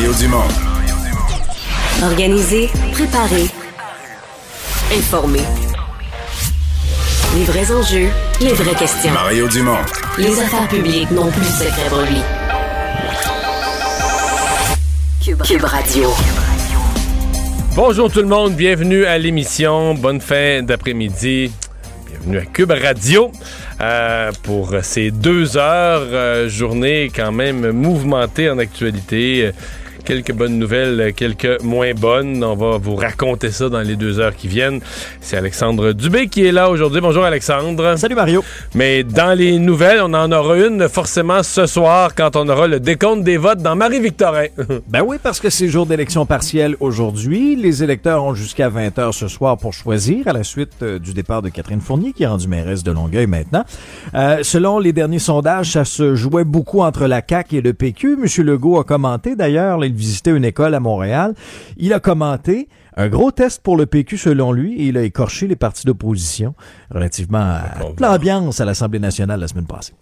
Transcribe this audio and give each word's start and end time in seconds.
Mario 0.00 0.14
Dumont. 0.14 0.48
Organiser, 2.02 2.70
préparer, 2.90 3.50
informer. 4.96 5.42
Les 7.36 7.44
vrais 7.44 7.70
enjeux, 7.70 8.08
les 8.40 8.54
vraies 8.54 8.74
questions. 8.76 9.12
Mario 9.12 9.46
Dumont. 9.48 9.76
Les 10.16 10.40
affaires 10.40 10.68
publiques 10.68 11.10
n'ont 11.10 11.30
plus 11.30 11.42
de 11.42 11.46
secret 11.46 11.90
pour 11.90 12.00
lui. 12.00 12.22
Cube, 15.22 15.42
Cube 15.42 15.64
Radio. 15.64 16.08
Bonjour 17.76 18.10
tout 18.10 18.22
le 18.22 18.28
monde, 18.28 18.54
bienvenue 18.54 19.04
à 19.04 19.18
l'émission. 19.18 19.92
Bonne 19.92 20.22
fin 20.22 20.62
d'après-midi. 20.62 21.52
Bienvenue 22.08 22.38
à 22.38 22.46
Cube 22.46 22.70
Radio 22.70 23.30
euh, 23.82 24.32
pour 24.44 24.72
ces 24.80 25.10
deux 25.10 25.58
heures, 25.58 26.06
euh, 26.10 26.48
journée 26.48 27.12
quand 27.14 27.32
même 27.32 27.70
mouvementée 27.72 28.48
en 28.48 28.58
actualité. 28.58 29.52
Quelques 30.04 30.32
bonnes 30.32 30.58
nouvelles, 30.58 31.12
quelques 31.14 31.62
moins 31.62 31.92
bonnes. 31.94 32.42
On 32.42 32.54
va 32.54 32.78
vous 32.78 32.96
raconter 32.96 33.50
ça 33.50 33.68
dans 33.68 33.80
les 33.80 33.96
deux 33.96 34.18
heures 34.18 34.34
qui 34.34 34.48
viennent. 34.48 34.80
C'est 35.20 35.36
Alexandre 35.36 35.92
Dubé 35.92 36.28
qui 36.28 36.44
est 36.44 36.52
là 36.52 36.70
aujourd'hui. 36.70 37.00
Bonjour 37.00 37.24
Alexandre. 37.24 37.96
Salut 37.96 38.14
Mario. 38.14 38.42
Mais 38.74 39.04
dans 39.04 39.36
les 39.36 39.58
nouvelles, 39.58 40.00
on 40.02 40.14
en 40.14 40.30
aura 40.32 40.56
une 40.58 40.88
forcément 40.88 41.42
ce 41.42 41.66
soir 41.66 42.14
quand 42.14 42.36
on 42.36 42.48
aura 42.48 42.66
le 42.66 42.80
décompte 42.80 43.24
des 43.24 43.36
votes 43.36 43.60
dans 43.62 43.76
Marie-Victorin. 43.76 44.46
ben 44.88 45.02
oui, 45.06 45.16
parce 45.22 45.40
que 45.40 45.50
c'est 45.50 45.68
jour 45.68 45.86
d'élection 45.86 46.26
partielle 46.26 46.76
aujourd'hui. 46.80 47.56
Les 47.56 47.82
électeurs 47.82 48.24
ont 48.24 48.34
jusqu'à 48.34 48.70
20h 48.70 49.12
ce 49.12 49.28
soir 49.28 49.58
pour 49.58 49.72
choisir 49.72 50.28
à 50.28 50.32
la 50.32 50.44
suite 50.44 50.82
euh, 50.82 50.98
du 50.98 51.12
départ 51.12 51.42
de 51.42 51.48
Catherine 51.48 51.80
Fournier 51.80 52.12
qui 52.12 52.22
est 52.22 52.26
rendue 52.26 52.48
mairesse 52.48 52.82
de 52.82 52.92
Longueuil 52.92 53.26
maintenant. 53.26 53.64
Euh, 54.14 54.38
selon 54.42 54.78
les 54.78 54.92
derniers 54.92 55.18
sondages, 55.18 55.72
ça 55.72 55.84
se 55.84 56.14
jouait 56.14 56.44
beaucoup 56.44 56.80
entre 56.80 57.06
la 57.06 57.22
CAQ 57.26 57.56
et 57.56 57.60
le 57.60 57.72
PQ. 57.72 58.16
Monsieur 58.16 58.42
Legault 58.42 58.78
a 58.78 58.84
commenté 58.84 59.36
d'ailleurs, 59.36 59.78
il 59.90 59.96
visitait 59.96 60.30
une 60.30 60.44
école 60.44 60.74
à 60.74 60.80
Montréal. 60.80 61.34
Il 61.76 61.92
a 61.92 62.00
commenté 62.00 62.68
un 62.96 63.08
gros 63.08 63.30
test 63.30 63.62
pour 63.62 63.76
le 63.76 63.86
PQ 63.86 64.16
selon 64.16 64.52
lui 64.52 64.80
et 64.80 64.86
il 64.86 64.96
a 64.96 65.02
écorché 65.02 65.46
les 65.46 65.56
partis 65.56 65.86
d'opposition 65.86 66.54
relativement 66.90 67.38
à 67.38 67.62
l'ambiance 67.98 68.60
à 68.60 68.64
l'Assemblée 68.64 68.98
nationale 68.98 69.40
la 69.40 69.48
semaine 69.48 69.66
passée. 69.66 69.94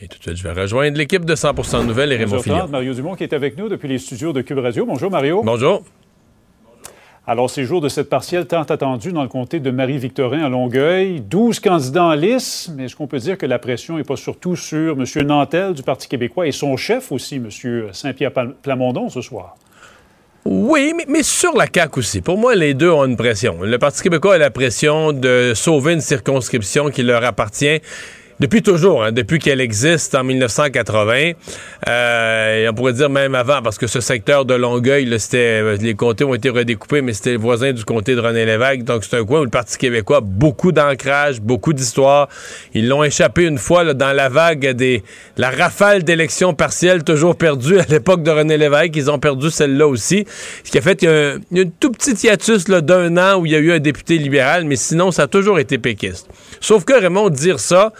Et 0.00 0.08
tout 0.08 0.18
de 0.18 0.22
suite, 0.22 0.36
je 0.36 0.42
vais 0.42 0.52
rejoindre 0.52 0.98
l'équipe 0.98 1.24
de 1.24 1.34
100% 1.34 1.86
Nouvelles 1.86 2.12
et 2.12 2.16
Raymond. 2.16 2.68
Mario 2.68 2.94
Dumont 2.94 3.14
qui 3.14 3.22
est 3.22 3.32
avec 3.32 3.56
nous 3.56 3.68
depuis 3.68 3.88
les 3.88 3.98
studios 3.98 4.32
de 4.32 4.42
Cube 4.42 4.58
Radio. 4.58 4.84
Bonjour 4.86 5.10
Mario. 5.10 5.42
Bonjour. 5.44 5.82
Alors, 7.26 7.48
c'est 7.48 7.64
jour 7.64 7.80
de 7.80 7.88
cette 7.88 8.10
partielle 8.10 8.44
tant 8.44 8.64
attendue 8.64 9.10
dans 9.10 9.22
le 9.22 9.30
comté 9.30 9.58
de 9.58 9.70
Marie-Victorin 9.70 10.44
à 10.44 10.50
Longueuil. 10.50 11.22
12 11.22 11.58
candidats 11.58 12.04
en 12.04 12.12
lice, 12.12 12.70
mais 12.76 12.84
est-ce 12.84 12.96
qu'on 12.96 13.06
peut 13.06 13.18
dire 13.18 13.38
que 13.38 13.46
la 13.46 13.58
pression 13.58 13.96
n'est 13.96 14.04
pas 14.04 14.16
surtout 14.16 14.56
sur 14.56 14.92
M. 14.92 15.26
Nantel 15.26 15.72
du 15.72 15.82
Parti 15.82 16.06
québécois 16.06 16.46
et 16.46 16.52
son 16.52 16.76
chef 16.76 17.10
aussi, 17.12 17.36
M. 17.36 17.48
Saint-Pierre 17.92 18.30
Plamondon, 18.60 19.08
ce 19.08 19.22
soir? 19.22 19.56
Oui, 20.44 20.92
mais, 20.94 21.06
mais, 21.08 21.22
sur 21.22 21.56
la 21.56 21.64
CAQ 21.74 22.00
aussi. 22.00 22.20
Pour 22.20 22.36
moi, 22.36 22.54
les 22.54 22.74
deux 22.74 22.90
ont 22.90 23.06
une 23.06 23.16
pression. 23.16 23.62
Le 23.62 23.78
Parti 23.78 24.02
québécois 24.02 24.34
a 24.34 24.38
la 24.38 24.50
pression 24.50 25.14
de 25.14 25.52
sauver 25.54 25.94
une 25.94 26.02
circonscription 26.02 26.90
qui 26.90 27.02
leur 27.02 27.24
appartient 27.24 27.80
depuis 28.40 28.62
toujours, 28.62 29.04
hein, 29.04 29.12
depuis 29.12 29.38
qu'elle 29.38 29.60
existe 29.60 30.14
en 30.14 30.24
1980, 30.24 31.32
euh, 31.88 32.64
et 32.64 32.68
on 32.68 32.74
pourrait 32.74 32.92
dire 32.92 33.08
même 33.08 33.34
avant, 33.34 33.62
parce 33.62 33.78
que 33.78 33.86
ce 33.86 34.00
secteur 34.00 34.44
de 34.44 34.54
Longueuil, 34.54 35.12
c'était 35.20 35.60
euh, 35.62 35.76
les 35.80 35.94
comtés 35.94 36.24
ont 36.24 36.34
été 36.34 36.50
redécoupés, 36.50 37.00
mais 37.00 37.12
c'était 37.12 37.32
le 37.32 37.38
voisin 37.38 37.72
du 37.72 37.84
comté 37.84 38.14
de 38.14 38.20
René 38.20 38.44
Lévesque, 38.44 38.82
donc 38.82 39.04
c'est 39.04 39.16
un 39.16 39.24
coin 39.24 39.40
où 39.40 39.44
le 39.44 39.50
Parti 39.50 39.78
québécois 39.78 40.18
a 40.18 40.20
beaucoup 40.20 40.72
d'ancrage, 40.72 41.40
beaucoup 41.40 41.72
d'histoire. 41.72 42.28
Ils 42.74 42.88
l'ont 42.88 43.04
échappé 43.04 43.44
une 43.44 43.58
fois 43.58 43.84
là, 43.84 43.94
dans 43.94 44.12
la 44.12 44.28
vague 44.28 44.70
des 44.70 45.04
la 45.36 45.50
rafale 45.50 46.02
d'élections 46.02 46.54
partielles 46.54 47.04
toujours 47.04 47.36
perdues 47.36 47.78
à 47.78 47.84
l'époque 47.88 48.22
de 48.22 48.30
René 48.30 48.56
Lévesque. 48.56 48.96
Ils 48.96 49.10
ont 49.10 49.18
perdu 49.18 49.50
celle-là 49.50 49.86
aussi, 49.86 50.24
ce 50.64 50.70
qui 50.70 50.78
a 50.78 50.80
fait 50.80 50.96
qu'il 50.96 51.08
y 51.08 51.60
a 51.60 51.62
un, 51.62 51.70
tout 51.80 51.92
petit 51.92 52.26
hiatus 52.26 52.64
d'un 52.64 53.16
an 53.16 53.38
où 53.38 53.46
il 53.46 53.52
y 53.52 53.56
a 53.56 53.58
eu 53.58 53.72
un 53.72 53.78
député 53.78 54.18
libéral, 54.18 54.64
mais 54.64 54.76
sinon 54.76 55.10
ça 55.10 55.22
a 55.22 55.26
toujours 55.26 55.58
été 55.58 55.78
péquiste. 55.78 56.28
Sauf 56.60 56.84
que 56.84 56.94
Raymond 56.94 57.30
dire 57.30 57.60
ça 57.60 57.92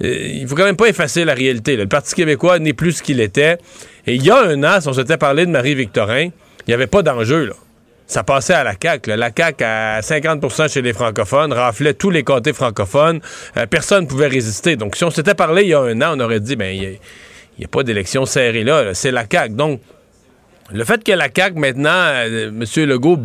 il 0.00 0.46
faut 0.48 0.54
quand 0.54 0.64
même 0.64 0.76
pas 0.76 0.88
effacer 0.88 1.24
la 1.24 1.34
réalité. 1.34 1.76
Le 1.76 1.86
Parti 1.86 2.14
québécois 2.14 2.58
n'est 2.58 2.72
plus 2.72 2.92
ce 2.92 3.02
qu'il 3.02 3.20
était. 3.20 3.58
Et 4.06 4.14
il 4.14 4.24
y 4.24 4.30
a 4.30 4.40
un 4.40 4.62
an, 4.64 4.80
si 4.80 4.88
on 4.88 4.92
s'était 4.92 5.18
parlé 5.18 5.44
de 5.44 5.50
Marie-Victorin, 5.50 6.24
il 6.24 6.68
n'y 6.68 6.74
avait 6.74 6.86
pas 6.86 7.02
d'enjeu, 7.02 7.52
Ça 8.06 8.24
passait 8.24 8.54
à 8.54 8.64
la 8.64 8.74
CAQ. 8.80 9.14
La 9.16 9.30
CAQ, 9.36 9.62
à 9.64 10.00
50% 10.00 10.72
chez 10.72 10.82
les 10.82 10.92
francophones, 10.92 11.52
raflait 11.52 11.94
tous 11.94 12.10
les 12.10 12.22
côtés 12.22 12.52
francophones. 12.52 13.20
Euh, 13.56 13.66
personne 13.66 14.04
ne 14.04 14.08
pouvait 14.08 14.28
résister. 14.28 14.76
Donc, 14.76 14.96
si 14.96 15.04
on 15.04 15.10
s'était 15.10 15.34
parlé 15.34 15.62
il 15.62 15.68
y 15.68 15.74
a 15.74 15.80
un 15.80 16.00
an, 16.00 16.16
on 16.16 16.20
aurait 16.20 16.40
dit, 16.40 16.56
ben, 16.56 16.74
il 16.74 16.98
n'y 17.58 17.64
a, 17.64 17.68
pas 17.68 17.82
d'élection 17.82 18.24
serrée 18.24 18.64
là. 18.64 18.94
C'est 18.94 19.10
la 19.10 19.24
CAQ. 19.30 19.54
Donc, 19.54 19.80
le 20.72 20.84
fait 20.84 21.02
que 21.02 21.12
la 21.12 21.28
CAQ, 21.34 21.58
maintenant, 21.58 21.90
euh, 21.90 22.48
M. 22.48 22.64
Legault 22.86 23.18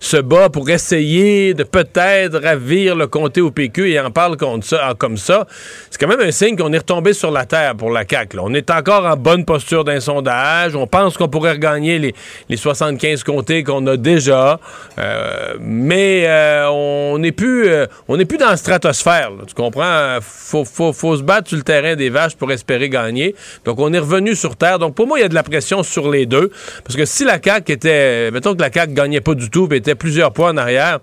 se 0.00 0.16
bat 0.18 0.48
pour 0.50 0.68
essayer 0.68 1.54
de 1.54 1.64
peut-être 1.64 2.38
ravir 2.42 2.94
le 2.94 3.06
comté 3.06 3.40
au 3.40 3.50
PQ 3.50 3.90
et 3.90 4.00
en 4.00 4.10
parle 4.10 4.36
comme 4.36 4.62
ça, 4.62 5.46
c'est 5.90 5.98
quand 5.98 6.08
même 6.08 6.20
un 6.20 6.30
signe 6.30 6.56
qu'on 6.56 6.72
est 6.72 6.78
retombé 6.78 7.12
sur 7.12 7.30
la 7.30 7.46
terre 7.46 7.74
pour 7.74 7.90
la 7.90 8.04
CAQ. 8.08 8.38
On 8.40 8.52
est 8.54 8.70
encore 8.70 9.06
en 9.06 9.16
bonne 9.16 9.44
posture 9.44 9.84
d'un 9.84 10.00
sondage. 10.00 10.76
On 10.76 10.86
pense 10.86 11.16
qu'on 11.16 11.28
pourrait 11.28 11.52
regagner 11.52 11.98
les, 11.98 12.14
les 12.48 12.56
75 12.56 13.22
comtés 13.24 13.62
qu'on 13.64 13.86
a 13.86 13.96
déjà. 13.96 14.60
Euh, 14.98 15.54
mais 15.60 16.24
euh, 16.26 16.68
on 16.70 17.18
n'est 17.18 17.32
plus, 17.32 17.68
on 18.08 18.16
plus 18.24 18.38
dans 18.38 18.50
la 18.50 18.56
stratosphère. 18.56 19.30
Tu 19.46 19.54
comprends? 19.54 20.18
Faut, 20.20 20.64
faut 20.64 21.16
se 21.16 21.22
battre 21.22 21.48
sur 21.48 21.56
le 21.56 21.64
terrain 21.64 21.96
des 21.96 22.10
vaches 22.10 22.36
pour 22.36 22.50
espérer 22.52 22.88
gagner. 22.88 23.34
Donc, 23.64 23.78
on 23.78 23.92
est 23.92 23.98
revenu 23.98 24.34
sur 24.34 24.56
terre. 24.56 24.78
Donc, 24.78 24.94
pour 24.94 25.06
moi, 25.06 25.18
il 25.18 25.22
y 25.22 25.24
a 25.24 25.28
de 25.28 25.34
la 25.34 25.42
pression 25.42 25.82
sur 25.82 26.10
les 26.10 26.26
deux. 26.26 26.50
Parce 26.82 26.96
que 26.96 27.04
si 27.04 27.24
la 27.24 27.40
CAQ 27.42 27.72
était. 27.72 28.30
Mettons 28.30 28.54
que 28.54 28.60
la 28.60 28.72
CAQ 28.72 28.94
gagnait 28.94 29.20
pas 29.20 29.34
du 29.34 29.50
tout, 29.50 29.68
et 29.70 29.76
était 29.76 29.94
plusieurs 29.94 30.32
points 30.32 30.52
en 30.52 30.56
arrière. 30.56 31.00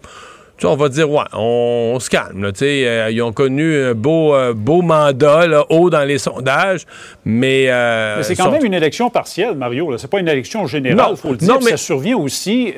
on 0.63 0.75
va 0.75 0.89
dire, 0.89 1.09
ouais, 1.09 1.23
on, 1.33 1.97
se 1.99 2.09
calme. 2.09 2.51
Euh, 2.61 3.09
ils 3.11 3.21
ont 3.21 3.33
connu 3.33 3.75
un 3.75 3.93
beau, 3.93 4.33
euh, 4.33 4.53
beau 4.53 4.81
mandat, 4.81 5.65
haut 5.69 5.89
dans 5.89 6.03
les 6.03 6.17
sondages, 6.17 6.85
mais... 7.25 7.65
Euh, 7.69 8.17
mais 8.17 8.23
c'est 8.23 8.35
quand 8.35 8.51
même 8.51 8.65
une 8.65 8.73
élection 8.73 9.09
partielle, 9.09 9.55
Mario. 9.55 9.97
C'est 9.97 10.09
pas 10.09 10.19
une 10.19 10.27
élection 10.27 10.67
générale, 10.67 11.11
il 11.11 11.17
faut 11.17 11.31
le 11.31 11.37
dire. 11.37 11.59
mais... 11.63 11.71
Ça 11.71 11.77
survient 11.77 12.17
aussi... 12.17 12.73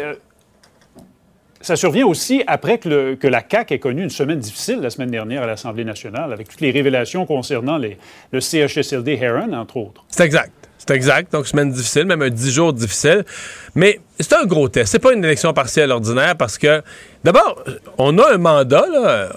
ça 1.64 1.78
survient 1.78 2.06
aussi 2.06 2.44
après 2.46 2.78
que, 2.78 3.18
la 3.28 3.42
CAQ 3.50 3.74
ait 3.74 3.80
connu 3.80 4.04
une 4.04 4.10
semaine 4.10 4.40
difficile 4.40 4.80
la 4.82 4.90
semaine 4.90 5.10
dernière 5.10 5.44
à 5.44 5.48
l'Assemblée 5.48 5.86
nationale, 5.86 6.32
avec 6.34 6.50
toutes 6.50 6.62
les 6.62 6.72
révélations 6.72 7.26
concernant 7.26 7.78
les, 7.78 7.98
le 8.32 8.40
CHSLD 8.40 9.18
Heron, 9.20 9.54
entre 9.54 9.78
autres. 9.78 10.04
C'est 10.10 10.26
exact. 10.26 10.52
C'est 10.78 10.94
exact. 10.94 11.32
Donc, 11.32 11.48
semaine 11.48 11.72
difficile, 11.72 12.04
même 12.04 12.22
un 12.22 12.30
10 12.30 12.52
jours 12.52 12.74
difficile. 12.74 13.24
Mais 13.74 14.02
c'est 14.20 14.34
un 14.34 14.44
gros 14.44 14.68
test. 14.68 14.92
C'est 14.92 15.00
pas 15.00 15.14
une 15.14 15.24
élection 15.24 15.54
partielle 15.54 15.92
ordinaire 15.92 16.36
parce 16.36 16.58
que, 16.58 16.82
d'abord, 17.24 17.64
on 17.98 18.18
a 18.18 18.34
un 18.34 18.38
mandat, 18.38 18.86
là, 18.92 19.30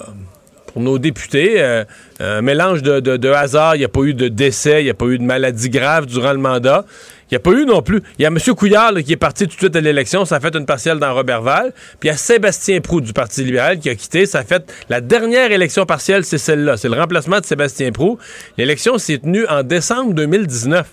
pour 0.66 0.82
nos 0.82 0.98
députés, 0.98 1.62
euh, 1.62 1.84
un 2.18 2.42
mélange 2.42 2.82
de, 2.82 2.98
de 2.98 3.28
hasard. 3.30 3.76
Il 3.76 3.78
n'y 3.78 3.84
a 3.84 3.88
pas 3.88 4.02
eu 4.02 4.14
de 4.14 4.26
décès, 4.26 4.82
il 4.82 4.84
n'y 4.84 4.90
a 4.90 4.94
pas 4.94 5.06
eu 5.06 5.18
de 5.18 5.22
maladie 5.22 5.70
grave 5.70 6.06
durant 6.06 6.32
le 6.32 6.38
mandat. 6.38 6.84
Il 7.30 7.34
n'y 7.34 7.36
a 7.36 7.40
pas 7.40 7.50
eu 7.52 7.66
non 7.66 7.82
plus. 7.82 8.02
Il 8.18 8.22
y 8.22 8.26
a 8.26 8.28
M. 8.28 8.38
Couillard 8.56 8.94
qui 9.04 9.12
est 9.12 9.16
parti 9.16 9.48
tout 9.48 9.54
de 9.54 9.60
suite 9.60 9.76
à 9.76 9.80
l'élection, 9.80 10.24
ça 10.24 10.36
a 10.36 10.40
fait 10.40 10.54
une 10.54 10.66
partielle 10.66 10.98
dans 10.98 11.12
Robertval. 11.12 11.72
Puis 11.98 12.08
il 12.08 12.12
y 12.12 12.14
a 12.14 12.16
Sébastien 12.16 12.80
Prou 12.80 13.00
du 13.00 13.12
Parti 13.12 13.42
libéral 13.42 13.78
qui 13.78 13.90
a 13.90 13.94
quitté. 13.94 14.26
Ça 14.26 14.38
a 14.38 14.44
fait 14.44 14.72
la 14.88 15.00
dernière 15.00 15.50
élection 15.50 15.86
partielle, 15.86 16.24
c'est 16.24 16.38
celle-là. 16.38 16.76
C'est 16.76 16.88
le 16.88 16.96
remplacement 16.96 17.40
de 17.40 17.44
Sébastien 17.44 17.90
Prou. 17.90 18.18
L'élection 18.56 18.98
s'est 18.98 19.18
tenue 19.18 19.46
en 19.48 19.62
décembre 19.62 20.14
2019. 20.14 20.86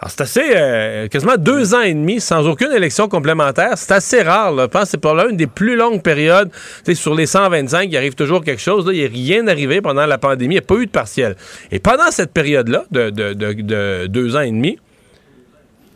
Alors, 0.00 0.12
c'est 0.12 0.20
assez, 0.20 0.50
euh, 0.54 1.08
quasiment 1.08 1.36
deux 1.36 1.74
ans 1.74 1.80
et 1.80 1.92
demi 1.92 2.20
sans 2.20 2.46
aucune 2.46 2.70
élection 2.70 3.08
complémentaire. 3.08 3.72
C'est 3.76 3.90
assez 3.90 4.22
rare. 4.22 4.52
Là. 4.52 4.64
Je 4.64 4.68
pense 4.68 4.82
que 4.82 4.88
c'est 4.90 4.98
pour 4.98 5.14
l'une 5.14 5.36
des 5.36 5.48
plus 5.48 5.74
longues 5.74 6.02
périodes. 6.02 6.50
sur 6.94 7.16
les 7.16 7.26
125, 7.26 7.88
il 7.90 7.96
arrive 7.96 8.14
toujours 8.14 8.44
quelque 8.44 8.62
chose. 8.62 8.86
Là. 8.86 8.92
Il 8.92 9.00
n'y 9.00 9.04
a 9.04 9.08
rien 9.08 9.48
arrivé 9.48 9.80
pendant 9.80 10.06
la 10.06 10.18
pandémie. 10.18 10.54
Il 10.54 10.58
n'y 10.58 10.58
a 10.58 10.62
pas 10.62 10.76
eu 10.76 10.86
de 10.86 10.90
partiel. 10.92 11.34
Et 11.72 11.80
pendant 11.80 12.12
cette 12.12 12.32
période-là, 12.32 12.84
de, 12.92 13.10
de, 13.10 14.06
deux 14.06 14.36
ans 14.36 14.40
et 14.40 14.52
demi, 14.52 14.78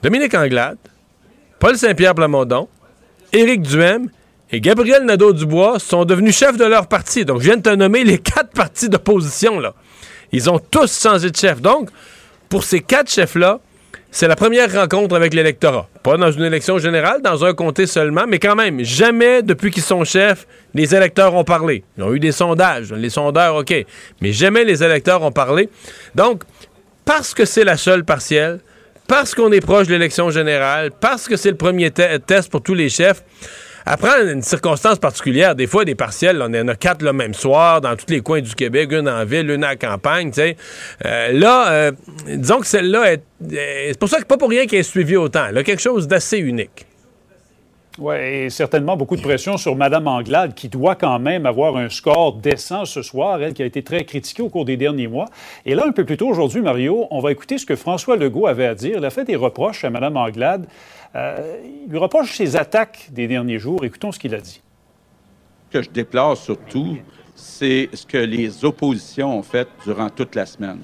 Dominique 0.03 0.35
Anglade, 0.35 0.79
Paul 1.61 1.77
Saint-Pierre 1.77 2.17
Plamondon, 2.17 2.69
Éric 3.33 3.63
Duhem 3.63 4.09
et 4.51 4.61
Gabriel 4.61 5.05
Nadeau-Dubois 5.05 5.79
sont 5.79 6.05
devenus 6.05 6.37
chefs 6.37 6.57
de 6.57 6.65
leur 6.65 6.89
parti. 6.89 7.25
Donc, 7.25 7.39
je 7.39 7.45
viens 7.45 7.57
de 7.57 7.63
te 7.63 7.71
nommer 7.75 8.03
les 8.03 8.19
quatre 8.35 8.51
partis 8.51 8.89
d'opposition. 8.89 9.61
là. 9.61 9.75
Ils 10.33 10.51
ont 10.51 10.59
tous 10.59 11.01
changé 11.01 11.31
de 11.31 11.37
chef. 11.37 11.63
Donc, 11.63 11.89
pour 12.49 12.65
ces 12.65 12.81
quatre 12.81 13.09
chefs-là, 13.09 13.61
c'est 14.11 14.27
la 14.27 14.35
première 14.35 14.73
rencontre 14.73 15.15
avec 15.15 15.35
l'électorat. 15.35 15.89
Pas 16.03 16.17
dans 16.17 16.33
une 16.33 16.43
élection 16.43 16.79
générale, 16.79 17.23
dans 17.23 17.45
un 17.45 17.55
comté 17.55 17.87
seulement, 17.87 18.25
mais 18.27 18.41
quand 18.41 18.57
même, 18.57 18.83
jamais 18.83 19.43
depuis 19.43 19.71
qu'ils 19.71 19.85
sont 19.85 20.03
chefs, 20.03 20.49
les 20.75 20.97
électeurs 20.97 21.33
ont 21.35 21.45
parlé. 21.45 21.85
Ils 21.97 22.03
ont 22.03 22.13
eu 22.13 22.19
des 22.19 22.33
sondages, 22.33 22.93
les 22.93 23.09
sondeurs, 23.09 23.55
OK, 23.55 23.73
mais 24.21 24.33
jamais 24.33 24.65
les 24.65 24.83
électeurs 24.83 25.23
ont 25.23 25.31
parlé. 25.31 25.69
Donc, 26.17 26.43
parce 27.05 27.35
que 27.35 27.45
c'est 27.45 27.65
la 27.65 27.77
seule 27.77 28.05
partielle, 28.05 28.59
parce 29.09 29.35
qu'on 29.35 29.53
est 29.53 29.61
proche 29.61 29.87
de 29.87 29.93
l'élection 29.93 30.31
générale, 30.31 30.91
parce 31.01 31.29
que 31.29 31.37
c'est 31.37 31.51
le 31.51 31.57
premier 31.57 31.91
test 31.91 32.51
pour 32.51 32.63
tous 32.63 32.75
les 32.75 32.89
chefs, 32.89 33.23
après 33.85 34.33
une 34.33 34.43
circonstance 34.43 34.99
particulière, 34.99 35.55
des 35.55 35.67
fois, 35.67 35.85
des 35.85 35.95
partiels, 35.95 36.41
on 36.41 36.55
en 36.55 36.69
a 36.69 36.75
quatre 36.75 37.03
le 37.03 37.13
même 37.13 37.35
soir 37.35 37.81
dans 37.81 37.97
tous 37.97 38.07
les 38.09 38.21
coins 38.21 38.41
du 38.41 38.55
Québec, 38.55 38.93
une 38.93 39.09
en 39.09 39.25
ville, 39.25 39.51
une 39.51 39.65
à 39.65 39.77
campagne, 39.77 40.31
tu 40.31 40.37
sais. 40.37 40.57
Euh, 41.05 41.33
là, 41.33 41.73
euh, 41.73 41.93
disons 42.27 42.61
que 42.61 42.67
celle-là, 42.67 43.13
est, 43.13 43.23
c'est 43.51 43.99
pour 43.99 44.09
ça 44.09 44.21
que 44.21 44.25
pas 44.25 44.37
pour 44.37 44.51
rien 44.51 44.67
qu'elle 44.67 44.81
est 44.81 44.85
suivie 44.85 45.17
autant. 45.17 45.45
a 45.55 45.63
quelque 45.65 45.83
chose 45.83 46.07
d'assez 46.07 46.39
unique. 46.39 46.87
Oui, 47.99 48.15
et 48.17 48.51
certainement 48.51 48.97
beaucoup 48.97 49.17
de 49.17 49.21
pression 49.21 49.59
sur 49.59 49.77
Mme 49.77 50.09
Anglade, 50.09 50.55
qui 50.55 50.69
doit 50.69 50.95
quand 50.95 51.19
même 51.19 51.45
avoir 51.45 51.77
un 51.77 51.91
score 51.91 52.35
décent 52.35 52.87
ce 52.87 53.03
soir, 53.03 53.43
elle 53.43 53.53
qui 53.53 53.63
a 53.63 53.67
été 53.67 53.83
très 53.83 54.05
critiquée 54.05 54.43
au 54.43 54.49
cours 54.49 54.65
des 54.65 54.79
derniers 54.79 55.09
mois. 55.09 55.27
Et 55.67 55.75
là, 55.75 55.85
un 55.87 55.93
peu 55.93 56.07
plus 56.07 56.17
tôt 56.17 56.29
aujourd'hui, 56.29 56.63
Mario, 56.63 57.07
on 57.11 57.21
va 57.21 57.33
écouter 57.33 57.59
ce 57.59 57.67
que 57.67 57.77
François 57.77 58.17
Legault 58.17 58.47
avait 58.47 58.67
à 58.67 58.75
dire. 58.75 58.97
Il 58.97 59.05
a 59.05 59.11
fait 59.11 59.25
des 59.25 59.37
reproches 59.37 59.85
à 59.85 59.91
Mme 59.91 60.17
Anglade 60.17 60.67
euh, 61.15 61.61
il 61.85 61.91
lui 61.91 61.99
reproche 61.99 62.33
ses 62.33 62.57
attaques 62.57 63.09
des 63.11 63.27
derniers 63.27 63.59
jours. 63.59 63.85
Écoutons 63.85 64.13
ce 64.13 64.19
qu'il 64.19 64.35
a 64.35 64.41
dit. 64.41 64.63
Ce 65.69 65.79
que 65.79 65.83
je 65.83 65.91
déplore 65.91 66.37
surtout, 66.37 66.99
c'est 67.35 67.89
ce 67.93 68.07
que 68.07 68.19
les 68.19 68.65
oppositions 68.65 69.39
ont 69.39 69.43
fait 69.43 69.69
durant 69.85 70.09
toute 70.09 70.35
la 70.35 70.47
semaine. 70.47 70.81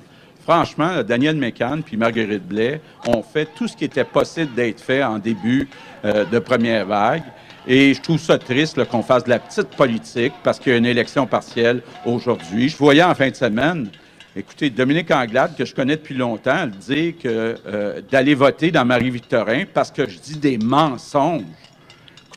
Franchement, 0.48 1.02
Daniel 1.02 1.36
Mécan 1.36 1.80
puis 1.84 1.98
Marguerite 1.98 2.48
Blais 2.48 2.80
ont 3.06 3.22
fait 3.22 3.46
tout 3.54 3.68
ce 3.68 3.76
qui 3.76 3.84
était 3.84 4.02
possible 4.02 4.54
d'être 4.54 4.80
fait 4.80 5.04
en 5.04 5.18
début 5.18 5.68
euh, 6.06 6.24
de 6.24 6.38
première 6.38 6.86
vague. 6.86 7.22
Et 7.66 7.92
je 7.92 8.00
trouve 8.00 8.18
ça 8.18 8.38
triste 8.38 8.82
qu'on 8.86 9.02
fasse 9.02 9.24
de 9.24 9.28
la 9.28 9.40
petite 9.40 9.68
politique 9.76 10.32
parce 10.42 10.58
qu'il 10.58 10.72
y 10.72 10.74
a 10.74 10.78
une 10.78 10.86
élection 10.86 11.26
partielle 11.26 11.82
aujourd'hui. 12.06 12.70
Je 12.70 12.78
voyais 12.78 13.02
en 13.02 13.14
fin 13.14 13.28
de 13.28 13.34
semaine 13.34 13.90
Écoutez, 14.34 14.70
Dominique 14.70 15.10
Anglade, 15.10 15.54
que 15.54 15.66
je 15.66 15.74
connais 15.74 15.96
depuis 15.96 16.14
longtemps, 16.14 16.66
dit 16.66 17.14
que 17.14 17.56
euh, 17.66 18.00
d'aller 18.10 18.34
voter 18.34 18.70
dans 18.70 18.86
Marie-Victorin 18.86 19.64
parce 19.74 19.90
que 19.90 20.08
je 20.08 20.18
dis 20.18 20.36
des 20.36 20.56
mensonges. 20.56 21.42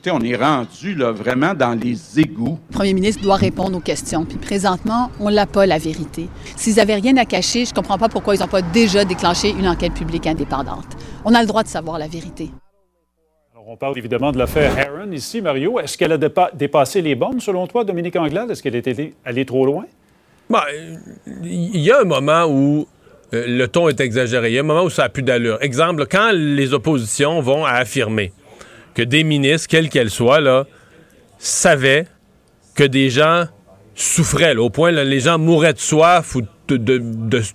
Écoutez, 0.04 0.18
on 0.20 0.28
est 0.28 0.36
rendu 0.36 0.96
là, 0.96 1.12
vraiment 1.12 1.54
dans 1.54 1.80
les 1.80 2.20
égouts. 2.20 2.58
Le 2.72 2.74
premier 2.74 2.96
ministre 2.96 3.22
doit 3.22 3.36
répondre 3.36 3.78
aux 3.78 3.82
questions. 3.82 4.26
Puis 4.26 4.40
présentement, 4.40 5.12
on 5.20 5.30
n'a 5.30 5.46
pas 5.46 5.68
la 5.68 5.78
vérité. 5.78 6.28
S'ils 6.56 6.78
n'avaient 6.78 6.96
rien 6.96 7.16
à 7.18 7.26
cacher, 7.26 7.66
je 7.66 7.70
ne 7.70 7.76
comprends 7.76 8.00
pas 8.00 8.10
pourquoi 8.10 8.34
ils 8.34 8.40
n'ont 8.40 8.48
pas 8.48 8.64
déjà 8.64 9.06
déclenché 9.06 9.52
une 9.52 9.68
enquête 9.68 9.94
publique 9.94 10.26
indépendante. 10.26 10.88
On 11.24 11.36
a 11.36 11.42
le 11.42 11.48
droit 11.48 11.62
de 11.62 11.68
savoir 11.68 12.00
la 12.00 12.08
vérité. 12.08 12.50
Alors, 13.54 13.68
on 13.68 13.78
parle 13.78 13.96
évidemment 13.96 14.32
de 14.32 14.40
l'affaire 14.40 14.76
Heron 14.76 15.12
ici, 15.12 15.40
Mario. 15.40 15.80
Est-ce 15.80 16.00
qu'elle 16.00 16.14
a 16.14 16.50
dépassé 16.52 17.04
les 17.04 17.14
bornes, 17.14 17.40
selon 17.40 17.68
toi, 17.68 17.84
Dominique 17.84 18.16
Anglade? 18.16 18.50
Est-ce 18.50 18.64
qu'elle 18.64 18.76
est 18.76 19.14
allée 19.24 19.46
trop 19.46 19.68
loin? 19.68 19.86
Bah, 20.50 20.66
il 21.44 21.78
y 21.80 21.92
a 21.92 22.02
un 22.02 22.06
moment 22.06 22.46
où 22.46 22.88
euh, 23.36 23.46
le 23.48 23.68
ton 23.68 23.88
est 23.88 24.00
exagéré. 24.00 24.50
Il 24.50 24.56
y 24.56 24.58
a 24.58 24.62
un 24.62 24.64
moment 24.66 24.84
où 24.84 24.90
ça 24.90 25.04
n'a 25.04 25.10
plus 25.10 25.22
d'allure. 25.22 25.60
Exemple, 25.62 26.08
quand 26.10 26.32
les 26.34 26.74
oppositions 26.74 27.40
vont 27.40 27.66
affirmer 27.66 28.34
que 28.94 29.02
des 29.02 29.24
ministres, 29.24 29.68
quels 29.70 29.90
qu'elles 29.90 30.10
soient, 30.10 30.42
là, 30.42 30.66
savaient 31.40 32.08
que 32.76 32.84
des 32.84 33.10
gens 33.10 33.46
souffraient, 33.96 34.56
au 34.56 34.70
point 34.70 34.92
que 34.92 35.00
les 35.00 35.20
gens 35.20 35.38
mouraient 35.38 35.74
de 35.74 35.80
soif 35.80 36.36
ou 36.36 36.42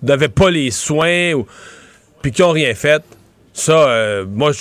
n'avaient 0.03 0.29
pas 0.29 0.49
les 0.49 0.71
soins, 0.71 1.33
ou, 1.33 1.47
puis 2.21 2.31
qui 2.31 2.41
n'ont 2.41 2.51
rien 2.51 2.73
fait. 2.75 3.03
Ça, 3.53 3.89
euh, 3.89 4.25
moi, 4.27 4.51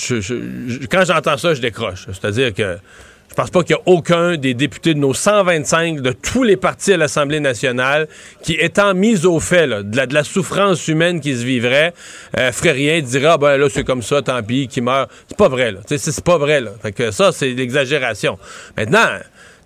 quand 0.91 1.05
j'entends 1.05 1.37
ça, 1.37 1.53
je 1.53 1.61
décroche. 1.61 2.07
C'est-à-dire 2.07 2.55
que 2.55 2.79
je 3.29 3.35
pense 3.35 3.51
pas 3.51 3.63
qu'il 3.63 3.77
y 3.77 3.79
a 3.79 3.83
aucun 3.85 4.37
des 4.37 4.55
députés 4.55 4.95
de 4.95 4.99
nos 4.99 5.13
125 5.13 6.01
de 6.01 6.13
tous 6.13 6.43
les 6.43 6.57
partis 6.57 6.95
à 6.95 6.97
l'Assemblée 6.97 7.41
nationale 7.41 8.09
qui, 8.43 8.55
étant 8.55 8.95
mis 8.95 9.27
au 9.27 9.41
fait 9.41 9.67
de, 9.67 10.15
la, 10.15 10.25
souffrance 10.25 10.89
humaine 10.89 11.21
qui 11.21 11.37
se 11.37 11.45
vivrait, 11.45 11.93
euh, 12.39 12.51
ferait 12.53 12.73
rien, 12.73 13.01
dirait 13.01 13.29
ah 13.33 13.39
ben 13.39 13.57
là 13.57 13.69
c'est 13.69 13.85
comme 13.85 14.03
ça, 14.03 14.23
tant 14.23 14.43
pis, 14.43 14.69
qui 14.69 14.81
meurt. 14.81 15.11
C'est 15.29 15.37
pas 15.37 15.49
vrai 15.49 15.73
là. 15.73 15.81
C'est 15.87 16.25
pas 16.25 16.39
vrai 16.39 16.61
là. 16.61 16.71
Fait 16.81 16.93
que 16.93 17.11
ça 17.11 17.31
c'est 17.33 17.51
l'exagération. 17.51 18.39
Maintenant 18.77 19.19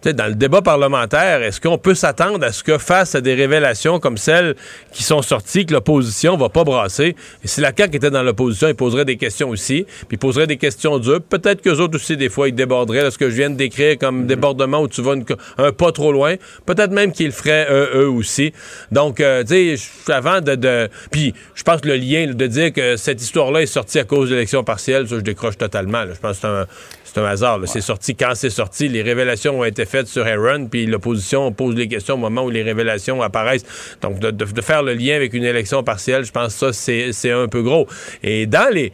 dans 0.05 0.27
le 0.27 0.35
débat 0.35 0.63
parlementaire, 0.63 1.43
est-ce 1.43 1.61
qu'on 1.61 1.79
peut 1.79 1.95
s'attendre 1.95 2.45
à 2.45 2.53
ce 2.53 2.63
que 2.63 2.79
face 2.79 3.15
à 3.15 3.21
des 3.21 3.35
révélations 3.35 4.01
comme 4.01 4.17
celles 4.17 4.57
qui 4.93 5.03
sont 5.03 5.21
sorties, 5.23 5.67
que 5.67 5.75
l'opposition 5.75 6.37
va 6.37 6.49
pas 6.49 6.65
brasser? 6.65 7.15
Et 7.45 7.49
si 7.49 7.61
la 7.61 7.73
CAQ 7.77 7.97
était 7.97 8.11
dans 8.11 8.23
l'opposition, 8.23 8.69
il 8.69 8.75
poserait 8.75 9.05
des 9.05 9.17
questions 9.17 9.51
aussi, 9.51 9.85
puis 9.85 10.07
il 10.13 10.19
poserait 10.19 10.47
des 10.47 10.57
questions 10.57 10.99
dures. 10.99 11.21
Peut-être 11.21 11.61
qu'eux 11.61 11.79
autres 11.79 11.97
aussi, 11.97 12.17
des 12.17 12.31
fois, 12.31 12.49
ils 12.49 12.55
déborderaient. 12.55 13.11
ce 13.11 13.19
que 13.19 13.29
je 13.29 13.37
viens 13.37 13.51
de 13.51 13.57
décrire 13.57 13.99
comme 13.99 14.21
mhm. 14.21 14.27
débordement 14.27 14.81
où 14.81 14.89
tu 14.89 15.03
vas 15.03 15.15
un 15.59 15.73
pas 15.73 15.93
trop 15.93 16.13
loin, 16.13 16.37
peut-être 16.65 16.93
même 16.93 17.13
qu'ils 17.13 17.27
le 17.27 17.33
feraient 17.33 17.67
eux, 17.71 18.09
aussi. 18.09 18.53
Donc, 18.91 19.21
euh, 19.21 19.45
tu 19.45 19.77
sais, 19.77 20.13
avant 20.13 20.41
de... 20.41 20.89
Puis, 21.11 21.35
je 21.55 21.63
pense 21.63 21.81
que 21.81 21.89
le 21.89 21.97
lien 21.97 22.27
de 22.27 22.47
dire 22.47 22.73
que 22.73 22.97
cette 22.97 23.21
histoire-là 23.21 23.63
est 23.63 23.67
sortie 23.67 23.99
à 23.99 24.05
cause 24.05 24.31
de 24.31 24.35
l'élection 24.35 24.65
partielle, 24.65 25.09
ça, 25.09 25.17
je 25.17 25.21
décroche 25.21 25.59
totalement. 25.59 26.05
Je 26.07 26.19
pense 26.19 26.37
que 26.37 26.43
c'est 26.43 26.47
un, 26.47 26.67
c'est 27.13 27.21
un 27.21 27.25
hasard. 27.25 27.59
C'est 27.67 27.81
sorti 27.81 28.15
quand 28.15 28.35
c'est 28.35 28.51
sorti. 28.51 28.89
Les 28.89 29.03
révélations 29.03 29.59
ont 29.59 29.65
été 29.65 29.85
faites 29.85 30.07
sur 30.07 30.27
Aaron, 30.27 30.67
puis 30.67 30.87
l'opposition 30.87 31.51
pose 31.51 31.75
les 31.75 31.89
questions 31.89 32.15
au 32.15 32.19
moment 32.19 32.45
où 32.45 32.51
les 32.51 32.63
révélations 32.63 33.21
apparaissent. 33.21 33.65
Donc, 34.01 34.21
de, 34.21 34.61
faire 34.61 34.83
le 34.85 34.95
lien 34.95 35.17
avec 35.17 35.35
une 35.35 35.45
élection 35.45 35.83
partielle, 35.83 36.25
je 36.25 36.31
pense 36.31 36.55
que 36.59 36.73
ça, 36.73 37.13
c'est 37.13 37.31
un 37.33 37.49
peu 37.49 37.63
gros. 37.63 37.89
Et 38.23 38.47
dans, 38.47 38.73
les, 38.73 38.93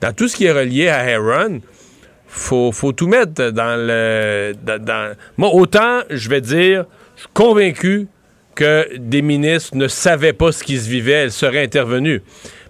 dans 0.00 0.14
tout 0.14 0.28
ce 0.28 0.36
qui 0.36 0.46
est 0.46 0.52
relié 0.52 0.88
à 0.88 1.00
Aaron, 1.00 1.60
faut, 2.26 2.72
faut 2.72 2.92
tout 2.92 3.06
mettre 3.06 3.50
dans 3.50 3.76
le. 3.78 4.54
Moi, 5.36 5.50
autant, 5.52 6.00
je 6.08 6.28
vais 6.30 6.40
dire, 6.40 6.86
je 7.16 7.22
suis 7.22 7.30
convaincu 7.34 8.08
que 8.54 8.96
des 8.96 9.20
ministres 9.22 9.76
ne 9.76 9.88
savaient 9.88 10.32
pas 10.32 10.52
ce 10.52 10.64
qui 10.64 10.78
se 10.78 10.88
vivait, 10.88 11.12
elles 11.12 11.32
seraient 11.32 11.62
intervenues. 11.62 12.22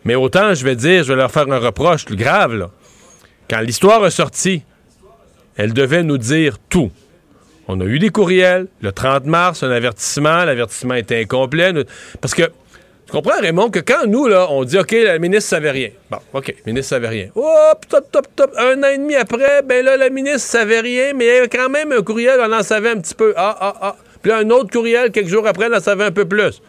Mais 0.05 0.17
autant, 0.17 0.55
je 0.55 0.65
vais 0.65 0.75
dire, 0.75 1.05
je 1.05 1.13
vais 1.13 1.17
leur 1.17 1.31
faire 1.31 1.51
un 1.51 1.59
reproche 1.59 2.05
grave, 2.07 2.55
là. 2.55 2.71
Quand 3.49 3.61
l'histoire 3.61 4.05
est 4.05 4.11
sortie, 4.11 4.63
elle 5.59 5.75
devait 5.75 6.05
nous 6.05 6.19
dire 6.19 6.57
tout. 6.71 6.91
On 7.67 7.81
a 7.81 7.85
eu 7.85 7.99
des 7.99 8.09
courriels, 8.09 8.69
le 8.81 8.93
30 8.93 9.27
mars, 9.27 9.63
un 9.63 9.71
avertissement, 9.71 10.45
l'avertissement 10.45 10.95
était 10.95 11.21
incomplet. 11.21 11.73
Parce 12.21 12.33
que, 12.33 12.45
tu 12.45 13.13
comprends, 13.13 13.39
Raymond, 13.41 13.69
que 13.69 13.81
quand 13.81 14.07
nous, 14.07 14.27
là, 14.27 14.47
on 14.51 14.65
dit, 14.65 14.79
OK, 14.79 14.93
la 14.93 15.19
ministre 15.19 15.51
savait 15.51 15.73
rien. 15.73 15.91
Bon, 16.11 16.19
OK, 16.33 16.55
la 16.65 16.73
ministre 16.73 16.91
savait 16.91 17.09
rien. 17.09 17.29
Hop, 17.35 17.87
top, 17.89 18.11
top, 18.11 18.27
top. 18.35 18.53
Un 18.57 18.83
an 18.83 18.87
et 18.87 18.99
demi 18.99 19.17
après, 19.17 19.63
ben 19.63 19.85
là, 19.85 19.99
la 19.99 20.09
ministre 20.09 20.49
savait 20.49 20.81
rien, 20.81 21.13
mais 21.15 21.27
il 21.27 21.29
y 21.29 21.39
avait 21.39 21.49
quand 21.49 21.69
même 21.69 21.93
un 21.93 22.03
courriel, 22.03 22.41
on 22.41 22.53
en 22.53 22.63
savait 22.63 22.91
un 22.91 23.01
petit 23.01 23.15
peu. 23.15 23.35
Ah, 23.37 23.57
ah, 23.61 23.75
ah. 23.83 23.97
Puis 24.23 24.31
là, 24.31 24.39
un 24.39 24.51
autre 24.51 24.71
courriel, 24.71 25.11
quelques 25.11 25.29
jours 25.29 25.47
après, 25.47 25.67
elle 25.67 25.75
en 25.75 25.81
savait 25.81 26.05
un 26.05 26.13
peu 26.13 26.25
plus. 26.25 26.63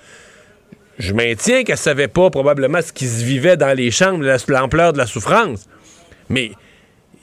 Je 0.98 1.14
maintiens 1.14 1.64
qu'elle 1.64 1.78
savait 1.78 2.10
pas 2.10 2.30
probablement 2.30 2.82
ce 2.82 2.92
qui 2.92 3.08
se 3.08 3.24
vivait 3.24 3.56
dans 3.56 3.76
les 3.76 3.92
chambres, 3.92 4.26
l'ampleur 4.50 4.92
de 4.92 4.98
la 4.98 5.06
souffrance. 5.06 5.70
Mais 6.28 6.52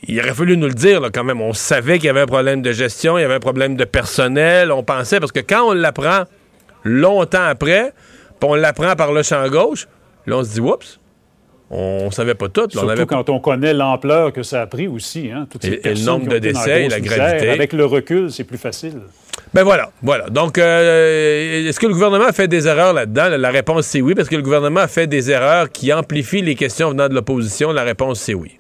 il 0.02 0.20
aurait 0.20 0.34
fallu 0.34 0.56
nous 0.56 0.68
le 0.68 0.74
dire 0.74 1.02
quand 1.12 1.24
même. 1.24 1.40
On 1.40 1.52
savait 1.52 1.98
qu'il 1.98 2.06
y 2.06 2.10
avait 2.10 2.20
un 2.20 2.26
problème 2.26 2.62
de 2.62 2.72
gestion, 2.72 3.18
il 3.18 3.22
y 3.22 3.24
avait 3.24 3.34
un 3.34 3.40
problème 3.40 3.76
de 3.76 3.84
personnel. 3.84 4.72
On 4.72 4.82
pensait, 4.82 5.20
parce 5.20 5.32
que 5.32 5.40
quand 5.40 5.70
on 5.70 5.72
l'apprend 5.72 6.24
longtemps 6.84 7.44
après, 7.44 7.92
puis 8.40 8.48
on 8.48 8.54
l'apprend 8.54 8.94
par 8.94 9.12
le 9.12 9.22
champ 9.22 9.46
gauche, 9.48 9.88
là, 10.26 10.38
on 10.38 10.44
se 10.44 10.54
dit, 10.54 10.60
oups, 10.60 11.00
on 11.70 12.10
savait 12.10 12.34
pas 12.34 12.48
tout. 12.48 12.68
Surtout 12.70 12.88
avait... 12.88 13.06
quand 13.06 13.28
on 13.28 13.40
connaît 13.40 13.74
l'ampleur 13.74 14.32
que 14.32 14.42
ça 14.42 14.62
a 14.62 14.66
pris 14.66 14.86
aussi. 14.86 15.30
Hein, 15.32 15.48
toutes 15.50 15.64
et, 15.64 15.80
le 15.84 16.04
nombre 16.04 16.28
de 16.28 16.38
décès 16.38 16.84
et 16.84 16.88
la 16.88 17.00
gravité. 17.00 17.50
Avec 17.50 17.72
le 17.72 17.84
recul, 17.84 18.30
c'est 18.30 18.44
plus 18.44 18.58
facile. 18.58 19.00
Ben 19.52 19.64
voilà, 19.64 19.90
voilà. 20.02 20.28
Donc, 20.28 20.58
euh, 20.58 21.68
est-ce 21.68 21.80
que 21.80 21.86
le 21.86 21.92
gouvernement 21.92 22.26
a 22.26 22.32
fait 22.32 22.48
des 22.48 22.68
erreurs 22.68 22.92
là-dedans? 22.92 23.36
La 23.36 23.50
réponse, 23.50 23.86
c'est 23.86 24.00
oui, 24.00 24.14
parce 24.14 24.28
que 24.28 24.36
le 24.36 24.42
gouvernement 24.42 24.80
a 24.80 24.88
fait 24.88 25.06
des 25.06 25.30
erreurs 25.30 25.70
qui 25.70 25.92
amplifient 25.92 26.42
les 26.42 26.54
questions 26.54 26.90
venant 26.90 27.08
de 27.08 27.14
l'opposition. 27.14 27.72
La 27.72 27.82
réponse, 27.82 28.20
c'est 28.20 28.34
oui. 28.34 28.58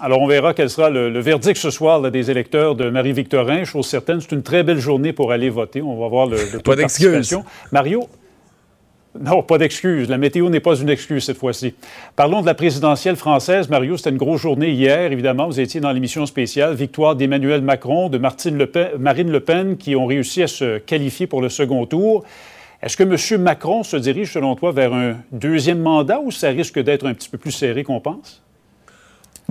Alors, 0.00 0.20
on 0.20 0.26
verra 0.26 0.54
quel 0.54 0.70
sera 0.70 0.90
le, 0.90 1.20
verdict 1.20 1.56
ce 1.56 1.70
soir 1.70 2.00
des 2.10 2.30
électeurs 2.30 2.74
de 2.74 2.88
Marie-Victorin. 2.90 3.64
Chose 3.64 3.86
certaine, 3.86 4.20
c'est 4.20 4.32
une 4.32 4.42
très 4.42 4.62
belle 4.62 4.78
journée 4.78 5.12
pour 5.12 5.32
aller 5.32 5.50
voter. 5.50 5.82
On 5.82 6.00
va 6.00 6.08
voir 6.08 6.26
le, 6.26 6.38
le 6.52 6.58
Pas 6.60 6.76
d'excuses. 6.76 7.36
Mario, 7.70 8.08
Non, 9.20 9.42
pas 9.42 9.58
d'excuse. 9.58 10.08
La 10.08 10.16
météo 10.16 10.48
n'est 10.48 10.60
pas 10.60 10.76
une 10.76 10.88
excuse 10.88 11.24
cette 11.24 11.36
fois-ci. 11.36 11.74
Parlons 12.16 12.40
de 12.40 12.46
la 12.46 12.54
présidentielle 12.54 13.16
française. 13.16 13.68
Mario, 13.68 13.96
c'était 13.98 14.10
une 14.10 14.16
grosse 14.16 14.40
journée 14.40 14.70
hier, 14.70 15.12
évidemment. 15.12 15.46
Vous 15.46 15.60
étiez 15.60 15.80
dans 15.80 15.92
l'émission 15.92 16.24
spéciale. 16.24 16.74
Victoire 16.74 17.14
d'Emmanuel 17.14 17.60
Macron, 17.60 18.08
de 18.08 18.16
Martine 18.16 18.56
le 18.56 18.66
Pen, 18.66 18.92
Marine 18.98 19.30
Le 19.30 19.40
Pen, 19.40 19.76
qui 19.76 19.94
ont 19.94 20.06
réussi 20.06 20.42
à 20.42 20.46
se 20.46 20.78
qualifier 20.78 21.26
pour 21.26 21.42
le 21.42 21.50
second 21.50 21.84
tour. 21.84 22.24
Est-ce 22.82 22.96
que 22.96 23.02
M. 23.04 23.42
Macron 23.42 23.82
se 23.82 23.96
dirige, 23.96 24.32
selon 24.32 24.56
toi, 24.56 24.72
vers 24.72 24.94
un 24.94 25.18
deuxième 25.30 25.80
mandat 25.80 26.18
ou 26.20 26.30
ça 26.30 26.48
risque 26.48 26.80
d'être 26.80 27.06
un 27.06 27.14
petit 27.14 27.28
peu 27.28 27.38
plus 27.38 27.52
serré 27.52 27.84
qu'on 27.84 28.00
pense? 28.00 28.42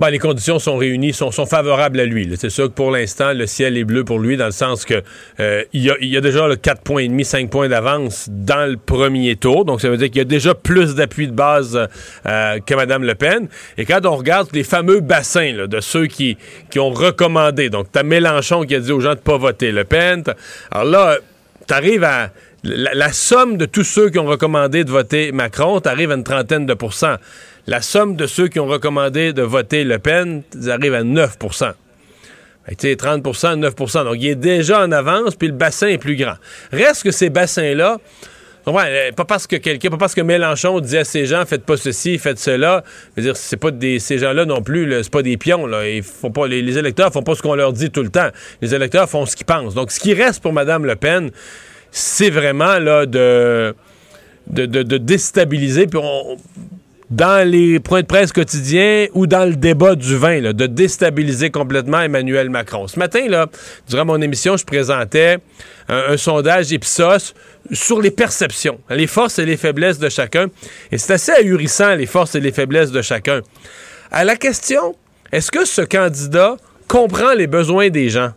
Ben, 0.02 0.10
les 0.10 0.18
conditions 0.18 0.58
sont 0.58 0.76
réunies, 0.78 1.12
sont, 1.12 1.30
sont 1.30 1.46
favorables 1.46 2.00
à 2.00 2.04
lui. 2.04 2.28
C'est 2.36 2.50
sûr 2.50 2.64
que 2.64 2.72
pour 2.72 2.90
l'instant, 2.90 3.32
le 3.32 3.46
ciel 3.46 3.76
est 3.76 3.84
bleu 3.84 4.02
pour 4.02 4.18
lui, 4.18 4.36
dans 4.36 4.46
le 4.46 4.50
sens 4.50 4.84
que 4.84 5.00
euh, 5.38 5.62
il, 5.72 5.84
y 5.84 6.16
a, 6.16 6.20
déjà 6.20 6.48
le 6.48 6.56
4 6.56 6.82
points 6.82 7.02
et 7.02 7.06
demi, 7.06 7.24
5 7.24 7.48
points 7.48 7.68
d'avance 7.68 8.26
dans 8.28 8.68
le 8.68 8.76
premier 8.76 9.36
tour. 9.36 9.64
Donc, 9.64 9.80
ça 9.80 9.88
veut 9.88 9.96
dire 9.96 10.08
qu'il 10.08 10.18
y 10.18 10.22
a 10.22 10.24
déjà 10.24 10.56
plus 10.56 10.96
d'appui 10.96 11.28
de 11.28 11.32
base 11.32 11.78
euh, 12.26 12.58
que 12.58 12.74
Mme 12.74 13.04
Le 13.04 13.14
Pen. 13.14 13.46
Et 13.78 13.84
quand 13.84 14.04
on 14.04 14.16
regarde 14.16 14.48
les 14.52 14.64
fameux 14.64 14.98
bassins 14.98 15.68
de 15.68 15.80
ceux 15.80 16.08
qui, 16.08 16.36
qui 16.68 16.80
ont 16.80 16.90
recommandé, 16.90 17.70
donc 17.70 17.86
tu 17.92 17.96
as 18.00 18.02
Mélenchon 18.02 18.64
qui 18.64 18.74
a 18.74 18.80
dit 18.80 18.90
aux 18.90 19.00
gens 19.00 19.14
de 19.14 19.20
pas 19.20 19.38
voter 19.38 19.70
Le 19.70 19.84
Pen. 19.84 20.24
Alors 20.72 20.84
là, 20.84 21.18
tu 21.68 21.74
arrives 21.74 22.02
à... 22.02 22.30
La, 22.64 22.94
la, 22.94 23.12
somme 23.12 23.56
de 23.56 23.66
tous 23.66 23.82
ceux 23.82 24.08
qui 24.08 24.20
ont 24.20 24.26
recommandé 24.26 24.84
de 24.84 24.90
voter 24.90 25.32
Macron, 25.32 25.80
tu 25.80 25.88
arrives 25.88 26.12
à 26.12 26.14
une 26.14 26.22
trentaine 26.22 26.64
de 26.64 26.74
pourcents 26.74 27.16
la 27.66 27.82
somme 27.82 28.16
de 28.16 28.26
ceux 28.26 28.48
qui 28.48 28.60
ont 28.60 28.66
recommandé 28.66 29.32
de 29.32 29.42
voter 29.42 29.84
Le 29.84 29.98
Pen, 29.98 30.42
ils 30.54 30.70
arrivent 30.70 30.94
à 30.94 31.04
9% 31.04 31.74
sais, 32.78 32.94
30% 32.94 33.60
9% 33.60 34.04
Donc, 34.04 34.16
il 34.18 34.28
est 34.28 34.34
déjà 34.34 34.84
en 34.84 34.92
avance, 34.92 35.34
puis 35.34 35.48
le 35.48 35.54
bassin 35.54 35.88
est 35.88 35.98
plus 35.98 36.16
grand. 36.16 36.34
Reste 36.72 37.02
que 37.04 37.10
ces 37.10 37.30
bassins-là, 37.30 37.98
Ouais, 38.64 39.10
pas 39.10 39.24
parce 39.24 39.48
que 39.48 39.56
quelqu'un, 39.56 39.90
pas 39.90 39.96
parce 39.96 40.14
que 40.14 40.20
Mélenchon 40.20 40.78
disait 40.78 40.98
à 40.98 41.04
ces 41.04 41.26
gens, 41.26 41.44
faites 41.44 41.64
pas 41.64 41.76
ceci, 41.76 42.16
faites 42.16 42.38
cela. 42.38 42.84
Je 43.16 43.20
veux 43.20 43.26
dire, 43.26 43.36
c'est 43.36 43.56
pas 43.56 43.70
ces 43.98 44.18
gens-là 44.18 44.44
non 44.44 44.62
plus, 44.62 45.02
c'est 45.02 45.10
pas 45.10 45.22
des 45.22 45.36
pions, 45.36 45.66
les, 45.66 46.78
électeurs 46.78 47.12
font 47.12 47.24
pas 47.24 47.34
ce 47.34 47.42
qu'on 47.42 47.56
leur 47.56 47.72
dit 47.72 47.90
tout 47.90 48.04
le 48.04 48.08
temps. 48.08 48.28
Les 48.60 48.72
électeurs 48.72 49.10
font 49.10 49.26
ce 49.26 49.34
qu'ils 49.34 49.46
pensent. 49.46 49.74
Donc, 49.74 49.90
ce 49.90 49.98
qui 49.98 50.14
reste 50.14 50.40
pour 50.40 50.52
Mme 50.52 50.86
Le 50.86 50.94
Pen, 50.94 51.32
c'est 51.90 52.30
vraiment, 52.30 52.78
là, 52.78 53.04
de 53.04 53.74
déstabiliser, 54.46 55.88
puis 55.88 55.98
on, 56.00 56.36
dans 57.12 57.46
les 57.46 57.78
points 57.78 58.00
de 58.00 58.06
presse 58.06 58.32
quotidiens 58.32 59.06
ou 59.12 59.26
dans 59.26 59.44
le 59.44 59.54
débat 59.54 59.94
du 59.94 60.16
vin, 60.16 60.40
de 60.40 60.66
déstabiliser 60.66 61.50
complètement 61.50 62.00
Emmanuel 62.00 62.48
Macron. 62.48 62.88
Ce 62.88 62.98
matin, 62.98 63.28
là, 63.28 63.48
durant 63.86 64.06
mon 64.06 64.20
émission, 64.22 64.56
je 64.56 64.64
présentais 64.64 65.36
un, 65.90 66.12
un 66.12 66.16
sondage 66.16 66.72
Ipsos 66.72 67.34
sur 67.70 68.00
les 68.00 68.10
perceptions, 68.10 68.80
les 68.88 69.06
forces 69.06 69.38
et 69.38 69.44
les 69.44 69.58
faiblesses 69.58 69.98
de 69.98 70.08
chacun. 70.08 70.46
Et 70.90 70.96
c'est 70.96 71.12
assez 71.12 71.32
ahurissant, 71.32 71.94
les 71.96 72.06
forces 72.06 72.34
et 72.34 72.40
les 72.40 72.50
faiblesses 72.50 72.90
de 72.90 73.02
chacun. 73.02 73.42
À 74.10 74.24
la 74.24 74.36
question, 74.36 74.96
est-ce 75.32 75.50
que 75.50 75.66
ce 75.66 75.82
candidat 75.82 76.56
comprend 76.88 77.34
les 77.34 77.46
besoins 77.46 77.90
des 77.90 78.08
gens? 78.08 78.32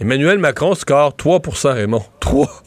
Emmanuel 0.00 0.38
Macron 0.38 0.74
score 0.74 1.14
3% 1.14 1.74
Raymond. 1.74 2.04
3. 2.20 2.62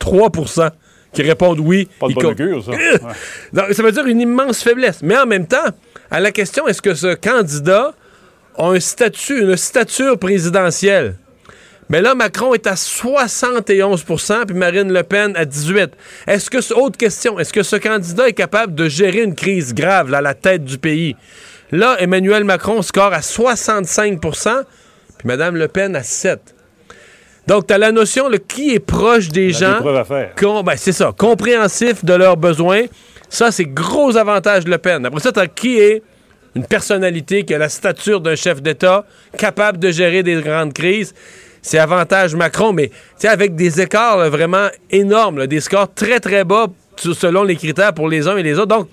3 0.00 0.30
qui 1.12 1.22
répondent 1.22 1.60
oui. 1.60 1.88
Pas 2.00 2.08
de 2.08 2.60
ça. 2.60 2.72
Donc, 3.52 3.72
ça 3.72 3.82
veut 3.82 3.92
dire 3.92 4.06
une 4.06 4.20
immense 4.20 4.62
faiblesse. 4.62 5.00
Mais 5.02 5.16
en 5.16 5.26
même 5.26 5.46
temps, 5.46 5.68
à 6.10 6.20
la 6.20 6.30
question, 6.30 6.66
est-ce 6.66 6.82
que 6.82 6.94
ce 6.94 7.14
candidat 7.14 7.94
a 8.56 8.66
un 8.66 8.80
statut, 8.80 9.40
une 9.40 9.56
stature 9.56 10.18
présidentielle? 10.18 11.16
Mais 11.88 12.00
là, 12.00 12.14
Macron 12.14 12.54
est 12.54 12.66
à 12.66 12.74
71% 12.74 14.46
puis 14.46 14.56
Marine 14.56 14.92
Le 14.92 15.02
Pen 15.02 15.34
à 15.36 15.44
18 15.44 15.90
Est-ce 16.26 16.48
que, 16.48 16.72
autre 16.74 16.96
question, 16.96 17.38
est-ce 17.38 17.52
que 17.52 17.62
ce 17.62 17.76
candidat 17.76 18.28
est 18.28 18.32
capable 18.32 18.74
de 18.74 18.88
gérer 18.88 19.22
une 19.22 19.34
crise 19.34 19.74
grave 19.74 20.14
à 20.14 20.22
la 20.22 20.32
tête 20.32 20.64
du 20.64 20.78
pays? 20.78 21.16
Là, 21.70 21.96
Emmanuel 21.98 22.44
Macron 22.44 22.80
score 22.82 23.12
à 23.12 23.20
65% 23.20 24.62
puis 25.18 25.28
Mme 25.28 25.56
Le 25.56 25.68
Pen 25.68 25.94
à 25.94 26.02
7 26.02 26.54
donc, 27.46 27.66
tu 27.66 27.74
as 27.74 27.78
la 27.78 27.90
notion 27.90 28.30
de 28.30 28.36
qui 28.36 28.74
est 28.74 28.80
proche 28.80 29.28
des 29.28 29.50
gens. 29.50 29.80
Ben, 29.82 30.74
c'est 30.76 30.92
ça, 30.92 31.12
compréhensif 31.16 32.04
de 32.04 32.14
leurs 32.14 32.36
besoins. 32.36 32.82
Ça, 33.28 33.50
c'est 33.50 33.64
gros 33.64 34.16
avantage 34.16 34.64
de 34.64 34.70
Le 34.70 34.78
Pen. 34.78 35.04
Après 35.06 35.20
ça, 35.20 35.32
tu 35.32 35.40
as 35.40 35.46
qui 35.48 35.78
est 35.78 36.02
une 36.54 36.66
personnalité 36.66 37.44
qui 37.44 37.54
a 37.54 37.58
la 37.58 37.68
stature 37.68 38.20
d'un 38.20 38.36
chef 38.36 38.62
d'État, 38.62 39.06
capable 39.38 39.78
de 39.78 39.90
gérer 39.90 40.22
des 40.22 40.40
grandes 40.40 40.72
crises. 40.72 41.14
C'est 41.62 41.78
avantage 41.78 42.34
Macron, 42.34 42.72
mais 42.72 42.90
avec 43.24 43.54
des 43.54 43.80
écarts 43.80 44.28
vraiment 44.30 44.68
énormes, 44.90 45.46
des 45.46 45.60
scores 45.60 45.92
très, 45.94 46.20
très 46.20 46.44
bas 46.44 46.66
selon 46.96 47.42
les 47.42 47.56
critères 47.56 47.94
pour 47.94 48.08
les 48.08 48.28
uns 48.28 48.36
et 48.36 48.42
les 48.42 48.58
autres. 48.58 48.66
Donc, 48.66 48.88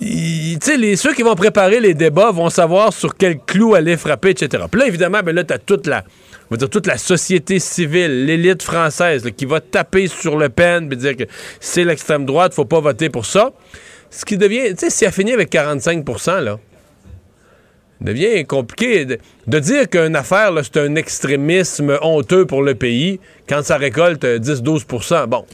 les, 0.00 0.96
ceux 0.96 1.14
qui 1.14 1.22
vont 1.22 1.36
préparer 1.36 1.78
les 1.80 1.94
débats 1.94 2.32
vont 2.32 2.50
savoir 2.50 2.92
sur 2.92 3.16
quel 3.16 3.38
clou 3.38 3.74
aller 3.74 3.96
frapper, 3.96 4.30
etc. 4.30 4.64
Puis 4.70 4.80
là, 4.80 4.86
évidemment, 4.88 5.20
ben 5.24 5.34
là, 5.34 5.44
tu 5.44 5.54
as 5.54 5.58
toute 5.58 5.86
la, 5.86 6.02
on 6.50 6.54
va 6.54 6.56
dire 6.58 6.70
toute 6.70 6.86
la 6.86 6.98
société 6.98 7.58
civile, 7.58 8.26
l'élite 8.26 8.62
française, 8.62 9.28
qui 9.36 9.46
va 9.46 9.60
taper 9.60 10.06
sur 10.08 10.36
Le 10.36 10.48
Pen 10.48 10.92
et 10.92 10.96
dire 10.96 11.16
que 11.16 11.24
c'est 11.60 11.84
l'extrême 11.84 12.26
droite, 12.26 12.54
faut 12.54 12.64
pas 12.64 12.80
voter 12.80 13.08
pour 13.08 13.26
ça. 13.26 13.52
Ce 14.10 14.24
qui 14.24 14.36
devient, 14.36 14.70
tu 14.70 14.76
sais, 14.78 14.90
si 14.90 15.04
elle 15.04 15.12
finit 15.12 15.32
avec 15.32 15.50
45% 15.50 16.40
là, 16.40 16.58
devient 18.00 18.44
compliqué 18.44 19.06
de, 19.46 19.58
dire 19.58 19.88
qu'une 19.88 20.14
affaire, 20.14 20.52
c'est 20.62 20.76
un 20.76 20.94
extrémisme 20.94 21.98
honteux 22.02 22.46
pour 22.46 22.62
le 22.62 22.74
pays 22.74 23.18
quand 23.48 23.62
ça 23.64 23.76
récolte 23.76 24.24
10-12% 24.24 25.26
Bon, 25.26 25.46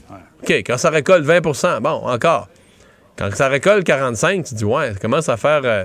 OK, 0.43 0.51
quand 0.67 0.77
ça 0.77 0.91
récolte 0.91 1.25
20% 1.25 1.81
bon, 1.81 1.89
encore. 1.89 2.49
Quand 3.17 3.35
ça 3.35 3.49
récolte 3.49 3.85
45, 3.85 4.45
tu 4.45 4.55
dis, 4.55 4.65
ouais, 4.65 4.93
ça 4.95 4.99
commence 4.99 5.29
à 5.29 5.37
faire. 5.37 5.61
Euh, 5.65 5.85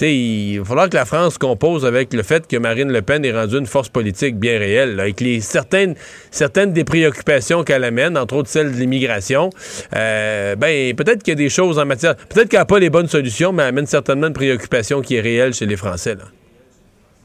sais, 0.00 0.14
il 0.14 0.58
va 0.58 0.64
falloir 0.64 0.88
que 0.88 0.96
la 0.96 1.04
France 1.04 1.38
compose 1.38 1.84
avec 1.86 2.12
le 2.12 2.22
fait 2.22 2.46
que 2.46 2.56
Marine 2.56 2.92
Le 2.92 3.02
Pen 3.02 3.24
est 3.24 3.32
rendue 3.32 3.58
une 3.58 3.66
force 3.66 3.88
politique 3.88 4.38
bien 4.38 4.58
réelle, 4.58 4.98
avec 5.00 5.20
les, 5.20 5.40
certaines, 5.40 5.94
certaines 6.30 6.72
des 6.72 6.84
préoccupations 6.84 7.64
qu'elle 7.64 7.84
amène, 7.84 8.16
entre 8.18 8.36
autres 8.36 8.48
celle 8.48 8.72
de 8.72 8.76
l'immigration. 8.76 9.50
Euh, 9.94 10.56
ben, 10.56 10.94
peut-être 10.96 11.22
qu'il 11.22 11.32
y 11.32 11.36
a 11.36 11.36
des 11.36 11.48
choses 11.48 11.78
en 11.78 11.86
matière. 11.86 12.16
Peut-être 12.16 12.48
qu'elle 12.48 12.60
n'a 12.60 12.66
pas 12.66 12.78
les 12.78 12.90
bonnes 12.90 13.08
solutions, 13.08 13.52
mais 13.52 13.62
elle 13.62 13.68
amène 13.68 13.86
certainement 13.86 14.26
une 14.28 14.32
préoccupation 14.32 15.02
qui 15.02 15.16
est 15.16 15.20
réelle 15.20 15.54
chez 15.54 15.66
les 15.66 15.76
Français. 15.76 16.14
Là. 16.14 16.24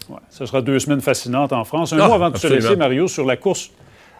Ouais, 0.09 0.19
ce 0.29 0.45
sera 0.45 0.61
deux 0.61 0.79
semaines 0.79 1.01
fascinantes 1.01 1.53
en 1.53 1.63
France. 1.63 1.93
Un 1.93 1.99
ah, 1.99 2.07
mot 2.07 2.13
avant 2.13 2.29
de 2.29 2.37
se 2.37 2.47
laisser, 2.47 2.75
Mario, 2.75 3.07
sur 3.07 3.25
la 3.25 3.37
course 3.37 3.71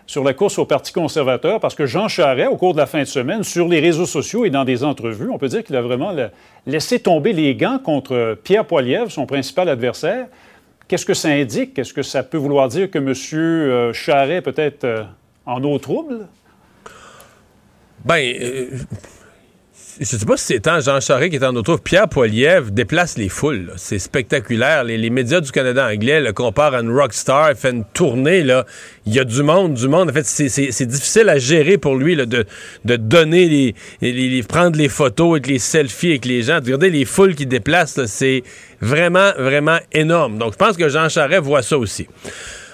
sur 0.08 0.24
la 0.24 0.34
course 0.34 0.60
au 0.60 0.66
Parti 0.66 0.94
conservateur 0.94 1.60
parce 1.60 1.76
que 1.76 1.86
Jean 1.86 2.08
Charest, 2.08 2.50
au 2.52 2.58
cours 2.58 2.74
de 2.74 2.80
la 2.80 2.86
fin 2.86 3.00
de 3.00 3.06
semaine, 3.06 3.44
sur 3.44 3.68
les 3.68 3.80
réseaux 3.80 4.06
sociaux 4.06 4.46
et 4.46 4.50
dans 4.50 4.64
des 4.64 4.84
entrevues, 4.84 5.30
on 5.30 5.38
peut 5.38 5.48
dire 5.48 5.64
qu'il 5.64 5.76
a 5.76 5.82
vraiment 5.82 6.16
laissé 6.66 7.00
tomber 7.00 7.34
les 7.34 7.56
gants 7.56 7.80
contre 7.80 8.38
Pierre 8.44 8.66
Poilievre, 8.66 9.12
son 9.12 9.26
principal 9.26 9.70
adversaire. 9.70 10.28
Qu'est-ce 10.88 11.06
que 11.06 11.16
ça 11.16 11.30
indique? 11.30 11.80
Est-ce 11.80 11.94
que 11.94 12.04
ça 12.04 12.22
peut 12.22 12.38
vouloir 12.38 12.68
dire 12.68 12.92
que 12.92 13.00
M. 13.00 13.14
Euh, 13.34 13.94
Charest 13.94 14.44
peut 14.44 14.54
être 14.56 14.84
euh, 14.84 15.04
en 15.46 15.64
eau 15.64 15.80
trouble? 15.80 16.28
Bien, 18.04 18.18
euh, 18.18 18.70
je 20.00 20.06
sais 20.06 20.26
pas 20.26 20.36
si 20.36 20.46
c'est 20.46 20.60
tant 20.60 20.82
Jean 20.82 21.00
Charest 21.00 21.30
qui 21.30 21.38
est 21.38 21.46
en 21.46 21.56
auto. 21.56 21.78
Pierre 21.78 22.10
Poilievre 22.10 22.72
déplace 22.72 23.18
les 23.18 23.30
foules. 23.30 23.72
C'est 23.78 24.00
spectaculaire. 24.00 24.84
Les, 24.84 25.10
médias 25.10 25.40
du 25.40 25.52
Canada 25.52 25.88
anglais 25.88 26.20
le 26.20 26.34
comparent 26.34 26.74
à 26.74 26.82
une 26.82 26.92
rockstar. 26.92 27.52
Il 27.52 27.56
fait 27.56 27.72
une 27.72 27.86
tournée. 27.94 28.44
Là. 28.44 28.66
Il 29.06 29.14
y 29.14 29.20
a 29.20 29.24
du 29.24 29.42
monde, 29.42 29.74
du 29.76 29.88
monde. 29.88 30.10
En 30.10 30.14
fait, 30.14 30.26
c'est 30.26 30.86
difficile 30.86 31.30
à 31.30 31.40
gérer 31.40 31.78
pour 31.78 31.96
lui 31.96 32.16
de, 32.18 32.46
donner 32.84 33.74
les, 34.02 34.44
prendre 34.44 34.78
les 34.78 34.90
photos 34.90 35.32
avec 35.32 35.48
les 35.48 35.60
selfies 35.60 36.10
avec 36.10 36.26
les 36.26 36.42
gens. 36.42 36.56
Regardez 36.56 36.90
les 36.90 37.06
foules 37.06 37.36
qui 37.36 37.46
déplacent. 37.46 38.06
C'est 38.06 38.44
vraiment, 38.82 39.32
vraiment 39.38 39.80
énorme. 39.94 40.38
Donc, 40.38 40.54
je 40.54 40.58
pense 40.58 40.76
que 40.76 40.90
Jean 40.90 41.08
Charest 41.08 41.44
voit 41.44 41.62
ça 41.62 41.78
aussi. 41.78 42.08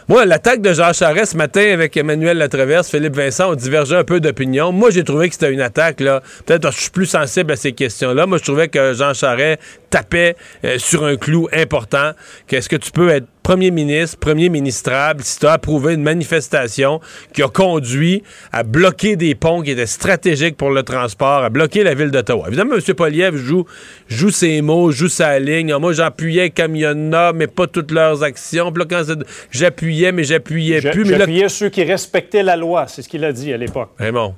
Moi, 0.08 0.26
l'attaque 0.26 0.62
de 0.62 0.74
Jean 0.74 0.94
Charest 0.94 1.34
ce 1.34 1.38
matin 1.38 1.74
avec 1.74 1.96
Emmanuel 1.96 2.38
Latraverse, 2.38 2.90
Philippe 2.90 3.16
Vincent, 3.16 3.52
on 3.52 3.56
divergeait 3.56 3.98
un 3.98 4.04
peu 4.04 4.20
d'opinion. 4.20 4.72
Moi, 4.72 4.90
j'ai 4.90 5.04
trouvé 5.04 5.28
que 5.28 5.36
c'était 5.36 5.54
une 5.54 5.62
attaque, 5.62 6.00
là. 6.00 6.22
Peut-être 6.46 6.70
que 6.70 6.76
je 6.76 6.82
suis 6.82 6.90
plus 6.90 7.06
sensible 7.06 7.52
à 7.52 7.56
ces 7.56 7.74
questions-là. 7.74 8.26
Moi, 8.26 8.40
je 8.40 8.44
trouvais 8.44 8.68
que 8.68 8.94
Jean 8.94 9.14
Charest 9.14 9.60
tapait 9.90 10.36
euh, 10.66 10.80
sur 10.80 11.06
un 11.06 11.18
clou 11.18 11.48
important. 11.54 12.12
Qu'est-ce 12.48 12.70
que 12.70 12.76
tu 12.76 12.92
peux 12.92 13.10
être 13.10 13.28
premier 13.44 13.72
ministre, 13.72 14.18
premier 14.18 14.50
ministrable, 14.50 15.24
si 15.24 15.40
tu 15.40 15.48
as 15.48 15.54
approuvé 15.54 15.94
une 15.94 16.04
manifestation 16.04 17.00
qui 17.34 17.44
a 17.44 17.48
conduit 17.48 18.24
à 18.52 18.64
bloquer 18.64 19.16
des 19.16 19.36
ponts 19.36 19.62
qui 19.62 19.72
étaient 19.72 19.86
stratégiques 19.86 20.58
pour 20.58 20.72
le 20.72 20.84
transport, 20.84 21.44
à 21.44 21.50
bloquer 21.50 21.84
la 21.84 21.94
ville 21.94 22.12
d'Ottawa. 22.12 22.46
Évidemment, 22.48 22.76
M. 22.76 22.94
Poliev 22.94 23.36
joue, 23.36 23.66
joue 24.08 24.30
ses 24.30 24.62
mots, 24.62 24.92
joue 24.92 25.10
sa 25.10 25.40
ligne. 25.40 25.76
Moi, 25.76 25.94
j'appuyais 25.94 26.50
Camionna, 26.50 27.34
mais 27.34 27.48
pas 27.48 27.68
toutes 27.68 27.92
leurs 27.92 28.24
actions. 28.24 28.72
J'appuyais, 29.52 30.12
mais 30.12 30.24
j'appuyais 30.24 30.82
plus. 30.82 31.06
J'appuyais 31.06 31.50
ceux 31.50 31.70
qui 31.70 31.84
respectaient 31.84 32.44
la 32.44 32.56
loi, 32.56 32.88
c'est 32.88 33.02
ce 33.02 33.10
qu'il 33.10 33.24
a 33.26 33.34
dit 33.34 33.52
à 33.54 33.58
l'époque. 33.58 33.90
Raymond. 33.98 34.36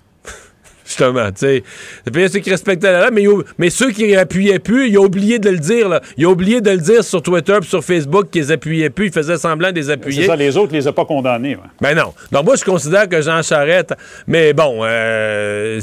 Justement. 0.85 1.29
sais. 1.35 1.63
Il 2.07 2.19
y 2.19 2.23
a 2.23 2.29
ceux 2.29 2.39
qui 2.39 2.49
respectaient 2.49 2.91
la 2.91 2.99
loi, 3.01 3.11
mais, 3.11 3.25
mais 3.57 3.69
ceux 3.69 3.91
qui 3.91 4.15
appuyaient 4.15 4.59
plus, 4.59 4.89
ils 4.89 4.97
ont 4.97 5.05
oublié 5.05 5.39
de 5.39 5.49
le 5.49 5.59
dire. 5.59 5.89
Là. 5.89 6.01
Ils 6.17 6.27
ont 6.27 6.31
oublié 6.31 6.61
de 6.61 6.71
le 6.71 6.77
dire 6.77 7.03
sur 7.03 7.21
Twitter 7.21 7.57
et 7.61 7.65
sur 7.65 7.83
Facebook 7.83 8.29
qu'ils 8.31 8.51
appuyaient 8.51 8.89
plus. 8.89 9.07
Ils 9.07 9.13
faisaient 9.13 9.37
semblant 9.37 9.71
de 9.71 9.75
les 9.75 9.89
appuyer. 9.89 10.21
C'est 10.21 10.27
ça, 10.27 10.35
les 10.35 10.57
autres, 10.57 10.73
les 10.73 10.87
ont 10.87 10.93
pas 10.93 11.05
condamnés. 11.05 11.57
Ben 11.81 11.95
non. 11.95 12.13
Donc 12.31 12.45
moi, 12.45 12.55
je 12.55 12.63
considère 12.63 13.07
que 13.07 13.21
Jean 13.21 13.41
Charette... 13.41 13.93
Mais 14.27 14.53
bon... 14.53 14.81
Euh, 14.83 15.79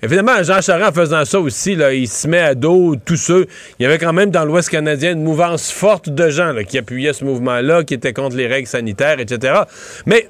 Évidemment, 0.00 0.44
Jean 0.44 0.60
Charest, 0.60 0.90
en 0.90 0.92
faisant 0.92 1.24
ça 1.24 1.40
aussi, 1.40 1.74
là, 1.74 1.92
il 1.92 2.06
se 2.06 2.28
met 2.28 2.38
à 2.38 2.54
dos 2.54 2.94
tous 3.04 3.16
ceux. 3.16 3.46
Il 3.78 3.82
y 3.82 3.86
avait 3.86 3.98
quand 3.98 4.12
même 4.12 4.30
dans 4.30 4.44
l'Ouest 4.44 4.68
canadien 4.68 5.12
une 5.12 5.24
mouvance 5.24 5.72
forte 5.72 6.08
de 6.08 6.30
gens 6.30 6.54
qui 6.68 6.78
appuyaient 6.78 7.12
ce 7.12 7.24
mouvement-là, 7.24 7.82
qui 7.82 7.94
étaient 7.94 8.12
contre 8.12 8.36
les 8.36 8.46
règles 8.46 8.68
sanitaires, 8.68 9.18
etc. 9.18 9.62
Mais 10.06 10.28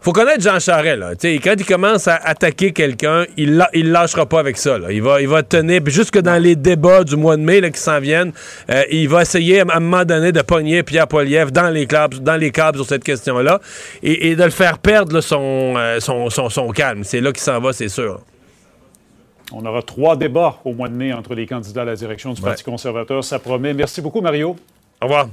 faut 0.00 0.12
connaître 0.12 0.42
Jean 0.42 0.58
Charest. 0.58 0.98
Là. 0.98 1.10
quand 1.14 1.54
il 1.58 1.66
commence 1.66 2.08
à 2.08 2.16
attaquer 2.16 2.72
quelqu'un, 2.72 3.24
il 3.36 3.56
ne 3.56 3.64
il 3.74 3.90
lâchera 3.90 4.26
pas 4.26 4.40
avec 4.40 4.56
ça. 4.56 4.78
Il, 4.90 5.02
va, 5.02 5.20
il 5.20 5.28
va 5.28 5.42
tenir, 5.42 5.82
jusque 5.86 6.18
dans 6.18 6.42
les 6.42 6.56
débats 6.56 7.04
du 7.04 7.16
mois 7.16 7.36
de 7.36 7.42
mai 7.42 7.60
là, 7.60 7.70
qui 7.70 7.80
s'en 7.80 8.00
viennent, 8.00 8.32
euh, 8.70 8.82
il 8.90 9.08
va 9.08 9.22
essayer 9.22 9.60
à 9.60 9.64
un 9.74 9.80
moment 9.80 10.04
donné 10.04 10.32
de 10.32 10.42
pogner 10.42 10.82
Pierre 10.82 11.06
Poilievre 11.06 11.50
dans 11.50 11.68
les 11.68 11.86
câbles, 11.86 12.20
dans 12.20 12.36
les 12.36 12.50
câbles 12.50 12.78
sur 12.78 12.86
cette 12.86 13.04
question-là 13.04 13.60
et, 14.02 14.34
de 14.34 14.44
le 14.44 14.50
faire 14.50 14.78
perdre 14.78 15.20
son, 15.20 15.74
euh, 15.76 16.00
son, 16.00 16.30
son, 16.30 16.48
son, 16.48 16.70
calme. 16.70 17.04
C'est 17.04 17.20
là 17.20 17.32
qu'il 17.32 17.42
s'en 17.42 17.60
va, 17.60 17.72
c'est 17.72 17.88
sûr. 17.88 18.20
On 19.52 19.64
aura 19.66 19.82
trois 19.82 20.16
débats 20.16 20.56
au 20.64 20.72
mois 20.72 20.88
de 20.88 20.94
mai 20.94 21.12
entre 21.12 21.34
les 21.34 21.46
candidats 21.46 21.82
à 21.82 21.84
la 21.84 21.96
direction 21.96 22.32
du 22.32 22.40
Parti 22.40 22.62
conservateur. 22.62 23.24
Ça 23.24 23.38
promet. 23.38 23.74
Merci 23.74 24.00
beaucoup, 24.00 24.20
Mario. 24.20 24.56
Au 25.00 25.06
revoir. 25.06 25.28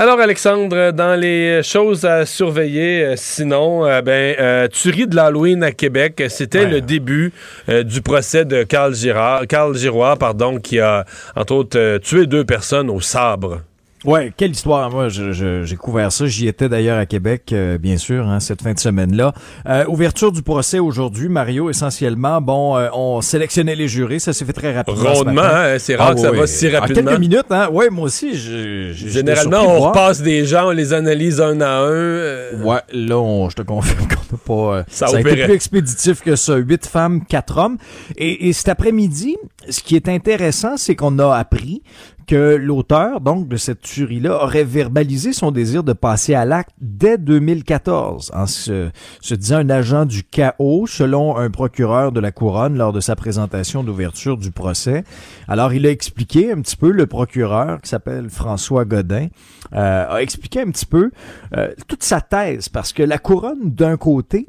Alors, 0.00 0.18
Alexandre, 0.18 0.92
dans 0.92 1.14
les 1.14 1.62
choses 1.62 2.06
à 2.06 2.24
surveiller, 2.24 3.04
euh, 3.04 3.14
sinon, 3.18 3.84
euh, 3.84 4.00
ben, 4.00 4.34
euh, 4.40 4.66
tuerie 4.66 5.06
de 5.06 5.14
l'Halloween 5.14 5.62
à 5.62 5.72
Québec, 5.72 6.22
c'était 6.30 6.64
le 6.64 6.80
début 6.80 7.34
du 7.68 8.00
procès 8.00 8.46
de 8.46 8.62
Carl 8.62 8.94
Girard, 8.94 9.46
Carl 9.46 9.76
Giroir, 9.76 10.16
pardon, 10.16 10.58
qui 10.58 10.80
a, 10.80 11.04
entre 11.36 11.54
autres, 11.54 11.98
tué 11.98 12.24
deux 12.24 12.46
personnes 12.46 12.88
au 12.88 13.02
sabre. 13.02 13.60
Ouais, 14.04 14.32
quelle 14.34 14.52
histoire. 14.52 14.90
Moi, 14.90 15.08
j'ai 15.08 15.76
couvert 15.76 16.10
ça. 16.10 16.26
J'y 16.26 16.48
étais 16.48 16.68
d'ailleurs 16.70 16.98
à 16.98 17.04
Québec, 17.04 17.50
euh, 17.52 17.76
bien 17.76 17.98
sûr, 17.98 18.26
hein, 18.26 18.40
cette 18.40 18.62
fin 18.62 18.72
de 18.72 18.78
semaine-là. 18.78 19.34
Euh, 19.68 19.84
ouverture 19.88 20.32
du 20.32 20.42
procès 20.42 20.78
aujourd'hui, 20.78 21.28
Mario, 21.28 21.68
essentiellement. 21.68 22.40
Bon, 22.40 22.78
euh, 22.78 22.88
on 22.94 23.20
sélectionnait 23.20 23.74
les 23.74 23.88
jurés. 23.88 24.18
Ça 24.18 24.32
s'est 24.32 24.46
fait 24.46 24.54
très 24.54 24.74
rapidement. 24.74 25.12
Rondement, 25.12 25.42
hein, 25.42 25.78
c'est 25.78 25.96
rare 25.96 26.10
ah 26.12 26.14
que 26.14 26.20
ça 26.20 26.30
va 26.30 26.46
si 26.46 26.68
rapidement. 26.68 27.02
En 27.02 27.04
quelques 27.04 27.20
minutes, 27.20 27.46
hein. 27.50 27.68
Ouais, 27.70 27.90
moi 27.90 28.04
aussi, 28.04 28.36
je, 28.36 28.92
Généralement, 28.94 29.64
on 29.66 29.80
repasse 29.80 30.22
des 30.22 30.46
gens, 30.46 30.68
on 30.68 30.70
les 30.70 30.94
analyse 30.94 31.40
un 31.40 31.60
à 31.60 31.80
un. 31.80 32.62
Ouais, 32.62 32.80
là, 32.92 33.48
je 33.50 33.54
te 33.54 33.62
confirme 33.62 34.08
qu'on 34.08 34.36
peut 34.36 34.36
pas... 34.36 34.84
ça, 34.88 35.08
ça 35.08 35.16
a 35.18 35.20
été 35.20 35.44
plus 35.44 35.52
expéditif 35.52 36.22
que 36.22 36.36
ça. 36.36 36.56
Huit 36.56 36.86
femmes, 36.86 37.24
quatre 37.26 37.58
hommes. 37.58 37.76
Et, 38.16 38.48
et 38.48 38.52
cet 38.54 38.70
après-midi, 38.70 39.36
ce 39.68 39.80
qui 39.82 39.94
est 39.94 40.08
intéressant, 40.08 40.78
c'est 40.78 40.96
qu'on 40.96 41.18
a 41.18 41.34
appris 41.34 41.82
que 42.30 42.54
l'auteur, 42.54 43.20
donc, 43.20 43.48
de 43.48 43.56
cette 43.56 43.80
tuerie-là, 43.80 44.44
aurait 44.44 44.62
verbalisé 44.62 45.32
son 45.32 45.50
désir 45.50 45.82
de 45.82 45.92
passer 45.92 46.32
à 46.32 46.44
l'acte 46.44 46.70
dès 46.80 47.18
2014, 47.18 48.30
en 48.32 48.46
se, 48.46 48.90
disant 49.34 49.56
un 49.56 49.68
agent 49.68 50.06
du 50.06 50.22
chaos, 50.22 50.86
selon 50.86 51.36
un 51.36 51.50
procureur 51.50 52.12
de 52.12 52.20
la 52.20 52.30
Couronne 52.30 52.78
lors 52.78 52.92
de 52.92 53.00
sa 53.00 53.16
présentation 53.16 53.82
d'ouverture 53.82 54.36
du 54.36 54.52
procès. 54.52 55.02
Alors, 55.48 55.72
il 55.72 55.84
a 55.88 55.90
expliqué 55.90 56.52
un 56.52 56.60
petit 56.60 56.76
peu, 56.76 56.92
le 56.92 57.08
procureur, 57.08 57.80
qui 57.82 57.88
s'appelle 57.88 58.30
François 58.30 58.84
Godin, 58.84 59.26
euh, 59.72 60.06
a 60.08 60.22
expliqué 60.22 60.60
un 60.60 60.70
petit 60.70 60.86
peu 60.86 61.10
euh, 61.56 61.72
toute 61.88 62.04
sa 62.04 62.20
thèse, 62.20 62.68
parce 62.68 62.92
que 62.92 63.02
la 63.02 63.18
Couronne, 63.18 63.72
d'un 63.72 63.96
côté, 63.96 64.46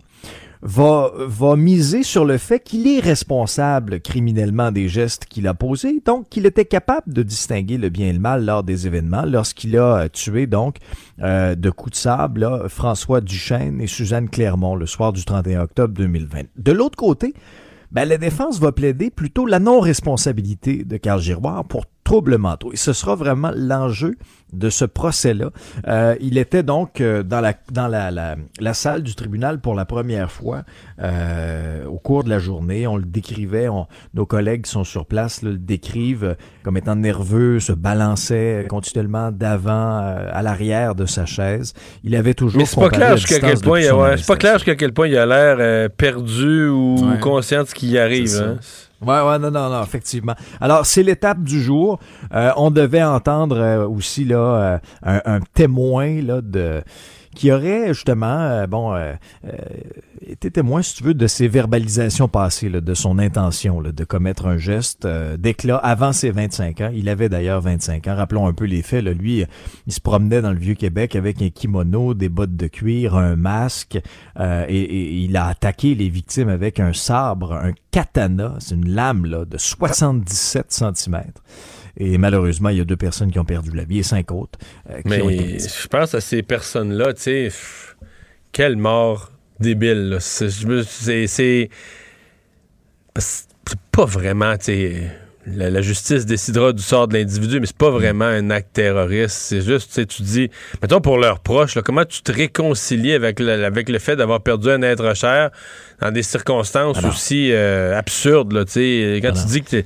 va, 0.61 1.11
va 1.15 1.55
miser 1.55 2.03
sur 2.03 2.25
le 2.25 2.37
fait 2.37 2.59
qu'il 2.59 2.87
est 2.87 2.99
responsable 2.99 3.99
criminellement 3.99 4.71
des 4.71 4.87
gestes 4.87 5.25
qu'il 5.25 5.47
a 5.47 5.53
posés, 5.53 6.01
donc 6.05 6.29
qu'il 6.29 6.45
était 6.45 6.65
capable 6.65 7.11
de 7.11 7.23
distinguer 7.23 7.77
le 7.77 7.89
bien 7.89 8.07
et 8.07 8.13
le 8.13 8.19
mal 8.19 8.45
lors 8.45 8.63
des 8.63 8.87
événements, 8.87 9.25
lorsqu'il 9.25 9.77
a 9.77 10.07
tué 10.09 10.47
donc 10.47 10.77
euh, 11.21 11.55
de 11.55 11.69
coups 11.69 11.91
de 11.91 11.97
sable 11.97 12.69
François 12.69 13.21
Duchesne 13.21 13.81
et 13.81 13.87
Suzanne 13.87 14.29
Clermont 14.29 14.75
le 14.75 14.85
soir 14.85 15.13
du 15.13 15.25
31 15.25 15.61
octobre 15.61 15.93
2020. 15.93 16.41
De 16.57 16.71
l'autre 16.71 16.97
côté, 16.97 17.33
ben, 17.91 18.05
la 18.05 18.17
défense 18.17 18.59
va 18.59 18.71
plaider 18.71 19.09
plutôt 19.09 19.45
la 19.45 19.59
non-responsabilité 19.59 20.85
de 20.85 20.97
Carl 20.97 21.19
Giroir 21.19 21.65
pour 21.65 21.85
troubles 22.11 22.37
mentaux. 22.37 22.73
Et 22.73 22.75
ce 22.75 22.91
sera 22.91 23.15
vraiment 23.15 23.51
l'enjeu 23.55 24.17
de 24.51 24.69
ce 24.69 24.83
procès-là. 24.83 25.51
Euh, 25.87 26.13
il 26.19 26.37
était 26.37 26.61
donc 26.61 26.99
euh, 26.99 27.23
dans, 27.23 27.39
la, 27.39 27.53
dans 27.71 27.87
la, 27.87 28.11
la, 28.11 28.35
la, 28.59 28.73
salle 28.73 29.01
du 29.01 29.15
tribunal 29.15 29.61
pour 29.61 29.75
la 29.75 29.85
première 29.85 30.29
fois 30.29 30.63
euh, 31.01 31.85
au 31.85 31.97
cours 31.99 32.25
de 32.25 32.29
la 32.29 32.39
journée. 32.39 32.85
On 32.85 32.97
le 32.97 33.05
décrivait, 33.05 33.69
nos 34.13 34.25
collègues 34.25 34.63
qui 34.63 34.71
sont 34.71 34.83
sur 34.83 35.05
place 35.05 35.41
le 35.41 35.57
décrivent 35.57 36.35
comme 36.63 36.75
étant 36.75 36.97
nerveux, 36.97 37.61
se 37.61 37.71
balançait 37.71 38.65
continuellement 38.67 39.31
d'avant 39.31 39.99
à 39.99 40.41
l'arrière 40.43 40.95
de 40.95 41.05
sa 41.05 41.25
chaise. 41.25 41.73
Il 42.03 42.13
avait 42.17 42.33
toujours 42.33 42.59
Mais 42.59 42.65
c'est 42.65 42.77
pas 42.77 42.89
clair 42.89 43.15
jusqu'à 43.15 43.39
quel 43.39 43.59
point, 43.59 43.83
c'est 44.17 44.27
pas 44.27 44.35
clair 44.35 44.55
jusqu'à 44.55 44.75
quel 44.75 44.91
point 44.91 45.07
il 45.07 45.15
a 45.15 45.25
l'air 45.25 45.89
perdu 45.91 46.67
ou 46.67 46.97
conscient 47.21 47.63
de 47.63 47.69
ce 47.69 47.73
qui 47.73 47.91
y 47.91 47.97
arrive. 47.97 48.57
Ouais, 49.01 49.19
ouais, 49.21 49.39
non, 49.39 49.49
non, 49.49 49.69
non, 49.69 49.83
effectivement. 49.83 50.35
Alors, 50.59 50.85
c'est 50.85 51.01
l'étape 51.01 51.41
du 51.41 51.61
jour. 51.61 51.99
Euh, 52.33 52.51
on 52.55 52.69
devait 52.69 53.03
entendre 53.03 53.57
euh, 53.57 53.87
aussi 53.87 54.25
là 54.25 54.37
euh, 54.37 54.77
un, 55.03 55.21
un, 55.25 55.39
témoin 55.53 56.21
là 56.21 56.41
de 56.41 56.83
qui 57.35 57.51
aurait 57.51 57.93
justement, 57.93 58.39
euh, 58.39 58.67
bon, 58.67 58.93
euh, 58.93 59.13
euh, 59.45 59.51
été 60.21 60.51
témoin, 60.51 60.81
si 60.81 60.95
tu 60.95 61.03
veux, 61.03 61.13
de 61.13 61.27
ses 61.27 61.47
verbalisations 61.47 62.27
passées, 62.27 62.69
de 62.69 62.93
son 62.93 63.19
intention 63.19 63.79
là, 63.79 63.91
de 63.91 64.03
commettre 64.03 64.45
un 64.47 64.57
geste 64.57 65.07
d'éclat 65.37 65.77
avant 65.77 66.13
ses 66.13 66.31
25 66.31 66.81
ans. 66.81 66.91
Il 66.93 67.09
avait 67.09 67.29
d'ailleurs 67.29 67.61
25 67.61 68.07
ans. 68.07 68.15
Rappelons 68.15 68.47
un 68.47 68.53
peu 68.53 68.65
les 68.65 68.81
faits. 68.81 69.03
Là. 69.03 69.13
Lui, 69.13 69.45
il 69.87 69.93
se 69.93 70.01
promenait 70.01 70.41
dans 70.41 70.51
le 70.51 70.59
Vieux-Québec 70.59 71.15
avec 71.15 71.41
un 71.41 71.49
kimono, 71.49 72.13
des 72.13 72.29
bottes 72.29 72.55
de 72.55 72.67
cuir, 72.67 73.15
un 73.15 73.35
masque, 73.35 73.99
et, 74.39 74.43
et, 74.69 75.13
il 75.23 75.35
a 75.37 75.47
attaqué 75.47 75.95
les 75.95 76.09
victimes 76.09 76.49
avec 76.49 76.79
un 76.79 76.93
sabre, 76.93 77.53
un 77.53 77.73
katana, 77.91 78.55
c'est 78.59 78.75
une 78.75 78.89
lame 78.89 79.25
là, 79.25 79.45
de 79.45 79.57
77 79.57 80.71
centimètres. 80.71 81.41
Et 81.97 82.17
malheureusement, 82.17 82.69
il 82.69 82.77
y 82.77 82.81
a 82.81 82.85
deux 82.85 82.97
personnes 82.97 83.31
qui 83.31 83.39
ont 83.39 83.45
perdu 83.45 83.71
la 83.71 83.83
vie 83.83 83.99
et 83.99 84.03
cinq 84.03 84.31
autres 84.31 84.59
euh, 84.89 85.01
qui 85.01 85.07
Mais 85.09 85.21
ont 85.21 85.29
été 85.29 85.59
je 85.59 85.87
pense 85.87 86.15
à 86.15 86.21
ces 86.21 86.41
personnes-là, 86.41 87.13
tu 87.13 87.21
sais, 87.21 87.49
quelle 88.51 88.77
mort 88.77 89.31
débile. 89.59 90.17
C'est 90.19 90.49
c'est 91.27 91.69
pas 93.91 94.05
vraiment, 94.05 94.57
tu 94.57 94.65
sais. 94.65 95.11
La, 95.47 95.81
justice 95.81 96.27
décidera 96.27 96.71
du 96.71 96.83
sort 96.83 97.07
de 97.07 97.15
l'individu, 97.15 97.59
mais 97.59 97.65
c'est 97.65 97.75
pas 97.75 97.89
vraiment 97.89 98.25
un 98.25 98.51
acte 98.51 98.73
terroriste. 98.73 99.37
C'est 99.37 99.61
juste, 99.61 99.87
tu 99.87 99.95
sais, 99.95 100.05
tu 100.05 100.21
dis, 100.21 100.51
mettons 100.83 101.01
pour 101.01 101.17
leurs 101.17 101.39
proches, 101.39 101.73
là, 101.73 101.81
comment 101.81 102.05
tu 102.05 102.21
te 102.21 102.31
réconcilies 102.31 103.13
avec 103.13 103.39
le, 103.39 103.65
avec 103.65 103.89
le 103.89 103.97
fait 103.97 104.15
d'avoir 104.15 104.41
perdu 104.41 104.69
un 104.69 104.83
être 104.83 105.15
cher 105.15 105.49
dans 105.99 106.11
des 106.11 106.21
circonstances 106.21 107.03
aussi 107.03 107.51
euh, 107.51 107.97
absurdes, 107.97 108.53
là, 108.53 108.65
tu 108.65 108.73
sais, 108.73 109.19
quand 109.23 109.31
tu 109.31 109.45
dis 109.47 109.63
que 109.63 109.83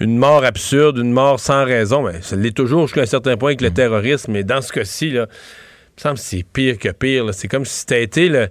une 0.00 0.18
mort 0.18 0.44
absurde, 0.44 0.98
une 0.98 1.12
mort 1.12 1.40
sans 1.40 1.64
raison, 1.64 2.02
mais 2.02 2.20
ça 2.22 2.36
l'est 2.36 2.56
toujours 2.56 2.86
jusqu'à 2.86 3.02
un 3.02 3.06
certain 3.06 3.36
point 3.36 3.50
avec 3.50 3.60
le 3.60 3.70
mm. 3.70 3.74
terrorisme, 3.74 4.32
mais 4.32 4.44
dans 4.44 4.60
ce 4.60 4.72
cas-ci, 4.72 5.10
là, 5.10 5.26
il 5.28 5.98
me 5.98 6.02
semble 6.02 6.14
que 6.16 6.20
c'est 6.20 6.42
pire 6.42 6.78
que 6.78 6.90
pire. 6.90 7.32
C'est 7.32 7.48
comme 7.48 7.64
si 7.64 7.80
c'était 7.80 8.02
été 8.02 8.28
le 8.28 8.48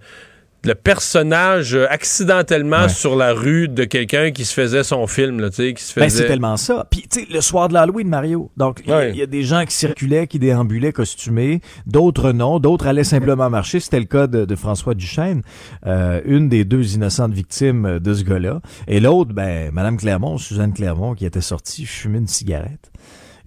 le 0.65 0.75
personnage 0.75 1.75
euh, 1.75 1.86
accidentellement 1.89 2.89
sur 2.89 3.15
la 3.15 3.34
rue 3.34 3.67
de 3.67 3.84
quelqu'un 3.84 4.32
qui 4.32 4.45
se 4.45 4.54
faisait 4.54 4.84
son 4.84 5.08
film, 5.08 5.39
là, 5.39 5.49
qui 5.49 5.75
se 5.78 5.99
ben, 5.99 6.06
faisait... 6.06 6.23
c'est 6.23 6.28
tellement 6.28 6.58
ça. 6.58 6.88
Puis, 6.89 7.06
tu 7.10 7.21
sais, 7.21 7.28
le 7.32 7.41
soir 7.41 7.69
de 7.69 7.73
l'Halloween, 7.73 8.08
Mario, 8.08 8.51
donc, 8.58 8.82
il 8.86 9.15
y, 9.15 9.21
a 9.21 9.25
des 9.25 9.43
gens 9.43 9.65
qui 9.65 9.75
circulaient, 9.75 10.28
qui 10.28 10.39
déambulaient 10.39 10.91
costumés, 10.91 11.62
d'autres 11.86 12.32
non, 12.32 12.60
d'autres 12.60 12.88
allaient 12.88 13.04
simplement 13.04 13.49
marcher. 13.49 13.80
C'était 13.80 13.99
le 13.99 14.06
cas 14.06 14.28
de, 14.28 14.56
François 14.56 14.95
Duchesne, 14.95 15.41
euh, 15.86 16.21
une 16.25 16.49
des 16.49 16.65
deux 16.65 16.95
innocentes 16.95 17.34
victimes 17.34 17.99
de 17.99 18.13
ce 18.13 18.23
gars-là. 18.23 18.62
Et 18.88 18.99
l'autre, 18.99 19.34
ben, 19.34 19.71
Madame 19.71 19.97
Clermont, 19.97 20.38
Suzanne 20.38 20.73
Clermont, 20.73 21.13
qui 21.13 21.25
était 21.25 21.41
sortie 21.41 21.86
fumer 21.86 22.19
une 22.19 22.28
cigarette. 22.28 22.91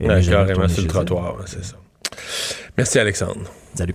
Et 0.01 0.07
carrément 0.07 0.69
sur 0.69 0.83
le 0.83 0.89
trottoir, 0.89 1.37
c'est 1.47 1.65
ça. 1.65 1.77
Merci, 2.77 2.99
Alexandre. 2.99 3.51
Salut. 3.75 3.95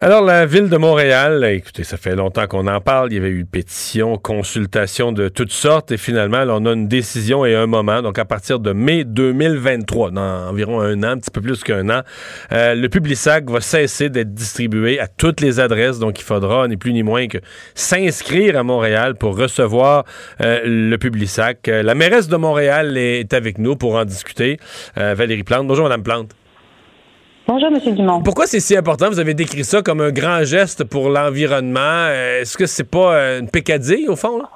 Alors, 0.00 0.22
la 0.22 0.46
ville 0.46 0.68
de 0.68 0.76
Montréal, 0.76 1.44
écoutez, 1.44 1.82
ça 1.82 1.96
fait 1.96 2.14
longtemps 2.14 2.46
qu'on 2.46 2.68
en 2.68 2.80
parle. 2.80 3.10
Il 3.10 3.16
y 3.16 3.18
avait 3.18 3.30
eu 3.30 3.44
pétition, 3.44 4.16
consultation 4.16 5.10
de 5.10 5.28
toutes 5.28 5.50
sortes. 5.50 5.90
Et 5.90 5.96
finalement, 5.96 6.44
on 6.50 6.66
a 6.66 6.72
une 6.72 6.86
décision 6.86 7.44
et 7.44 7.56
un 7.56 7.66
moment. 7.66 8.00
Donc, 8.00 8.16
à 8.20 8.24
partir 8.24 8.60
de 8.60 8.70
mai 8.70 9.02
2023, 9.02 10.12
dans 10.12 10.50
environ 10.50 10.80
un 10.80 11.02
an, 11.02 11.08
un 11.08 11.18
petit 11.18 11.32
peu 11.32 11.40
plus 11.40 11.64
qu'un 11.64 11.90
an, 11.90 12.02
euh, 12.52 12.76
le 12.76 12.88
Publisac 12.88 13.50
va 13.50 13.60
cesser 13.60 14.08
d'être 14.08 14.32
distribué 14.32 15.00
à 15.00 15.08
toutes 15.08 15.40
les 15.40 15.58
adresses. 15.58 15.98
Donc, 15.98 16.20
il 16.20 16.24
faudra, 16.24 16.68
ni 16.68 16.76
plus 16.76 16.92
ni 16.92 17.02
moins 17.02 17.26
que 17.26 17.38
s'inscrire 17.74 18.56
à 18.56 18.62
Montréal 18.62 19.16
pour 19.16 19.36
recevoir 19.36 20.04
euh, 20.40 20.60
le 20.64 20.96
Publisac. 20.96 21.66
Euh, 21.66 21.82
la 21.82 21.96
mairesse 21.96 22.28
de 22.28 22.36
Montréal 22.36 22.96
est 22.96 23.34
avec 23.34 23.58
nous 23.58 23.74
pour 23.74 23.96
en 23.96 24.04
discuter. 24.04 24.60
Valérie 24.94 25.42
Plante. 25.42 25.66
Bonjour, 25.66 25.82
Madame 25.82 26.04
Plante. 26.04 26.37
Bonjour, 27.50 27.68
M. 27.68 27.94
Dumont. 27.94 28.20
Pourquoi 28.22 28.44
c'est 28.44 28.60
si 28.60 28.76
important? 28.76 29.08
Vous 29.08 29.20
avez 29.20 29.32
décrit 29.32 29.64
ça 29.64 29.80
comme 29.80 30.02
un 30.02 30.10
grand 30.10 30.44
geste 30.44 30.84
pour 30.84 31.08
l'environnement. 31.08 31.78
Euh, 31.80 32.42
est-ce 32.42 32.58
que 32.58 32.66
c'est 32.66 32.90
pas 32.90 33.14
euh, 33.14 33.40
une 33.40 33.48
pécadille, 33.48 34.06
au 34.06 34.16
fond? 34.16 34.36
Là? 34.36 34.50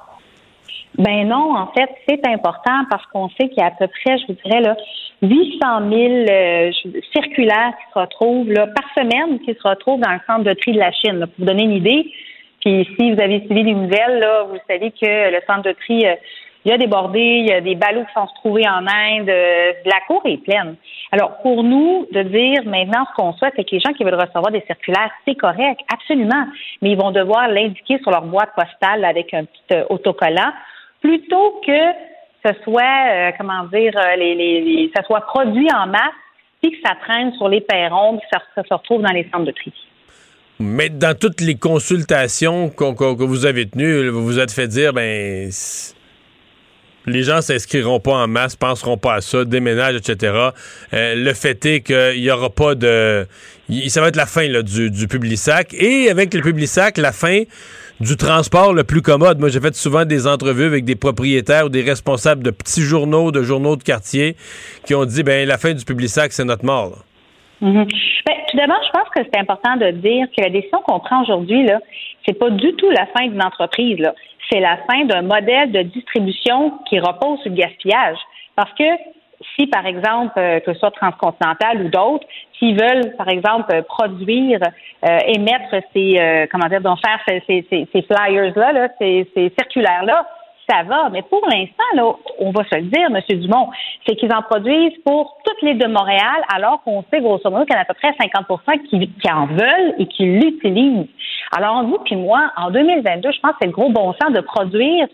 Ben 0.99 1.27
non, 1.27 1.55
en 1.57 1.71
fait, 1.71 1.89
c'est 2.07 2.23
important 2.27 2.85
parce 2.91 3.03
qu'on 3.07 3.29
sait 3.29 3.49
qu'il 3.49 3.57
y 3.57 3.61
a 3.61 3.65
à 3.65 3.71
peu 3.71 3.87
près, 3.87 4.19
je 4.19 4.27
vous 4.27 4.37
dirais, 4.45 4.61
là, 4.61 4.77
800 5.23 5.89
000 5.89 6.01
euh, 6.29 6.71
circulaires 7.11 7.73
qui 7.79 7.93
se 7.95 7.99
retrouvent 7.99 8.51
là, 8.51 8.67
par 8.67 8.85
semaine, 8.95 9.39
qui 9.39 9.55
se 9.55 9.67
retrouvent 9.67 9.99
dans 9.99 10.11
le 10.11 10.19
centre 10.27 10.43
de 10.43 10.53
tri 10.53 10.73
de 10.73 10.79
la 10.79 10.91
Chine. 10.91 11.19
pour 11.21 11.33
vous 11.39 11.45
donner 11.45 11.63
une 11.63 11.71
idée, 11.71 12.11
puis 12.63 12.87
si 12.95 13.11
vous 13.11 13.19
avez 13.19 13.39
suivi 13.45 13.63
les 13.63 13.73
nouvelles, 13.73 14.19
là, 14.19 14.43
vous 14.43 14.59
savez 14.69 14.91
que 14.91 15.31
le 15.31 15.39
centre 15.47 15.63
de 15.63 15.71
tri 15.71 16.05
il 16.65 16.71
y 16.71 16.71
a 16.71 16.77
des 16.77 16.87
bordées, 16.87 17.19
il 17.19 17.47
y 17.47 17.51
a 17.51 17.61
des 17.61 17.75
ballots 17.75 18.05
qui 18.05 18.13
sont 18.13 18.25
retrouvés 18.25 18.67
en 18.67 18.87
Inde, 18.87 19.29
euh, 19.29 19.73
la 19.85 19.99
cour 20.07 20.21
est 20.25 20.37
pleine. 20.37 20.75
Alors, 21.11 21.37
pour 21.41 21.63
nous, 21.63 22.07
de 22.11 22.23
dire 22.23 22.63
maintenant 22.65 23.05
ce 23.09 23.15
qu'on 23.15 23.33
souhaite, 23.33 23.53
c'est 23.57 23.65
que 23.65 23.75
les 23.75 23.81
gens 23.81 23.91
qui 23.93 24.03
veulent 24.03 24.19
recevoir 24.19 24.51
des 24.51 24.63
circulaires, 24.65 25.11
c'est 25.27 25.35
correct, 25.35 25.81
absolument, 25.93 26.47
mais 26.81 26.91
ils 26.91 26.97
vont 26.97 27.11
devoir 27.11 27.49
l'indiquer 27.49 27.99
sur 27.99 28.11
leur 28.11 28.23
boîte 28.23 28.51
postale 28.55 29.03
avec 29.03 29.33
un 29.33 29.43
petit 29.43 29.73
euh, 29.73 29.83
autocollant, 29.89 30.51
plutôt 31.01 31.61
que 31.65 31.91
ce 32.45 32.53
soit, 32.63 32.81
euh, 33.11 33.31
comment 33.37 33.65
dire, 33.65 33.93
les, 34.17 34.89
ça 34.95 35.03
soit 35.03 35.21
produit 35.21 35.67
en 35.73 35.87
masse, 35.87 36.01
puis 36.61 36.71
que 36.71 36.77
ça 36.85 36.95
traîne 36.95 37.33
sur 37.33 37.49
les 37.49 37.61
perrons, 37.61 38.17
puis 38.17 38.27
que 38.31 38.39
ça, 38.55 38.63
se 38.63 38.73
retrouve 38.73 39.01
dans 39.01 39.11
les 39.11 39.27
centres 39.31 39.45
de 39.45 39.51
tri. 39.51 39.73
Mais 40.59 40.87
dans 40.87 41.17
toutes 41.17 41.41
les 41.41 41.55
consultations 41.55 42.69
que 42.69 43.23
vous 43.23 43.45
avez 43.45 43.67
tenues, 43.67 44.07
vous 44.07 44.23
vous 44.23 44.39
êtes 44.39 44.51
fait 44.51 44.67
dire, 44.67 44.93
ben 44.93 45.51
les 47.05 47.23
gens 47.23 47.41
s'inscriront 47.41 47.99
pas 47.99 48.13
en 48.13 48.27
masse, 48.27 48.55
penseront 48.55 48.97
pas 48.97 49.15
à 49.15 49.21
ça, 49.21 49.45
déménagent, 49.45 49.95
etc. 49.95 50.33
Euh, 50.93 51.15
le 51.15 51.33
fait 51.33 51.65
est 51.65 51.81
qu'il 51.81 52.23
y 52.23 52.31
aura 52.31 52.49
pas 52.49 52.75
de... 52.75 53.27
Ça 53.87 54.01
va 54.01 54.09
être 54.09 54.15
la 54.15 54.25
fin 54.25 54.47
du, 54.61 54.91
du 54.91 55.07
Publisac. 55.07 55.73
Et 55.73 56.09
avec 56.09 56.33
le 56.33 56.41
Publisac, 56.41 56.97
la 56.97 57.11
fin 57.11 57.43
du 57.99 58.17
transport 58.17 58.73
le 58.73 58.83
plus 58.83 59.01
commode. 59.01 59.39
Moi, 59.39 59.49
j'ai 59.49 59.59
fait 59.59 59.75
souvent 59.75 60.05
des 60.05 60.27
entrevues 60.27 60.65
avec 60.65 60.85
des 60.85 60.95
propriétaires 60.95 61.65
ou 61.65 61.69
des 61.69 61.81
responsables 61.81 62.43
de 62.43 62.51
petits 62.51 62.81
journaux, 62.81 63.31
de 63.31 63.43
journaux 63.43 63.75
de 63.75 63.83
quartier, 63.83 64.35
qui 64.85 64.95
ont 64.95 65.05
dit, 65.05 65.23
ben 65.23 65.47
la 65.47 65.57
fin 65.57 65.73
du 65.73 65.85
Publisac, 65.85 66.33
c'est 66.33 66.43
notre 66.43 66.65
mort. 66.65 67.03
Mm-hmm. 67.61 67.87
Ben, 68.25 68.35
tout 68.49 68.57
d'abord, 68.57 68.81
je 68.85 68.91
pense 68.91 69.09
que 69.15 69.21
c'est 69.23 69.39
important 69.39 69.77
de 69.77 69.91
dire 69.91 70.27
que 70.35 70.43
la 70.43 70.49
décision 70.49 70.79
qu'on 70.85 70.99
prend 70.99 71.23
aujourd'hui, 71.23 71.65
là, 71.65 71.79
c'est 72.25 72.37
pas 72.37 72.49
du 72.49 72.73
tout 72.75 72.89
la 72.89 73.05
fin 73.07 73.27
d'une 73.27 73.43
entreprise. 73.43 73.99
C'est 74.49 74.59
la 74.59 74.77
fin 74.89 75.05
d'un 75.05 75.21
modèle 75.21 75.71
de 75.71 75.81
distribution 75.81 76.79
qui 76.89 76.99
repose 76.99 77.39
sur 77.41 77.49
le 77.51 77.55
gaspillage. 77.55 78.17
Parce 78.55 78.71
que 78.73 78.83
si, 79.57 79.67
par 79.67 79.85
exemple, 79.85 80.33
euh, 80.37 80.59
que 80.59 80.73
ce 80.73 80.79
soit 80.79 80.91
Transcontinental 80.91 81.83
ou 81.83 81.89
d'autres, 81.89 82.25
s'ils 82.57 82.79
veulent, 82.79 83.15
par 83.17 83.27
exemple, 83.29 83.81
produire, 83.83 84.59
euh, 85.05 85.19
émettre 85.27 85.83
ces, 85.93 86.17
euh, 86.17 86.45
comment 86.51 86.67
dire, 86.67 86.81
donc 86.81 86.99
faire 87.05 87.19
ces, 87.47 87.65
flyers-là, 87.91 88.71
là, 88.71 88.87
ces, 88.99 89.29
ces 89.35 89.51
circulaires-là, 89.57 90.25
ça 90.69 90.83
va. 90.83 91.09
Mais 91.09 91.21
pour 91.23 91.45
l'instant, 91.47 91.83
là, 91.95 92.11
on 92.39 92.51
va 92.51 92.63
se 92.63 92.75
le 92.75 92.83
dire, 92.83 93.07
M. 93.07 93.21
Dumont, 93.39 93.69
c'est 94.07 94.15
qu'ils 94.15 94.33
en 94.33 94.41
produisent 94.41 94.97
pour 95.05 95.37
l'île 95.63 95.77
de 95.77 95.87
Montréal, 95.87 96.43
alors 96.53 96.81
qu'on 96.83 97.03
sait 97.11 97.21
grosso 97.21 97.49
modo 97.49 97.65
qu'il 97.65 97.73
y 97.73 97.77
en 97.77 97.79
a 97.79 97.83
à 97.83 97.85
peu 97.85 97.93
près 97.93 98.13
50 98.19 98.45
qui, 98.89 99.09
qui 99.09 99.31
en 99.31 99.47
veulent 99.47 99.95
et 99.97 100.05
qui 100.07 100.25
l'utilisent. 100.25 101.07
Alors, 101.55 101.83
vous 101.83 101.97
puis 102.05 102.15
moi, 102.15 102.51
en 102.57 102.71
2022, 102.71 103.31
je 103.31 103.39
pense 103.39 103.51
que 103.51 103.57
c'est 103.61 103.67
le 103.67 103.73
gros 103.73 103.89
bon 103.89 104.13
sens 104.13 104.31
de 104.33 104.41
produire 104.41 105.07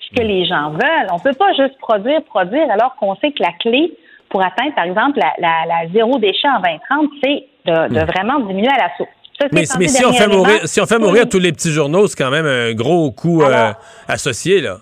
ce 0.00 0.16
que 0.16 0.22
les 0.22 0.44
gens 0.46 0.70
veulent. 0.70 1.06
On 1.10 1.16
ne 1.16 1.22
peut 1.22 1.34
pas 1.34 1.52
juste 1.54 1.78
produire, 1.78 2.22
produire, 2.24 2.70
alors 2.70 2.96
qu'on 2.96 3.14
sait 3.16 3.32
que 3.32 3.42
la 3.42 3.52
clé 3.60 3.92
pour 4.30 4.42
atteindre, 4.42 4.74
par 4.74 4.84
exemple, 4.84 5.20
la, 5.38 5.92
zéro 5.92 6.18
déchet 6.18 6.48
en 6.48 6.60
2030, 6.60 7.10
c'est 7.22 7.44
de, 7.66 7.88
hmm. 7.88 8.06
vraiment 8.06 8.40
diminuer 8.40 8.68
à 8.68 8.88
la 8.88 8.96
source. 8.96 9.10
mais, 9.52 9.66
si, 9.66 10.04
on 10.04 10.12
fait 10.12 10.28
mourir, 10.28 10.60
si 10.64 10.80
on 10.80 10.86
fait 10.86 10.98
mourir 10.98 11.28
tous 11.28 11.38
les 11.38 11.52
petits 11.52 11.70
journaux, 11.70 12.06
c'est 12.06 12.16
quand 12.16 12.30
même 12.30 12.46
un 12.46 12.72
gros 12.72 13.10
coût 13.12 13.42
euh, 13.42 13.72
associé, 14.08 14.60
là. 14.60 14.78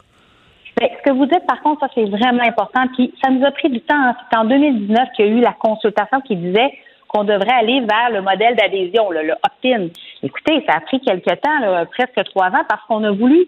Ben, 0.80 0.88
ce 0.96 1.10
que 1.10 1.14
vous 1.14 1.26
dites, 1.26 1.46
par 1.46 1.60
contre, 1.60 1.80
ça, 1.80 1.88
c'est 1.94 2.06
vraiment 2.06 2.42
important. 2.42 2.86
Puis, 2.94 3.12
ça 3.22 3.30
nous 3.30 3.44
a 3.44 3.50
pris 3.50 3.68
du 3.68 3.82
temps. 3.82 4.14
C'est 4.30 4.38
en 4.38 4.46
2019 4.46 5.10
qu'il 5.14 5.26
y 5.26 5.28
a 5.28 5.32
eu 5.32 5.40
la 5.40 5.52
consultation 5.52 6.22
qui 6.22 6.36
disait 6.36 6.72
qu'on 7.06 7.24
devrait 7.24 7.52
aller 7.52 7.80
vers 7.80 8.10
le 8.10 8.22
modèle 8.22 8.56
d'adhésion, 8.56 9.10
le, 9.10 9.32
opt-in. 9.32 9.88
Écoutez, 10.22 10.64
ça 10.66 10.76
a 10.76 10.80
pris 10.80 11.00
quelques 11.00 11.40
temps, 11.40 11.84
presque 11.90 12.24
trois 12.30 12.46
ans, 12.46 12.64
parce 12.68 12.82
qu'on 12.88 13.04
a 13.04 13.10
voulu 13.10 13.46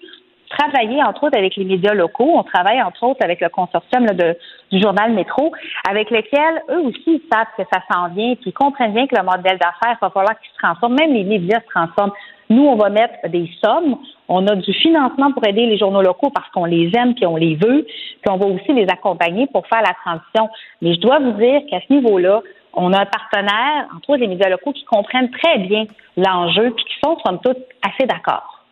travailler, 0.57 1.03
entre 1.03 1.25
autres, 1.25 1.38
avec 1.38 1.57
les 1.57 1.65
médias 1.65 1.95
locaux. 1.95 2.33
On 2.35 2.43
travaille, 2.43 2.81
entre 2.83 3.03
autres, 3.05 3.23
avec 3.23 3.41
le 3.41 3.49
consortium 3.49 4.07
de, 4.07 4.37
du 4.71 4.81
journal 4.81 5.12
Métro, 5.12 5.53
avec 5.88 6.11
lequel, 6.11 6.62
eux 6.71 6.83
aussi, 6.87 7.23
savent 7.33 7.47
que 7.57 7.62
ça 7.73 7.81
s'en 7.91 8.09
vient, 8.09 8.35
puis 8.35 8.51
ils 8.51 8.53
comprennent 8.53 8.93
bien 8.93 9.07
que 9.07 9.17
le 9.17 9.23
modèle 9.23 9.59
d'affaires 9.59 9.99
va 10.01 10.11
falloir 10.11 10.38
qu'il 10.41 10.51
se 10.51 10.59
transforme. 10.59 10.97
Même 10.99 11.12
les 11.12 11.25
médias 11.25 11.61
se 11.61 11.69
transforment. 11.69 12.12
Nous, 12.51 12.65
on 12.65 12.77
va 12.77 12.91
mettre 12.91 13.29
des 13.29 13.51
sommes. 13.65 13.97
On 14.29 14.47
a 14.47 14.55
du 14.55 14.73
financement 14.75 15.33
pour 15.33 15.47
aider 15.47 15.67
les 15.67 15.79
journaux 15.79 16.03
locaux 16.03 16.31
parce 16.31 16.49
qu'on 16.51 16.67
les 16.67 16.91
aime 16.97 17.15
puis 17.15 17.27
on 17.27 17.37
les 17.37 17.55
veut. 17.55 17.85
Puis 17.85 18.31
on 18.31 18.37
va 18.37 18.47
aussi 18.47 18.73
les 18.73 18.87
accompagner 18.91 19.47
pour 19.47 19.67
faire 19.67 19.83
la 19.83 19.95
transition. 20.05 20.51
Mais 20.81 20.95
je 20.95 21.01
dois 21.01 21.19
vous 21.19 21.33
dire 21.33 21.62
qu'à 21.71 21.81
ce 21.87 21.93
niveau-là, 21.93 22.43
on 22.75 22.93
a 22.93 23.01
un 23.03 23.07
partenaire, 23.07 23.87
entre 23.95 24.11
autres 24.11 24.21
les 24.21 24.29
médias 24.29 24.49
locaux, 24.49 24.73
qui 24.73 24.85
comprennent 24.85 25.31
très 25.31 25.59
bien 25.59 25.85
l'enjeu 26.17 26.71
puis 26.71 26.85
qui 26.85 26.95
sont, 27.05 27.19
somme 27.25 27.41
toute, 27.43 27.59
assez 27.83 28.07
d'accord 28.07 28.65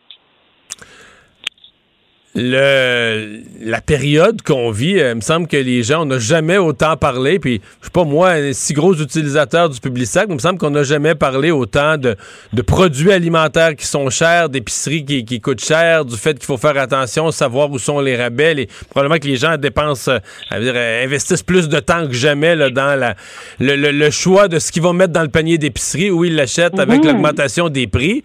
le, 2.36 3.40
la 3.60 3.80
période 3.80 4.42
qu'on 4.42 4.70
vit, 4.70 5.00
euh, 5.00 5.10
il 5.10 5.16
me 5.16 5.20
semble 5.20 5.48
que 5.48 5.56
les 5.56 5.82
gens, 5.82 6.02
on 6.02 6.06
n'a 6.06 6.20
jamais 6.20 6.58
autant 6.58 6.96
parlé, 6.96 7.40
puis 7.40 7.60
je 7.80 7.86
suis 7.86 7.90
pas 7.90 8.04
moi 8.04 8.30
un 8.30 8.52
si 8.52 8.72
gros 8.72 8.94
utilisateur 8.94 9.68
du 9.68 9.80
Publisac, 9.80 10.26
mais 10.28 10.34
il 10.34 10.36
me 10.36 10.40
semble 10.40 10.58
qu'on 10.58 10.70
n'a 10.70 10.84
jamais 10.84 11.16
parlé 11.16 11.50
autant 11.50 11.96
de, 11.96 12.14
de, 12.52 12.62
produits 12.62 13.10
alimentaires 13.10 13.74
qui 13.74 13.84
sont 13.84 14.10
chers, 14.10 14.48
d'épiceries 14.48 15.04
qui, 15.04 15.24
qui 15.24 15.40
coûtent 15.40 15.64
cher, 15.64 16.04
du 16.04 16.16
fait 16.16 16.34
qu'il 16.34 16.46
faut 16.46 16.56
faire 16.56 16.76
attention, 16.76 17.32
savoir 17.32 17.68
où 17.68 17.80
sont 17.80 17.98
les 17.98 18.16
rabais, 18.16 18.62
et 18.62 18.68
probablement 18.90 19.18
que 19.18 19.26
les 19.26 19.36
gens 19.36 19.56
dépensent, 19.56 20.12
à 20.50 20.60
dire, 20.60 20.74
euh, 20.76 21.04
investissent 21.04 21.42
plus 21.42 21.68
de 21.68 21.80
temps 21.80 22.06
que 22.06 22.14
jamais 22.14 22.54
là, 22.54 22.70
dans 22.70 22.96
la, 22.96 23.16
le, 23.58 23.74
le, 23.74 24.10
choix 24.10 24.46
de 24.46 24.60
ce 24.60 24.70
qu'ils 24.70 24.82
vont 24.82 24.92
mettre 24.92 25.12
dans 25.12 25.22
le 25.22 25.28
panier 25.28 25.58
d'épicerie, 25.58 26.12
où 26.12 26.24
ils 26.24 26.36
l'achètent 26.36 26.78
avec 26.78 27.00
mhm. 27.00 27.08
l'augmentation 27.08 27.68
des 27.70 27.88
prix. 27.88 28.22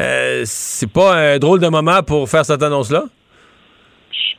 Euh, 0.00 0.42
c'est 0.46 0.90
pas 0.90 1.14
un 1.14 1.38
drôle 1.38 1.60
de 1.60 1.68
moment 1.68 2.02
pour 2.02 2.26
faire 2.30 2.46
cette 2.46 2.62
annonce-là? 2.62 3.04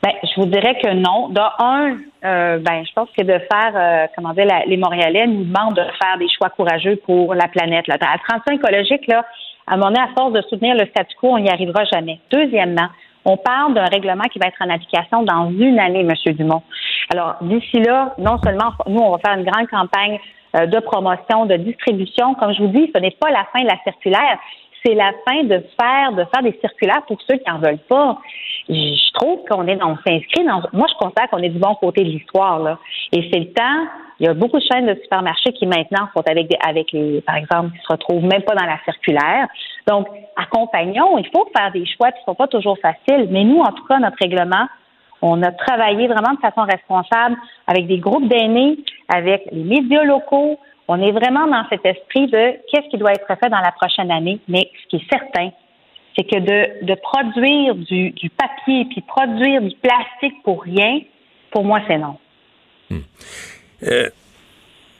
Ben, 0.04 0.12
je 0.22 0.38
vous 0.38 0.46
dirais 0.46 0.74
que 0.82 0.92
non. 0.92 1.30
De 1.30 1.40
un, 1.40 1.96
euh, 2.26 2.58
ben, 2.58 2.84
je 2.84 2.92
pense 2.92 3.08
que 3.16 3.22
de 3.22 3.38
faire, 3.50 3.72
euh, 3.74 4.06
comment 4.14 4.34
dire, 4.34 4.46
les 4.66 4.76
Montréalais 4.76 5.26
nous 5.26 5.44
demandent 5.44 5.76
de 5.76 5.82
faire 5.98 6.18
des 6.18 6.28
choix 6.28 6.50
courageux 6.50 6.96
pour 7.06 7.34
la 7.34 7.48
planète. 7.48 7.86
Là. 7.88 7.96
À 7.98 8.12
la 8.12 8.18
transition 8.18 8.52
écologique, 8.52 9.06
là, 9.06 9.24
à 9.66 9.78
moment 9.78 9.86
donné, 9.86 10.00
à 10.00 10.08
force 10.14 10.34
de 10.34 10.42
soutenir 10.42 10.74
le 10.74 10.84
statu 10.88 11.16
quo, 11.18 11.28
on 11.30 11.38
n'y 11.38 11.48
arrivera 11.48 11.84
jamais. 11.86 12.20
Deuxièmement, 12.30 12.88
on 13.24 13.38
parle 13.38 13.72
d'un 13.72 13.86
règlement 13.86 14.24
qui 14.24 14.38
va 14.38 14.48
être 14.48 14.60
en 14.60 14.68
application 14.68 15.22
dans 15.22 15.48
une 15.48 15.78
année, 15.78 16.00
M. 16.00 16.34
Dumont. 16.34 16.62
Alors, 17.10 17.36
d'ici 17.40 17.80
là, 17.80 18.14
non 18.18 18.36
seulement 18.44 18.72
nous, 18.86 19.00
on 19.00 19.12
va 19.12 19.18
faire 19.24 19.38
une 19.38 19.46
grande 19.46 19.68
campagne 19.68 20.18
euh, 20.54 20.66
de 20.66 20.80
promotion, 20.80 21.46
de 21.46 21.56
distribution. 21.56 22.34
Comme 22.34 22.52
je 22.52 22.62
vous 22.62 22.68
dis, 22.68 22.90
ce 22.94 23.00
n'est 23.00 23.16
pas 23.18 23.30
la 23.30 23.46
fin 23.54 23.62
de 23.62 23.68
la 23.68 23.78
circulaire 23.84 24.38
c'est 24.84 24.94
la 24.94 25.12
fin 25.26 25.44
de 25.44 25.64
faire 25.80 26.12
de 26.12 26.24
faire 26.32 26.42
des 26.42 26.58
circulaires 26.60 27.02
pour 27.06 27.18
ceux 27.26 27.36
qui 27.36 27.50
en 27.50 27.58
veulent 27.58 27.78
pas. 27.88 28.18
Je 28.68 29.12
trouve 29.14 29.40
qu'on 29.48 29.66
est 29.66 29.78
on 29.82 29.96
s'inscrit 30.06 30.44
dans 30.44 30.62
moi 30.72 30.86
je 30.88 30.94
considère 30.98 31.28
qu'on 31.30 31.42
est 31.42 31.50
du 31.50 31.58
bon 31.58 31.74
côté 31.74 32.02
de 32.02 32.08
l'histoire 32.08 32.60
là 32.60 32.78
et 33.12 33.28
c'est 33.30 33.40
le 33.40 33.52
temps 33.52 33.88
il 34.20 34.26
y 34.26 34.28
a 34.28 34.34
beaucoup 34.34 34.58
de 34.58 34.64
chaînes 34.72 34.86
de 34.86 34.94
supermarchés 35.02 35.52
qui 35.52 35.66
maintenant 35.66 36.08
sont 36.14 36.22
avec 36.26 36.48
des, 36.48 36.56
avec 36.66 36.92
les 36.92 37.20
par 37.20 37.36
exemple 37.36 37.72
qui 37.72 37.78
se 37.78 37.92
retrouvent 37.92 38.24
même 38.24 38.42
pas 38.42 38.54
dans 38.54 38.64
la 38.64 38.78
circulaire. 38.84 39.48
Donc 39.88 40.06
accompagnons, 40.36 41.18
il 41.18 41.26
faut 41.34 41.48
faire 41.56 41.72
des 41.72 41.84
choix 41.84 42.12
qui 42.12 42.22
sont 42.24 42.34
pas 42.34 42.46
toujours 42.46 42.78
faciles, 42.78 43.28
mais 43.30 43.44
nous 43.44 43.60
en 43.60 43.72
tout 43.72 43.84
cas 43.86 43.98
notre 43.98 44.16
règlement 44.20 44.66
on 45.26 45.42
a 45.42 45.52
travaillé 45.52 46.06
vraiment 46.06 46.34
de 46.34 46.40
façon 46.40 46.62
responsable 46.62 47.36
avec 47.66 47.86
des 47.86 47.98
groupes 47.98 48.28
d'aînés, 48.28 48.78
avec 49.08 49.48
les 49.50 49.64
médias 49.64 50.04
locaux, 50.04 50.58
on 50.86 51.00
est 51.00 51.12
vraiment 51.12 51.46
dans 51.46 51.64
cet 51.70 51.84
esprit 51.86 52.26
de 52.26 52.52
qu'est-ce 52.70 52.88
qui 52.90 52.98
doit 52.98 53.12
être 53.12 53.26
fait 53.26 53.48
dans 53.48 53.60
la 53.60 53.72
prochaine 53.72 54.10
année. 54.10 54.38
Mais 54.48 54.70
ce 54.82 54.88
qui 54.88 54.96
est 54.96 55.10
certain, 55.10 55.50
c'est 56.16 56.24
que 56.24 56.38
de, 56.38 56.86
de 56.86 56.94
produire 56.94 57.74
du, 57.74 58.10
du, 58.10 58.30
papier 58.30 58.86
puis 58.90 59.00
produire 59.02 59.62
du 59.62 59.74
plastique 59.76 60.42
pour 60.42 60.62
rien, 60.62 61.00
pour 61.50 61.64
moi, 61.64 61.80
c'est 61.88 61.98
non. 61.98 62.16
Hmm. 62.90 63.00
Euh, 63.84 64.08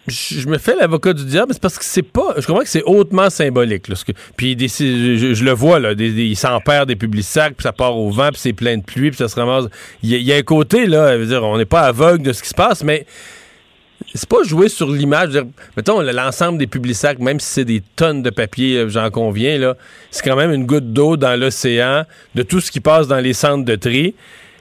je 0.07 0.46
me 0.48 0.59
fais 0.59 0.74
l'avocat 0.77 1.14
du 1.14 1.24
diable, 1.24 1.55
c'est 1.55 1.62
parce 1.62 1.79
que 1.79 1.85
c'est 1.85 2.03
pas. 2.03 2.35
Je 2.37 2.46
comprends 2.46 2.62
que 2.62 2.68
c'est 2.68 2.83
hautement 2.83 3.31
symbolique. 3.31 3.88
Là, 3.88 3.94
puis 4.37 4.57
je, 4.59 5.44
le 5.44 5.53
vois, 5.53 5.79
là, 5.81 5.94
des, 5.94 6.11
il 6.11 6.37
s'empère 6.37 6.85
des 6.85 6.96
publics 6.96 7.24
sacs, 7.24 7.55
puis 7.55 7.62
ça 7.62 7.72
part 7.72 7.96
au 7.96 8.11
vent, 8.11 8.29
puis 8.29 8.38
c'est 8.38 8.53
plein 8.53 8.77
de 8.77 8.83
pluie, 8.83 9.11
puis 9.11 9.16
ça 9.16 9.29
se 9.29 9.37
ramasse. 9.37 9.64
Il 10.03 10.11
y, 10.11 10.33
a 10.33 10.37
un 10.37 10.42
côté, 10.42 10.87
là, 10.87 11.16
dire, 11.16 11.42
on 11.42 11.57
n'est 11.57 11.64
pas 11.64 11.83
aveugle 11.83 12.22
de 12.22 12.33
ce 12.33 12.42
qui 12.42 12.50
se 12.50 12.55
passe, 12.55 12.85
mais 12.85 13.07
c'est 14.14 14.29
pas 14.29 14.44
jouer 14.44 14.68
sur 14.68 14.90
l'image. 14.90 15.31
Mettons, 15.77 16.00
l'ensemble 16.00 16.59
des 16.59 16.66
publics 16.66 16.96
sacs, 16.96 17.18
même 17.18 17.40
si 17.40 17.48
c'est 17.48 17.64
des 17.64 17.83
tonnes 17.96 18.22
de 18.22 18.31
papier, 18.31 18.88
j'en 18.88 19.11
conviens, 19.11 19.59
là, 19.59 19.77
c'est 20.11 20.24
quand 20.24 20.37
même 20.37 20.53
une 20.53 20.66
goutte 20.66 20.92
d'eau 20.92 21.16
dans 21.16 21.38
l'océan 21.38 22.05
de 22.35 22.42
tout 22.42 22.61
ce 22.61 22.70
qui 22.70 22.81
passe 22.81 23.09
dans 23.09 23.18
les 23.18 23.33
centres 23.33 23.64
de 23.64 23.74
tri. 23.74 24.14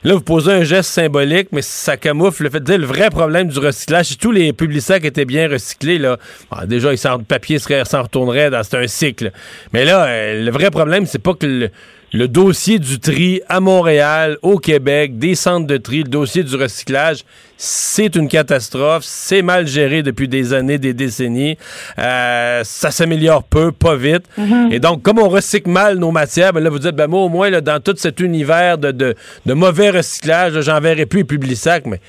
Là, 0.04 0.16
vous 0.16 0.22
posez 0.22 0.52
un 0.52 0.64
geste 0.64 0.90
symbolique, 0.90 1.48
mais 1.54 1.62
ça 1.62 1.96
camoufle 1.96 2.44
le 2.44 2.50
fait 2.50 2.60
de 2.60 2.74
le 2.74 2.86
vrai 2.86 3.10
problème 3.10 3.48
du 3.48 3.58
recyclage. 3.58 4.08
Si 4.08 4.18
tous 4.18 4.32
les 4.32 4.52
publics 4.52 4.82
sacs 4.82 5.06
étaient 5.06 5.24
bien 5.24 5.48
recyclés, 5.48 5.98
là, 5.98 6.18
ah, 6.52 6.66
déjà, 6.66 6.92
ils 6.92 7.00
le 7.02 7.24
papier 7.24 7.58
s'en 7.60 8.02
retournerait 8.02 8.50
dans 8.50 8.64
un 8.76 8.88
cycle. 8.88 9.32
Mais 9.72 9.86
là, 9.86 10.06
euh, 10.06 10.44
le 10.44 10.52
vrai 10.52 10.72
problème, 10.72 11.06
c'est 11.06 11.20
pas 11.20 11.34
que 11.36 11.46
le, 11.46 11.70
le 12.14 12.28
dossier 12.28 12.78
du 12.78 13.00
tri 13.00 13.42
à 13.50 13.60
Montréal, 13.60 14.38
au 14.44 14.60
Québec, 14.60 15.18
des 15.18 15.34
centres 15.34 15.66
de 15.66 15.78
tri, 15.78 16.04
le 16.04 16.10
dossier 16.10 16.44
du 16.44 16.56
recyclage, 16.56 17.24
c'est 17.58 18.16
une 18.16 18.28
catastrophe. 18.28 19.04
C'est 19.04 19.42
mal 19.42 19.66
géré 19.66 20.04
depuis 20.04 20.28
des 20.28 20.54
années, 20.54 20.78
des 20.78 20.94
décennies. 20.94 21.58
Euh, 21.98 22.62
ça 22.64 22.92
s'améliore 22.92 23.44
peu, 23.44 23.72
pas 23.72 23.96
vite. 23.96 24.26
Mm-hmm. 24.40 24.74
Et 24.74 24.80
donc, 24.80 25.02
comme 25.02 25.18
on 25.18 25.28
recycle 25.28 25.70
mal 25.70 25.98
nos 25.98 26.12
matières, 26.12 26.54
ben 26.54 26.64
là, 26.64 26.70
vous 26.70 26.80
dites, 26.80 26.96
ben 26.96 27.08
moi, 27.08 27.22
au 27.22 27.30
moins, 27.30 27.50
là, 27.50 27.62
dans 27.62 27.80
tout 27.80 27.96
cet 27.98 28.20
univers 28.20 28.78
de, 28.78 28.92
de, 28.92 29.54
mauvais 29.54 29.90
recyclage, 29.90 30.62
j'enverrai 30.62 31.08
plus 31.08 31.26
les 31.42 31.56
sacs, 31.56 31.88
mais 31.88 32.00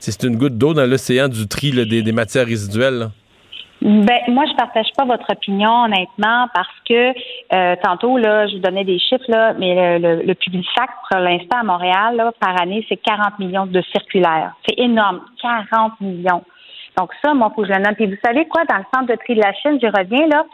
c'est 0.00 0.24
une 0.24 0.36
goutte 0.36 0.58
d'eau 0.58 0.74
dans 0.74 0.86
l'océan 0.86 1.28
du 1.28 1.46
tri 1.46 1.70
des, 1.70 2.02
des, 2.02 2.12
matières 2.12 2.46
résiduelles. 2.46 2.98
Là. 2.98 3.12
Ben, 3.84 4.20
moi, 4.28 4.44
je 4.46 4.54
partage 4.54 4.86
pas 4.96 5.04
votre 5.04 5.28
opinion, 5.28 5.86
honnêtement, 5.86 6.46
parce 6.54 6.68
que 6.88 7.12
euh, 7.52 7.74
tantôt, 7.82 8.16
là, 8.16 8.46
je 8.46 8.54
vous 8.54 8.60
donnais 8.60 8.84
des 8.84 9.00
chiffres, 9.00 9.24
là, 9.26 9.54
mais 9.58 9.98
le, 9.98 10.22
le, 10.22 10.34
public 10.34 10.64
sac, 10.76 10.88
pour 11.10 11.18
l'instant, 11.18 11.58
à 11.58 11.64
Montréal, 11.64 12.14
là, 12.14 12.30
par 12.38 12.60
année, 12.62 12.86
c'est 12.88 12.96
40 12.96 13.40
millions 13.40 13.66
de 13.66 13.82
circulaires. 13.90 14.52
C'est 14.68 14.78
énorme. 14.78 15.22
40 15.42 16.00
millions. 16.00 16.44
Donc, 16.96 17.10
ça, 17.24 17.34
moi, 17.34 17.50
faut 17.56 17.62
que 17.62 17.68
je 17.68 17.72
le. 17.72 17.94
Puis, 17.96 18.06
vous 18.06 18.20
savez 18.24 18.46
quoi, 18.46 18.64
dans 18.66 18.76
le 18.76 18.84
centre 18.94 19.10
de 19.10 19.16
tri 19.16 19.34
de 19.34 19.40
la 19.40 19.52
Chine, 19.54 19.80
je 19.82 19.88
reviens, 19.88 20.28
là, 20.28 20.44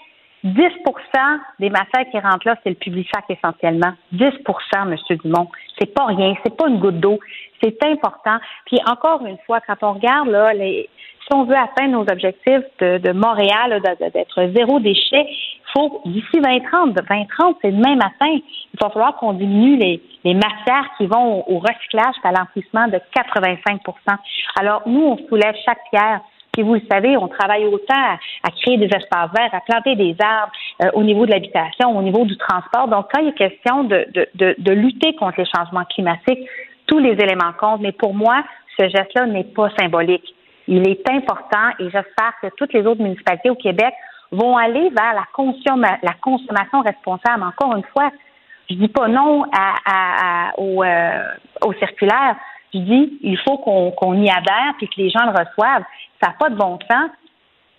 10% 0.44 1.38
des 1.58 1.68
matières 1.68 2.08
qui 2.10 2.18
rentrent 2.18 2.46
là, 2.46 2.56
c'est 2.62 2.70
le 2.70 2.76
public 2.76 3.08
sac 3.12 3.24
essentiellement. 3.28 3.92
10% 4.14 4.32
M. 4.74 4.96
Dumont. 5.22 5.48
C'est 5.78 5.92
pas 5.92 6.06
rien. 6.06 6.32
C'est 6.42 6.56
pas 6.56 6.68
une 6.68 6.78
goutte 6.78 7.00
d'eau. 7.00 7.18
C'est 7.62 7.76
important. 7.84 8.38
Puis 8.64 8.78
encore 8.88 9.26
une 9.26 9.36
fois, 9.44 9.60
quand 9.60 9.76
on 9.82 9.94
regarde 9.94 10.28
là, 10.28 10.54
les, 10.54 10.88
si 11.28 11.34
on 11.34 11.44
veut 11.44 11.56
atteindre 11.56 11.92
nos 11.92 12.10
objectifs 12.10 12.64
de, 12.80 13.12
Montréal, 13.12 13.82
d'être 14.00 14.52
zéro 14.56 14.80
déchet, 14.80 15.26
il 15.28 15.72
faut, 15.72 16.00
d'ici 16.06 16.40
2030, 16.40 16.94
2030, 16.94 17.56
c'est 17.60 17.70
demain 17.70 17.96
matin, 17.96 18.26
il 18.30 18.80
va 18.80 18.88
falloir 18.88 19.16
qu'on 19.16 19.34
diminue 19.34 19.76
les, 19.76 20.00
matières 20.34 20.88
qui 20.96 21.06
vont 21.06 21.44
au, 21.48 21.58
recyclage 21.58 22.14
à 22.24 22.32
l'enfouissement 22.32 22.88
de 22.88 22.98
85% 23.14 23.78
Alors, 24.58 24.82
nous, 24.86 25.02
on 25.02 25.28
soulève 25.28 25.54
chaque 25.64 25.80
pierre. 25.90 26.20
Puis 26.52 26.62
vous 26.62 26.74
le 26.74 26.82
savez, 26.90 27.16
on 27.16 27.28
travaille 27.28 27.66
autant 27.66 27.94
à, 28.42 28.50
créer 28.62 28.78
des 28.78 28.86
espaces 28.86 29.30
verts, 29.36 29.50
à 29.52 29.60
planter 29.60 29.94
des 29.96 30.16
arbres 30.20 30.52
euh, 30.82 30.90
au 30.94 31.02
niveau 31.02 31.24
de 31.26 31.30
l'habitation, 31.30 31.96
au 31.96 32.02
niveau 32.02 32.24
du 32.24 32.36
transport. 32.36 32.88
Donc, 32.88 33.06
quand 33.12 33.20
il 33.20 33.28
est 33.28 33.32
question 33.32 33.84
de 33.84 34.70
lutter 34.72 35.14
contre 35.14 35.40
les 35.40 35.46
changements 35.54 35.84
climatiques, 35.84 36.48
tous 36.86 36.98
les 36.98 37.12
éléments 37.12 37.52
comptent. 37.60 37.80
Mais 37.80 37.92
pour 37.92 38.14
moi, 38.14 38.42
ce 38.78 38.88
geste-là 38.88 39.26
n'est 39.26 39.44
pas 39.44 39.68
symbolique 39.78 40.34
il 40.68 40.86
est 40.86 41.08
important 41.10 41.70
et 41.78 41.84
j'espère 41.84 42.34
que 42.40 42.48
toutes 42.56 42.72
les 42.72 42.86
autres 42.86 43.02
municipalités 43.02 43.50
au 43.50 43.56
Québec 43.56 43.94
vont 44.30 44.56
aller 44.56 44.90
vers 44.90 45.14
la, 45.14 45.24
la 46.02 46.12
consommation 46.20 46.82
responsable. 46.82 47.42
Encore 47.42 47.74
une 47.74 47.84
fois, 47.84 48.10
je 48.68 48.74
dis 48.74 48.88
pas 48.88 49.08
non 49.08 49.44
à, 49.50 50.52
au, 50.58 50.84
euh, 50.84 51.22
au, 51.64 51.72
circulaire. 51.74 52.36
Je 52.74 52.80
dis 52.80 53.18
il 53.22 53.38
faut 53.38 53.56
qu'on 53.56 54.14
y 54.22 54.28
adhère 54.28 54.74
puis 54.76 54.88
que 54.88 55.00
les 55.00 55.08
gens 55.08 55.24
le 55.24 55.30
reçoivent. 55.30 55.84
Ça 56.20 56.28
n'a 56.28 56.34
pas 56.38 56.50
de 56.50 56.56
bon 56.56 56.78
sens 56.90 57.10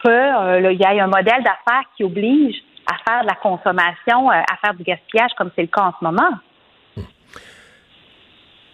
qu'il 0.01 0.11
euh, 0.11 0.73
y 0.73 0.81
ait 0.81 0.99
un 0.99 1.07
modèle 1.07 1.43
d'affaires 1.43 1.83
qui 1.95 2.03
oblige 2.03 2.55
à 2.87 2.95
faire 3.07 3.21
de 3.21 3.27
la 3.27 3.35
consommation, 3.35 4.31
euh, 4.31 4.41
à 4.51 4.57
faire 4.63 4.73
du 4.73 4.83
gaspillage 4.83 5.31
comme 5.37 5.51
c'est 5.55 5.61
le 5.61 5.67
cas 5.67 5.83
en 5.83 5.93
ce 5.99 6.03
moment. 6.03 6.31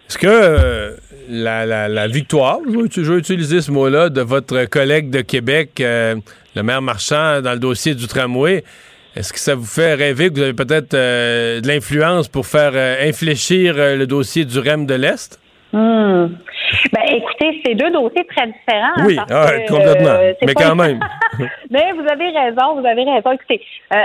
Est-ce 0.08 0.18
que 0.18 0.26
euh, 0.28 0.90
la, 1.28 2.06
victoire, 2.06 2.60
je 2.64 3.00
vais, 3.00 3.18
utiliser 3.18 3.60
ce 3.60 3.72
mot-là, 3.72 4.08
de 4.08 4.20
votre 4.20 4.66
collègue 4.66 5.10
de 5.10 5.20
Québec, 5.20 5.80
euh, 5.80 6.14
le 6.54 6.62
maire 6.62 6.80
Marchand, 6.80 7.40
dans 7.42 7.52
le 7.52 7.58
dossier 7.58 7.94
du 7.94 8.06
tramway, 8.06 8.62
est-ce 9.16 9.32
que 9.32 9.40
ça 9.40 9.56
vous 9.56 9.64
fait 9.64 9.94
rêver 9.94 10.28
que 10.28 10.34
vous 10.34 10.42
avez 10.42 10.52
peut-être 10.52 10.94
euh, 10.94 11.60
de 11.60 11.66
l'influence 11.66 12.28
pour 12.28 12.46
faire 12.46 12.74
infléchir 13.02 13.74
le 13.76 14.06
dossier 14.06 14.44
du 14.44 14.58
REM 14.60 14.86
de 14.86 14.94
l'Est? 14.94 15.40
Hmm. 15.72 16.28
Ben, 16.92 17.02
écoutez, 17.08 17.60
c'est 17.64 17.74
deux 17.74 17.90
dossiers 17.90 18.24
très 18.26 18.46
différents. 18.46 18.92
Hein, 18.96 19.04
oui, 19.06 19.18
ah, 19.30 19.50
complètement. 19.68 20.18
mais 20.46 20.54
quand 20.54 20.76
même. 20.76 21.00
mais 21.70 21.92
vous 21.92 22.06
avez 22.08 22.28
raison, 22.28 22.80
vous 22.80 22.86
avez 22.86 23.02
raison. 23.02 23.32
Écoutez, 23.32 23.60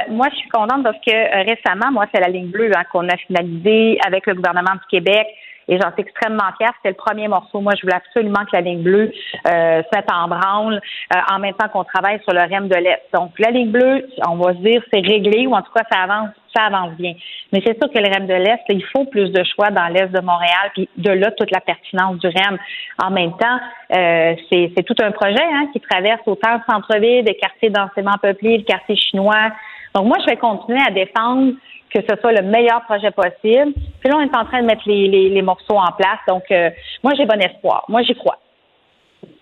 moi, 0.10 0.28
je 0.32 0.38
suis 0.38 0.50
contente 0.50 0.84
parce 0.84 0.98
que 1.06 1.46
récemment, 1.46 1.92
moi, 1.92 2.06
c'est 2.14 2.22
la 2.22 2.30
ligne 2.30 2.50
bleue 2.50 2.72
hein, 2.76 2.84
qu'on 2.92 3.08
a 3.08 3.18
finalisée 3.18 4.00
avec 4.06 4.26
le 4.26 4.34
gouvernement 4.34 4.74
du 4.74 4.88
Québec 4.90 5.28
et 5.72 5.80
j'en 5.80 5.92
suis 5.94 6.02
extrêmement 6.02 6.52
fière. 6.58 6.72
C'était 6.78 6.90
le 6.90 6.96
premier 6.96 7.30
morceau. 7.30 7.62
Moi, 7.62 7.74
je 7.78 7.84
voulais 7.84 7.96
absolument 7.96 8.42
que 8.42 8.52
la 8.54 8.62
ligne 8.62 8.84
bleue 8.84 9.12
euh, 9.48 9.82
se 9.82 10.14
en 10.14 10.28
branle 10.28 10.82
euh, 11.16 11.20
en 11.32 11.40
même 11.40 11.54
temps 11.54 11.70
qu'on 11.70 11.86
travaille 11.86 12.20
sur 12.24 12.34
le 12.34 12.42
REM 12.42 12.68
de 12.68 12.76
l'Est. 12.76 13.02
Donc, 13.14 13.32
la 13.40 13.52
ligne 13.52 13.72
bleue, 13.72 14.06
on 14.28 14.36
va 14.36 14.54
se 14.54 14.60
dire, 14.60 14.84
c'est 14.94 15.00
réglé 15.00 15.48
ou 15.48 15.56
en 15.56 15.62
tout 15.62 15.72
cas, 15.74 15.84
ça 15.90 16.02
avance 16.02 16.30
ça 16.54 16.64
avance 16.64 16.92
bien. 16.98 17.14
Mais 17.54 17.62
c'est 17.66 17.82
sûr 17.82 17.90
que 17.90 17.98
le 17.98 18.14
REM 18.14 18.28
de 18.28 18.34
l'Est, 18.34 18.60
il 18.68 18.84
faut 18.92 19.06
plus 19.06 19.32
de 19.32 19.42
choix 19.46 19.70
dans 19.70 19.88
l'Est 19.88 20.08
de 20.08 20.20
Montréal, 20.20 20.72
puis 20.74 20.90
de 20.98 21.12
là, 21.12 21.32
toute 21.32 21.50
la 21.50 21.62
pertinence 21.62 22.18
du 22.18 22.28
REM. 22.28 22.58
En 23.02 23.10
même 23.10 23.32
temps, 23.38 23.60
euh, 23.96 24.36
c'est 24.52 24.84
tout 24.84 24.96
un 25.02 25.12
projet 25.12 25.42
hein, 25.42 25.68
qui 25.72 25.80
traverse 25.80 26.20
autant 26.26 26.56
le 26.56 26.60
centre-ville, 26.70 27.24
des 27.24 27.36
quartiers 27.36 27.70
densément 27.70 28.18
peuplés, 28.22 28.58
le 28.58 28.64
quartier 28.64 28.98
chinois. 28.98 29.52
Donc 29.96 30.08
moi, 30.08 30.18
je 30.20 30.26
vais 30.26 30.36
continuer 30.36 30.82
à 30.86 30.92
défendre 30.92 31.54
que 31.94 32.00
ce 32.02 32.16
soit 32.22 32.32
le 32.32 32.44
meilleur 32.44 32.82
projet 32.84 33.12
possible. 33.12 33.74
Puis 34.00 34.10
là, 34.10 34.18
on 34.18 34.22
est 34.22 34.36
en 34.36 34.46
train 34.46 34.62
de 34.62 34.68
mettre 34.68 34.84
les, 34.86 35.42
morceaux 35.42 35.78
en 35.78 35.92
place. 35.92 36.20
Donc, 36.28 36.44
euh, 36.52 36.70
moi, 37.04 37.14
j'ai 37.18 37.26
bon 37.26 37.40
espoir. 37.40 37.86
Moi, 37.90 38.02
j'y 38.04 38.16
crois. 38.16 38.38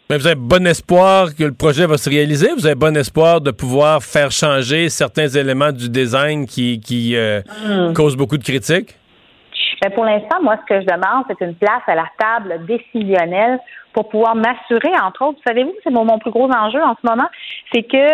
Mais 0.10 0.18
vous 0.18 0.26
avez 0.26 0.36
bon 0.36 0.66
espoir 0.66 1.36
que 1.38 1.44
le 1.44 1.54
projet 1.54 1.86
va 1.86 1.98
se 1.98 2.10
réaliser? 2.10 2.50
Vous 2.54 2.66
avez 2.66 2.76
bon 2.76 2.98
espoir 2.98 3.42
de 3.42 3.52
pouvoir 3.52 4.02
faire 4.02 4.32
changer 4.32 4.90
certains 4.90 5.28
éléments 5.28 5.72
du 5.72 5.88
design 5.88 6.48
qui, 6.48 6.80
qui 6.80 7.16
euh, 7.16 7.42
hmm. 7.68 7.94
causent 7.94 8.18
beaucoup 8.18 8.38
de 8.38 8.44
critiques? 8.44 8.96
Ben, 9.82 9.92
pour 9.92 10.04
l'instant, 10.04 10.42
moi, 10.42 10.58
ce 10.62 10.74
que 10.74 10.82
je 10.82 10.86
demande, 10.86 11.26
c'est 11.28 11.46
une 11.46 11.56
place 11.56 11.84
à 11.88 11.96
la 11.96 12.08
table 12.18 12.66
décisionnelle 12.66 13.60
pour 13.94 14.10
pouvoir 14.10 14.36
m'assurer, 14.36 14.92
entre 15.02 15.26
autres, 15.26 15.40
savez-vous, 15.48 15.74
c'est 15.84 15.90
mon, 15.90 16.20
plus 16.20 16.32
gros 16.32 16.50
enjeu 16.50 16.82
en 16.82 16.96
ce 17.02 17.08
moment, 17.08 17.30
c'est 17.74 17.84
que 17.84 18.08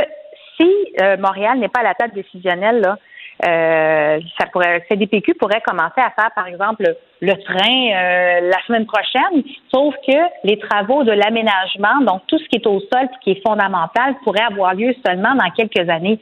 si 0.57 0.69
euh, 1.01 1.17
Montréal 1.17 1.59
n'est 1.59 1.69
pas 1.69 1.81
à 1.81 1.83
la 1.83 1.93
table 1.93 2.13
décisionnelle, 2.13 2.81
là, 2.81 2.97
euh, 3.43 4.19
ça 4.39 4.47
pourrait, 4.47 4.85
CDPQ 4.89 5.33
pourrait 5.33 5.61
commencer 5.65 5.99
à 5.99 6.11
faire, 6.11 6.31
par 6.35 6.47
exemple, 6.47 6.95
le 7.21 7.33
train 7.43 7.57
euh, 7.57 8.49
la 8.49 8.65
semaine 8.65 8.85
prochaine, 8.85 9.43
sauf 9.73 9.93
que 10.07 10.17
les 10.45 10.57
travaux 10.57 11.03
de 11.03 11.11
l'aménagement, 11.11 12.01
donc 12.01 12.21
tout 12.27 12.37
ce 12.39 12.45
qui 12.45 12.55
est 12.55 12.67
au 12.67 12.79
sol, 12.79 13.09
ce 13.13 13.19
qui 13.23 13.31
est 13.31 13.45
fondamental, 13.45 14.15
pourrait 14.23 14.45
avoir 14.49 14.73
lieu 14.73 14.93
seulement 15.05 15.35
dans 15.35 15.49
quelques 15.51 15.89
années. 15.89 16.19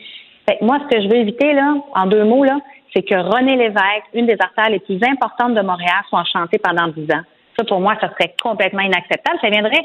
moi, 0.61 0.79
ce 0.83 0.95
que 0.95 1.03
je 1.03 1.07
veux 1.07 1.17
éviter, 1.17 1.53
là, 1.53 1.75
en 1.93 2.07
deux 2.07 2.23
mots, 2.23 2.43
là, 2.43 2.57
c'est 2.95 3.03
que 3.03 3.15
René 3.15 3.55
Lévesque, 3.57 4.09
une 4.13 4.25
des 4.25 4.37
artères 4.39 4.69
les 4.69 4.79
plus 4.79 4.99
importantes 5.03 5.53
de 5.53 5.61
Montréal, 5.61 6.03
soit 6.09 6.19
enchantée 6.19 6.59
pendant 6.59 6.87
dix 6.87 7.11
ans. 7.13 7.23
Ça, 7.57 7.65
pour 7.65 7.79
moi, 7.79 7.95
ça 8.01 8.09
serait 8.09 8.33
complètement 8.41 8.81
inacceptable. 8.81 9.37
Ça 9.41 9.49
viendrait 9.49 9.83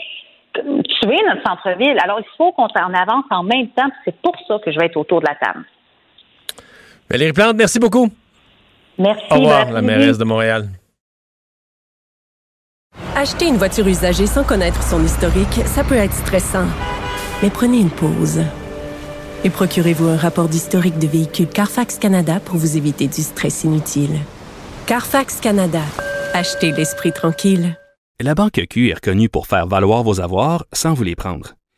tuer 0.55 1.19
notre 1.27 1.43
centre-ville. 1.47 1.97
Alors, 2.03 2.21
il 2.21 2.37
faut 2.37 2.53
qu'on 2.53 2.65
en 2.65 2.95
avance 2.95 3.25
en 3.31 3.43
même 3.43 3.69
temps. 3.69 3.89
C'est 4.05 4.17
pour 4.21 4.35
ça 4.47 4.59
que 4.65 4.73
je 4.73 4.79
vais 4.79 4.87
être 4.87 4.97
autour 4.97 5.21
de 5.21 5.27
la 5.27 5.35
table. 5.35 5.65
Valérie 7.11 7.33
Plante, 7.33 7.57
merci 7.57 7.79
beaucoup. 7.79 8.11
Merci. 8.99 9.23
Au 9.31 9.37
revoir, 9.37 9.71
la 9.71 9.81
mairesse 9.81 10.19
de 10.19 10.25
Montréal. 10.25 10.69
Acheter 13.15 13.47
une 13.47 13.57
voiture 13.57 13.87
usagée 13.87 14.27
sans 14.27 14.45
connaître 14.45 14.83
son 14.83 15.05
historique, 15.05 15.67
ça 15.67 15.85
peut 15.85 15.97
être 15.97 16.15
stressant. 16.15 16.67
Mais 17.43 17.51
prenez 17.51 17.79
une 17.79 17.91
pause. 17.91 18.43
Et 19.45 19.51
procurez-vous 19.51 20.09
un 20.09 20.17
rapport 20.17 20.49
d'historique 20.49 20.99
de 20.99 21.07
véhicule 21.07 21.49
Carfax 21.49 21.99
Canada 21.99 22.41
pour 22.41 22.57
vous 22.57 22.77
éviter 22.77 23.07
du 23.07 23.23
stress 23.23 23.65
inutile. 23.65 24.19
Carfax 24.87 25.41
Canada. 25.41 25.83
Achetez 26.35 26.73
l'esprit 26.73 27.13
tranquille. 27.13 27.77
La 28.21 28.35
Banque 28.35 28.61
Q 28.69 28.91
est 28.91 28.95
reconnue 28.95 29.29
pour 29.29 29.47
faire 29.47 29.67
valoir 29.67 30.03
vos 30.03 30.21
avoirs 30.21 30.65
sans 30.73 30.93
vous 30.93 31.05
les 31.05 31.15
prendre. 31.15 31.58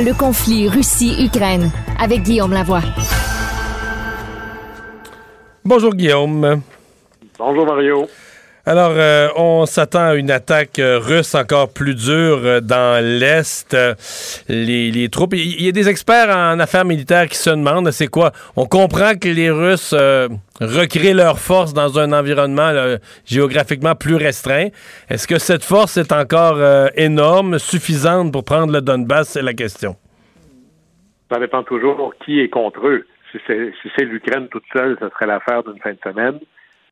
Le 0.00 0.16
conflit 0.16 0.68
Russie-Ukraine 0.68 1.72
avec 2.00 2.22
Guillaume 2.22 2.52
Lavoie. 2.52 2.82
Bonjour 5.64 5.92
Guillaume. 5.92 6.62
Bonjour 7.36 7.66
Mario. 7.66 8.06
Alors, 8.70 8.92
euh, 8.96 9.28
on 9.34 9.64
s'attend 9.64 10.10
à 10.10 10.14
une 10.14 10.30
attaque 10.30 10.78
euh, 10.78 10.98
russe 10.98 11.34
encore 11.34 11.72
plus 11.72 11.94
dure 11.94 12.40
euh, 12.44 12.60
dans 12.60 13.02
l'Est. 13.02 13.74
Les, 14.46 15.08
troupes, 15.08 15.32
il 15.32 15.64
y, 15.64 15.68
a 15.70 15.72
des 15.72 15.88
experts 15.88 16.28
en 16.28 16.60
affaires 16.60 16.84
militaires 16.84 17.28
qui 17.28 17.38
se 17.38 17.48
demandent, 17.48 17.90
c'est 17.92 18.08
quoi? 18.08 18.30
On 18.56 18.66
comprend 18.66 19.14
que 19.14 19.30
les 19.30 19.50
Russes 19.50 19.94
recréent 20.60 21.16
leur 21.16 21.38
force 21.38 21.72
dans 21.72 21.98
un 21.98 22.12
environnement 22.12 22.70
géographiquement 23.24 23.94
plus 23.94 24.16
restreint. 24.16 24.68
Est-ce 25.08 25.26
que 25.26 25.38
cette 25.38 25.64
force 25.64 25.96
est 25.96 26.12
encore 26.12 26.58
énorme, 26.94 27.58
suffisante 27.58 28.32
pour 28.32 28.44
prendre 28.44 28.70
le 28.70 28.82
Donbass? 28.82 29.30
C'est 29.30 29.42
la 29.42 29.54
question. 29.54 29.96
Ça 31.32 31.40
dépend 31.40 31.62
toujours 31.62 32.12
qui 32.22 32.40
est 32.40 32.50
contre 32.50 32.86
eux. 32.86 33.06
Si 33.32 33.38
c'est 33.46 34.04
l'Ukraine 34.04 34.48
toute 34.48 34.64
seule, 34.76 34.98
ce 35.00 35.08
serait 35.08 35.26
l'affaire 35.26 35.62
d'une 35.62 35.80
fin 35.80 35.92
de 35.92 36.00
semaine. 36.04 36.38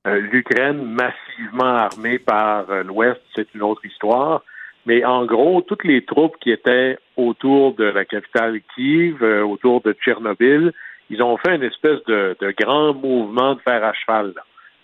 Euh, 0.07 0.21
L'Ukraine 0.21 0.83
massivement 0.83 1.65
armée 1.65 2.19
par 2.19 2.71
euh, 2.71 2.83
l'Ouest, 2.85 3.21
c'est 3.35 3.53
une 3.55 3.63
autre 3.63 3.85
histoire. 3.85 4.43
Mais 4.87 5.05
en 5.05 5.25
gros, 5.25 5.63
toutes 5.63 5.83
les 5.83 6.05
troupes 6.05 6.37
qui 6.41 6.53
étaient 6.53 6.97
autour 7.17 7.75
de 7.75 7.85
la 7.85 8.05
capitale 8.05 8.61
Kiev, 8.75 9.23
euh, 9.23 9.43
autour 9.43 9.81
de 9.81 9.93
Tchernobyl, 9.93 10.73
ils 11.11 11.23
ont 11.23 11.37
fait 11.39 11.57
une 11.57 11.65
espèce 11.65 12.03
de, 12.05 12.37
grand 12.61 12.95
mouvement 12.95 13.55
de 13.55 13.61
fer 13.61 13.83
à 13.85 13.93
cheval 13.95 14.35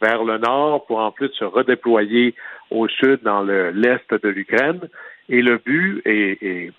vers 0.01 0.25
le 0.25 0.39
nord 0.39 0.87
pour 0.87 0.99
en 0.99 1.13
plus 1.13 1.31
se 1.35 1.45
redéployer 1.45 2.35
au 2.71 2.89
sud 2.89 3.21
dans 3.23 3.43
l'est 3.43 4.15
de 4.15 4.29
l'Ukraine. 4.29 4.81
Et 5.29 5.43
le 5.43 5.59
but 5.59 6.03
est, 6.05 6.73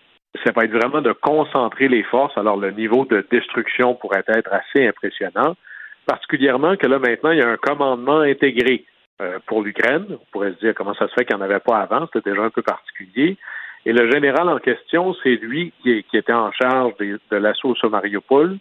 ça 0.43 0.51
va 0.53 0.63
être 0.63 0.71
vraiment 0.71 1.01
de 1.01 1.13
concentrer 1.13 1.87
les 1.87 2.03
forces. 2.03 2.37
Alors 2.37 2.57
le 2.57 2.71
niveau 2.71 3.05
de 3.05 3.25
destruction 3.31 3.95
pourrait 3.95 4.23
être 4.27 4.51
assez 4.51 4.85
impressionnant 4.87 5.55
particulièrement 6.05 6.75
que 6.75 6.87
là, 6.87 6.99
maintenant, 6.99 7.31
il 7.31 7.39
y 7.39 7.41
a 7.41 7.49
un 7.49 7.57
commandement 7.57 8.19
intégré 8.19 8.85
euh, 9.21 9.39
pour 9.45 9.61
l'Ukraine. 9.61 10.05
On 10.09 10.25
pourrait 10.31 10.53
se 10.53 10.59
dire 10.59 10.73
comment 10.75 10.93
ça 10.95 11.07
se 11.07 11.13
fait 11.13 11.25
qu'il 11.25 11.35
n'y 11.35 11.41
en 11.41 11.45
avait 11.45 11.59
pas 11.59 11.79
avant, 11.79 12.07
c'était 12.07 12.31
déjà 12.31 12.43
un 12.43 12.49
peu 12.49 12.61
particulier. 12.61 13.37
Et 13.85 13.93
le 13.93 14.09
général 14.09 14.49
en 14.49 14.59
question, 14.59 15.13
c'est 15.23 15.35
lui 15.35 15.73
qui, 15.81 16.03
était 16.13 16.33
en 16.33 16.51
charge 16.51 16.95
de, 16.97 17.19
l'assaut 17.31 17.75
sur 17.75 17.89
Mariupol, 17.89 18.57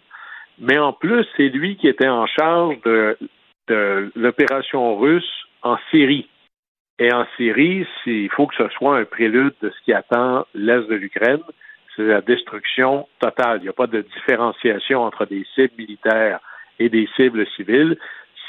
mais 0.59 0.77
en 0.77 0.91
plus, 0.91 1.25
c'est 1.37 1.47
lui 1.47 1.77
qui 1.77 1.87
était 1.87 2.09
en 2.09 2.27
charge 2.27 2.79
de, 2.81 3.17
de 3.67 4.11
l'opération 4.15 4.97
russe 4.97 5.45
en 5.61 5.77
Syrie. 5.89 6.27
Et 6.99 7.11
en 7.11 7.25
Syrie, 7.37 7.87
il 8.05 8.29
faut 8.29 8.47
que 8.47 8.55
ce 8.55 8.67
soit 8.69 8.97
un 8.97 9.05
prélude 9.05 9.53
de 9.61 9.69
ce 9.69 9.81
qui 9.85 9.93
attend 9.93 10.45
l'Est 10.53 10.87
de 10.87 10.95
l'Ukraine, 10.95 11.41
c'est 11.95 12.03
la 12.03 12.21
destruction 12.21 13.07
totale. 13.19 13.59
Il 13.59 13.63
n'y 13.63 13.69
a 13.69 13.73
pas 13.73 13.87
de 13.87 14.01
différenciation 14.01 15.01
entre 15.01 15.25
des 15.25 15.45
sites 15.55 15.77
militaires 15.77 16.39
et 16.83 16.89
des 16.89 17.07
cibles 17.15 17.47
civiles, 17.55 17.97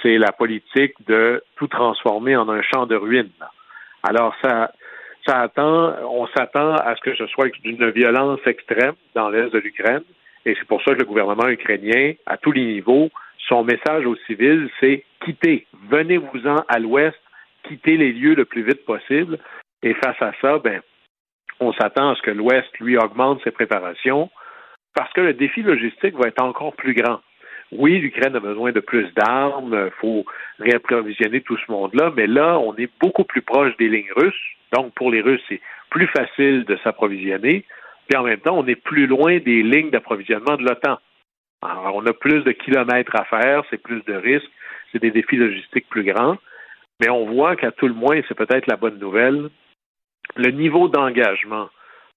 c'est 0.03 0.19
la 0.19 0.33
politique 0.33 0.95
de 1.07 1.43
tout 1.57 1.69
transformer 1.69 2.37
en 2.37 2.49
un 2.49 2.63
champ 2.63 2.85
de 2.87 2.97
ruines. 2.97 3.31
Alors, 4.03 4.35
ça, 4.43 4.73
ça 5.27 5.41
attend, 5.41 5.95
on 6.03 6.27
s'attend 6.37 6.75
à 6.75 6.97
ce 6.97 7.01
que 7.01 7.15
ce 7.15 7.27
soit 7.29 7.49
d'une 7.63 7.91
violence 7.91 8.41
extrême 8.45 8.95
dans 9.15 9.29
l'est 9.29 9.51
de 9.51 9.59
l'Ukraine, 9.59 10.03
et 10.45 10.55
c'est 10.59 10.67
pour 10.67 10.83
ça 10.83 10.95
que 10.95 10.99
le 10.99 11.05
gouvernement 11.05 11.49
ukrainien, 11.49 12.15
à 12.27 12.37
tous 12.37 12.53
les 12.53 12.65
niveaux, 12.65 13.09
son 13.49 13.63
message 13.63 14.05
aux 14.05 14.17
civils, 14.27 14.69
c'est 14.81 15.05
quittez, 15.25 15.67
venez-vous-en 15.89 16.57
à 16.69 16.79
l'ouest, 16.81 17.19
quittez 17.69 17.97
les 17.97 18.13
lieux 18.13 18.35
le 18.35 18.45
plus 18.45 18.63
vite 18.63 18.85
possible. 18.85 19.39
Et 19.83 19.95
face 19.95 20.21
à 20.21 20.33
ça, 20.41 20.59
ben, 20.59 20.81
on 21.61 21.73
s'attend 21.73 22.11
à 22.11 22.17
ce 22.17 22.23
que 22.23 22.31
l'ouest, 22.31 22.69
lui, 22.81 22.99
augmente 22.99 23.43
ses 23.45 23.53
préparations, 23.53 24.29
parce 24.95 25.13
que 25.13 25.21
le 25.21 25.35
défi 25.35 25.63
logistique 25.63 26.15
va 26.15 26.29
être 26.29 26.43
encore 26.43 26.75
plus 26.75 26.95
grand 26.95 27.21
oui, 27.77 27.99
l'Ukraine 27.99 28.37
a 28.37 28.41
besoin 28.41 28.73
de 28.73 28.81
plus 28.81 29.13
d'armes, 29.15 29.75
il 29.87 30.01
faut 30.01 30.25
réapprovisionner 30.59 31.41
tout 31.41 31.57
ce 31.57 31.71
monde-là, 31.71 32.13
mais 32.17 32.27
là, 32.27 32.59
on 32.59 32.75
est 32.77 32.91
beaucoup 33.01 33.25
plus 33.25 33.43
proche 33.43 33.77
des 33.77 33.89
lignes 33.89 34.13
russes. 34.17 34.55
Donc, 34.73 34.93
pour 34.95 35.11
les 35.11 35.21
Russes, 35.21 35.43
c'est 35.49 35.61
plus 35.91 36.07
facile 36.09 36.65
de 36.65 36.77
s'approvisionner. 36.83 37.65
Puis 38.09 38.19
en 38.19 38.25
même 38.25 38.41
temps, 38.41 38.59
on 38.59 38.67
est 38.67 38.77
plus 38.77 39.07
loin 39.07 39.39
des 39.39 39.63
lignes 39.63 39.91
d'approvisionnement 39.91 40.57
de 40.57 40.65
l'OTAN. 40.65 40.99
Alors, 41.63 41.97
on 41.97 42.07
a 42.07 42.13
plus 42.13 42.43
de 42.43 42.53
kilomètres 42.53 43.15
à 43.17 43.25
faire, 43.25 43.63
c'est 43.71 43.83
plus 43.83 44.05
de 44.05 44.15
risques, 44.15 44.51
c'est 44.93 44.99
des 45.01 45.11
défis 45.11 45.37
logistiques 45.37 45.89
plus 45.89 46.05
grands. 46.05 46.37
Mais 47.01 47.09
on 47.11 47.27
voit 47.27 47.57
qu'à 47.57 47.71
tout 47.73 47.89
le 47.89 47.95
moins, 47.95 48.21
c'est 48.29 48.37
peut-être 48.37 48.67
la 48.67 48.77
bonne 48.77 48.99
nouvelle, 48.99 49.49
le 50.37 50.51
niveau 50.51 50.89
d'engagement 50.89 51.69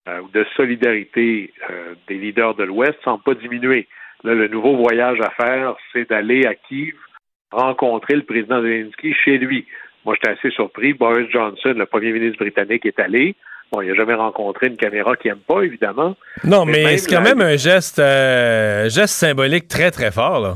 euh, 0.07 0.21
ou 0.21 0.29
de 0.29 0.45
solidarité 0.55 1.53
euh, 1.69 1.95
des 2.07 2.15
leaders 2.15 2.55
de 2.55 2.63
l'Ouest 2.63 2.97
ne 2.99 3.03
semble 3.03 3.23
pas 3.23 3.33
diminuer. 3.35 3.87
Là, 4.23 4.34
le 4.34 4.47
nouveau 4.47 4.75
voyage 4.75 5.19
à 5.21 5.30
faire, 5.32 5.75
c'est 5.93 6.10
d'aller 6.10 6.45
à 6.45 6.56
Kiev 6.56 6.95
rencontrer 7.51 8.15
le 8.15 8.23
président 8.23 8.62
Zelensky 8.62 9.13
chez 9.13 9.38
lui. 9.38 9.65
Moi, 10.06 10.15
j'étais 10.15 10.38
assez 10.38 10.51
surpris. 10.51 10.93
Boris 10.93 11.30
Johnson, 11.30 11.73
le 11.75 11.86
premier 11.86 12.12
ministre 12.12 12.39
britannique, 12.39 12.86
est 12.86 12.99
allé. 12.99 13.36
Bon, 13.71 13.82
il 13.82 13.89
n'a 13.89 13.95
jamais 13.95 14.13
rencontré 14.13 14.67
une 14.67 14.77
caméra 14.77 15.15
qu'il 15.15 15.32
n'aime 15.32 15.41
pas, 15.41 15.62
évidemment. 15.62 16.15
Non, 16.43 16.65
mais, 16.65 16.97
c'est 16.97 17.13
quand 17.13 17.21
même 17.21 17.41
un 17.41 17.58
geste, 17.58 17.99
euh, 17.99 18.89
geste 18.89 19.13
symbolique 19.13 19.67
très, 19.67 19.91
très 19.91 20.12
fort, 20.12 20.39
là. 20.39 20.56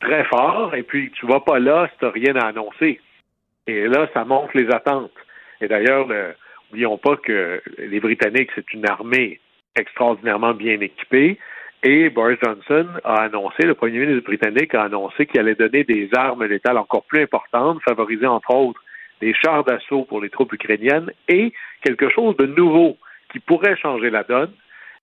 Très 0.00 0.24
fort. 0.24 0.74
Et 0.74 0.82
puis, 0.82 1.10
tu 1.12 1.26
vas 1.26 1.40
pas 1.40 1.58
là 1.58 1.88
si 1.90 1.98
tu 1.98 2.04
n'as 2.04 2.10
rien 2.10 2.36
à 2.36 2.48
annoncer. 2.48 3.00
Et 3.66 3.86
là, 3.86 4.08
ça 4.12 4.24
montre 4.24 4.50
les 4.54 4.70
attentes. 4.70 5.10
Et 5.60 5.68
d'ailleurs, 5.68 6.06
n'oublions 6.70 6.98
pas 6.98 7.16
que 7.16 7.62
les 7.78 8.00
Britanniques, 8.00 8.50
c'est 8.54 8.72
une 8.72 8.88
armée 8.88 9.40
extraordinairement 9.78 10.54
bien 10.54 10.80
équipée. 10.80 11.38
Et 11.82 12.10
Boris 12.10 12.38
Johnson 12.42 12.86
a 13.04 13.22
annoncé, 13.22 13.64
le 13.64 13.74
premier 13.74 14.00
ministre 14.00 14.24
britannique 14.24 14.74
a 14.74 14.82
annoncé 14.82 15.26
qu'il 15.26 15.38
allait 15.38 15.54
donner 15.54 15.84
des 15.84 16.10
armes 16.12 16.44
létales 16.44 16.76
encore 16.76 17.04
plus 17.04 17.22
importantes, 17.22 17.80
favoriser 17.82 18.26
entre 18.26 18.52
autres 18.52 18.82
des 19.20 19.34
chars 19.34 19.64
d'assaut 19.64 20.04
pour 20.04 20.20
les 20.20 20.30
troupes 20.30 20.52
ukrainiennes 20.52 21.10
et 21.28 21.52
quelque 21.82 22.08
chose 22.08 22.36
de 22.36 22.46
nouveau 22.46 22.96
qui 23.32 23.40
pourrait 23.40 23.76
changer 23.76 24.10
la 24.10 24.24
donne, 24.24 24.52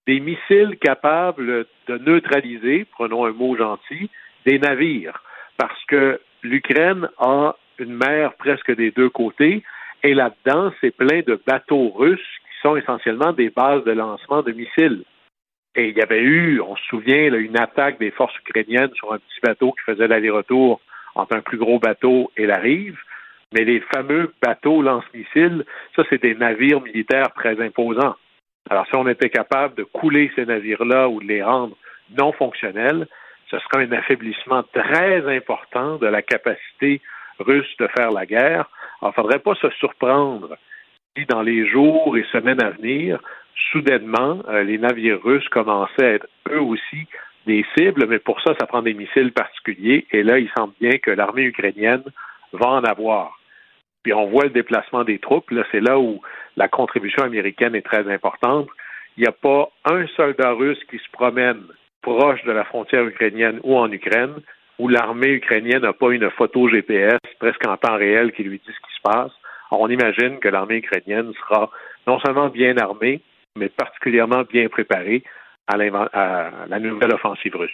des 0.08 0.20
missiles 0.20 0.78
capables 0.80 1.66
de 1.88 1.98
neutraliser, 1.98 2.86
prenons 2.92 3.26
un 3.26 3.32
mot 3.32 3.56
gentil, 3.56 4.10
des 4.46 4.60
navires. 4.60 5.22
Parce 5.58 5.84
que 5.86 6.20
l'Ukraine 6.44 7.10
a 7.18 7.56
une 7.80 7.94
mer 7.94 8.34
presque 8.34 8.76
des 8.76 8.92
deux 8.92 9.10
côtés 9.10 9.64
et 10.04 10.14
là-dedans, 10.14 10.72
c'est 10.82 10.96
plein 10.96 11.22
de 11.22 11.40
bateaux 11.48 11.90
russes 11.90 12.20
qui 12.20 12.62
sont 12.62 12.76
essentiellement 12.76 13.34
des 13.34 13.50
bases 13.50 13.84
de 13.86 13.92
lancement 13.92 14.44
de 14.44 14.52
missiles. 14.52 15.04
Et 15.76 15.90
il 15.90 15.98
y 15.98 16.02
avait 16.02 16.22
eu, 16.22 16.62
on 16.62 16.76
se 16.76 16.84
souvient, 16.86 17.34
une 17.34 17.60
attaque 17.60 18.00
des 18.00 18.12
forces 18.12 18.38
ukrainiennes 18.40 18.94
sur 18.94 19.12
un 19.12 19.18
petit 19.18 19.40
bateau 19.44 19.74
qui 19.74 19.92
faisait 19.92 20.08
l'aller-retour 20.08 20.80
entre 21.16 21.36
un 21.36 21.42
plus 21.42 21.58
gros 21.58 21.80
bateau 21.80 22.32
et 22.38 22.46
la 22.46 22.58
rive. 22.58 22.98
Mais 23.54 23.66
les 23.66 23.82
fameux 23.94 24.34
bateaux 24.42 24.82
lance-missiles, 24.82 25.66
ça, 25.96 26.04
c'est 26.10 26.22
des 26.22 26.36
navires 26.36 26.82
militaires 26.82 27.32
très 27.36 27.62
imposants. 27.62 28.16
Alors, 28.70 28.88
si 28.88 28.96
on 28.96 29.08
était 29.08 29.30
capable 29.30 29.76
de 29.76 29.84
couler 29.84 30.32
ces 30.36 30.46
navires-là 30.46 31.10
ou 31.10 31.22
de 31.22 31.28
les 31.28 31.44
rendre 31.44 31.76
non 32.18 32.32
fonctionnels, 32.32 33.08
ce 33.52 33.60
serait 33.60 33.86
un 33.86 33.92
affaiblissement 33.92 34.64
très 34.74 35.36
important 35.36 35.98
de 35.98 36.08
la 36.08 36.22
capacité 36.22 37.02
russe 37.40 37.76
de 37.80 37.88
faire 37.96 38.12
la 38.12 38.26
guerre. 38.26 38.70
Alors, 39.02 39.14
il 39.16 39.20
ne 39.20 39.24
faudrait 39.24 39.40
pas 39.40 39.56
se 39.56 39.70
surprendre 39.72 40.58
dans 41.24 41.42
les 41.42 41.66
jours 41.68 42.18
et 42.18 42.26
semaines 42.32 42.62
à 42.62 42.72
venir, 42.72 43.20
soudainement, 43.72 44.42
euh, 44.50 44.64
les 44.64 44.78
navires 44.78 45.24
russes 45.24 45.48
commençaient 45.50 46.06
à 46.06 46.14
être 46.16 46.28
eux 46.52 46.62
aussi 46.62 47.08
des 47.48 47.66
cibles, 47.78 48.06
mais 48.08 48.20
pour 48.20 48.42
ça, 48.42 48.54
ça 48.60 48.66
prend 48.66 48.82
des 48.82 48.94
missiles 48.94 49.32
particuliers. 49.32 50.06
Et 50.12 50.24
là, 50.24 50.40
il 50.40 50.50
semble 50.58 50.74
bien 50.82 50.98
que 50.98 51.12
l'armée 51.12 51.44
ukrainienne 51.44 52.04
va 52.52 52.68
en 52.68 52.84
avoir. 52.84 53.40
Puis 54.04 54.14
on 54.14 54.28
voit 54.28 54.44
le 54.44 54.50
déplacement 54.50 55.04
des 55.04 55.20
troupes. 55.20 55.50
Là, 55.52 55.64
c'est 55.72 55.80
là 55.80 56.00
où 56.00 56.22
la 56.58 56.68
contribution 56.68 57.24
américaine 57.24 57.76
est 57.76 57.86
très 57.86 58.12
importante. 58.12 58.68
Il 59.18 59.22
n'y 59.22 59.28
a 59.28 59.32
pas 59.32 59.70
un 59.86 60.06
soldat 60.16 60.52
russe 60.52 60.84
qui 60.90 60.98
se 60.98 61.10
promène 61.12 61.62
proche 62.02 62.44
de 62.44 62.52
la 62.52 62.66
frontière 62.66 63.06
ukrainienne 63.06 63.60
ou 63.64 63.78
en 63.78 63.92
Ukraine, 63.92 64.36
où 64.78 64.90
l'armée 64.90 65.30
ukrainienne 65.30 65.82
n'a 65.82 65.94
pas 65.94 66.12
une 66.12 66.30
photo 66.32 66.68
GPS 66.68 67.20
presque 67.40 67.66
en 67.68 67.78
temps 67.78 67.96
réel 67.96 68.32
qui 68.34 68.44
lui 68.44 68.60
dit 68.60 68.74
ce 68.74 68.88
qui 68.88 68.96
se 68.96 69.02
passe. 69.02 69.32
On 69.72 69.90
imagine 69.90 70.40
que 70.40 70.48
l'armée 70.48 70.78
ukrainienne 70.78 71.34
sera 71.40 71.70
non 72.08 72.20
seulement 72.20 72.50
bien 72.50 72.78
armée, 72.78 73.22
mais 73.58 73.70
particulièrement 73.70 74.44
bien 74.44 74.68
préparée 74.70 75.24
à, 75.68 75.78
la 75.78 76.80
nouvelle 76.80 77.14
offensive 77.14 77.56
russe. 77.56 77.72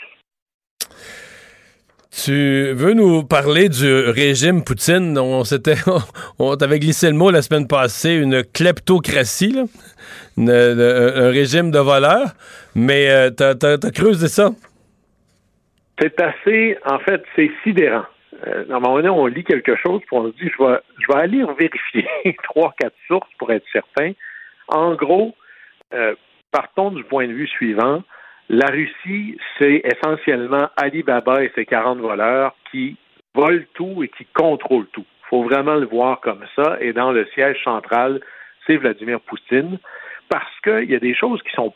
Tu 2.23 2.73
veux 2.73 2.93
nous 2.93 3.23
parler 3.23 3.69
du 3.69 3.89
régime 4.09 4.63
Poutine? 4.63 5.17
On 5.17 5.43
s'était, 5.43 5.75
on 6.39 6.55
t'avait 6.57 6.79
glissé 6.79 7.07
le 7.07 7.15
mot 7.15 7.31
la 7.31 7.41
semaine 7.41 7.67
passée, 7.67 8.15
une 8.15 8.43
kleptocratie, 8.43 9.57
un 10.37 11.29
régime 11.29 11.71
de 11.71 11.79
voleurs, 11.79 12.33
mais 12.75 13.09
euh, 13.09 13.29
t'as, 13.29 13.53
as, 13.53 13.91
creusé 13.91 14.27
ça? 14.27 14.49
C'est 15.99 16.19
assez, 16.19 16.77
en 16.85 16.99
fait, 16.99 17.23
c'est 17.35 17.51
sidérant. 17.63 18.05
Euh, 18.47 18.65
à 18.69 18.75
un 18.75 18.79
moment 18.79 18.95
donné, 18.95 19.09
on 19.09 19.25
lit 19.27 19.43
quelque 19.43 19.75
chose, 19.75 20.01
puis 20.07 20.17
on 20.17 20.31
se 20.31 20.35
dit, 20.37 20.49
je 20.49 20.63
vais, 20.63 20.79
je 20.99 21.07
vais 21.07 21.19
aller 21.19 21.43
vérifier 21.57 22.07
trois, 22.43 22.73
quatre 22.79 22.95
sources 23.07 23.29
pour 23.37 23.51
être 23.51 23.65
certain. 23.71 24.13
En 24.67 24.95
gros, 24.95 25.35
euh, 25.93 26.15
partons 26.51 26.91
du 26.91 27.03
point 27.03 27.27
de 27.27 27.33
vue 27.33 27.47
suivant. 27.47 28.03
La 28.49 28.67
Russie, 28.67 29.37
c'est 29.57 29.81
essentiellement 29.83 30.69
Alibaba 30.75 31.43
et 31.43 31.51
ses 31.55 31.65
40 31.65 31.99
voleurs 31.99 32.55
qui 32.71 32.97
volent 33.33 33.63
tout 33.73 34.03
et 34.03 34.09
qui 34.09 34.25
contrôlent 34.33 34.89
tout. 34.91 35.05
Il 35.23 35.27
faut 35.29 35.43
vraiment 35.43 35.75
le 35.75 35.85
voir 35.85 36.19
comme 36.19 36.43
ça. 36.55 36.77
Et 36.81 36.91
dans 36.91 37.11
le 37.11 37.25
siège 37.33 37.63
central, 37.63 38.19
c'est 38.67 38.75
Vladimir 38.75 39.21
Poutine. 39.21 39.79
Parce 40.29 40.59
qu'il 40.63 40.89
y 40.89 40.95
a 40.95 40.99
des 40.99 41.15
choses 41.15 41.41
qui 41.43 41.51
sont. 41.53 41.73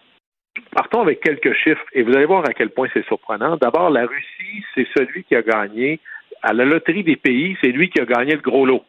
Partons 0.71 1.01
avec 1.01 1.19
quelques 1.19 1.53
chiffres 1.53 1.85
et 1.91 2.03
vous 2.03 2.15
allez 2.15 2.25
voir 2.25 2.43
à 2.47 2.53
quel 2.53 2.69
point 2.69 2.87
c'est 2.93 3.05
surprenant. 3.05 3.57
D'abord, 3.57 3.89
la 3.89 4.05
Russie, 4.05 4.63
c'est 4.73 4.87
celui 4.97 5.25
qui 5.25 5.35
a 5.35 5.41
gagné. 5.41 5.99
À 6.45 6.53
la 6.53 6.63
loterie 6.63 7.03
des 7.03 7.15
pays, 7.15 7.57
c'est 7.59 7.71
lui 7.71 7.89
qui 7.89 7.99
a 7.99 8.05
gagné 8.05 8.33
le 8.33 8.41
gros 8.41 8.67
lot 8.67 8.85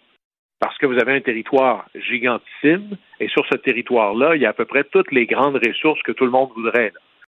parce 0.61 0.77
que 0.77 0.85
vous 0.85 0.99
avez 0.99 1.15
un 1.15 1.23
territoire 1.23 1.87
gigantissime 1.95 2.99
et 3.19 3.29
sur 3.29 3.47
ce 3.47 3.57
territoire-là, 3.57 4.37
il 4.37 4.43
y 4.43 4.47
a 4.47 4.51
à 4.51 4.53
peu 4.53 4.67
près 4.67 4.85
toutes 4.85 5.11
les 5.11 5.25
grandes 5.25 5.57
ressources 5.57 6.03
que 6.03 6.13
tout 6.13 6.27
le 6.27 6.31
monde 6.31 6.51
voudrait. 6.55 6.93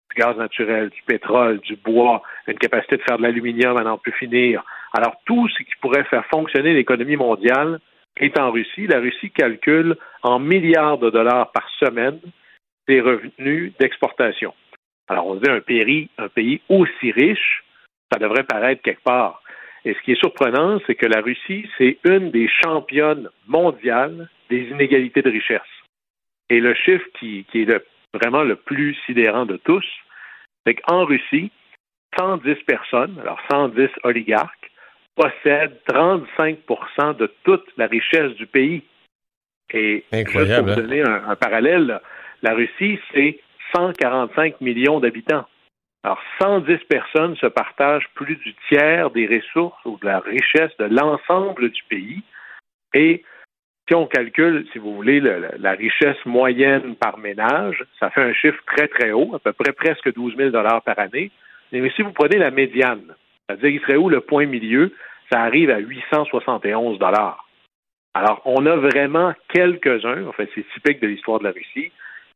Du 0.10 0.22
gaz 0.22 0.38
naturel, 0.38 0.92
du 0.92 1.02
pétrole, 1.02 1.60
du 1.60 1.76
bois, 1.76 2.22
une 2.48 2.58
capacité 2.58 2.96
de 2.96 3.02
faire 3.02 3.18
de 3.18 3.24
l'aluminium 3.24 3.76
à 3.76 3.84
n'en 3.84 3.98
plus 3.98 4.14
finir. 4.14 4.64
Alors 4.94 5.18
tout 5.26 5.50
ce 5.50 5.62
qui 5.62 5.74
pourrait 5.82 6.06
faire 6.06 6.26
fonctionner 6.28 6.74
l'économie 6.74 7.18
mondiale 7.18 7.82
est 8.16 8.40
en 8.40 8.50
Russie. 8.52 8.88
La 8.88 9.02
Russie 9.02 9.32
calcule 9.32 9.98
en 10.22 10.40
milliards 10.40 11.00
de 11.00 11.10
dollars 11.10 11.52
par 11.52 11.68
semaine 11.80 12.22
des 12.88 13.02
revenus 13.02 13.74
d'exportation. 13.78 14.54
Alors 15.10 15.28
on 15.28 15.36
dit 15.36 15.50
un 15.50 15.60
pays, 15.60 16.08
un 16.18 16.30
pays 16.30 16.62
aussi 16.70 17.12
riche, 17.12 17.66
ça 18.10 18.20
devrait 18.20 18.44
paraître 18.44 18.82
quelque 18.82 19.04
part 19.04 19.43
et 19.86 19.94
ce 19.94 20.02
qui 20.02 20.14
est 20.14 20.20
surprenant, 20.20 20.80
c'est 20.88 20.96
que 20.96 21.06
la 21.06 21.22
Russie, 21.22 21.68
c'est 21.78 21.98
une 22.06 22.32
des 22.32 22.48
championnes 22.64 23.30
mondiales 23.48 24.30
des 24.50 24.64
inégalités 24.70 25.22
de 25.22 25.30
richesse. 25.30 25.62
Et 26.50 26.60
le 26.60 26.74
chiffre 26.74 27.06
qui, 27.20 27.46
est 27.54 27.84
vraiment 28.14 28.44
le 28.44 28.56
plus 28.56 28.96
sidérant 29.06 29.46
de 29.46 29.58
tous, 29.58 29.86
c'est 30.66 30.76
qu'en 30.76 31.04
Russie, 31.06 31.52
110 32.18 32.56
personnes, 32.66 33.18
alors 33.20 33.40
110 33.52 33.90
oligarques, 34.04 34.72
possèdent 35.16 35.80
35% 35.90 37.18
de 37.18 37.32
toute 37.44 37.66
la 37.78 37.88
richesse 37.88 38.34
du 38.36 38.48
pays. 38.48 38.84
Et 39.74 40.04
Incroyable, 40.12 40.68
pour 40.68 40.74
vous 40.76 40.80
hein? 40.80 40.84
donner 40.84 41.02
un 41.02 41.36
parallèle, 41.36 42.00
la 42.42 42.54
Russie, 42.54 43.00
c'est 43.14 43.40
145 43.76 44.62
millions 44.62 45.00
d'habitants. 45.00 45.46
Alors, 46.04 46.22
110 46.42 46.80
personnes 46.90 47.38
se 47.38 47.48
partagent 47.48 48.10
plus 48.14 48.36
du 48.36 48.54
tiers 48.68 49.10
des 49.12 49.26
ressources 49.26 49.80
ou 49.86 49.98
de 50.02 50.06
la 50.06 50.20
richesse 50.20 50.76
de 50.78 50.86
l'ensemble 50.86 51.70
du 51.70 51.84
pays. 51.84 52.22
Et 52.94 53.24
si 53.88 53.96
on 53.96 54.06
calcule, 54.06 54.66
si 54.74 54.80
vous 54.80 54.94
voulez, 54.96 55.22
la 55.22 55.72
richesse 55.72 56.18
moyenne 56.26 56.96
par 56.96 57.18
ménage, 57.18 57.84
ça 58.00 58.10
fait 58.10 58.22
un 58.22 58.34
chiffre 58.34 58.62
très, 58.66 58.88
très 58.90 59.12
haut, 59.12 59.34
à 59.34 59.40
peu 59.40 59.54
près 59.54 59.72
presque 59.72 60.14
12 60.14 60.36
000 60.36 60.52
par 60.52 61.00
année. 61.00 61.32
Mais 61.72 61.90
si 61.92 62.02
vous 62.02 62.12
prenez 62.12 62.38
la 62.38 62.52
médiane, 62.52 63.16
c'est-à-dire 63.48 63.70
il 63.70 63.82
serait 63.82 63.96
où 63.96 64.10
le 64.10 64.22
point 64.22 64.46
milieu, 64.46 64.94
ça 65.32 65.42
arrive 65.42 65.70
à 65.70 65.80
871 65.80 67.00
Alors, 68.14 68.42
on 68.46 68.66
a 68.66 68.76
vraiment 68.76 69.34
quelques-uns, 69.54 70.28
en 70.28 70.34
fait, 70.34 70.50
c'est 70.54 70.66
typique 70.74 71.02
de 71.02 71.08
l'histoire 71.08 71.40
de 71.40 71.46
la 71.46 71.52
Russie, 71.52 71.92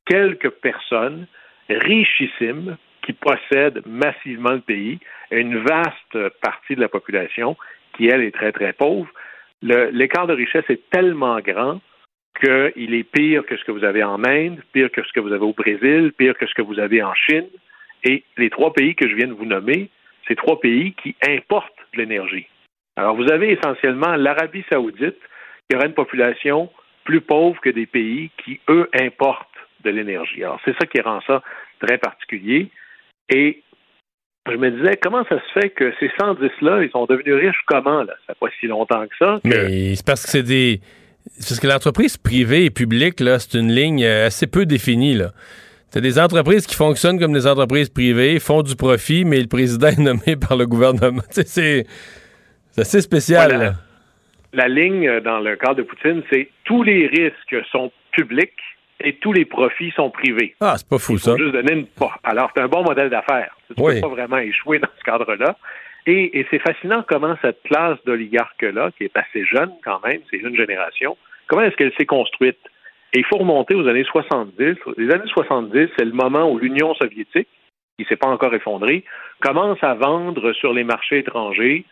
quelques 0.06 0.50
personnes 0.50 1.28
richissimes 1.70 2.78
qui 3.08 3.14
possède 3.14 3.82
massivement 3.86 4.52
le 4.52 4.60
pays, 4.60 5.00
une 5.32 5.60
vaste 5.60 6.30
partie 6.42 6.76
de 6.76 6.82
la 6.82 6.90
population 6.90 7.56
qui, 7.96 8.08
elle, 8.08 8.22
est 8.22 8.36
très, 8.36 8.52
très 8.52 8.74
pauvre. 8.74 9.08
L'écart 9.62 10.28
de 10.28 10.34
richesse 10.34 10.66
est 10.68 10.90
tellement 10.90 11.40
grand 11.40 11.80
qu'il 12.42 12.94
est 12.94 13.10
pire 13.10 13.46
que 13.46 13.56
ce 13.56 13.64
que 13.64 13.72
vous 13.72 13.86
avez 13.86 14.04
en 14.04 14.24
Inde, 14.26 14.60
pire 14.74 14.92
que 14.92 15.02
ce 15.04 15.14
que 15.14 15.22
vous 15.22 15.32
avez 15.32 15.46
au 15.46 15.54
Brésil, 15.54 16.12
pire 16.18 16.38
que 16.38 16.46
ce 16.46 16.54
que 16.54 16.62
vous 16.62 16.80
avez 16.80 17.02
en 17.02 17.14
Chine. 17.14 17.48
Et 18.04 18.24
les 18.36 18.50
trois 18.50 18.74
pays 18.74 18.94
que 18.94 19.08
je 19.08 19.16
viens 19.16 19.28
de 19.28 19.34
vous 19.34 19.46
nommer, 19.46 19.90
c'est 20.28 20.36
trois 20.36 20.60
pays 20.60 20.94
qui 21.02 21.16
importent 21.26 21.72
de 21.94 22.00
l'énergie. 22.00 22.48
Alors, 22.98 23.16
vous 23.16 23.32
avez 23.32 23.54
essentiellement 23.54 24.18
l'Arabie 24.18 24.66
saoudite, 24.70 25.18
qui 25.70 25.78
aurait 25.78 25.88
une 25.88 25.94
population 25.94 26.70
plus 27.06 27.22
pauvre 27.22 27.60
que 27.62 27.70
des 27.70 27.86
pays 27.86 28.32
qui, 28.44 28.60
eux, 28.70 28.90
importent 28.94 29.48
de 29.86 29.92
l'énergie. 29.92 30.44
Alors, 30.44 30.60
c'est 30.66 30.76
ça 30.78 30.86
qui 30.86 31.00
rend 31.00 31.22
ça 31.22 31.42
très 31.80 31.98
particulier. 31.98 32.70
Et 33.30 33.64
je 34.50 34.58
me 34.58 34.72
disais, 34.72 34.98
comment 35.02 35.24
ça 35.26 35.40
se 35.40 35.60
fait 35.60 35.70
que 35.70 35.94
ces 36.00 36.08
110-là, 36.20 36.84
ils 36.84 36.92
sont 36.92 37.06
devenus 37.06 37.36
riches 37.36 37.62
comment, 37.66 38.04
là? 38.04 38.14
Ça 38.26 38.34
fait 38.34 38.40
pas 38.40 38.48
si 38.60 38.68
longtemps 38.68 39.06
que 39.08 39.16
ça. 39.20 39.40
Mais 39.44 39.96
c'est 39.96 40.06
parce 40.06 40.24
que 40.24 40.30
c'est 40.30 40.44
des. 40.44 40.80
C'est 41.26 41.50
parce 41.50 41.60
que 41.60 41.68
l'entreprise 41.68 42.18
privée 42.18 42.66
et 42.66 42.70
publique, 42.70 43.20
là, 43.20 43.38
c'est 43.40 43.60
une 43.60 43.72
ligne 43.72 44.04
euh, 44.06 44.28
assez 44.28 44.48
peu 44.48 44.66
définie, 44.66 45.16
là. 45.16 45.32
C'est 45.90 46.02
des 46.02 46.20
entreprises 46.20 46.68
qui 46.68 46.76
fonctionnent 46.76 47.20
comme 47.20 47.34
des 47.34 47.48
entreprises 47.48 47.90
privées, 47.90 48.40
font 48.40 48.62
du 48.62 48.76
profit, 48.76 49.26
mais 49.26 49.40
le 49.40 49.48
président 49.48 49.88
est 49.88 50.00
nommé 50.00 50.36
par 50.48 50.58
le 50.58 50.66
gouvernement. 50.66 51.24
c'est 51.32 51.86
assez 52.78 53.02
spécial. 53.02 53.76
la 54.54 54.68
ligne 54.68 55.08
euh, 55.08 55.22
dans 55.22 55.40
le 55.40 55.56
cadre 55.58 55.76
de 55.76 55.84
Poutine, 55.84 56.24
c'est 56.32 56.50
tous 56.64 56.84
les 56.84 57.08
risques 57.08 57.66
sont 57.72 57.92
publics 58.12 58.54
et 59.00 59.18
tous 59.18 59.34
les 59.34 59.46
profits 59.46 59.92
sont 59.92 60.10
privés. 60.10 60.56
Ah, 60.60 60.76
c'est 60.78 60.88
pas 60.88 60.98
fou, 60.98 61.18
ça. 61.18 61.36
Juste 61.38 61.54
donner 61.54 61.74
une... 61.74 61.88
Alors, 62.24 62.52
c'est 62.56 62.62
un 62.62 62.68
bon 62.68 62.84
modèle 62.84 63.10
d'affaires. 63.10 63.56
Tu 63.68 63.82
ne 63.82 63.94
peux 63.94 64.02
pas 64.02 64.08
vraiment 64.08 64.38
échouer 64.38 64.80
dans 64.80 64.90
ce 64.98 65.04
cadre-là. 65.04 65.56
Et, 66.08 66.46
c'est 66.50 66.60
fascinant 66.60 67.04
comment 67.08 67.36
cette 67.42 67.62
classe 67.64 67.98
d'oligarques-là, 68.06 68.92
qui 68.98 69.04
est 69.04 69.18
assez 69.18 69.44
jeune 69.44 69.72
quand 69.84 70.00
même, 70.06 70.22
c'est 70.32 70.38
une 70.38 70.56
génération, 70.56 71.18
comment 71.48 71.64
est-ce 71.64 71.76
qu'elle 71.76 71.94
s'est 71.98 72.06
construite? 72.06 72.58
Et 73.12 73.20
il 73.20 73.26
faut 73.26 73.38
remonter 73.38 73.76
aux 73.76 73.88
années 73.88 74.06
70. 74.06 74.78
Les 74.98 75.14
années 75.14 75.28
70, 75.28 75.90
c'est 75.98 76.06
le 76.06 76.14
moment 76.14 76.50
où 76.50 76.58
l'Union 76.58 76.94
soviétique, 76.96 77.50
qui 77.98 78.04
ne 78.04 78.06
s'est 78.06 78.16
pas 78.16 78.30
encore 78.30 78.54
effondrée, 78.54 79.04
commence 79.42 79.80
à 79.82 79.96
vendre 79.96 80.54
sur 80.54 80.74
les 80.74 80.86
marchés 80.86 81.20
étrangers 81.20 81.84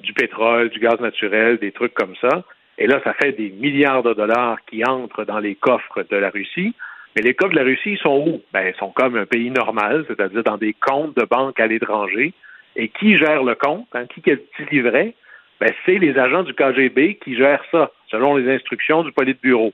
du 0.00 0.12
pétrole, 0.12 0.70
du 0.70 0.78
gaz 0.78 1.00
naturel, 1.00 1.58
des 1.58 1.72
trucs 1.72 1.94
comme 1.94 2.14
ça. 2.20 2.44
Et 2.78 2.86
là, 2.86 3.00
ça 3.04 3.14
fait 3.14 3.32
des 3.32 3.50
milliards 3.50 4.02
de 4.02 4.14
dollars 4.14 4.58
qui 4.66 4.84
entrent 4.84 5.24
dans 5.24 5.38
les 5.38 5.54
coffres 5.54 6.02
de 6.02 6.16
la 6.16 6.30
Russie. 6.30 6.74
Mais 7.14 7.22
les 7.22 7.34
coffres 7.34 7.52
de 7.52 7.58
la 7.58 7.64
Russie 7.64 7.96
sont 8.02 8.24
où? 8.26 8.42
Ben, 8.52 8.68
ils 8.68 8.78
sont 8.78 8.90
comme 8.90 9.16
un 9.16 9.26
pays 9.26 9.50
normal, 9.50 10.04
c'est-à-dire 10.08 10.42
dans 10.42 10.58
des 10.58 10.74
comptes 10.74 11.16
de 11.16 11.24
banque 11.24 11.60
à 11.60 11.66
l'étranger. 11.66 12.32
Et 12.76 12.88
qui 12.88 13.16
gère 13.16 13.44
le 13.44 13.54
compte? 13.54 13.86
Hein? 13.94 14.06
Qui 14.06 14.28
a 14.30 14.34
le 14.34 14.66
livret? 14.70 15.14
Ben, 15.60 15.70
c'est 15.86 15.98
les 15.98 16.18
agents 16.18 16.42
du 16.42 16.54
KGB 16.54 17.16
qui 17.22 17.36
gèrent 17.36 17.64
ça, 17.70 17.92
selon 18.10 18.36
les 18.36 18.52
instructions 18.52 19.04
du 19.04 19.12
Politburo. 19.12 19.72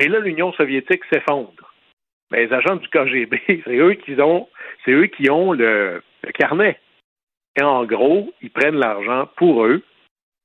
Et 0.00 0.08
là, 0.08 0.18
l'Union 0.18 0.52
soviétique 0.54 1.02
s'effondre. 1.12 1.72
Ben, 2.32 2.46
les 2.48 2.52
agents 2.52 2.76
du 2.76 2.88
KGB, 2.88 3.40
c'est 3.64 3.76
eux 3.76 3.94
qui 3.94 4.20
ont, 4.20 4.48
c'est 4.84 4.90
eux 4.90 5.06
qui 5.06 5.30
ont 5.30 5.52
le 5.52 6.02
carnet. 6.36 6.80
Et 7.56 7.62
en 7.62 7.84
gros, 7.84 8.32
ils 8.42 8.50
prennent 8.50 8.78
l'argent 8.78 9.28
pour 9.36 9.64
eux, 9.64 9.82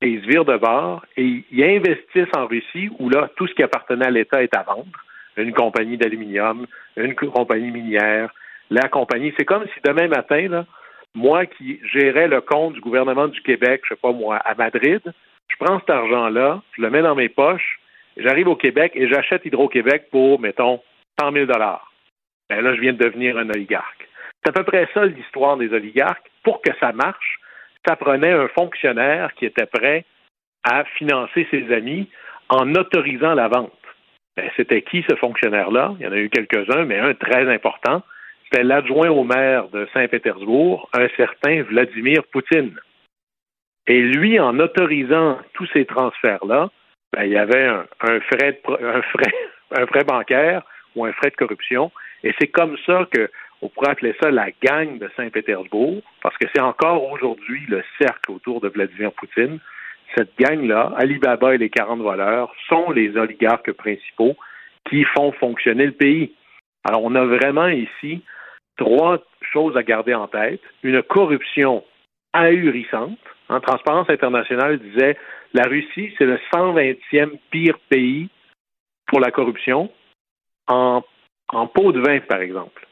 et 0.02 0.08
ils 0.08 0.22
se 0.22 0.26
virent 0.26 0.44
de 0.44 0.56
bord 0.56 1.04
et 1.16 1.44
ils 1.50 1.64
investissent 1.64 2.34
en 2.36 2.46
Russie 2.46 2.88
où 2.98 3.08
là, 3.08 3.28
tout 3.36 3.46
ce 3.46 3.54
qui 3.54 3.62
appartenait 3.62 4.06
à 4.06 4.10
l'État 4.10 4.42
est 4.42 4.56
à 4.56 4.62
vendre. 4.62 4.86
Une 5.36 5.52
compagnie 5.52 5.96
d'aluminium, 5.96 6.66
une 6.96 7.14
compagnie 7.14 7.70
minière, 7.70 8.32
la 8.70 8.88
compagnie. 8.88 9.32
C'est 9.38 9.44
comme 9.44 9.64
si 9.66 9.80
demain 9.84 10.08
matin, 10.08 10.48
là, 10.48 10.66
moi 11.14 11.46
qui 11.46 11.80
gérais 11.92 12.28
le 12.28 12.40
compte 12.40 12.74
du 12.74 12.80
gouvernement 12.80 13.28
du 13.28 13.40
Québec, 13.42 13.82
je 13.84 13.94
sais 13.94 14.00
pas 14.00 14.12
moi, 14.12 14.36
à 14.36 14.54
Madrid, 14.54 15.00
je 15.48 15.56
prends 15.58 15.80
cet 15.80 15.90
argent-là, 15.90 16.62
je 16.76 16.82
le 16.82 16.90
mets 16.90 17.02
dans 17.02 17.14
mes 17.14 17.28
poches, 17.28 17.80
j'arrive 18.16 18.48
au 18.48 18.56
Québec 18.56 18.92
et 18.94 19.08
j'achète 19.08 19.44
Hydro-Québec 19.44 20.08
pour, 20.10 20.40
mettons, 20.40 20.80
100 21.20 21.32
000 21.32 21.46
dollars. 21.46 21.92
Ben 22.48 22.62
là, 22.62 22.74
je 22.74 22.80
viens 22.80 22.92
de 22.92 23.04
devenir 23.04 23.36
un 23.36 23.48
oligarque. 23.50 24.08
C'est 24.42 24.50
à 24.50 24.52
peu 24.52 24.64
près 24.64 24.88
ça 24.94 25.04
l'histoire 25.04 25.56
des 25.56 25.72
oligarques. 25.72 26.30
Pour 26.42 26.62
que 26.62 26.70
ça 26.80 26.92
marche, 26.92 27.39
ça 27.86 27.96
prenait 27.96 28.32
un 28.32 28.48
fonctionnaire 28.48 29.34
qui 29.34 29.46
était 29.46 29.66
prêt 29.66 30.04
à 30.64 30.84
financer 30.84 31.46
ses 31.50 31.72
amis 31.72 32.08
en 32.48 32.74
autorisant 32.74 33.34
la 33.34 33.48
vente. 33.48 33.72
Ben, 34.36 34.50
c'était 34.56 34.82
qui 34.82 35.04
ce 35.08 35.16
fonctionnaire-là? 35.16 35.94
Il 35.98 36.06
y 36.06 36.08
en 36.08 36.12
a 36.12 36.18
eu 36.18 36.30
quelques-uns, 36.30 36.84
mais 36.84 36.98
un 36.98 37.14
très 37.14 37.52
important, 37.52 38.02
c'était 38.44 38.64
l'adjoint 38.64 39.10
au 39.10 39.24
maire 39.24 39.68
de 39.68 39.88
Saint-Pétersbourg, 39.94 40.88
un 40.92 41.08
certain 41.16 41.62
Vladimir 41.62 42.22
Poutine. 42.32 42.74
Et 43.86 44.02
lui, 44.02 44.38
en 44.38 44.58
autorisant 44.58 45.38
tous 45.54 45.66
ces 45.72 45.84
transferts-là, 45.84 46.70
ben, 47.12 47.24
il 47.24 47.32
y 47.32 47.38
avait 47.38 47.66
un, 47.66 47.86
frais 48.00 48.60
un, 48.68 49.02
frais, 49.02 49.34
un 49.72 49.86
frais 49.86 50.04
bancaire 50.04 50.62
ou 50.94 51.04
un 51.04 51.12
frais 51.12 51.30
de 51.30 51.36
corruption. 51.36 51.90
Et 52.22 52.34
c'est 52.38 52.48
comme 52.48 52.76
ça 52.86 53.06
que 53.10 53.30
on 53.62 53.68
pourrait 53.68 53.90
appeler 53.90 54.14
ça 54.20 54.30
la 54.30 54.50
gang 54.62 54.98
de 54.98 55.10
Saint-Pétersbourg, 55.16 56.02
parce 56.22 56.36
que 56.38 56.46
c'est 56.54 56.60
encore 56.60 57.10
aujourd'hui 57.10 57.64
le 57.68 57.82
cercle 58.00 58.32
autour 58.32 58.60
de 58.60 58.68
Vladimir 58.68 59.12
Poutine. 59.12 59.58
Cette 60.16 60.36
gang-là, 60.38 60.92
Alibaba 60.96 61.54
et 61.54 61.58
les 61.58 61.70
40 61.70 62.00
voleurs, 62.00 62.52
sont 62.68 62.90
les 62.90 63.16
oligarques 63.16 63.72
principaux 63.72 64.34
qui 64.88 65.04
font 65.04 65.32
fonctionner 65.32 65.86
le 65.86 65.92
pays. 65.92 66.32
Alors, 66.84 67.04
on 67.04 67.14
a 67.14 67.24
vraiment 67.24 67.68
ici 67.68 68.22
trois 68.76 69.18
choses 69.52 69.76
à 69.76 69.82
garder 69.82 70.14
en 70.14 70.26
tête. 70.26 70.62
Une 70.82 71.02
corruption 71.02 71.84
ahurissante. 72.32 73.18
En 73.48 73.60
Transparence 73.60 74.08
internationale 74.08 74.78
disait 74.78 75.16
la 75.52 75.64
Russie, 75.64 76.14
c'est 76.16 76.24
le 76.24 76.38
120e 76.52 77.38
pire 77.50 77.78
pays 77.88 78.28
pour 79.06 79.20
la 79.20 79.30
corruption 79.30 79.90
en, 80.68 81.02
en 81.48 81.66
pot 81.66 81.92
de 81.92 82.00
vin, 82.00 82.20
par 82.20 82.40
exemple. 82.40 82.86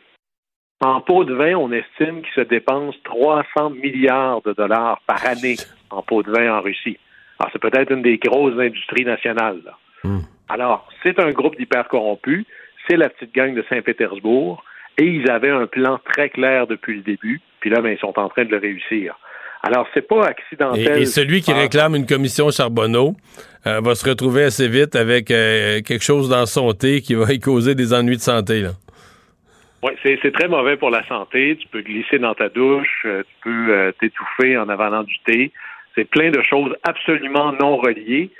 En 0.80 1.00
pot 1.00 1.24
de 1.24 1.34
vin, 1.34 1.54
on 1.54 1.72
estime 1.72 2.22
qu'il 2.22 2.32
se 2.34 2.48
dépense 2.48 2.94
300 3.04 3.70
milliards 3.70 4.42
de 4.42 4.52
dollars 4.52 5.00
par 5.06 5.26
année 5.26 5.56
en 5.90 6.02
pot 6.02 6.22
de 6.22 6.30
vin 6.30 6.56
en 6.56 6.60
Russie. 6.60 6.98
Alors, 7.38 7.50
c'est 7.52 7.60
peut-être 7.60 7.92
une 7.92 8.02
des 8.02 8.18
grosses 8.18 8.58
industries 8.58 9.04
nationales. 9.04 9.62
Hmm. 10.04 10.20
Alors, 10.48 10.88
c'est 11.02 11.18
un 11.18 11.32
groupe 11.32 11.56
d'hyper 11.56 11.88
corrompus, 11.88 12.46
c'est 12.88 12.96
la 12.96 13.08
petite 13.08 13.34
gang 13.34 13.54
de 13.54 13.64
Saint-Pétersbourg, 13.68 14.62
et 14.98 15.04
ils 15.04 15.28
avaient 15.30 15.50
un 15.50 15.66
plan 15.66 15.98
très 16.04 16.30
clair 16.30 16.66
depuis 16.66 16.96
le 16.96 17.02
début, 17.02 17.40
puis 17.60 17.70
là, 17.70 17.80
ben, 17.80 17.90
ils 17.90 17.98
sont 17.98 18.18
en 18.18 18.28
train 18.28 18.44
de 18.44 18.50
le 18.50 18.58
réussir. 18.58 19.18
Alors, 19.62 19.86
c'est 19.92 20.06
pas 20.06 20.26
accidentel. 20.26 21.02
Et, 21.02 21.06
celui 21.06 21.42
qui 21.42 21.52
réclame 21.52 21.96
une 21.96 22.06
commission 22.06 22.50
Charbonneau 22.50 23.16
euh, 23.66 23.80
va 23.80 23.96
se 23.96 24.08
retrouver 24.08 24.44
assez 24.44 24.68
vite 24.68 24.94
avec 24.94 25.32
euh, 25.32 25.80
quelque 25.82 26.04
chose 26.04 26.28
dans 26.28 26.46
son 26.46 26.72
thé 26.72 27.00
qui 27.00 27.14
va 27.14 27.32
y 27.32 27.40
causer 27.40 27.74
des 27.74 27.92
ennuis 27.92 28.16
de 28.16 28.22
santé. 28.22 28.60
Là. 28.60 28.70
Oui, 29.82 29.92
c'est 30.02 30.32
très 30.32 30.48
mauvais 30.48 30.76
pour 30.76 30.90
la 30.90 31.06
santé. 31.06 31.56
Tu 31.60 31.68
peux 31.68 31.82
glisser 31.82 32.18
dans 32.18 32.34
ta 32.34 32.48
douche, 32.48 33.02
euh, 33.04 33.22
tu 33.22 33.34
peux 33.42 33.92
t'étouffer 34.00 34.56
en 34.56 34.68
avalant 34.68 35.04
du 35.04 35.16
thé. 35.26 35.52
C'est 35.94 36.08
plein 36.08 36.30
de 36.30 36.42
choses 36.42 36.74
absolument 36.82 37.52
non 37.52 37.76
reliées, 37.76 38.30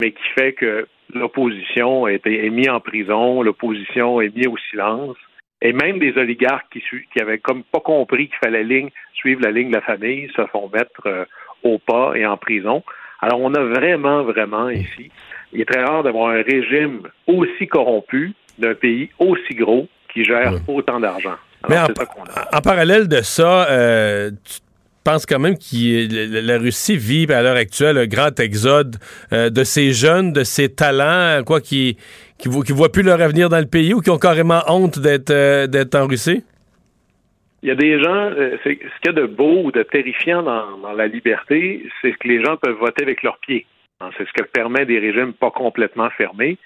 mais 0.00 0.12
qui 0.12 0.28
fait 0.36 0.52
que 0.52 0.86
l'opposition 1.14 2.06
est, 2.06 2.24
est 2.26 2.50
mise 2.50 2.68
en 2.68 2.80
prison, 2.80 3.42
l'opposition 3.42 4.20
est 4.20 4.34
mise 4.36 4.46
au 4.46 4.56
silence 4.70 5.16
et 5.62 5.72
même 5.72 5.98
des 5.98 6.18
oligarques 6.18 6.66
qui, 6.72 6.80
qui 6.80 7.22
avaient 7.22 7.38
comme 7.38 7.62
pas 7.62 7.80
compris 7.80 8.26
qu'il 8.26 8.36
fallait 8.44 8.64
ligne, 8.64 8.90
suivre 9.14 9.40
la 9.42 9.52
ligne 9.52 9.68
de 9.68 9.76
la 9.76 9.80
famille 9.80 10.28
se 10.36 10.44
font 10.46 10.68
mettre 10.72 11.06
euh, 11.06 11.24
au 11.62 11.78
pas 11.78 12.14
et 12.16 12.26
en 12.26 12.36
prison. 12.36 12.82
Alors, 13.20 13.40
on 13.40 13.54
a 13.54 13.62
vraiment, 13.62 14.24
vraiment 14.24 14.68
ici, 14.68 15.10
il 15.52 15.60
est 15.60 15.64
très 15.64 15.84
rare 15.84 16.02
d'avoir 16.02 16.30
un 16.30 16.42
régime 16.42 17.02
aussi 17.28 17.68
corrompu 17.68 18.32
d'un 18.58 18.74
pays 18.74 19.10
aussi 19.20 19.54
gros 19.54 19.88
qui 20.12 20.24
gère 20.24 20.54
autant 20.68 21.00
d'argent. 21.00 21.36
Mais 21.68 21.78
en, 21.78 22.60
parallèle 22.60 23.06
de 23.06 23.22
ça, 23.22 23.70
euh, 23.70 24.30
tu 24.44 24.60
penses 25.04 25.26
quand 25.26 25.38
même 25.38 25.56
que 25.56 26.40
la 26.44 26.58
Russie 26.58 26.96
vit 26.96 27.32
à 27.32 27.42
l'heure 27.42 27.56
actuelle 27.56 27.98
un 27.98 28.06
grand 28.06 28.38
exode 28.40 28.96
euh, 29.32 29.48
de 29.48 29.62
ces 29.62 29.92
jeunes, 29.92 30.32
de 30.32 30.42
ces 30.42 30.74
talents, 30.74 31.42
quoi, 31.44 31.60
qui 31.60 31.96
qui 32.42 32.48
ne 32.48 32.76
voient 32.76 32.90
plus 32.90 33.04
leur 33.04 33.20
avenir 33.20 33.48
dans 33.48 33.60
le 33.60 33.66
pays 33.66 33.94
ou 33.94 34.00
qui 34.00 34.10
ont 34.10 34.18
carrément 34.18 34.62
honte 34.66 34.98
d'être 34.98 35.30
euh, 35.30 35.84
en 35.94 36.06
Russie? 36.08 36.42
Il 37.62 37.68
y 37.68 37.72
a 37.72 37.76
des 37.76 38.02
gens, 38.02 38.30
euh, 38.32 38.56
ce 38.64 38.70
qu'il 38.70 38.90
y 39.06 39.08
a 39.08 39.12
de 39.12 39.26
beau 39.26 39.62
ou 39.62 39.70
de 39.70 39.84
terrifiant 39.84 40.42
dans, 40.42 40.92
la 40.92 41.06
liberté, 41.06 41.86
c'est 42.00 42.10
que 42.12 42.26
les 42.26 42.42
gens 42.42 42.56
peuvent 42.56 42.78
voter 42.78 43.04
avec 43.04 43.22
leurs 43.22 43.38
pieds. 43.38 43.64
Hein, 44.00 44.10
c'est 44.18 44.26
ce 44.26 44.32
que 44.32 44.42
permet 44.42 44.84
des 44.84 44.98
régimes 44.98 45.32
pas 45.32 45.52
complètement 45.52 46.10
fermés. 46.10 46.58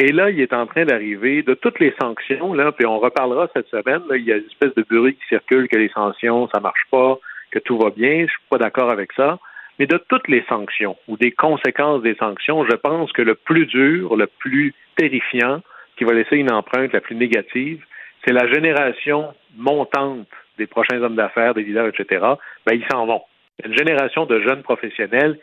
Et 0.00 0.12
là, 0.12 0.30
il 0.30 0.40
est 0.40 0.52
en 0.52 0.66
train 0.66 0.84
d'arriver 0.84 1.42
de 1.42 1.54
toutes 1.54 1.80
les 1.80 1.92
sanctions, 2.00 2.54
là, 2.54 2.70
puis 2.70 2.86
on 2.86 3.00
reparlera 3.00 3.48
cette 3.52 3.68
semaine, 3.68 4.02
il 4.14 4.24
y 4.24 4.32
a 4.32 4.36
une 4.36 4.46
espèce 4.46 4.74
de 4.74 4.84
bruit 4.88 5.14
qui 5.14 5.26
circule 5.28 5.68
que 5.68 5.76
les 5.76 5.88
sanctions, 5.88 6.48
ça 6.54 6.60
marche 6.60 6.86
pas, 6.90 7.18
que 7.50 7.58
tout 7.58 7.78
va 7.78 7.90
bien. 7.90 8.20
Je 8.26 8.30
suis 8.30 8.48
pas 8.48 8.58
d'accord 8.58 8.90
avec 8.90 9.12
ça. 9.12 9.38
Mais 9.78 9.86
de 9.86 10.00
toutes 10.08 10.28
les 10.28 10.44
sanctions 10.48 10.96
ou 11.08 11.16
des 11.16 11.32
conséquences 11.32 12.02
des 12.02 12.14
sanctions, 12.16 12.64
je 12.64 12.76
pense 12.76 13.12
que 13.12 13.22
le 13.22 13.34
plus 13.34 13.66
dur, 13.66 14.16
le 14.16 14.26
plus 14.26 14.74
terrifiant, 14.96 15.62
qui 15.96 16.04
va 16.04 16.12
laisser 16.14 16.36
une 16.36 16.52
empreinte 16.52 16.92
la 16.92 17.00
plus 17.00 17.16
négative, 17.16 17.84
c'est 18.24 18.32
la 18.32 18.46
génération 18.52 19.34
montante 19.56 20.28
des 20.58 20.66
prochains 20.66 21.02
hommes 21.02 21.16
d'affaires, 21.16 21.54
des 21.54 21.64
leaders, 21.64 21.88
etc. 21.88 22.24
Ben, 22.66 22.74
ils 22.74 22.86
s'en 22.90 23.06
vont. 23.06 23.22
Une 23.64 23.76
génération 23.76 24.26
de 24.26 24.40
jeunes 24.40 24.62
professionnels 24.62 25.38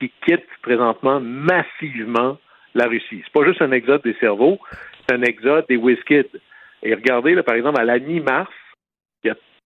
qui 0.00 0.10
quittent 0.24 0.48
présentement 0.62 1.20
massivement 1.20 2.38
la 2.74 2.86
Russie. 2.86 3.22
C'est 3.24 3.32
pas 3.32 3.44
juste 3.44 3.62
un 3.62 3.72
exode 3.72 4.02
des 4.02 4.14
cerveaux, 4.20 4.58
c'est 5.08 5.14
un 5.14 5.22
exode 5.22 5.66
des 5.68 5.76
whiz-kids. 5.76 6.38
Et 6.82 6.94
regardez, 6.94 7.34
là, 7.34 7.42
par 7.42 7.54
exemple, 7.54 7.80
à 7.80 7.84
la 7.84 7.98
mi-mars, 7.98 8.50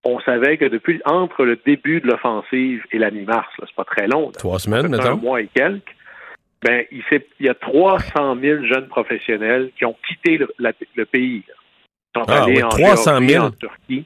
on 0.05 0.21
savait 0.21 0.59
que 0.59 0.67
depuis 0.67 1.01
entre 1.07 1.45
le 1.45 1.59
début 1.65 2.01
de 2.01 2.09
l'offensive 2.09 2.85
et 2.93 2.99
la 2.99 3.11
mi-mars, 3.11 3.49
c'est 3.59 3.75
pas 3.75 3.85
très 3.85 4.07
long. 4.07 4.31
Trois 4.33 4.59
semaines, 4.59 4.89
maintenant. 4.89 5.13
Un 5.13 5.17
mois 5.17 5.41
et 5.41 5.49
quelques. 5.55 5.97
Ben, 6.63 6.85
il, 6.91 7.03
y 7.41 7.49
a 7.49 7.55
300 7.55 8.37
000 8.41 8.65
jeunes 8.65 8.89
professionnels 8.89 9.71
qui 9.77 9.85
ont 9.85 9.97
quitté 10.07 10.39
le, 10.39 11.05
pays. 11.05 11.43
Ils 11.47 12.19
sont 12.19 12.25
ah, 12.29 12.45
allés 12.45 12.63
en 12.63 12.69
300 12.69 13.21
000. 13.21 13.45
en 13.45 13.51
Turquie. 13.51 14.05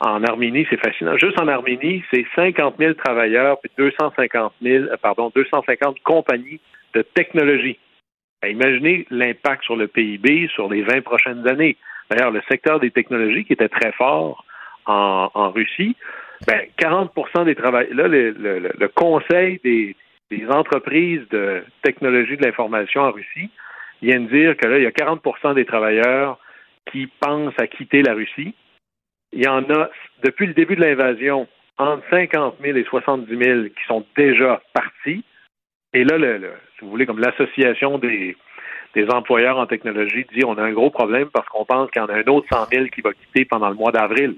En 0.00 0.24
Arménie, 0.24 0.66
c'est 0.70 0.78
fascinant. 0.78 1.18
Juste 1.18 1.38
en 1.38 1.46
Arménie, 1.46 2.02
c'est 2.10 2.24
50 2.34 2.76
000 2.78 2.94
travailleurs 2.94 3.60
puis 3.60 3.70
250 3.76 4.54
000, 4.62 4.84
euh, 4.84 4.96
pardon, 5.02 5.30
250 5.34 6.00
compagnies 6.02 6.60
de 6.94 7.02
technologie. 7.02 7.78
Imaginez 8.46 9.06
l'impact 9.10 9.64
sur 9.64 9.76
le 9.76 9.86
PIB 9.86 10.48
sur 10.54 10.70
les 10.70 10.82
20 10.82 11.02
prochaines 11.02 11.46
années. 11.46 11.76
D'ailleurs, 12.10 12.30
le 12.30 12.40
secteur 12.48 12.80
des 12.80 12.90
technologies 12.90 13.44
qui 13.44 13.52
était 13.52 13.68
très 13.68 13.92
fort 13.92 14.44
en, 14.86 15.50
Russie, 15.50 15.94
ben, 16.46 16.62
40% 16.78 17.44
des 17.44 17.54
travailleurs, 17.54 17.94
là, 17.94 18.08
le, 18.08 18.88
conseil 18.88 19.60
des, 19.62 19.94
entreprises 20.48 21.22
de 21.30 21.62
technologie 21.82 22.36
de 22.36 22.44
l'information 22.44 23.02
en 23.02 23.12
Russie 23.12 23.50
vient 24.02 24.20
de 24.20 24.28
dire 24.28 24.56
que 24.56 24.66
là, 24.66 24.78
il 24.78 24.84
y 24.84 24.86
a 24.86 24.90
40% 24.90 25.54
des 25.54 25.64
travailleurs 25.64 26.38
qui 26.90 27.08
pensent 27.20 27.58
à 27.58 27.66
quitter 27.66 28.02
la 28.02 28.14
Russie. 28.14 28.54
Il 29.32 29.44
y 29.44 29.48
en 29.48 29.62
a, 29.70 29.90
depuis 30.24 30.46
le 30.46 30.54
début 30.54 30.76
de 30.76 30.80
l'invasion, 30.80 31.46
entre 31.78 32.02
50 32.10 32.56
000 32.60 32.78
et 32.78 32.84
70 32.84 33.36
000 33.36 33.62
qui 33.64 33.84
sont 33.86 34.04
déjà 34.16 34.60
partis. 34.72 35.24
Et 35.92 36.04
là, 36.04 36.18
le, 36.18 36.52
si 36.78 36.84
vous 36.84 36.90
voulez, 36.90 37.06
comme 37.06 37.18
l'association 37.18 37.98
des, 37.98 38.36
des 38.94 39.08
employeurs 39.10 39.58
en 39.58 39.66
technologie 39.66 40.26
dit 40.32 40.44
on 40.44 40.58
a 40.58 40.62
un 40.62 40.72
gros 40.72 40.90
problème 40.90 41.28
parce 41.32 41.48
qu'on 41.48 41.64
pense 41.64 41.90
qu'il 41.90 42.02
y 42.02 42.04
en 42.04 42.08
a 42.08 42.14
un 42.14 42.26
autre 42.26 42.46
100 42.52 42.66
000 42.72 42.86
qui 42.86 43.00
va 43.00 43.12
quitter 43.12 43.44
pendant 43.44 43.68
le 43.68 43.74
mois 43.74 43.92
d'avril. 43.92 44.36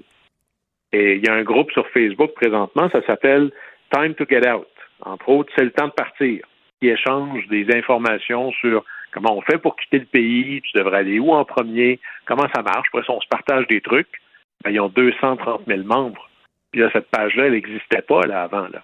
Et 0.91 1.15
il 1.15 1.25
y 1.25 1.29
a 1.29 1.33
un 1.33 1.43
groupe 1.43 1.71
sur 1.71 1.87
Facebook 1.89 2.33
présentement, 2.35 2.89
ça 2.91 3.03
s'appelle 3.05 3.51
Time 3.91 4.13
to 4.15 4.25
Get 4.29 4.47
Out. 4.49 4.67
Entre 5.01 5.29
autres, 5.29 5.51
c'est 5.55 5.63
le 5.63 5.71
temps 5.71 5.87
de 5.87 5.93
partir, 5.93 6.45
qui 6.79 6.89
échange 6.89 7.47
des 7.47 7.67
informations 7.75 8.51
sur 8.53 8.85
comment 9.11 9.35
on 9.35 9.41
fait 9.41 9.57
pour 9.57 9.75
quitter 9.75 9.99
le 9.99 10.05
pays, 10.05 10.61
tu 10.61 10.77
devrais 10.77 10.99
aller 10.99 11.19
où 11.19 11.31
en 11.31 11.45
premier, 11.45 11.99
comment 12.25 12.47
ça 12.55 12.61
marche. 12.61 12.87
Après 12.93 13.05
ça, 13.05 13.13
on 13.13 13.21
se 13.21 13.27
partage 13.27 13.67
des 13.67 13.81
trucs. 13.81 14.21
Ben, 14.63 14.71
ils 14.71 14.79
ont 14.79 14.89
230 14.89 15.63
000 15.67 15.83
membres. 15.83 16.29
Puis 16.71 16.81
là, 16.81 16.89
cette 16.93 17.09
page-là, 17.09 17.45
elle 17.45 17.53
n'existait 17.53 18.01
pas 18.01 18.21
là 18.21 18.43
avant. 18.43 18.67
Là. 18.69 18.83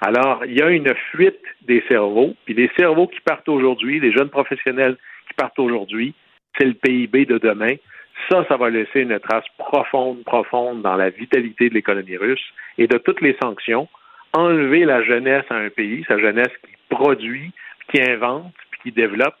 Alors, 0.00 0.44
il 0.44 0.58
y 0.58 0.62
a 0.62 0.70
une 0.70 0.94
fuite 1.10 1.40
des 1.62 1.82
cerveaux. 1.88 2.34
Puis 2.44 2.54
les 2.54 2.70
cerveaux 2.76 3.06
qui 3.06 3.20
partent 3.20 3.48
aujourd'hui, 3.48 4.00
les 4.00 4.12
jeunes 4.12 4.28
professionnels 4.28 4.96
qui 5.28 5.34
partent 5.34 5.58
aujourd'hui, 5.58 6.14
c'est 6.58 6.66
le 6.66 6.74
PIB 6.74 7.26
de 7.26 7.38
demain. 7.38 7.74
Ça, 8.28 8.44
ça 8.48 8.56
va 8.56 8.70
laisser 8.70 9.00
une 9.00 9.18
trace 9.20 9.44
profonde, 9.58 10.22
profonde 10.24 10.82
dans 10.82 10.96
la 10.96 11.10
vitalité 11.10 11.68
de 11.68 11.74
l'économie 11.74 12.16
russe 12.16 12.44
et 12.78 12.86
de 12.86 12.98
toutes 12.98 13.20
les 13.20 13.36
sanctions. 13.42 13.88
Enlever 14.32 14.84
la 14.84 15.02
jeunesse 15.02 15.44
à 15.50 15.56
un 15.56 15.70
pays, 15.70 16.04
sa 16.08 16.18
jeunesse 16.18 16.52
qui 16.62 16.76
produit, 16.90 17.52
qui 17.88 18.02
invente, 18.02 18.52
puis 18.70 18.80
qui 18.82 18.92
développe, 18.92 19.36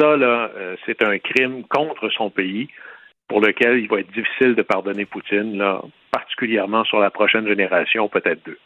ça, 0.00 0.16
là, 0.16 0.50
euh, 0.56 0.76
c'est 0.86 1.02
un 1.02 1.18
crime 1.18 1.64
contre 1.64 2.08
son 2.10 2.30
pays 2.30 2.68
pour 3.28 3.40
lequel 3.40 3.78
il 3.78 3.88
va 3.88 4.00
être 4.00 4.12
difficile 4.12 4.54
de 4.54 4.62
pardonner 4.62 5.04
Poutine, 5.04 5.58
là, 5.58 5.82
particulièrement 6.10 6.84
sur 6.84 6.98
la 7.00 7.10
prochaine 7.10 7.46
génération, 7.46 8.08
peut-être 8.08 8.44
deux. 8.46 8.58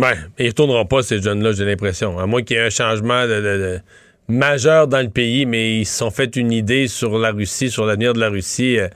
Oui, 0.00 0.10
ils 0.38 0.44
ne 0.44 0.50
retourneront 0.50 0.84
pas, 0.84 1.02
ces 1.02 1.20
jeunes-là, 1.20 1.50
j'ai 1.52 1.64
l'impression. 1.64 2.20
À 2.20 2.26
moins 2.26 2.42
qu'il 2.42 2.56
y 2.56 2.60
ait 2.60 2.66
un 2.66 2.70
changement 2.70 3.26
de 3.26 3.80
majeur 4.28 4.86
dans 4.86 5.00
le 5.00 5.10
pays, 5.10 5.44
mais 5.44 5.80
ils 5.80 5.86
se 5.86 5.98
sont 5.98 6.10
fait 6.12 6.36
une 6.36 6.52
idée 6.52 6.86
sur 6.86 7.18
la 7.18 7.32
Russie, 7.32 7.68
sur 7.68 7.84
l'avenir 7.84 8.12
de 8.12 8.20
la 8.20 8.28
Russie, 8.28 8.78
euh, 8.78 8.86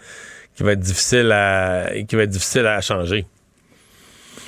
qui 0.54 0.62
va 0.62 0.72
être 0.72 0.80
difficile 0.80 1.32
à 1.32 1.86
qui 2.08 2.14
va 2.14 2.22
être 2.22 2.30
difficile 2.30 2.66
à 2.66 2.80
changer. 2.80 3.24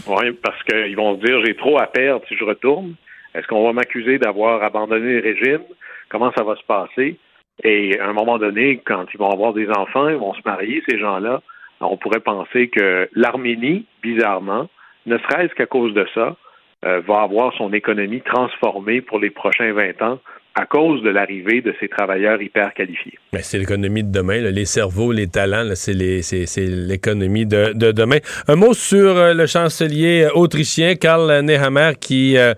Oui, 0.06 0.30
parce 0.42 0.62
qu'ils 0.62 0.94
vont 0.94 1.16
se 1.16 1.26
dire 1.26 1.44
j'ai 1.44 1.56
trop 1.56 1.80
à 1.80 1.88
perdre 1.88 2.24
si 2.28 2.36
je 2.36 2.44
retourne. 2.44 2.94
Est-ce 3.34 3.48
qu'on 3.48 3.64
va 3.66 3.72
m'accuser 3.72 4.18
d'avoir 4.18 4.62
abandonné 4.62 5.20
le 5.20 5.22
régime? 5.22 5.64
Comment 6.08 6.30
ça 6.36 6.44
va 6.44 6.54
se 6.54 6.64
passer? 6.68 7.18
Et 7.64 7.98
à 7.98 8.06
un 8.06 8.12
moment 8.12 8.38
donné, 8.38 8.80
quand 8.84 9.06
ils 9.12 9.18
vont 9.18 9.30
avoir 9.30 9.54
des 9.54 9.68
enfants, 9.70 10.08
ils 10.08 10.16
vont 10.16 10.34
se 10.34 10.40
marier, 10.44 10.84
ces 10.88 11.00
gens-là. 11.00 11.42
on 11.80 11.96
pourrait 11.96 12.20
penser 12.20 12.68
que 12.68 13.08
l'Arménie, 13.12 13.86
bizarrement, 14.02 14.68
ne 15.06 15.18
serait-ce 15.18 15.54
qu'à 15.54 15.66
cause 15.66 15.94
de 15.94 16.06
ça, 16.14 16.36
euh, 16.84 17.00
va 17.06 17.22
avoir 17.22 17.52
son 17.56 17.72
économie 17.72 18.20
transformée 18.20 19.00
pour 19.00 19.18
les 19.18 19.30
prochains 19.30 19.72
20 19.72 20.02
ans 20.02 20.18
à 20.54 20.66
cause 20.66 21.02
de 21.02 21.08
l'arrivée 21.08 21.62
de 21.62 21.74
ces 21.80 21.88
travailleurs 21.88 22.40
hyper 22.40 22.74
qualifiés. 22.74 23.18
Mais 23.32 23.42
c'est 23.42 23.58
l'économie 23.58 24.04
de 24.04 24.12
demain, 24.12 24.38
les 24.38 24.64
cerveaux, 24.66 25.10
les 25.10 25.26
talents, 25.26 25.64
c'est 25.74 25.94
l'économie 25.94 27.46
de, 27.46 27.72
demain. 27.72 28.18
Un 28.46 28.54
mot 28.54 28.72
sur 28.72 29.16
euh, 29.16 29.34
le 29.34 29.46
chancelier 29.46 30.28
autrichien 30.32 30.94
Karl 30.94 31.40
Nehammer 31.40 31.92
qui 31.98 32.36
euh, 32.36 32.54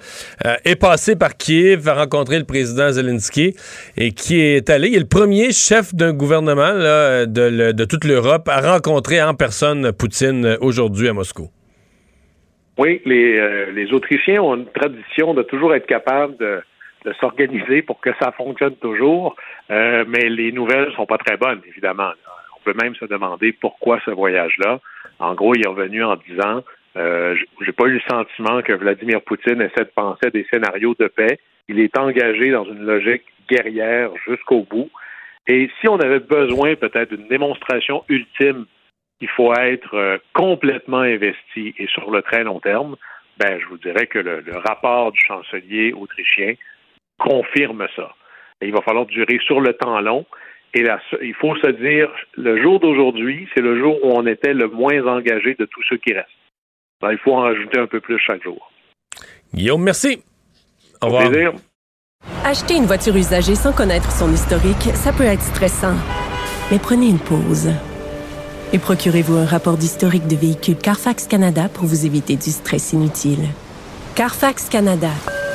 est 0.65 0.77
passé 0.77 1.17
par 1.17 1.37
Kiev, 1.37 1.89
a 1.89 1.95
rencontré 1.95 2.39
le 2.39 2.45
président 2.45 2.91
Zelensky 2.91 3.55
et 3.97 4.11
qui 4.11 4.41
est 4.41 4.69
allé, 4.69 4.89
il 4.89 4.97
est 4.97 5.01
le 5.01 5.07
premier 5.07 5.53
chef 5.53 5.95
d'un 5.95 6.13
gouvernement 6.13 6.75
de, 6.75 7.73
de 7.73 7.85
toute 7.85 8.05
l'Europe 8.05 8.49
à 8.49 8.61
rencontrer 8.61 9.23
en 9.23 9.35
personne 9.35 9.93
Poutine 9.93 10.59
aujourd'hui 10.61 11.09
à 11.09 11.13
Moscou. 11.13 11.49
Oui, 12.79 13.01
les, 13.05 13.39
euh, 13.39 13.71
les 13.73 13.93
Autrichiens 13.93 14.43
ont 14.43 14.55
une 14.55 14.67
tradition 14.67 15.33
de 15.33 15.43
toujours 15.43 15.75
être 15.75 15.87
capables 15.87 16.37
de, 16.37 16.61
de 17.07 17.13
s'organiser 17.15 17.83
pour 17.83 18.01
que 18.01 18.11
ça 18.21 18.33
fonctionne 18.33 18.77
toujours, 18.77 19.35
euh, 19.71 20.05
mais 20.07 20.29
les 20.29 20.53
nouvelles 20.53 20.93
sont 20.95 21.07
pas 21.07 21.19
très 21.19 21.37
bonnes, 21.37 21.63
évidemment. 21.67 22.11
On 22.57 22.61
peut 22.65 22.75
même 22.83 22.95
se 22.97 23.07
demander 23.07 23.53
pourquoi 23.53 24.01
ce 24.05 24.11
voyage-là. 24.11 24.81
En 25.21 25.35
gros, 25.35 25.55
il 25.55 25.65
est 25.65 25.69
revenu 25.69 26.05
en 26.05 26.17
disant 26.17 26.63
euh, 26.97 27.37
j'ai 27.61 27.73
pas 27.73 27.87
eu 27.87 27.93
le 27.93 28.01
sentiment 28.11 28.61
que 28.63 28.73
Vladimir 28.73 29.21
Poutine 29.23 29.61
essaie 29.61 29.85
de 29.85 29.93
penser 29.95 30.27
à 30.27 30.31
des 30.31 30.47
scénarios 30.51 30.95
de 30.99 31.07
paix. 31.09 31.39
Il 31.69 31.79
est 31.79 31.97
engagé 31.97 32.51
dans 32.51 32.65
une 32.65 32.85
logique 32.85 33.25
guerrière 33.49 34.11
jusqu'au 34.27 34.67
bout. 34.69 34.91
Et 35.47 35.71
si 35.81 35.89
on 35.89 36.01
avait 36.01 36.21
besoin 36.21 36.75
peut-être 36.75 37.15
d'une 37.15 37.29
démonstration 37.29 38.03
ultime 38.09 38.67
il 39.21 39.29
faut 39.29 39.55
être 39.55 39.95
euh, 39.95 40.19
complètement 40.35 41.01
investi 41.01 41.75
et 41.79 41.87
sur 41.89 42.11
le 42.11 42.23
très 42.23 42.45
long 42.45 42.61
terme, 42.61 42.97
ben, 43.39 43.59
je 43.61 43.67
vous 43.67 43.79
dirais 43.79 44.07
que 44.07 44.19
le, 44.19 44.43
rapport 44.67 45.13
du 45.13 45.21
chancelier 45.21 45.93
autrichien 45.93 46.55
confirme 47.19 47.87
ça. 47.95 48.15
il 48.63 48.73
va 48.73 48.83
falloir 48.83 49.07
durer 49.07 49.39
sur 49.45 49.61
le 49.61 49.73
temps 49.75 50.01
long. 50.01 50.27
Et 50.75 50.85
il 51.23 51.35
faut 51.35 51.57
se 51.57 51.71
dire, 51.71 52.11
le 52.35 52.61
jour 52.63 52.81
d'aujourd'hui, 52.81 53.49
c'est 53.55 53.63
le 53.63 53.79
jour 53.79 53.99
où 54.05 54.11
on 54.15 54.27
était 54.27 54.53
le 54.53 54.69
moins 54.69 55.07
engagé 55.07 55.55
de 55.55 55.65
tous 55.65 55.83
ceux 55.89 55.97
qui 55.97 56.13
restent. 56.13 56.29
Ben, 57.01 57.13
il 57.13 57.19
faut 57.19 57.33
en 57.33 57.43
rajouter 57.43 57.79
un 57.79 57.87
peu 57.87 58.01
plus 58.01 58.19
chaque 58.19 58.43
jour. 58.43 58.71
Guillaume, 59.55 59.83
merci. 59.83 60.23
Au 61.01 61.07
revoir. 61.07 61.55
Acheter 62.45 62.75
une 62.75 62.85
voiture 62.85 63.17
usagée 63.17 63.55
sans 63.55 63.73
connaître 63.73 64.11
son 64.11 64.31
historique, 64.33 64.95
ça 64.95 65.13
peut 65.13 65.25
être 65.25 65.43
stressant. 65.43 65.97
Mais 66.71 66.79
prenez 66.79 67.09
une 67.09 67.21
pause. 67.21 67.71
Procurez-vous 68.79 69.37
un 69.37 69.47
rapport 69.47 69.77
d'historique 69.77 70.27
de 70.27 70.37
véhicule 70.37 70.77
Carfax 70.77 71.27
Canada 71.27 71.69
pour 71.69 71.87
vous 71.87 72.07
éviter 72.07 72.37
du 72.37 72.51
stress 72.51 72.93
inutile. 72.93 73.49
Carfax 74.15 74.69
Canada. 74.69 75.11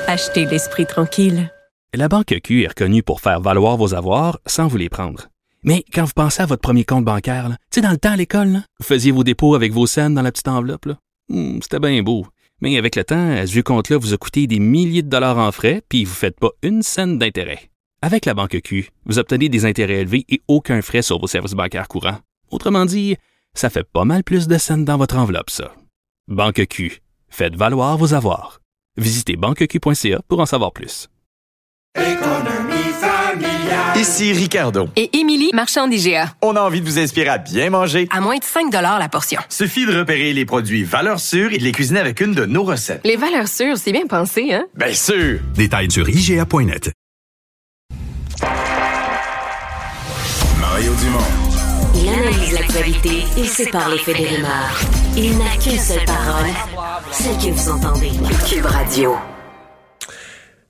Achetez 0.07 0.45
l'esprit 0.45 0.86
tranquille. 0.86 1.51
La 1.93 2.07
Banque 2.07 2.36
Q 2.43 2.63
est 2.63 2.69
reconnue 2.69 3.03
pour 3.03 3.22
faire 3.22 3.41
valoir 3.41 3.78
vos 3.78 3.93
avoirs 3.93 4.39
sans 4.45 4.67
vous 4.67 4.78
les 4.78 4.89
prendre. 4.89 5.28
Mais 5.63 5.84
quand 5.93 6.05
vous 6.05 6.13
pensez 6.15 6.41
à 6.41 6.45
votre 6.45 6.61
premier 6.61 6.84
compte 6.84 7.05
bancaire, 7.05 7.49
tu 7.49 7.55
sais, 7.76 7.82
dans 7.82 7.91
le 7.91 7.97
temps 7.97 8.11
à 8.11 8.15
l'école, 8.17 8.61
vous 8.80 8.86
faisiez 8.86 9.11
vos 9.11 9.24
dépôts 9.24 9.55
avec 9.55 9.72
vos 9.72 9.88
scènes 9.88 10.15
dans 10.15 10.22
la 10.22 10.32
petite 10.32 10.47
enveloppe. 10.47 10.89
Hmm, 11.30 11.59
c'était 11.61 11.80
bien 11.80 12.01
beau. 12.01 12.26
Mais 12.61 12.78
avec 12.78 12.95
le 12.95 13.03
temps, 13.03 13.36
ce 13.45 13.51
vieux 13.51 13.63
compte-là 13.63 13.97
vous 13.97 14.13
a 14.13 14.17
coûté 14.17 14.47
des 14.47 14.59
milliers 14.59 15.03
de 15.03 15.09
dollars 15.09 15.38
en 15.38 15.51
frais, 15.51 15.82
puis 15.89 16.05
vous 16.05 16.11
ne 16.11 16.15
faites 16.15 16.39
pas 16.39 16.51
une 16.63 16.82
scène 16.82 17.17
d'intérêt. 17.17 17.69
Avec 18.01 18.26
la 18.26 18.34
Banque 18.34 18.59
Q, 18.63 18.89
vous 19.05 19.19
obtenez 19.19 19.49
des 19.49 19.65
intérêts 19.65 20.01
élevés 20.01 20.26
et 20.30 20.41
aucun 20.47 20.82
frais 20.82 21.01
sur 21.01 21.19
vos 21.19 21.28
services 21.28 21.53
bancaires 21.53 21.88
courants. 21.88 22.17
Autrement 22.52 22.86
dit, 22.86 23.16
ça 23.54 23.70
fait 23.70 23.84
pas 23.84 24.06
mal 24.06 24.24
plus 24.24 24.47
de 24.47 24.58
scènes 24.58 24.86
dans 24.86 24.97
votre 24.97 25.18
enveloppe, 25.18 25.49
ça. 25.49 25.74
Banque 26.28 26.66
Q. 26.68 27.02
Faites 27.30 27.56
valoir 27.56 27.97
vos 27.97 28.14
avoirs. 28.14 28.60
Visitez 28.97 29.38
banqueq.ca 29.38 30.22
pour 30.28 30.39
en 30.39 30.45
savoir 30.45 30.74
plus. 30.74 31.08
Ici 33.95 34.34
Ricardo. 34.34 34.89
Et 34.95 35.16
Émilie, 35.18 35.52
marchand 35.54 35.88
d'IGA. 35.88 36.34
On 36.41 36.56
a 36.56 36.62
envie 36.62 36.82
de 36.82 36.86
vous 36.86 36.99
inspirer 36.99 37.30
à 37.30 37.38
bien 37.38 37.70
manger. 37.70 38.08
À 38.12 38.20
moins 38.20 38.38
de 38.38 38.43
5 38.43 38.72
la 38.72 39.10
portion. 39.10 39.39
Suffit 39.47 39.86
de 39.86 39.97
repérer 39.97 40.34
les 40.34 40.45
produits 40.45 40.84
valeurs 40.84 41.20
sûres 41.20 41.54
et 41.54 41.58
de 41.58 41.64
les 41.64 41.72
cuisiner 41.72 41.99
avec 41.99 42.20
une 42.20 42.34
de 42.34 42.45
nos 42.45 42.64
recettes. 42.64 43.02
Les 43.06 43.16
valeurs 43.16 43.47
sûres, 43.47 43.78
c'est 43.78 43.91
bien 43.91 44.08
pensé, 44.08 44.54
hein? 44.54 44.66
Bien 44.76 44.93
sûr! 44.93 45.39
Détails 45.54 45.91
sur 45.91 46.10
IGA.net. 46.10 46.91
Mario 50.60 50.93
Dumont. 50.95 51.41
Il 52.02 52.10
analyse 52.10 52.54
l'actualité 52.54 53.24
et 53.38 53.45
sépare 53.45 53.89
les 53.89 53.99
faits 53.99 54.18
des 54.18 54.26
rumeurs. 54.28 54.82
Il 55.16 55.38
n'a 55.38 55.56
qu'une 55.62 55.78
seule 55.78 56.04
parole, 56.06 56.49
celle 57.12 57.38
que 57.38 57.56
vous 57.56 57.70
entendez. 57.70 58.12
Cube 58.49 58.66
Radio. 58.66 59.16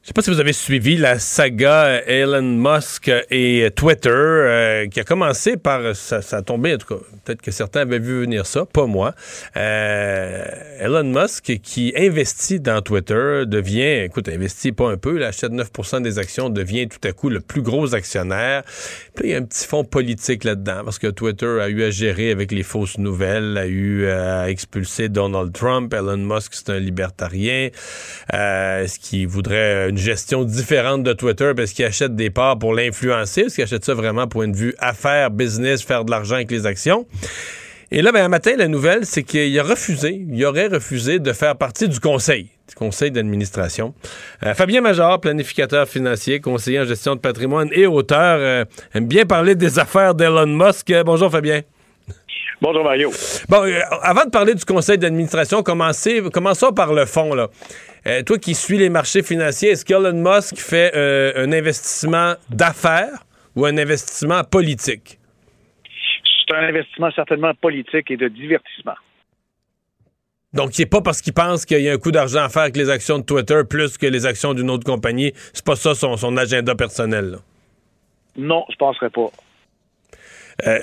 Je 0.04 0.08
sais 0.08 0.14
pas 0.14 0.24
si 0.24 0.32
vous 0.32 0.40
avez 0.40 0.52
suivi 0.52 0.98
la 0.98 1.20
saga 1.20 2.02
Elon 2.08 2.42
Musk 2.42 3.12
et 3.30 3.70
Twitter, 3.76 4.10
euh, 4.10 4.88
qui 4.88 5.00
a 5.00 5.04
commencé 5.04 5.58
par 5.58 5.96
ça, 5.96 6.24
ça, 6.24 6.38
a 6.38 6.42
tombé 6.42 6.74
en 6.74 6.80
tout 6.80 6.96
cas. 6.96 7.02
Peut-être 7.24 7.44
que 7.44 7.52
certains 7.52 7.82
avaient 7.82 8.00
vu 8.00 8.22
venir 8.22 8.48
ça, 8.48 8.66
pas 8.66 8.88
moi. 8.88 9.14
Euh, 9.58 10.44
Elon 10.80 11.04
Musk 11.04 11.60
qui 11.62 11.94
investit 11.96 12.60
dans 12.60 12.82
Twitter 12.82 13.44
devient, 13.46 14.06
écoute, 14.06 14.28
investit 14.28 14.72
pas 14.72 14.90
un 14.90 14.98
peu, 14.98 15.18
il 15.18 15.24
achète 15.24 15.52
9% 15.52 16.02
des 16.02 16.18
actions, 16.18 16.50
devient 16.50 16.88
tout 16.88 17.08
à 17.08 17.12
coup 17.12 17.30
le 17.30 17.40
plus 17.40 17.62
gros 17.62 17.94
actionnaire. 17.94 18.64
Puis 19.14 19.28
il 19.28 19.32
y 19.34 19.36
a 19.36 19.38
un 19.38 19.44
petit 19.44 19.68
fond 19.68 19.84
politique 19.84 20.46
là-dedans 20.46 20.82
parce 20.84 20.98
que 20.98 21.08
Twitter 21.08 21.60
a 21.62 21.70
eu 21.70 21.84
à 21.84 21.92
gérer 21.92 22.32
avec 22.32 22.52
les 22.52 22.64
fausses 22.64 22.98
nouvelles, 22.98 23.56
a 23.56 23.68
eu 23.68 24.08
à 24.08 24.50
expulser 24.50 25.10
Donald 25.10 25.54
Trump. 25.54 25.94
Elon 25.94 26.18
Musk 26.18 26.56
c'est 26.56 26.72
un 26.72 26.80
libertarien, 26.80 27.70
euh, 28.34 28.88
ce 28.88 28.98
qui 28.98 29.28
voudrait 29.28 29.91
une 29.92 29.98
gestion 29.98 30.46
différente 30.46 31.04
de 31.04 31.12
Twitter 31.12 31.52
parce 31.56 31.74
qu'il 31.74 31.84
achète 31.84 32.16
des 32.16 32.30
parts 32.30 32.58
pour 32.58 32.74
l'influencer, 32.74 33.44
parce 33.44 33.56
qu'il 33.56 33.64
achète 33.66 33.84
ça 33.84 33.94
vraiment 33.94 34.26
point 34.26 34.48
de 34.48 34.56
vue 34.56 34.74
affaires, 34.80 35.32
business, 35.32 35.84
faire 35.84 36.06
de 36.06 36.12
l'argent 36.12 36.36
avec 36.36 36.50
les 36.50 36.66
actions. 36.66 37.06
Et 37.92 38.02
là, 38.02 38.14
ben, 38.14 38.24
un 38.24 38.30
matin, 38.30 38.54
la 38.58 38.70
nouvelle, 38.70 39.06
c'est 39.06 39.24
qu'il 39.24 39.60
a 39.60 39.64
refusé, 39.64 40.26
il 40.32 40.46
aurait 40.46 40.68
refusé 40.68 41.20
de 41.20 41.34
faire 41.34 41.58
partie 41.58 41.90
du 41.90 42.00
conseil, 42.00 42.48
du 42.70 42.76
conseil 42.76 43.12
d'administration. 43.12 43.94
Euh, 44.46 44.54
Fabien 44.54 44.80
Major, 44.80 45.20
planificateur 45.20 45.86
financier, 45.90 46.40
conseiller 46.40 46.80
en 46.80 46.86
gestion 46.86 47.16
de 47.16 47.20
patrimoine 47.20 47.68
et 47.74 47.86
auteur, 47.86 48.38
euh, 48.40 48.64
aime 48.94 49.08
bien 49.08 49.26
parler 49.26 49.56
des 49.56 49.78
affaires 49.78 50.16
d'Elon 50.16 50.48
Musk. 50.48 50.90
bonjour, 51.06 51.30
Fabien. 51.30 51.64
Bonjour 52.62 52.84
Mario. 52.84 53.12
Bon, 53.50 53.66
euh, 53.66 53.82
avant 54.04 54.24
de 54.24 54.30
parler 54.30 54.54
du 54.54 54.64
conseil 54.64 54.98
d'administration, 54.98 55.62
commençons 55.62 56.72
par 56.74 56.94
le 56.94 57.06
fond. 57.06 57.34
Là. 57.34 57.50
Euh, 58.08 58.24
toi 58.24 58.38
qui 58.40 58.56
suis 58.56 58.78
les 58.78 58.90
marchés 58.90 59.22
financiers, 59.22 59.70
est-ce 59.70 59.86
qu'Elon 59.86 60.14
Musk 60.14 60.58
fait 60.58 60.92
euh, 60.96 61.46
un 61.46 61.52
investissement 61.52 62.34
d'affaires 62.50 63.26
ou 63.56 63.66
un 63.66 63.78
investissement 63.78 64.44
politique? 64.44 65.20
C'est 66.48 66.56
un 66.56 66.68
investissement 66.68 67.12
certainement 67.12 67.54
politique 67.54 68.10
et 68.10 68.18
de 68.18 68.28
divertissement. 68.28 68.96
Donc, 70.54 70.72
c'est 70.74 70.86
pas 70.86 71.02
parce 71.02 71.22
qu'il 71.22 71.34
pense 71.34 71.66
qu'il 71.66 71.82
y 71.82 71.90
a 71.90 71.94
un 71.94 71.98
coup 71.98 72.12
d'argent 72.12 72.44
à 72.44 72.50
faire 72.50 72.64
avec 72.64 72.76
les 72.76 72.90
actions 72.90 73.20
de 73.20 73.24
Twitter 73.24 73.62
plus 73.70 73.98
que 73.98 74.08
les 74.08 74.26
actions 74.26 74.54
d'une 74.54 74.70
autre 74.70 74.84
compagnie. 74.84 75.32
C'est 75.54 75.64
pas 75.64 75.76
ça 75.76 75.96
son, 75.96 76.38
agenda 76.38 76.76
personnel. 76.76 77.38
Non, 78.36 78.66
je 78.70 78.76
penserais 78.76 79.10
pas. 79.10 79.32
Euh, 80.68 80.80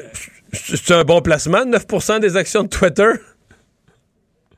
c'est 0.52 0.94
un 0.94 1.04
bon 1.04 1.20
placement, 1.20 1.66
9% 1.66 2.20
des 2.20 2.36
actions 2.36 2.62
de 2.62 2.68
Twitter? 2.68 3.10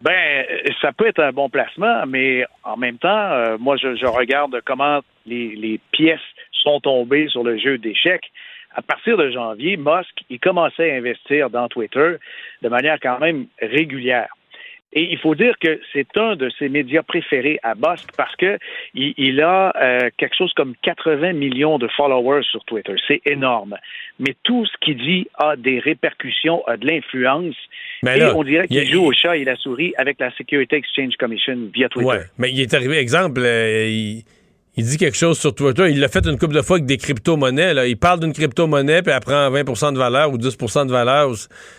Ben, 0.01 0.47
ça 0.81 0.93
peut 0.93 1.09
être 1.09 1.23
un 1.23 1.33
bon 1.33 1.51
placement, 1.51 2.07
mais 2.07 2.45
en 2.65 2.77
même 2.79 2.97
temps, 2.97 3.09
euh, 3.33 3.59
moi, 3.59 3.77
je, 3.77 4.07
regarde 4.07 4.61
comment 4.65 5.01
les, 5.27 5.79
pièces 5.93 6.21
sont 6.53 6.81
tombées 6.81 7.29
sur 7.29 7.45
le 7.45 7.59
jeu 7.59 7.77
d'échecs. 7.77 8.33
À 8.75 8.83
partir 8.83 9.19
de 9.19 9.31
janvier, 9.31 9.77
Musk, 9.77 10.25
il 10.31 10.41
commençait 10.41 10.93
à 10.93 10.95
investir 10.95 11.51
dans 11.51 11.69
Twitter 11.69 12.17
de 12.63 12.69
manière 12.69 12.99
quand 13.01 13.19
même 13.19 13.47
régulière. 13.61 14.29
Et 14.93 15.13
il 15.13 15.19
faut 15.19 15.37
dire 15.37 15.55
que 15.61 15.81
c'est 15.93 16.17
un 16.17 16.35
de 16.35 16.51
ses 16.59 16.69
médias 16.69 17.03
préférés 17.03 17.61
à 17.63 17.75
Musk 17.75 18.09
parce 18.17 18.35
que 18.37 18.59
il, 18.95 19.41
a 19.41 19.73
euh, 19.81 20.11
quelque 20.17 20.37
chose 20.37 20.53
comme 20.55 20.75
80 20.83 21.33
millions 21.35 21.79
de 21.79 21.87
followers 21.89 22.43
sur 22.43 22.65
Twitter. 22.65 22.95
C'est 23.07 23.21
énorme. 23.25 23.77
Mais 24.19 24.35
tout 24.43 24.67
ce 24.67 24.73
qu'il 24.81 24.97
dit 24.97 25.29
a 25.35 25.55
des 25.55 25.79
répercussions, 25.79 26.67
a 26.67 26.77
de 26.77 26.87
l'influence. 26.87 27.55
Et 28.05 28.25
on 28.25 28.43
dirait 28.43 28.67
qu'il 28.67 28.91
joue 28.91 29.05
au 29.05 29.13
chat 29.13 29.37
et 29.37 29.45
la 29.45 29.57
souris 29.57 29.95
avec 29.97 30.19
la 30.19 30.33
Security 30.33 30.75
Exchange 30.75 31.15
Commission 31.19 31.57
via 31.73 31.89
Twitter. 31.89 32.09
Ouais, 32.09 32.25
mais 32.39 32.51
il 32.51 32.61
est 32.61 32.75
arrivé, 32.75 32.99
exemple, 32.99 33.41
euh, 33.41 33.87
il 33.89 34.25
il 34.81 34.87
dit 34.87 34.97
quelque 34.97 35.17
chose 35.17 35.39
sur 35.39 35.55
Twitter. 35.55 35.91
Il 35.91 36.01
l'a 36.01 36.09
fait 36.09 36.27
une 36.27 36.39
couple 36.39 36.55
de 36.55 36.63
fois 36.63 36.77
avec 36.77 36.87
des 36.87 36.97
crypto-monnaies. 36.97 37.75
Il 37.87 37.99
parle 37.99 38.21
d'une 38.21 38.33
crypto-monnaie, 38.33 39.03
puis 39.03 39.13
après 39.13 39.35
20% 39.35 39.93
de 39.93 39.99
valeur 39.99 40.33
ou 40.33 40.39
10% 40.39 40.87
de 40.87 40.91
valeur. 40.91 41.35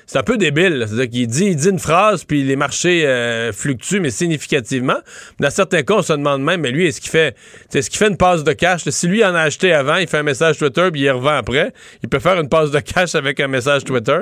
C'est 0.06 0.20
un 0.20 0.24
peu 0.24 0.38
débile. 0.38 0.86
C'est-à-dire 0.88 1.10
qu'il 1.10 1.28
dit, 1.28 1.46
il 1.46 1.56
dit 1.56 1.70
une 1.70 1.80
phrase, 1.80 2.24
puis 2.24 2.44
les 2.44 2.56
marchés 2.56 3.08
euh, 3.08 3.52
fluctuent, 3.54 4.00
mais 4.00 4.12
significativement. 4.12 4.98
Dans 5.40 5.50
certains 5.50 5.82
cas, 5.82 5.96
on 5.96 6.02
se 6.04 6.14
demande 6.14 6.44
même, 6.44 6.62
mais 6.62 6.70
lui, 6.70 6.86
est-ce 6.86 7.02
qu'il 7.02 7.10
fait, 7.10 7.36
est-ce 7.74 7.90
qu'il 7.90 7.98
fait 7.98 8.10
une 8.10 8.18
passe 8.18 8.44
de 8.44 8.54
cash? 8.54 8.88
Si 8.88 9.08
lui 9.08 9.26
en 9.26 9.34
a 9.34 9.42
acheté 9.42 9.74
avant, 9.74 9.96
il 9.96 10.08
fait 10.08 10.20
un 10.20 10.24
message 10.24 10.60
Twitter, 10.60 10.90
puis 10.92 11.02
il 11.02 11.10
revend 11.10 11.38
après. 11.38 11.74
Il 12.04 12.10
peut 12.10 12.20
faire 12.20 12.40
une 12.40 12.50
passe 12.50 12.70
de 12.70 12.80
cash 12.82 13.16
avec 13.16 13.40
un 13.40 13.48
message 13.48 13.84
Twitter. 13.84 14.20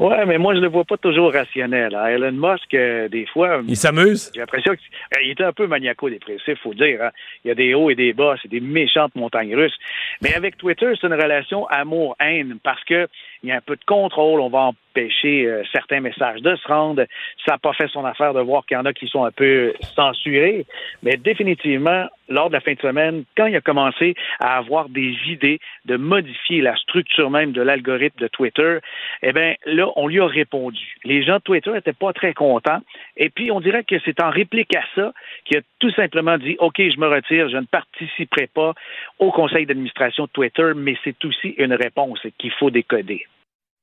Ouais, 0.00 0.24
mais 0.24 0.38
moi, 0.38 0.54
je 0.54 0.60
le 0.60 0.68
vois 0.68 0.86
pas 0.86 0.96
toujours 0.96 1.30
rationnel. 1.30 1.94
Hein. 1.94 2.06
Elon 2.06 2.32
Musk, 2.32 2.72
euh, 2.72 3.06
des 3.08 3.26
fois. 3.26 3.60
Il 3.68 3.76
s'amuse? 3.76 4.30
J'ai 4.32 4.40
l'impression 4.40 4.74
qu'il 4.74 5.30
était 5.30 5.44
un 5.44 5.52
peu 5.52 5.66
maniaco-dépressif, 5.66 6.58
faut 6.62 6.72
dire. 6.72 7.02
Hein. 7.02 7.10
Il 7.44 7.48
y 7.48 7.50
a 7.50 7.54
des 7.54 7.74
hauts 7.74 7.90
et 7.90 7.94
des 7.94 8.14
bas, 8.14 8.34
c'est 8.40 8.50
des 8.50 8.60
méchantes 8.60 9.14
montagnes 9.14 9.54
russes. 9.54 9.76
Mais 10.22 10.32
avec 10.32 10.56
Twitter, 10.56 10.90
c'est 10.98 11.06
une 11.06 11.12
relation 11.12 11.66
amour-haine 11.66 12.56
parce 12.62 12.82
que 12.84 13.08
il 13.42 13.48
y 13.48 13.52
a 13.52 13.56
un 13.56 13.60
peu 13.60 13.76
de 13.76 13.84
contrôle, 13.84 14.40
on 14.40 14.48
va 14.48 14.72
empêcher 14.90 15.46
euh, 15.46 15.62
certains 15.72 16.00
messages 16.00 16.42
de 16.42 16.54
se 16.56 16.68
rendre. 16.68 17.04
Ça 17.46 17.52
n'a 17.52 17.58
pas 17.58 17.72
fait 17.72 17.88
son 17.88 18.04
affaire 18.04 18.34
de 18.34 18.40
voir 18.40 18.66
qu'il 18.66 18.76
y 18.76 18.80
en 18.80 18.84
a 18.84 18.92
qui 18.92 19.06
sont 19.08 19.24
un 19.24 19.30
peu 19.30 19.72
censurés. 19.94 20.66
Mais 21.02 21.16
définitivement, 21.16 22.06
lors 22.28 22.48
de 22.48 22.54
la 22.54 22.60
fin 22.60 22.74
de 22.74 22.80
semaine, 22.80 23.24
quand 23.36 23.46
il 23.46 23.56
a 23.56 23.60
commencé 23.60 24.14
à 24.40 24.56
avoir 24.56 24.88
des 24.88 25.14
idées 25.26 25.58
de 25.86 25.96
modifier 25.96 26.60
la 26.60 26.76
structure 26.76 27.30
même 27.30 27.52
de 27.52 27.62
l'algorithme 27.62 28.18
de 28.18 28.28
Twitter, 28.28 28.78
eh 29.22 29.32
bien, 29.32 29.54
là, 29.64 29.88
on 29.96 30.06
lui 30.06 30.20
a 30.20 30.26
répondu. 30.26 30.96
Les 31.04 31.22
gens 31.22 31.36
de 31.36 31.42
Twitter 31.42 31.70
n'étaient 31.72 31.92
pas 31.92 32.12
très 32.12 32.34
contents. 32.34 32.80
Et 33.16 33.30
puis, 33.30 33.50
on 33.50 33.60
dirait 33.60 33.84
que 33.84 33.96
c'est 34.04 34.22
en 34.22 34.30
réplique 34.30 34.74
à 34.76 34.82
ça 34.94 35.12
qu'il 35.44 35.58
a 35.58 35.60
tout 35.78 35.90
simplement 35.92 36.38
dit, 36.38 36.56
OK, 36.58 36.76
je 36.78 37.00
me 37.00 37.08
retire, 37.08 37.48
je 37.48 37.56
ne 37.56 37.66
participerai 37.66 38.48
pas 38.48 38.74
au 39.18 39.32
conseil 39.32 39.66
d'administration 39.66 40.24
de 40.24 40.30
Twitter, 40.30 40.72
mais 40.76 40.96
c'est 41.04 41.24
aussi 41.24 41.54
une 41.58 41.74
réponse 41.74 42.20
qu'il 42.38 42.52
faut 42.52 42.70
décoder. 42.70 43.26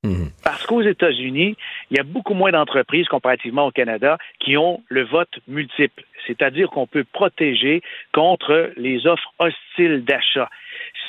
Mhm. 0.04 0.30
Parce 0.44 0.66
qu'aux 0.66 0.82
États-Unis, 0.82 1.58
il 1.90 1.98
y 1.98 2.00
a 2.00 2.04
beaucoup 2.04 2.34
moins 2.34 2.52
d'entreprises 2.52 3.08
comparativement 3.08 3.68
au 3.68 3.72
Canada 3.72 4.18
qui 4.40 4.58
ont 4.58 4.84
le 4.90 5.04
vote 5.04 5.40
multiple, 5.48 6.04
c'est-à-dire 6.26 6.70
qu'on 6.70 6.88
peut 6.88 7.04
protéger 7.04 7.82
contre 8.14 8.72
les 8.78 9.08
offres 9.08 9.34
hostiles 9.40 10.06
d'achat. 10.06 10.50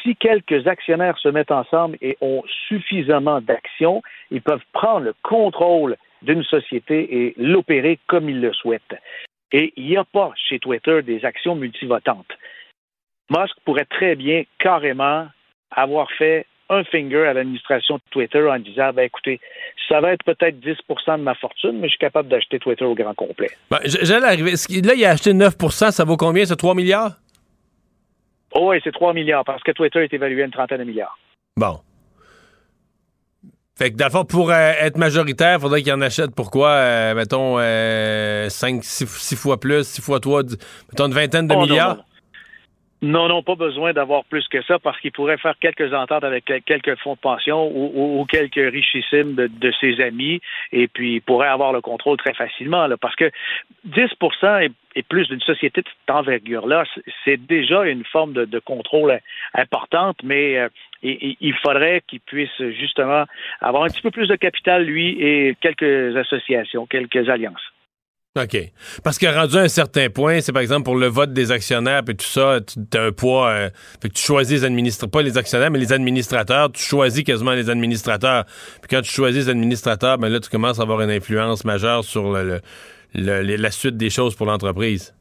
Si 0.02 0.16
quelques 0.16 0.66
actionnaires 0.66 1.18
se 1.18 1.28
mettent 1.28 1.50
ensemble 1.50 1.98
et 2.00 2.16
ont 2.20 2.42
suffisamment 2.68 3.40
d'actions, 3.40 4.02
ils 4.30 4.42
peuvent 4.42 4.64
prendre 4.72 5.06
le 5.06 5.14
contrôle 5.22 5.96
d'une 6.22 6.42
société 6.44 7.24
et 7.24 7.34
l'opérer 7.36 7.98
comme 8.06 8.28
ils 8.28 8.40
le 8.40 8.52
souhaitent. 8.52 8.96
Et 9.52 9.72
il 9.76 9.86
n'y 9.86 9.96
a 9.96 10.04
pas 10.04 10.32
chez 10.36 10.58
Twitter 10.58 11.02
des 11.02 11.24
actions 11.24 11.54
multivotantes. 11.54 12.32
Musk 13.30 13.56
pourrait 13.64 13.84
très 13.84 14.16
bien 14.16 14.42
carrément 14.58 15.28
avoir 15.70 16.10
fait 16.12 16.46
un 16.70 16.84
finger 16.84 17.26
à 17.26 17.32
l'administration 17.32 17.96
de 17.96 18.02
Twitter 18.10 18.46
en 18.48 18.58
disant 18.58 18.92
ben 18.92 19.02
écoutez, 19.02 19.40
ça 19.88 20.00
va 20.00 20.12
être 20.12 20.24
peut-être 20.24 20.60
10 20.60 20.76
de 20.88 21.22
ma 21.22 21.34
fortune, 21.34 21.78
mais 21.80 21.88
je 21.88 21.92
suis 21.92 21.98
capable 21.98 22.28
d'acheter 22.28 22.58
Twitter 22.58 22.84
au 22.84 22.94
grand 22.94 23.14
complet. 23.14 23.50
Ben, 23.70 23.78
J'allais 23.84 24.26
arriver. 24.26 24.52
Là, 24.82 24.94
il 24.94 25.04
a 25.04 25.10
acheté 25.10 25.32
9 25.32 25.56
ça 25.70 26.04
vaut 26.04 26.16
combien? 26.16 26.44
C'est 26.44 26.56
3 26.56 26.74
milliards? 26.74 27.12
Oh 28.52 28.70
oui, 28.70 28.80
c'est 28.82 28.92
3 28.92 29.12
milliards 29.14 29.44
parce 29.44 29.62
que 29.62 29.72
Twitter 29.72 30.04
est 30.04 30.12
évalué 30.12 30.42
à 30.42 30.46
une 30.46 30.50
trentaine 30.50 30.78
de 30.78 30.84
milliards. 30.84 31.18
Bon. 31.56 31.80
Fait 33.78 33.92
que, 33.92 33.96
d'abord, 33.96 34.26
pour 34.26 34.50
euh, 34.50 34.72
être 34.80 34.98
majoritaire, 34.98 35.58
il 35.58 35.60
faudrait 35.60 35.82
qu'il 35.82 35.92
en 35.92 36.00
achète 36.00 36.34
pourquoi, 36.34 36.70
euh, 36.70 37.14
mettons, 37.14 37.58
5, 37.58 37.60
euh, 37.60 38.48
6, 38.48 39.36
fois 39.36 39.60
plus, 39.60 39.86
6 39.86 40.02
fois 40.02 40.18
3, 40.18 40.42
mettons 40.90 41.06
une 41.06 41.14
vingtaine 41.14 41.46
de 41.46 41.54
oh, 41.54 41.60
milliards? 41.60 41.90
Non, 41.90 41.94
non, 41.94 42.07
pas 43.00 43.54
besoin 43.54 43.92
d'avoir 43.92 44.24
plus 44.24 44.46
que 44.48 44.62
ça 44.62 44.78
parce 44.78 44.98
qu'il 45.00 45.12
pourrait 45.12 45.38
faire 45.38 45.54
quelques 45.60 45.92
ententes 45.94 46.24
avec 46.24 46.44
quelques 46.64 46.96
fonds 46.98 47.14
de 47.14 47.18
pension 47.18 47.70
ou, 47.72 48.24
quelques 48.28 48.72
richissimes 48.72 49.34
de, 49.34 49.72
ses 49.80 50.00
amis 50.00 50.40
et 50.72 50.88
puis 50.88 51.14
il 51.14 51.20
pourrait 51.20 51.48
avoir 51.48 51.72
le 51.72 51.80
contrôle 51.80 52.16
très 52.16 52.34
facilement 52.34 52.86
là, 52.86 52.96
parce 52.96 53.16
que 53.16 53.30
10% 53.88 54.70
et, 54.94 55.02
plus 55.02 55.28
d'une 55.28 55.40
société 55.40 55.82
de 55.82 55.86
cette 55.86 56.14
envergure-là, 56.14 56.84
c'est 57.24 57.36
déjà 57.36 57.84
une 57.84 58.04
forme 58.04 58.32
de, 58.32 58.58
contrôle 58.58 59.20
importante, 59.54 60.16
mais 60.24 60.58
euh, 60.58 60.68
il 61.02 61.54
faudrait 61.62 62.02
qu'il 62.08 62.20
puisse 62.20 62.60
justement 62.72 63.24
avoir 63.60 63.84
un 63.84 63.86
petit 63.86 64.02
peu 64.02 64.10
plus 64.10 64.26
de 64.26 64.34
capital, 64.34 64.84
lui, 64.84 65.16
et 65.20 65.56
quelques 65.60 66.16
associations, 66.16 66.86
quelques 66.86 67.28
alliances. 67.28 67.62
OK. 68.38 68.56
Parce 69.02 69.18
que 69.18 69.26
rendu 69.26 69.56
à 69.56 69.60
un 69.60 69.68
certain 69.68 70.08
point, 70.10 70.40
c'est 70.40 70.52
par 70.52 70.62
exemple 70.62 70.84
pour 70.84 70.96
le 70.96 71.06
vote 71.06 71.32
des 71.32 71.50
actionnaires 71.50 72.02
et 72.08 72.14
tout 72.14 72.26
ça, 72.26 72.60
tu 72.66 72.98
as 72.98 73.02
un 73.02 73.12
poids. 73.12 73.48
Euh, 73.48 73.70
fait 74.00 74.08
que 74.08 74.14
tu 74.14 74.22
choisis 74.22 74.60
les 74.60 74.64
administrateurs, 74.64 75.10
pas 75.10 75.22
les 75.22 75.36
actionnaires, 75.36 75.70
mais 75.70 75.78
les 75.78 75.92
administrateurs. 75.92 76.70
Tu 76.72 76.82
choisis 76.82 77.24
quasiment 77.24 77.52
les 77.52 77.70
administrateurs. 77.70 78.44
Puis 78.80 78.88
quand 78.90 79.02
tu 79.02 79.10
choisis 79.10 79.46
les 79.46 79.50
administrateurs, 79.50 80.18
ben 80.18 80.28
là, 80.28 80.40
tu 80.40 80.48
commences 80.48 80.78
à 80.78 80.82
avoir 80.82 81.00
une 81.00 81.10
influence 81.10 81.64
majeure 81.64 82.04
sur 82.04 82.32
la 83.14 83.70
suite 83.70 83.96
des 83.96 84.10
choses 84.10 84.34
pour 84.34 84.46
l'entreprise. 84.46 85.14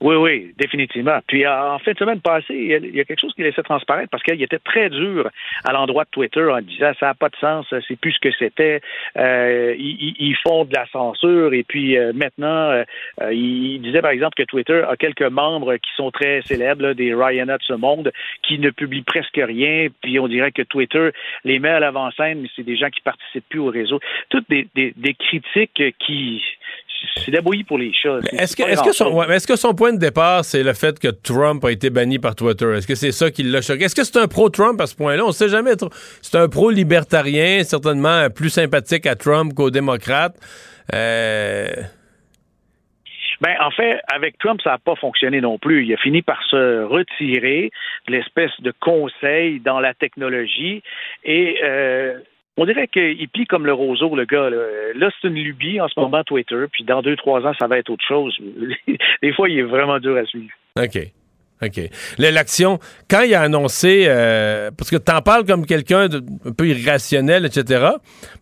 Oui, 0.00 0.14
oui, 0.16 0.54
définitivement. 0.58 1.20
Puis 1.26 1.46
en 1.46 1.78
fin 1.78 1.92
de 1.92 1.98
semaine 1.98 2.20
passée, 2.20 2.54
il 2.54 2.94
y 2.94 3.00
a, 3.00 3.04
quelque 3.04 3.20
chose 3.20 3.32
qui 3.34 3.42
laissait 3.42 3.62
transparaître 3.62 4.10
parce 4.10 4.22
qu'il 4.22 4.42
était 4.42 4.58
très 4.58 4.90
dur 4.90 5.30
à 5.64 5.72
l'endroit 5.72 6.04
de 6.04 6.10
Twitter 6.10 6.44
en 6.44 6.60
disant 6.60 6.92
ça 7.00 7.06
n'a 7.06 7.14
pas 7.14 7.30
de 7.30 7.36
sens, 7.36 7.66
c'est 7.88 7.98
plus 7.98 8.12
ce 8.12 8.20
que 8.20 8.30
c'était. 8.38 8.82
Euh, 9.16 9.74
ils, 9.78 10.36
font 10.46 10.66
de 10.66 10.74
la 10.74 10.86
censure 10.88 11.54
et 11.54 11.64
puis 11.64 11.96
euh, 11.96 12.12
maintenant, 12.14 12.46
euh, 12.46 12.84
il 13.32 13.80
disait 13.80 14.02
par 14.02 14.10
exemple 14.10 14.34
que 14.36 14.42
Twitter 14.42 14.84
a 14.86 14.96
quelques 14.96 15.22
membres 15.22 15.76
qui 15.76 15.90
sont 15.96 16.10
très 16.10 16.42
célèbres, 16.42 16.92
des 16.92 17.14
Ryanat 17.14 17.56
de 17.56 17.62
ce 17.62 17.72
monde, 17.72 18.12
qui 18.42 18.58
ne 18.58 18.68
publient 18.68 19.02
presque 19.02 19.40
rien. 19.42 19.88
Puis 20.02 20.18
on 20.20 20.28
dirait 20.28 20.52
que 20.52 20.62
Twitter 20.62 21.10
les 21.44 21.58
met 21.58 21.70
à 21.70 21.80
l'avant-scène, 21.80 22.42
mais 22.42 22.48
c'est 22.54 22.64
des 22.64 22.76
gens 22.76 22.90
qui 22.90 23.00
participent 23.00 23.48
plus 23.48 23.60
au 23.60 23.70
réseau. 23.70 23.98
Toutes 24.28 24.48
des, 24.50 24.68
des, 24.74 24.92
des 24.94 25.14
critiques 25.14 25.82
qui 25.98 26.42
c'est 27.16 27.30
débrouillé 27.30 27.64
pour 27.64 27.78
les 27.78 27.92
choses. 27.92 28.24
Est-ce 28.32 28.56
que, 28.56 28.62
est 28.62 28.82
que, 28.82 28.92
son, 28.92 29.22
est 29.22 29.46
que 29.46 29.56
son 29.56 29.74
point 29.74 29.92
de 29.92 29.98
départ, 29.98 30.44
c'est 30.44 30.62
le 30.62 30.72
fait 30.72 30.98
que 30.98 31.08
Trump 31.08 31.64
a 31.64 31.70
été 31.70 31.90
banni 31.90 32.18
par 32.18 32.34
Twitter? 32.34 32.72
Est-ce 32.76 32.86
que 32.86 32.94
c'est 32.94 33.12
ça 33.12 33.30
qui 33.30 33.42
l'a 33.42 33.60
choqué? 33.60 33.84
Est-ce 33.84 33.94
que 33.94 34.04
c'est 34.04 34.18
un 34.18 34.28
pro-Trump 34.28 34.80
à 34.80 34.86
ce 34.86 34.94
point-là? 34.94 35.24
On 35.24 35.28
ne 35.28 35.32
sait 35.32 35.48
jamais. 35.48 35.72
C'est 36.22 36.36
un 36.36 36.48
pro-libertarien, 36.48 37.64
certainement 37.64 38.28
plus 38.30 38.50
sympathique 38.50 39.06
à 39.06 39.14
Trump 39.14 39.54
qu'aux 39.54 39.70
démocrates. 39.70 40.36
Euh... 40.94 41.66
Ben, 43.40 43.54
en 43.60 43.70
fait, 43.70 44.00
avec 44.08 44.38
Trump, 44.38 44.60
ça 44.62 44.70
n'a 44.70 44.78
pas 44.78 44.96
fonctionné 44.96 45.40
non 45.40 45.58
plus. 45.58 45.84
Il 45.84 45.92
a 45.92 45.98
fini 45.98 46.22
par 46.22 46.42
se 46.48 46.84
retirer 46.84 47.70
de 48.08 48.12
l'espèce 48.12 48.52
de 48.60 48.72
conseil 48.80 49.60
dans 49.60 49.78
la 49.78 49.92
technologie 49.92 50.82
et 51.24 51.58
euh, 51.62 52.18
on 52.56 52.64
dirait 52.64 52.88
qu'il 52.88 53.28
plie 53.28 53.46
comme 53.46 53.66
le 53.66 53.72
roseau, 53.72 54.14
le 54.14 54.24
gars. 54.24 54.48
Là, 54.48 55.10
c'est 55.20 55.28
une 55.28 55.34
lubie 55.34 55.80
en 55.80 55.88
ce 55.88 55.98
moment, 56.00 56.24
Twitter, 56.24 56.64
puis 56.72 56.84
dans 56.84 57.02
deux, 57.02 57.16
trois 57.16 57.42
ans, 57.42 57.52
ça 57.58 57.66
va 57.66 57.78
être 57.78 57.90
autre 57.90 58.04
chose. 58.06 58.36
Des 59.22 59.32
fois, 59.32 59.48
il 59.48 59.58
est 59.58 59.62
vraiment 59.62 59.98
dur 59.98 60.16
à 60.16 60.24
suivre. 60.24 60.52
OK. 60.78 60.98
OK. 61.62 61.80
L'action, 62.18 62.78
quand 63.08 63.22
il 63.22 63.34
a 63.34 63.42
annoncé, 63.42 64.04
euh, 64.06 64.70
parce 64.76 64.90
que 64.90 64.96
tu 64.96 65.10
en 65.10 65.22
parles 65.22 65.44
comme 65.44 65.64
quelqu'un 65.64 66.08
un 66.44 66.52
peu 66.52 66.68
irrationnel, 66.68 67.46
etc. 67.46 67.86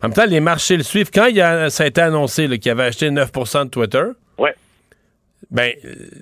En 0.01 0.07
même 0.07 0.13
temps, 0.13 0.25
les 0.25 0.41
marchés 0.41 0.75
le 0.75 0.83
suivent. 0.83 1.11
Quand 1.13 1.27
il 1.27 1.39
a, 1.39 1.69
ça 1.69 1.83
a 1.83 1.87
été 1.87 2.01
annoncé 2.01 2.47
qu'il 2.59 2.71
avait 2.71 2.83
acheté 2.83 3.09
9% 3.09 3.65
de 3.65 3.69
Twitter, 3.69 4.03
ouais. 4.37 4.53
ben, 5.49 5.71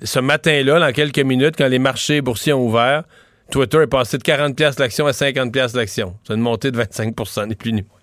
ce 0.04 0.20
matin-là, 0.20 0.78
dans 0.78 0.92
quelques 0.92 1.18
minutes, 1.18 1.56
quand 1.58 1.68
les 1.68 1.80
marchés 1.80 2.20
boursiers 2.20 2.52
ont 2.52 2.64
ouvert, 2.64 3.02
Twitter 3.50 3.82
est 3.82 3.90
passé 3.90 4.18
de 4.18 4.22
40 4.22 4.58
l'action 4.78 5.06
à 5.06 5.12
50 5.12 5.54
l'action. 5.74 6.14
C'est 6.24 6.34
une 6.34 6.40
montée 6.40 6.70
de 6.70 6.78
25% 6.78 7.48
ni 7.48 7.54
plus 7.54 7.72
ni 7.72 7.82
moins. 7.82 8.00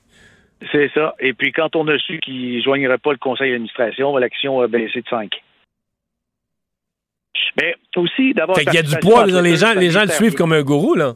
C'est 0.71 0.91
ça. 0.93 1.15
Et 1.19 1.33
puis, 1.33 1.51
quand 1.51 1.75
on 1.75 1.87
a 1.87 1.97
su 1.97 2.19
qu'il 2.19 2.57
ne 2.57 2.61
joignerait 2.61 2.99
pas 2.99 3.11
le 3.11 3.17
conseil 3.17 3.51
d'administration, 3.51 4.15
l'action 4.17 4.61
a 4.61 4.67
baissé 4.67 5.01
de 5.01 5.07
5. 5.09 5.31
Mais 7.59 7.75
aussi, 7.95 8.33
d'abord. 8.33 8.57
Il 8.59 8.73
y 8.73 8.77
a 8.77 8.83
du 8.83 8.95
poids. 8.97 9.25
les 9.25 9.55
gens, 9.55 9.73
les 9.73 9.89
gens 9.89 10.03
le 10.03 10.09
suivent 10.09 10.35
comme 10.35 10.53
un 10.53 10.61
gourou, 10.61 10.95
là. 10.95 11.13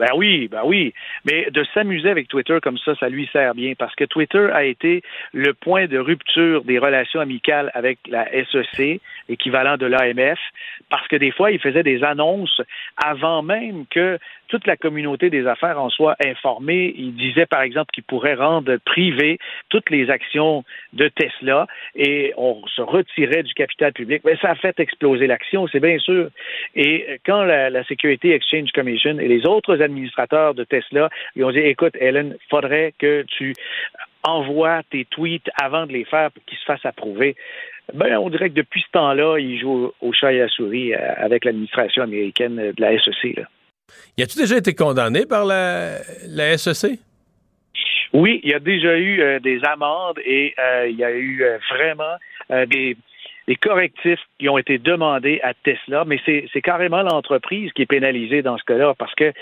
Ben 0.00 0.08
oui, 0.16 0.48
ben 0.48 0.62
oui. 0.64 0.94
Mais 1.26 1.50
de 1.50 1.62
s'amuser 1.74 2.08
avec 2.08 2.26
Twitter 2.26 2.58
comme 2.62 2.78
ça, 2.78 2.94
ça 2.94 3.10
lui 3.10 3.28
sert 3.34 3.54
bien 3.54 3.74
parce 3.78 3.94
que 3.94 4.04
Twitter 4.04 4.48
a 4.50 4.64
été 4.64 5.02
le 5.34 5.52
point 5.52 5.88
de 5.88 5.98
rupture 5.98 6.64
des 6.64 6.78
relations 6.78 7.20
amicales 7.20 7.70
avec 7.74 7.98
la 8.08 8.26
SEC, 8.32 9.02
équivalent 9.30 9.76
de 9.76 9.86
l'AMF, 9.86 10.38
parce 10.90 11.06
que 11.08 11.16
des 11.16 11.30
fois, 11.30 11.50
il 11.50 11.60
faisait 11.60 11.82
des 11.82 12.02
annonces 12.02 12.60
avant 12.96 13.42
même 13.42 13.86
que 13.90 14.18
toute 14.50 14.66
la 14.66 14.76
communauté 14.76 15.30
des 15.30 15.46
affaires 15.46 15.80
en 15.80 15.88
soit 15.88 16.16
informée. 16.24 16.92
Il 16.98 17.14
disait, 17.14 17.46
par 17.46 17.62
exemple, 17.62 17.90
qu'il 17.92 18.02
pourrait 18.02 18.34
rendre 18.34 18.76
privé 18.84 19.38
toutes 19.68 19.88
les 19.90 20.10
actions 20.10 20.64
de 20.92 21.08
Tesla 21.08 21.66
et 21.94 22.34
on 22.36 22.60
se 22.66 22.82
retirait 22.82 23.44
du 23.44 23.54
capital 23.54 23.92
public. 23.92 24.22
Mais 24.24 24.36
ça 24.42 24.50
a 24.50 24.54
fait 24.56 24.78
exploser 24.80 25.28
l'action, 25.28 25.68
c'est 25.68 25.80
bien 25.80 25.98
sûr. 25.98 26.28
Et 26.74 27.20
quand 27.24 27.44
la, 27.44 27.70
la 27.70 27.84
Security 27.84 28.32
Exchange 28.32 28.72
Commission 28.72 29.18
et 29.18 29.28
les 29.28 29.46
autres 29.46 29.80
administrateurs 29.80 30.54
de 30.54 30.64
Tesla 30.64 31.08
lui 31.36 31.44
ont 31.44 31.52
dit, 31.52 31.58
écoute, 31.58 31.94
Helen, 32.00 32.36
faudrait 32.50 32.92
que 32.98 33.22
tu 33.22 33.54
envoies 34.22 34.82
tes 34.90 35.04
tweets 35.06 35.48
avant 35.60 35.86
de 35.86 35.92
les 35.92 36.04
faire 36.04 36.30
pour 36.30 36.44
qu'ils 36.44 36.58
se 36.58 36.64
fassent 36.64 36.84
approuver. 36.84 37.36
Ben, 37.94 38.16
on 38.18 38.30
dirait 38.30 38.50
que 38.50 38.54
depuis 38.54 38.82
ce 38.82 38.90
temps-là, 38.92 39.38
il 39.38 39.58
joue 39.60 39.92
au 40.00 40.12
chat 40.12 40.32
et 40.32 40.40
à 40.40 40.44
la 40.44 40.48
souris 40.48 40.94
euh, 40.94 40.98
avec 41.16 41.44
l'administration 41.44 42.02
américaine 42.02 42.56
de 42.56 42.74
la 42.78 42.98
SEC. 42.98 43.36
Là. 43.36 43.44
Y 44.16 44.22
a-tu 44.22 44.38
déjà 44.38 44.56
été 44.56 44.74
condamné 44.74 45.26
par 45.26 45.44
la, 45.44 45.98
la 46.28 46.56
SEC? 46.56 46.98
Oui, 48.12 48.40
il 48.42 48.50
y 48.50 48.54
a 48.54 48.58
déjà 48.58 48.96
eu 48.96 49.20
euh, 49.20 49.38
des 49.40 49.60
amendes 49.64 50.18
et 50.24 50.54
euh, 50.58 50.88
il 50.88 50.96
y 50.96 51.04
a 51.04 51.12
eu 51.12 51.44
vraiment 51.70 52.16
des 52.66 52.96
des 53.48 53.56
correctifs 53.56 54.20
qui 54.38 54.48
ont 54.48 54.58
été 54.58 54.78
demandés 54.78 55.40
à 55.42 55.54
Tesla, 55.54 56.04
mais 56.06 56.20
c'est 56.24 56.62
carrément 56.62 57.02
l'entreprise 57.02 57.72
qui 57.72 57.82
est 57.82 57.86
pénalisée 57.86 58.42
dans 58.42 58.58
ce 58.58 58.64
cas-là 58.64 58.94
parce 58.98 59.14
que 59.14 59.32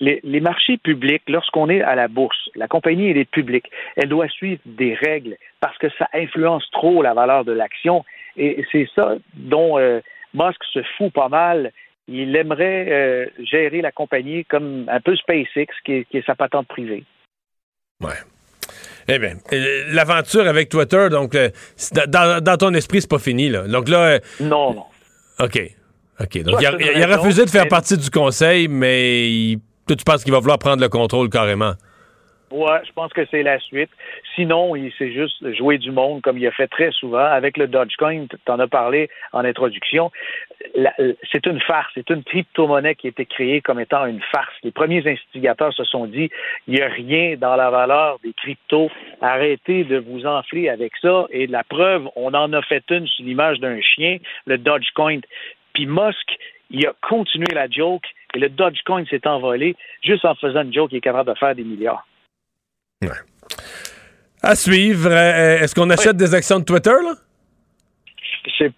les, 0.00 0.40
marchés 0.40 0.78
publics, 0.78 1.22
lorsqu'on 1.28 1.68
est 1.68 1.82
à 1.82 1.94
la 1.94 2.08
bourse, 2.08 2.48
la 2.54 2.68
compagnie 2.68 3.10
elle 3.10 3.18
est 3.18 3.30
publique, 3.30 3.70
elle 3.96 4.08
doit 4.08 4.28
suivre 4.28 4.60
des 4.64 4.94
règles 4.94 5.36
parce 5.60 5.76
que 5.78 5.88
ça 5.98 6.08
influence 6.14 6.68
trop 6.70 7.02
la 7.02 7.14
valeur 7.14 7.44
de 7.44 7.52
l'action 7.52 8.04
et 8.36 8.64
c'est 8.72 8.88
ça 8.94 9.16
dont 9.34 9.78
euh, 9.78 10.00
Musk 10.34 10.62
se 10.72 10.82
fout 10.96 11.12
pas 11.12 11.28
mal. 11.28 11.72
Il 12.08 12.34
aimerait 12.34 12.86
euh, 12.88 13.26
gérer 13.38 13.82
la 13.82 13.92
compagnie 13.92 14.44
comme 14.44 14.86
un 14.88 15.00
peu 15.00 15.14
SpaceX, 15.16 15.68
qui 15.84 15.92
est, 15.92 16.04
qui 16.06 16.18
est 16.18 16.26
sa 16.26 16.34
patente 16.34 16.66
privée. 16.66 17.04
Ouais. 18.00 18.08
Eh 19.08 19.18
bien, 19.18 19.36
euh, 19.52 19.84
l'aventure 19.90 20.46
avec 20.46 20.68
Twitter, 20.68 21.08
donc, 21.10 21.34
euh, 21.34 21.50
dans, 22.06 22.56
ton 22.58 22.74
esprit, 22.74 23.00
c'est 23.00 23.10
pas 23.10 23.18
fini, 23.18 23.48
là. 23.48 23.66
Donc 23.66 23.88
là. 23.88 23.98
Euh, 23.98 24.18
non, 24.40 24.74
non. 24.74 24.84
OK. 25.40 25.60
OK. 26.20 26.42
Donc, 26.42 26.60
il 26.60 27.02
a, 27.02 27.16
refusé 27.16 27.44
de 27.44 27.50
faire 27.50 27.68
partie 27.68 27.96
du 27.96 28.10
conseil, 28.10 28.68
mais 28.68 29.58
toi, 29.86 29.96
tu 29.96 30.04
penses 30.04 30.22
qu'il 30.22 30.32
va 30.32 30.38
vouloir 30.38 30.58
prendre 30.58 30.82
le 30.82 30.88
contrôle 30.88 31.30
carrément? 31.30 31.74
Ouais, 32.50 32.80
je 32.84 32.92
pense 32.92 33.12
que 33.12 33.24
c'est 33.30 33.44
la 33.44 33.60
suite. 33.60 33.90
Sinon, 34.34 34.74
il 34.74 34.92
s'est 34.94 35.12
juste 35.12 35.54
joué 35.54 35.78
du 35.78 35.92
monde 35.92 36.20
comme 36.20 36.36
il 36.36 36.46
a 36.48 36.50
fait 36.50 36.66
très 36.66 36.90
souvent 36.90 37.24
avec 37.24 37.56
le 37.56 37.68
Dogecoin. 37.68 38.26
Tu 38.26 38.52
en 38.52 38.58
as 38.58 38.66
parlé 38.66 39.08
en 39.32 39.44
introduction. 39.44 40.10
C'est 41.30 41.46
une 41.46 41.60
farce. 41.60 41.92
C'est 41.94 42.10
une 42.10 42.24
crypto-monnaie 42.24 42.96
qui 42.96 43.06
a 43.06 43.10
été 43.10 43.24
créée 43.24 43.60
comme 43.60 43.78
étant 43.78 44.04
une 44.04 44.20
farce. 44.32 44.52
Les 44.64 44.72
premiers 44.72 45.06
instigateurs 45.06 45.72
se 45.72 45.84
sont 45.84 46.06
dit, 46.06 46.28
il 46.66 46.74
n'y 46.74 46.82
a 46.82 46.88
rien 46.88 47.36
dans 47.36 47.54
la 47.54 47.70
valeur 47.70 48.18
des 48.24 48.32
cryptos. 48.32 48.90
Arrêtez 49.20 49.84
de 49.84 49.98
vous 49.98 50.26
enfler 50.26 50.68
avec 50.68 50.92
ça. 51.00 51.26
Et 51.30 51.46
la 51.46 51.62
preuve, 51.62 52.08
on 52.16 52.34
en 52.34 52.52
a 52.52 52.62
fait 52.62 52.82
une 52.90 53.06
sur 53.06 53.24
l'image 53.24 53.60
d'un 53.60 53.80
chien, 53.80 54.18
le 54.46 54.58
Dogecoin. 54.58 55.20
Puis 55.72 55.86
Musk, 55.86 56.36
il 56.70 56.84
a 56.84 56.94
continué 57.08 57.46
la 57.54 57.68
joke 57.68 58.06
et 58.34 58.40
le 58.40 58.48
Dogecoin 58.48 59.04
s'est 59.06 59.28
envolé 59.28 59.76
juste 60.02 60.24
en 60.24 60.34
faisant 60.34 60.62
une 60.62 60.74
joke 60.74 60.90
qui 60.90 60.96
est 60.96 61.00
capable 61.00 61.32
de 61.32 61.38
faire 61.38 61.54
des 61.54 61.64
milliards. 61.64 62.04
À 64.42 64.54
suivre. 64.54 65.10
Euh, 65.10 65.58
est-ce 65.58 65.74
qu'on 65.74 65.90
achète 65.90 66.16
des 66.16 66.34
actions 66.34 66.58
de 66.58 66.64
Twitter, 66.64 66.90
là? 66.90 67.14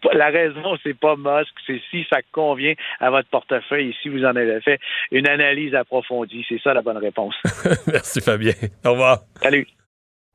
Pas, 0.00 0.14
la 0.14 0.28
raison, 0.28 0.76
c'est 0.82 0.96
pas 0.96 1.16
Musk, 1.16 1.52
c'est 1.66 1.80
si 1.90 2.04
ça 2.08 2.20
convient 2.32 2.74
à 3.00 3.10
votre 3.10 3.28
portefeuille 3.28 3.90
et 3.90 3.94
si 4.00 4.08
vous 4.08 4.24
en 4.24 4.36
avez 4.36 4.60
fait 4.60 4.78
une 5.10 5.28
analyse 5.28 5.74
approfondie. 5.74 6.44
C'est 6.48 6.60
ça 6.62 6.72
la 6.72 6.82
bonne 6.82 6.98
réponse. 6.98 7.34
Merci 7.86 8.20
Fabien. 8.20 8.52
Au 8.84 8.92
revoir. 8.92 9.20
Salut. 9.42 9.66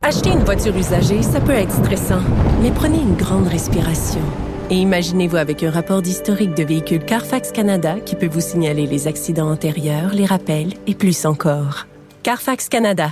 Acheter 0.04 0.30
une 0.30 0.44
voiture 0.44 0.76
usagée, 0.76 1.22
ça 1.24 1.40
peut 1.42 1.54
être 1.54 1.72
stressant, 1.72 2.22
mais 2.62 2.72
prenez 2.76 3.00
une 3.00 3.16
grande 3.16 3.48
respiration. 3.48 4.22
Et 4.70 4.76
imaginez-vous 4.76 5.38
avec 5.38 5.64
un 5.64 5.72
rapport 5.72 6.02
d'historique 6.02 6.54
de 6.54 6.64
véhicule 6.64 7.04
Carfax 7.04 7.52
Canada 7.52 7.96
qui 8.06 8.16
peut 8.16 8.28
vous 8.28 8.42
signaler 8.42 8.86
les 8.86 9.08
accidents 9.08 9.50
antérieurs, 9.50 10.12
les 10.14 10.26
rappels 10.26 10.74
et 10.88 10.96
plus 10.96 11.26
encore. 11.26 11.88
Carfax 12.24 12.68
Canada. 12.68 13.12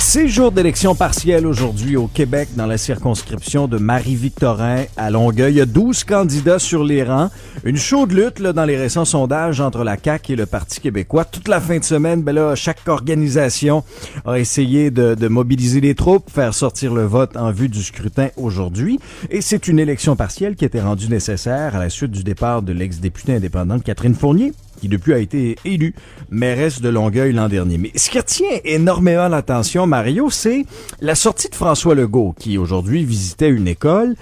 C'est 0.00 0.28
jour 0.28 0.52
d'élection 0.52 0.94
partielle 0.94 1.46
aujourd'hui 1.46 1.96
au 1.96 2.06
Québec 2.06 2.50
dans 2.56 2.66
la 2.66 2.78
circonscription 2.78 3.68
de 3.68 3.78
Marie-Victorin 3.78 4.84
à 4.96 5.10
Longueuil. 5.10 5.54
Il 5.54 5.56
y 5.56 5.60
a 5.60 5.66
12 5.66 6.04
candidats 6.04 6.58
sur 6.58 6.82
les 6.82 7.02
rangs. 7.02 7.30
Une 7.64 7.76
chaude 7.76 8.12
lutte 8.12 8.38
là, 8.38 8.52
dans 8.52 8.64
les 8.64 8.76
récents 8.76 9.04
sondages 9.04 9.60
entre 9.60 9.84
la 9.84 9.96
CAQ 10.02 10.32
et 10.32 10.36
le 10.36 10.46
Parti 10.46 10.80
québécois. 10.80 11.24
Toute 11.24 11.48
la 11.48 11.60
fin 11.60 11.78
de 11.78 11.84
semaine, 11.84 12.22
ben 12.22 12.34
là, 12.34 12.54
chaque 12.54 12.86
organisation 12.86 13.84
a 14.24 14.38
essayé 14.38 14.90
de, 14.90 15.14
de 15.14 15.28
mobiliser 15.28 15.80
les 15.80 15.94
troupes, 15.94 16.30
faire 16.30 16.54
sortir 16.54 16.94
le 16.94 17.04
vote 17.04 17.36
en 17.36 17.50
vue 17.50 17.68
du 17.68 17.82
scrutin 17.82 18.28
aujourd'hui. 18.36 19.00
Et 19.30 19.42
c'est 19.42 19.68
une 19.68 19.78
élection 19.78 20.16
partielle 20.16 20.56
qui 20.56 20.64
a 20.64 20.68
été 20.68 20.80
rendue 20.80 21.08
nécessaire 21.08 21.76
à 21.76 21.80
la 21.80 21.90
suite 21.90 22.12
du 22.12 22.22
départ 22.22 22.62
de 22.62 22.72
l'ex-députée 22.72 23.34
indépendante 23.34 23.82
Catherine 23.82 24.14
Fournier 24.14 24.52
qui 24.80 24.88
depuis 24.88 25.12
a 25.12 25.18
été 25.18 25.56
élu 25.64 25.94
mairesse 26.30 26.80
de 26.80 26.88
Longueuil 26.88 27.32
l'an 27.32 27.48
dernier. 27.48 27.78
Mais 27.78 27.90
ce 27.94 28.10
qui 28.10 28.18
retient 28.18 28.48
énormément 28.64 29.28
l'attention, 29.28 29.86
Mario, 29.86 30.30
c'est 30.30 30.64
la 31.00 31.14
sortie 31.14 31.48
de 31.48 31.54
François 31.54 31.94
Legault, 31.94 32.34
qui 32.38 32.58
aujourd'hui 32.58 33.04
visitait 33.04 33.48
une 33.48 33.68
école. 33.68 34.14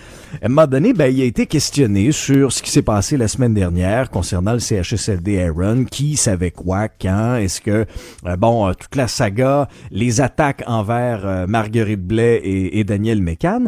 À 0.42 0.46
un 0.46 0.48
moment 0.48 0.66
donné, 0.66 0.92
ben, 0.92 1.12
il 1.12 1.20
a 1.22 1.24
été 1.24 1.46
questionné 1.46 2.12
sur 2.12 2.52
ce 2.52 2.62
qui 2.62 2.70
s'est 2.70 2.82
passé 2.82 3.16
la 3.16 3.28
semaine 3.28 3.54
dernière 3.54 4.10
concernant 4.10 4.52
le 4.52 4.58
CHSLD 4.58 5.38
Aaron, 5.38 5.84
qui 5.84 6.16
savait 6.16 6.50
quoi, 6.50 6.88
quand, 6.88 7.36
est-ce 7.36 7.60
que, 7.60 7.86
euh, 8.26 8.36
bon, 8.36 8.68
euh, 8.68 8.72
toute 8.74 8.96
la 8.96 9.08
saga, 9.08 9.68
les 9.90 10.20
attaques 10.20 10.62
envers 10.66 11.26
euh, 11.26 11.46
Marguerite 11.46 12.04
Blais 12.04 12.40
et, 12.44 12.78
et 12.78 12.84
Daniel 12.84 13.22
Mécan. 13.22 13.64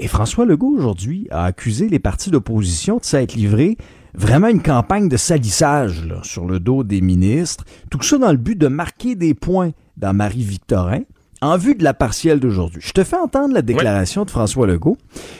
Et 0.00 0.06
François 0.06 0.44
Legault, 0.44 0.76
aujourd'hui, 0.76 1.26
a 1.30 1.44
accusé 1.44 1.88
les 1.88 1.98
partis 1.98 2.30
d'opposition 2.30 2.98
de 2.98 3.04
s'être 3.04 3.34
livrés 3.34 3.76
vraiment 4.14 4.48
une 4.48 4.62
campagne 4.62 5.08
de 5.08 5.16
salissage 5.16 6.02
sur 6.22 6.46
le 6.46 6.60
dos 6.60 6.84
des 6.84 7.00
ministres, 7.00 7.64
tout 7.90 8.02
ça 8.02 8.18
dans 8.18 8.30
le 8.30 8.38
but 8.38 8.56
de 8.56 8.68
marquer 8.68 9.14
des 9.14 9.34
points 9.34 9.72
dans 9.96 10.14
Marie-Victorin 10.14 11.02
en 11.40 11.56
vue 11.56 11.74
de 11.74 11.84
la 11.84 11.94
partielle 11.94 12.40
d'aujourd'hui. 12.40 12.80
Je 12.84 12.92
te 12.92 13.04
fais 13.04 13.16
entendre 13.16 13.54
la 13.54 13.62
déclaration 13.62 14.24
de 14.24 14.30
François 14.30 14.66
Legault, 14.66 14.96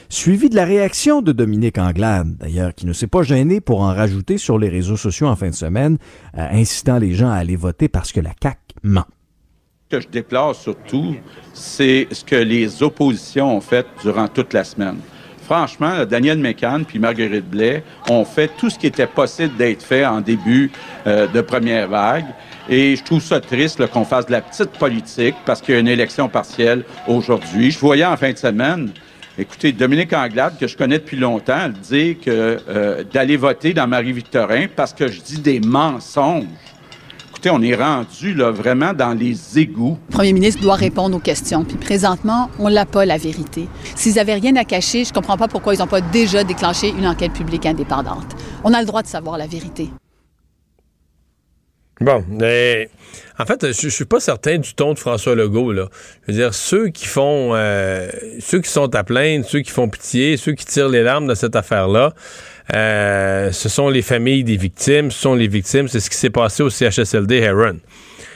suivie 0.07 0.49
de 0.49 0.55
la 0.55 0.65
réaction 0.65 1.21
de 1.21 1.31
Dominique 1.31 1.77
Anglade, 1.77 2.37
d'ailleurs, 2.37 2.73
qui 2.73 2.85
ne 2.85 2.93
s'est 2.93 3.07
pas 3.07 3.23
gêné 3.23 3.59
pour 3.59 3.81
en 3.81 3.93
rajouter 3.93 4.37
sur 4.37 4.57
les 4.57 4.69
réseaux 4.69 4.97
sociaux 4.97 5.27
en 5.27 5.35
fin 5.35 5.49
de 5.49 5.55
semaine, 5.55 5.97
euh, 6.37 6.47
incitant 6.51 6.99
les 6.99 7.13
gens 7.13 7.29
à 7.29 7.35
aller 7.35 7.55
voter 7.55 7.89
parce 7.89 8.11
que 8.11 8.21
la 8.21 8.31
CAQ 8.41 8.57
ment. 8.83 9.05
Ce 9.91 9.97
que 9.97 10.01
je 10.03 10.07
déplore 10.07 10.55
surtout, 10.55 11.15
c'est 11.53 12.07
ce 12.11 12.23
que 12.23 12.35
les 12.35 12.83
oppositions 12.83 13.57
ont 13.57 13.61
fait 13.61 13.87
durant 14.01 14.27
toute 14.27 14.53
la 14.53 14.63
semaine 14.63 14.97
franchement, 15.49 16.05
Daniel 16.05 16.37
Mécan 16.37 16.83
puis 16.87 16.99
Marguerite 16.99 17.49
Blais 17.49 17.83
ont 18.07 18.23
fait 18.23 18.51
tout 18.59 18.69
ce 18.69 18.77
qui 18.77 18.85
était 18.85 19.07
possible 19.07 19.57
d'être 19.57 19.81
fait 19.81 20.05
en 20.05 20.21
début 20.21 20.71
euh, 21.07 21.25
de 21.25 21.41
première 21.41 21.87
vague. 21.87 22.27
Et 22.69 22.95
je 22.95 23.03
trouve 23.03 23.19
ça 23.19 23.41
triste 23.41 23.83
qu'on 23.87 24.05
fasse 24.05 24.27
de 24.27 24.31
la 24.31 24.41
petite 24.41 24.69
politique 24.77 25.33
parce 25.47 25.59
qu'il 25.59 25.73
y 25.73 25.77
a 25.77 25.79
une 25.79 25.87
élection 25.87 26.29
partielle 26.29 26.83
aujourd'hui. 27.07 27.71
Je 27.71 27.79
voyais 27.79 28.05
en 28.05 28.15
fin 28.15 28.31
de 28.31 28.37
semaine, 28.37 28.91
écoutez, 29.39 29.71
Dominique 29.71 30.13
Anglade, 30.13 30.53
que 30.59 30.67
je 30.67 30.77
connais 30.77 30.99
depuis 30.99 31.17
longtemps, 31.17 31.69
dire 31.81 32.17
que 32.23 32.59
euh, 32.69 33.03
d'aller 33.11 33.35
voter 33.35 33.73
dans 33.73 33.87
Marie-Victorin 33.87 34.67
parce 34.75 34.93
que 34.93 35.07
je 35.07 35.19
dis 35.19 35.39
des 35.39 35.59
mensonges 35.61 36.45
on 37.47 37.61
est 37.61 37.75
rendu 37.75 38.33
là, 38.33 38.51
vraiment 38.51 38.93
dans 38.93 39.13
les 39.13 39.57
égouts. 39.57 39.97
Le 40.09 40.13
premier 40.13 40.33
ministre 40.33 40.61
doit 40.61 40.75
répondre 40.75 41.15
aux 41.15 41.21
questions. 41.21 41.63
Puis 41.63 41.77
présentement, 41.77 42.49
on 42.59 42.69
n'a 42.69 42.85
pas 42.85 43.05
la 43.05 43.17
vérité. 43.17 43.67
S'ils 43.95 44.15
n'avaient 44.15 44.35
rien 44.35 44.55
à 44.55 44.65
cacher, 44.65 45.03
je 45.05 45.09
ne 45.09 45.13
comprends 45.13 45.37
pas 45.37 45.47
pourquoi 45.47 45.73
ils 45.73 45.79
n'ont 45.79 45.87
pas 45.87 46.01
déjà 46.01 46.43
déclenché 46.43 46.89
une 46.89 47.07
enquête 47.07 47.33
publique 47.33 47.65
indépendante. 47.65 48.35
On 48.63 48.73
a 48.73 48.81
le 48.81 48.85
droit 48.85 49.01
de 49.01 49.07
savoir 49.07 49.37
la 49.37 49.47
vérité. 49.47 49.89
Bon, 52.01 52.23
mais 52.29 52.89
en 53.39 53.45
fait, 53.45 53.73
je, 53.73 53.89
suis 53.89 54.05
pas 54.05 54.21
certain 54.21 54.57
du 54.57 54.73
ton 54.73 54.93
de 54.93 54.99
François 54.99 55.35
Legault. 55.35 55.73
Là. 55.73 55.89
Je 56.27 56.31
veux 56.31 56.37
dire, 56.37 56.53
ceux 56.53 56.87
qui 56.87 57.05
font, 57.05 57.51
euh, 57.53 58.09
ceux 58.39 58.61
qui 58.61 58.69
sont 58.69 58.95
à 58.95 59.03
plaindre, 59.03 59.45
ceux 59.45 59.59
qui 59.59 59.71
font 59.71 59.89
pitié, 59.89 60.37
ceux 60.37 60.53
qui 60.53 60.65
tirent 60.65 60.87
les 60.87 61.03
larmes 61.03 61.27
de 61.27 61.35
cette 61.35 61.57
affaire-là, 61.57 62.13
euh, 62.75 63.51
ce 63.51 63.69
sont 63.69 63.89
les 63.89 64.01
familles 64.01 64.43
des 64.43 64.57
victimes, 64.57 65.11
ce 65.11 65.19
sont 65.19 65.35
les 65.35 65.47
victimes. 65.47 65.87
C'est 65.87 65.99
ce 65.99 66.09
qui 66.09 66.17
s'est 66.17 66.29
passé 66.29 66.63
au 66.63 66.69
CHSLD 66.69 67.37
Heron. 67.37 67.77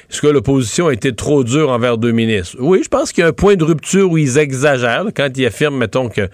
Est-ce 0.10 0.22
que 0.22 0.28
l'opposition 0.28 0.88
a 0.88 0.94
été 0.94 1.14
trop 1.14 1.44
dure 1.44 1.70
envers 1.70 1.98
deux 1.98 2.12
ministres? 2.12 2.58
Oui, 2.60 2.82
je 2.84 2.90
pense 2.90 3.12
qu'il 3.12 3.24
y 3.24 3.26
a 3.26 3.30
un 3.30 3.34
point 3.34 3.56
de 3.56 3.64
rupture 3.64 4.12
où 4.12 4.18
ils 4.18 4.38
exagèrent 4.38 5.06
quand 5.16 5.30
ils 5.38 5.46
affirment, 5.46 5.78
mettons, 5.78 6.10
que 6.10 6.30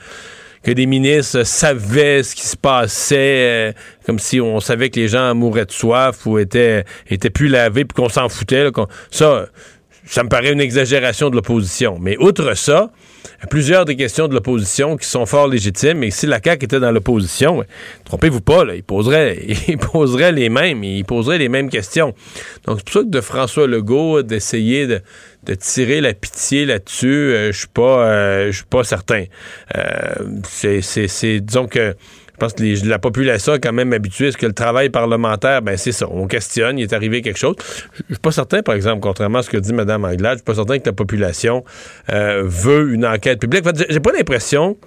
que 0.63 0.71
des 0.71 0.85
ministres 0.85 1.43
savaient 1.43 2.21
ce 2.23 2.35
qui 2.35 2.45
se 2.45 2.57
passait, 2.57 3.69
euh, 3.69 3.71
comme 4.05 4.19
si 4.19 4.41
on 4.41 4.59
savait 4.59 4.89
que 4.89 4.99
les 4.99 5.07
gens 5.07 5.33
mouraient 5.33 5.65
de 5.65 5.71
soif 5.71 6.25
ou 6.25 6.37
étaient, 6.37 6.83
étaient 7.09 7.29
plus 7.29 7.47
lavés, 7.47 7.85
puis 7.85 7.95
qu'on 7.95 8.09
s'en 8.09 8.27
foutait. 8.27 8.69
ça, 9.09 9.45
ça 10.05 10.23
me 10.23 10.29
paraît 10.29 10.51
une 10.51 10.59
exagération 10.59 11.29
de 11.29 11.35
l'opposition. 11.35 11.97
Mais 11.99 12.17
outre 12.17 12.57
ça, 12.57 12.91
plusieurs 13.49 13.85
des 13.85 13.95
questions 13.95 14.27
de 14.27 14.33
l'opposition 14.33 14.97
qui 14.97 15.07
sont 15.07 15.25
fort 15.25 15.47
légitimes. 15.47 16.03
Et 16.03 16.11
si 16.11 16.25
la 16.25 16.39
CAQ 16.43 16.65
était 16.65 16.79
dans 16.79 16.91
l'opposition, 16.91 17.63
trompez-vous 18.05 18.41
pas, 18.41 18.65
là, 18.65 18.75
il, 18.75 18.83
poserait, 18.83 19.39
il 19.67 19.77
poserait 19.77 20.31
les 20.31 20.49
mêmes, 20.49 20.83
il 20.83 21.05
poserait 21.05 21.37
les 21.37 21.49
mêmes 21.49 21.69
questions. 21.69 22.13
Donc, 22.65 22.79
c'est 22.79 22.85
pour 22.85 22.93
ça 22.93 22.99
que 23.01 23.09
de 23.09 23.21
François 23.21 23.67
Legault 23.67 24.23
d'essayer 24.23 24.87
de, 24.87 25.01
de 25.43 25.53
tirer 25.55 26.01
la 26.01 26.13
pitié 26.13 26.65
là-dessus, 26.65 27.07
euh, 27.07 27.51
je 27.51 27.57
suis 27.57 27.67
pas, 27.67 28.05
euh, 28.05 28.47
je 28.51 28.57
suis 28.57 28.65
pas 28.65 28.83
certain. 28.83 29.23
Euh, 29.75 30.15
c'est, 30.43 31.39
disons 31.39 31.67
que 31.67 31.95
pense 32.39 32.53
que 32.53 32.87
la 32.87 32.99
population 32.99 33.53
est 33.53 33.59
quand 33.59 33.73
même 33.73 33.93
habituée 33.93 34.27
à 34.27 34.31
ce 34.31 34.37
que 34.37 34.45
le 34.45 34.53
travail 34.53 34.89
parlementaire, 34.89 35.61
ben 35.61 35.77
c'est 35.77 35.91
ça. 35.91 36.07
On 36.09 36.27
questionne, 36.27 36.79
il 36.79 36.83
est 36.83 36.93
arrivé 36.93 37.21
quelque 37.21 37.39
chose. 37.39 37.55
Je 38.09 38.13
suis 38.13 38.21
pas 38.21 38.31
certain, 38.31 38.61
par 38.61 38.75
exemple, 38.75 39.01
contrairement 39.01 39.39
à 39.39 39.43
ce 39.43 39.49
que 39.49 39.57
dit 39.57 39.73
Mme 39.73 40.05
Anglade, 40.05 40.33
je 40.33 40.37
suis 40.37 40.45
pas 40.45 40.55
certain 40.55 40.79
que 40.79 40.85
la 40.85 40.93
population 40.93 41.63
veut 42.07 42.93
une 42.93 43.05
enquête 43.05 43.39
publique. 43.39 43.65
En 43.65 43.69
fait, 43.69 43.85
j'ai 43.89 43.99
pas 43.99 44.11
l'impression 44.11 44.77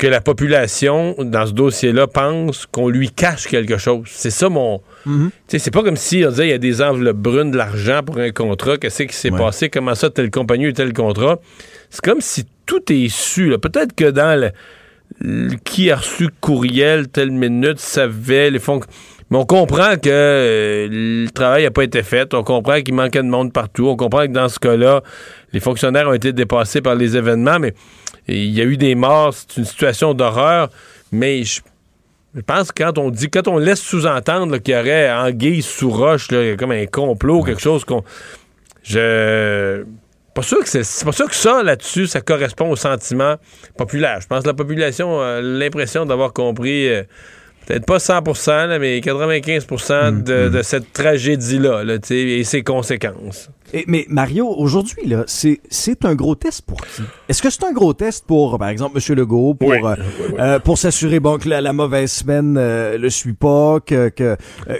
que 0.00 0.06
la 0.06 0.22
population, 0.22 1.14
dans 1.18 1.46
ce 1.46 1.52
dossier-là, 1.52 2.06
pense 2.06 2.64
qu'on 2.64 2.88
lui 2.88 3.10
cache 3.10 3.46
quelque 3.46 3.76
chose. 3.76 4.06
C'est 4.06 4.30
ça 4.30 4.48
mon. 4.48 4.80
Mhm. 5.04 5.30
C'est 5.46 5.70
pas 5.70 5.82
comme 5.82 5.96
si 5.96 6.24
on 6.26 6.30
disait 6.30 6.46
il 6.46 6.50
y 6.50 6.54
a 6.54 6.58
des 6.58 6.80
enveloppes 6.80 7.18
brunes 7.18 7.50
de 7.50 7.58
l'argent 7.58 8.00
pour 8.02 8.16
un 8.16 8.30
contrat, 8.30 8.78
qu'est-ce 8.78 9.02
qui 9.02 9.14
s'est 9.14 9.30
passé, 9.30 9.68
comment 9.68 9.94
ça, 9.94 10.08
telle 10.08 10.30
compagnie 10.30 10.68
ou 10.68 10.72
tel 10.72 10.94
contrat. 10.94 11.38
C'est 11.90 12.02
comme 12.02 12.22
si 12.22 12.46
tout 12.64 12.90
est 12.90 13.08
su. 13.08 13.54
Peut-être 13.58 13.94
que 13.94 14.10
dans 14.10 14.40
le, 14.40 14.52
qui 15.64 15.90
a 15.90 15.96
reçu 15.96 16.28
courriel 16.40 17.08
telle 17.08 17.30
minute 17.30 17.78
savait 17.78 18.50
les 18.50 18.58
fonds. 18.58 18.80
Mais 19.30 19.38
on 19.38 19.46
comprend 19.46 19.96
que 19.96 20.08
euh, 20.08 20.88
le 20.90 21.28
travail 21.30 21.62
n'a 21.62 21.70
pas 21.70 21.84
été 21.84 22.02
fait. 22.02 22.34
On 22.34 22.42
comprend 22.42 22.80
qu'il 22.80 22.94
manquait 22.94 23.22
de 23.22 23.28
monde 23.28 23.52
partout. 23.52 23.86
On 23.86 23.96
comprend 23.96 24.26
que 24.26 24.32
dans 24.32 24.48
ce 24.48 24.58
cas-là, 24.58 25.02
les 25.52 25.60
fonctionnaires 25.60 26.08
ont 26.08 26.14
été 26.14 26.32
dépassés 26.32 26.80
par 26.80 26.96
les 26.96 27.16
événements. 27.16 27.60
Mais 27.60 27.74
il 28.26 28.50
y 28.50 28.60
a 28.60 28.64
eu 28.64 28.76
des 28.76 28.94
morts, 28.94 29.32
c'est 29.34 29.58
une 29.58 29.64
situation 29.64 30.14
d'horreur, 30.14 30.68
mais 31.12 31.44
je, 31.44 31.60
pense 32.46 32.72
que 32.72 32.82
quand 32.82 32.98
on 32.98 33.10
dit, 33.10 33.28
quand 33.28 33.48
on 33.48 33.58
laisse 33.58 33.80
sous-entendre 33.80 34.58
qu'il 34.58 34.74
y 34.74 34.76
aurait 34.76 35.10
anguille 35.10 35.62
sous 35.62 35.90
roche, 35.90 36.28
comme 36.58 36.72
un 36.72 36.86
complot, 36.86 37.42
quelque 37.42 37.60
chose 37.60 37.84
qu'on. 37.84 38.04
Je. 38.82 39.84
C'est 40.42 41.04
pas 41.04 41.12
sûr 41.12 41.28
que 41.28 41.34
ça 41.34 41.62
là-dessus, 41.62 42.06
ça 42.06 42.20
correspond 42.20 42.70
au 42.70 42.76
sentiment 42.76 43.36
populaire. 43.76 44.20
Je 44.20 44.26
pense 44.26 44.42
que 44.42 44.48
la 44.48 44.54
population 44.54 45.20
a 45.20 45.40
l'impression 45.40 46.06
d'avoir 46.06 46.32
compris. 46.32 46.88
Euh, 47.62 47.66
peut-être 47.66 47.86
pas 47.86 47.98
100% 47.98 48.78
mais 48.78 49.00
95 49.00 49.66
mm, 49.70 50.22
de, 50.22 50.48
mm. 50.48 50.50
de, 50.50 50.62
cette 50.62 50.92
tragédie-là 50.92 51.84
et 52.10 52.44
ses 52.44 52.62
conséquences 52.62 53.50
mais 53.86 54.06
Mario, 54.08 54.48
aujourd'hui, 54.48 55.06
là, 55.06 55.24
c'est, 55.26 55.60
c'est 55.68 56.04
un 56.04 56.14
gros 56.14 56.34
test 56.34 56.62
pour 56.62 56.80
qui? 56.80 57.02
Est-ce 57.28 57.42
que 57.42 57.50
c'est 57.50 57.64
un 57.64 57.72
gros 57.72 57.92
test 57.92 58.26
pour, 58.26 58.58
par 58.58 58.68
exemple, 58.68 58.98
M. 58.98 59.16
Legault, 59.16 59.54
pour, 59.54 59.72
euh, 59.72 59.94
euh, 60.38 60.58
pour 60.58 60.78
s'assurer 60.78 61.20
bon, 61.20 61.38
que 61.38 61.48
la, 61.48 61.72
mauvaise 61.72 62.10
semaine 62.10 62.56
euh, 62.58 62.98
le 62.98 63.10
suit 63.10 63.32
pas, 63.32 63.78
que, 63.80 64.08
que, 64.08 64.36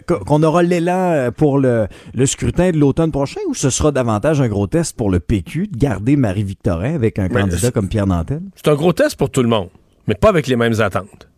qu'on 0.06 0.42
aura 0.42 0.62
l'élan 0.62 1.30
pour 1.36 1.58
le, 1.58 1.86
le 2.14 2.26
scrutin 2.26 2.70
de 2.70 2.78
l'automne 2.78 3.12
prochain, 3.12 3.40
ou 3.48 3.54
ce 3.54 3.70
sera 3.70 3.92
davantage 3.92 4.40
un 4.40 4.48
gros 4.48 4.66
test 4.66 4.96
pour 4.96 5.10
le 5.10 5.20
PQ 5.20 5.68
de 5.68 5.78
garder 5.78 6.16
Marie-Victorin 6.16 6.94
avec 6.94 7.18
un 7.18 7.28
candidat 7.28 7.70
comme 7.70 7.88
Pierre 7.88 8.06
Nantel? 8.06 8.42
C'est 8.56 8.68
un 8.68 8.74
gros 8.74 8.92
test 8.92 9.16
pour 9.16 9.30
tout 9.30 9.42
le 9.42 9.48
monde, 9.48 9.68
mais 10.06 10.14
pas 10.14 10.28
avec 10.28 10.46
les 10.46 10.56
mêmes 10.56 10.80
attentes. 10.80 11.28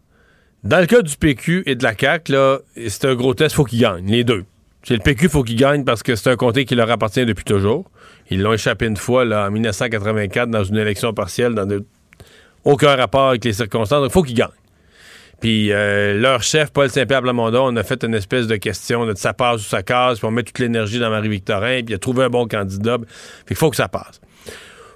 Dans 0.64 0.78
le 0.78 0.86
cas 0.86 1.02
du 1.02 1.16
PQ 1.16 1.64
et 1.66 1.74
de 1.74 1.82
la 1.82 1.92
CAQ, 1.98 2.34
c'est 2.88 3.04
un 3.06 3.14
gros 3.16 3.34
test, 3.34 3.54
faut 3.54 3.64
qu'ils 3.64 3.80
gagnent, 3.80 4.06
les 4.06 4.22
deux. 4.22 4.44
C'est 4.84 4.94
le 4.94 5.00
PQ, 5.00 5.28
faut 5.28 5.42
qu'il 5.42 5.56
gagne 5.56 5.84
parce 5.84 6.02
que 6.02 6.14
c'est 6.14 6.30
un 6.30 6.36
comté 6.36 6.64
qui 6.64 6.76
leur 6.76 6.90
appartient 6.90 7.24
depuis 7.26 7.44
toujours. 7.44 7.90
Ils 8.30 8.40
l'ont 8.40 8.52
échappé 8.52 8.86
une 8.86 8.96
fois 8.96 9.24
là, 9.24 9.48
en 9.48 9.50
1984 9.50 10.50
dans 10.50 10.62
une 10.62 10.76
élection 10.76 11.12
partielle, 11.12 11.54
dans 11.54 11.68
aucun 12.64 12.94
rapport 12.94 13.30
avec 13.30 13.44
les 13.44 13.52
circonstances. 13.52 14.06
il 14.06 14.12
faut 14.12 14.22
qu'ils 14.22 14.36
gagnent. 14.36 14.50
Puis 15.40 15.72
euh, 15.72 16.14
leur 16.14 16.44
chef, 16.44 16.70
Paul 16.70 16.88
Saint-Pierre 16.88 17.22
Blamondon, 17.22 17.72
on 17.72 17.76
a 17.76 17.82
fait 17.82 18.04
une 18.04 18.14
espèce 18.14 18.46
de 18.46 18.54
question 18.54 19.04
de 19.06 19.14
ça 19.16 19.32
passe 19.32 19.62
ou 19.62 19.68
ça 19.68 19.82
casse, 19.82 20.18
puis 20.18 20.26
on 20.26 20.30
met 20.30 20.44
toute 20.44 20.60
l'énergie 20.60 21.00
dans 21.00 21.10
Marie-Victorin, 21.10 21.80
puis 21.82 21.86
il 21.88 21.94
a 21.94 21.98
trouvé 21.98 22.22
un 22.22 22.30
bon 22.30 22.46
candidat. 22.46 22.98
il 23.50 23.56
faut 23.56 23.70
que 23.70 23.76
ça 23.76 23.88
passe. 23.88 24.20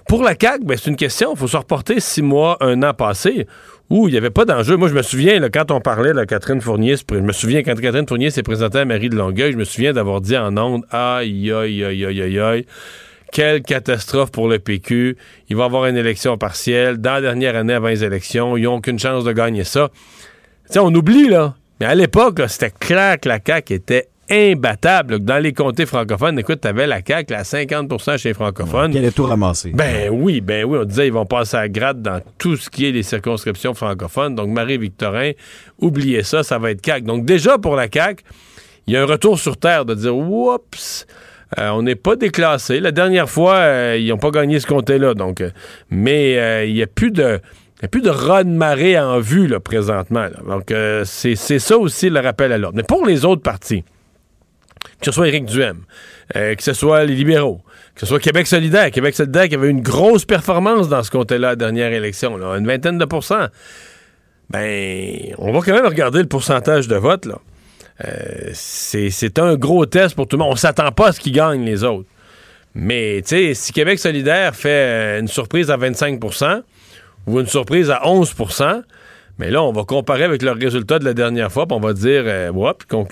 Pour 0.07 0.23
la 0.23 0.35
CAQ, 0.39 0.63
ben, 0.63 0.77
c'est 0.77 0.89
une 0.89 0.95
question. 0.95 1.33
Il 1.33 1.37
faut 1.37 1.49
se 1.49 1.57
reporter 1.57 1.99
six 1.99 2.21
mois, 2.21 2.55
un 2.61 2.81
an 2.83 2.93
passé, 2.93 3.45
où 3.89 4.07
il 4.07 4.11
n'y 4.11 4.17
avait 4.17 4.29
pas 4.29 4.45
d'enjeu. 4.45 4.75
Moi, 4.75 4.89
je 4.89 4.93
me 4.93 5.01
souviens, 5.01 5.39
là, 5.39 5.49
quand 5.49 5.71
on 5.71 5.79
parlait 5.79 6.13
de 6.13 6.23
Catherine 6.25 6.61
Fournier, 6.61 6.95
je 6.97 7.15
me 7.15 7.31
souviens, 7.31 7.63
quand 7.63 7.79
Catherine 7.79 8.07
Fournier 8.07 8.29
s'est 8.29 8.43
présentée 8.43 8.79
à 8.79 8.85
Marie 8.85 9.09
de 9.09 9.15
Longueuil, 9.15 9.53
je 9.53 9.57
me 9.57 9.63
souviens 9.63 9.93
d'avoir 9.93 10.21
dit 10.21 10.37
en 10.37 10.57
ondes 10.57 10.85
Aïe, 10.91 11.51
aïe, 11.51 11.83
aïe, 11.83 12.05
aïe, 12.05 12.21
aïe, 12.21 12.39
aïe. 12.39 12.65
Quelle 13.31 13.61
catastrophe 13.61 14.31
pour 14.31 14.47
le 14.47 14.59
PQ. 14.59 15.17
Il 15.49 15.55
va 15.55 15.63
y 15.63 15.65
avoir 15.65 15.85
une 15.85 15.97
élection 15.97 16.37
partielle. 16.37 16.97
Dans 16.97 17.13
la 17.13 17.21
dernière 17.21 17.55
année 17.55 17.73
avant 17.73 17.87
les 17.87 18.03
élections, 18.03 18.55
ils 18.57 18.63
n'ont 18.63 18.75
aucune 18.75 18.99
chance 18.99 19.23
de 19.23 19.31
gagner 19.31 19.63
ça. 19.63 19.89
sais, 20.65 20.79
on 20.79 20.93
oublie, 20.93 21.27
là. 21.27 21.55
Mais 21.79 21.85
à 21.85 21.95
l'époque, 21.95 22.41
c'était 22.47 22.71
clair 22.71 23.19
que 23.19 23.29
la 23.29 23.39
CAQ 23.45 23.73
était 23.73 24.07
imbattable. 24.29 25.19
Dans 25.19 25.37
les 25.37 25.53
comtés 25.53 25.85
francophones, 25.85 26.37
écoute, 26.39 26.61
t'avais 26.61 26.87
la 26.87 27.01
CAQ 27.05 27.33
à 27.33 27.43
50% 27.43 28.17
chez 28.17 28.29
les 28.29 28.33
francophones. 28.33 28.93
Ouais, 28.93 29.11
tout 29.11 29.25
ramasser. 29.25 29.71
Ben 29.73 30.09
oui, 30.11 30.41
ben 30.41 30.65
oui, 30.65 30.79
on 30.81 30.85
disait 30.85 31.07
ils 31.07 31.13
vont 31.13 31.25
passer 31.25 31.57
à 31.57 31.69
grade 31.69 32.01
dans 32.01 32.21
tout 32.37 32.55
ce 32.57 32.69
qui 32.69 32.87
est 32.87 32.91
les 32.91 33.03
circonscriptions 33.03 33.73
francophones. 33.73 34.35
Donc 34.35 34.49
Marie-Victorin, 34.49 35.31
oubliez 35.79 36.23
ça, 36.23 36.43
ça 36.43 36.57
va 36.57 36.71
être 36.71 36.85
CAQ. 36.85 37.05
Donc 37.05 37.25
déjà 37.25 37.57
pour 37.57 37.75
la 37.75 37.87
CAQ, 37.91 38.23
il 38.87 38.93
y 38.93 38.97
a 38.97 39.01
un 39.01 39.05
retour 39.05 39.37
sur 39.39 39.57
terre 39.57 39.85
de 39.85 39.93
dire 39.93 40.15
oups. 40.15 41.05
Euh, 41.57 41.69
on 41.69 41.81
n'est 41.81 41.95
pas 41.95 42.15
déclassé. 42.15 42.79
La 42.79 42.91
dernière 42.91 43.29
fois, 43.29 43.55
euh, 43.55 43.97
ils 43.99 44.07
n'ont 44.09 44.17
pas 44.17 44.31
gagné 44.31 44.59
ce 44.59 44.67
comté-là. 44.67 45.13
Donc, 45.13 45.41
euh, 45.41 45.49
mais 45.89 46.67
il 46.67 46.73
n'y 46.73 46.83
a 46.83 46.87
plus 46.87 47.11
de. 47.11 47.39
Il 47.79 47.83
n'y 47.83 47.85
a 47.85 47.89
plus 47.89 48.01
de 48.01 48.09
raz 48.09 48.43
de 48.43 48.49
marée 48.49 48.97
en 48.97 49.19
vue 49.19 49.45
là, 49.45 49.59
présentement. 49.59 50.25
Donc, 50.47 50.73
c'est 51.05 51.35
ça 51.35 51.77
aussi 51.77 52.09
le 52.09 52.19
rappel 52.19 52.51
à 52.51 52.57
l'ordre. 52.57 52.75
Mais 52.75 52.81
pour 52.81 53.05
les 53.05 53.23
autres 53.23 53.43
partis, 53.43 53.83
que 54.99 55.05
ce 55.05 55.11
soit 55.11 55.27
Éric 55.27 55.45
Duhem, 55.45 55.83
euh, 56.35 56.55
que 56.55 56.63
ce 56.63 56.73
soit 56.73 57.05
les 57.05 57.15
libéraux, 57.15 57.61
que 57.95 58.01
ce 58.01 58.05
soit 58.05 58.19
Québec 58.19 58.47
solidaire. 58.47 58.91
Québec 58.91 59.15
solidaire 59.15 59.47
qui 59.47 59.55
avait 59.55 59.69
une 59.69 59.81
grosse 59.81 60.25
performance 60.25 60.89
dans 60.89 61.03
ce 61.03 61.11
comté-là, 61.11 61.49
la 61.49 61.55
dernière 61.55 61.91
élection, 61.91 62.37
une 62.55 62.67
vingtaine 62.67 62.97
de 62.97 63.05
pourcents. 63.05 63.47
Ben, 64.49 65.33
on 65.37 65.51
va 65.51 65.59
quand 65.59 65.73
même 65.73 65.85
regarder 65.85 66.19
le 66.19 66.27
pourcentage 66.27 66.87
de 66.87 66.95
vote. 66.95 67.27
Euh, 68.05 68.51
c'est 68.53 69.39
un 69.39 69.55
gros 69.55 69.85
test 69.85 70.15
pour 70.15 70.27
tout 70.27 70.37
le 70.37 70.43
monde. 70.43 70.53
On 70.53 70.55
s'attend 70.55 70.91
pas 70.91 71.07
à 71.07 71.11
ce 71.11 71.19
qu'ils 71.19 71.33
gagnent 71.33 71.65
les 71.65 71.83
autres. 71.83 72.07
Mais, 72.75 73.21
si 73.25 73.73
Québec 73.73 73.97
solidaire 73.99 74.55
fait 74.55 74.69
euh, 74.69 75.19
une 75.19 75.27
surprise 75.27 75.71
à 75.71 75.77
25% 75.77 76.61
ou 77.25 77.39
une 77.39 77.47
surprise 77.47 77.89
à 77.89 78.07
11 78.07 78.35
mais 79.39 79.51
là, 79.51 79.61
on 79.61 79.71
va 79.71 79.83
comparer 79.83 80.23
avec 80.23 80.41
leurs 80.41 80.57
résultats 80.57 80.97
de 80.99 81.05
la 81.05 81.13
dernière 81.13 81.51
fois, 81.51 81.67
puis 81.67 81.75
on 81.75 81.79
va 81.79 81.93
dire, 81.93 82.23
euh, 82.25 82.51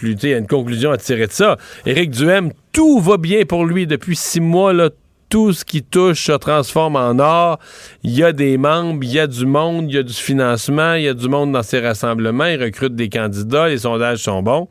il 0.02 0.30
y 0.30 0.34
a 0.34 0.38
une 0.38 0.48
conclusion 0.48 0.92
à 0.92 0.98
tirer 0.98 1.28
de 1.28 1.32
ça. 1.32 1.58
Éric 1.86 2.12
Duhem, 2.12 2.52
tout 2.72 3.00
va 3.00 3.18
bien 3.18 3.46
pour 3.46 3.66
lui 3.66 3.86
depuis 3.86 4.16
six 4.16 4.42
mois, 4.42 4.74
là, 4.74 4.90
tout 5.30 5.54
ce 5.54 5.64
qui 5.66 5.84
touche 5.84 6.26
se 6.26 6.32
transforme 6.32 6.96
en 6.96 7.20
or. 7.20 7.60
Il 8.04 8.12
y 8.12 8.24
a 8.24 8.32
des 8.32 8.58
membres, 8.58 9.04
il 9.04 9.12
y 9.12 9.20
a 9.20 9.28
du 9.28 9.46
monde, 9.46 9.90
il 9.90 9.96
y 9.96 9.98
a 9.98 10.04
du 10.04 10.14
financement, 10.14 10.94
il 10.96 11.04
y 11.04 11.08
a 11.08 11.14
du 11.14 11.30
monde 11.30 11.52
dans 11.52 11.64
ses 11.64 11.80
rassemblements, 11.80 12.46
il 12.46 12.62
recrute 12.62 12.96
des 12.96 13.10
candidats, 13.10 13.68
les 13.68 13.80
sondages 13.80 14.20
sont 14.20 14.42
bons. 14.42 14.68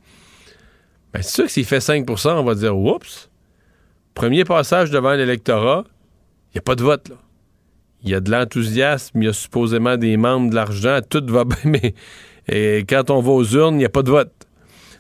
Ben, 1.13 1.23
c'est 1.23 1.35
sûr 1.35 1.45
que 1.45 1.51
s'il 1.51 1.65
fait 1.65 1.79
5% 1.79 2.31
on 2.33 2.45
va 2.45 2.55
dire, 2.57 2.77
oups, 2.77 3.31
premier 4.15 4.45
passage 4.45 4.91
devant 4.91 5.13
l'électorat, 5.13 5.85
il 6.53 6.57
n'y 6.57 6.59
a 6.59 6.63
pas 6.63 6.75
de 6.75 6.83
vote, 6.83 7.09
là 7.09 7.17
il 8.05 8.11
y 8.11 8.15
a 8.15 8.21
de 8.21 8.31
l'enthousiasme, 8.31 9.23
il 9.23 9.27
y 9.27 9.29
a 9.29 9.33
supposément 9.33 9.97
des 9.97 10.17
membres, 10.17 10.51
de 10.51 10.55
l'argent, 10.55 11.01
tout 11.09 11.25
va 11.27 11.45
bien, 11.45 11.57
mais 11.65 11.95
quand 12.89 13.11
on 13.11 13.21
va 13.21 13.33
aux 13.33 13.45
urnes, 13.45 13.75
il 13.75 13.79
n'y 13.79 13.85
a 13.85 13.91
pas 13.91 14.03
de 14.03 14.11
vote. 14.11 14.33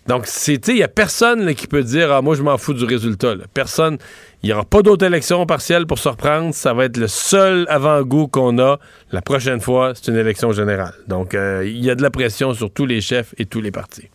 Donc, 0.06 0.26
il 0.48 0.74
n'y 0.74 0.82
a 0.82 0.88
personne 0.88 1.54
qui 1.54 1.66
peut 1.66 1.82
dire 1.82 2.12
Ah, 2.12 2.20
moi, 2.20 2.34
je 2.34 2.42
m'en 2.42 2.58
fous 2.58 2.74
du 2.74 2.84
résultat. 2.84 3.34
Personne. 3.54 3.96
Il 4.42 4.48
n'y 4.48 4.52
aura 4.52 4.64
pas 4.64 4.82
d'autres 4.82 5.06
élections 5.06 5.46
partielles 5.46 5.86
pour 5.86 5.98
se 5.98 6.10
reprendre. 6.10 6.52
Ça 6.52 6.74
va 6.74 6.84
être 6.84 6.98
le 6.98 7.08
seul 7.08 7.64
avant-goût 7.70 8.28
qu'on 8.28 8.58
a. 8.58 8.78
La 9.12 9.22
prochaine 9.22 9.60
fois, 9.60 9.92
c'est 9.94 10.10
une 10.10 10.18
élection 10.18 10.52
générale. 10.52 10.92
Donc, 11.08 11.34
euh, 11.34 11.64
il 11.66 11.82
y 11.82 11.90
a 11.90 11.94
de 11.94 12.02
la 12.02 12.10
pression 12.10 12.52
sur 12.52 12.70
tous 12.70 12.84
les 12.84 13.00
chefs 13.00 13.34
et 13.38 13.46
tous 13.46 13.62
les 13.62 13.70
partis. 13.70 14.10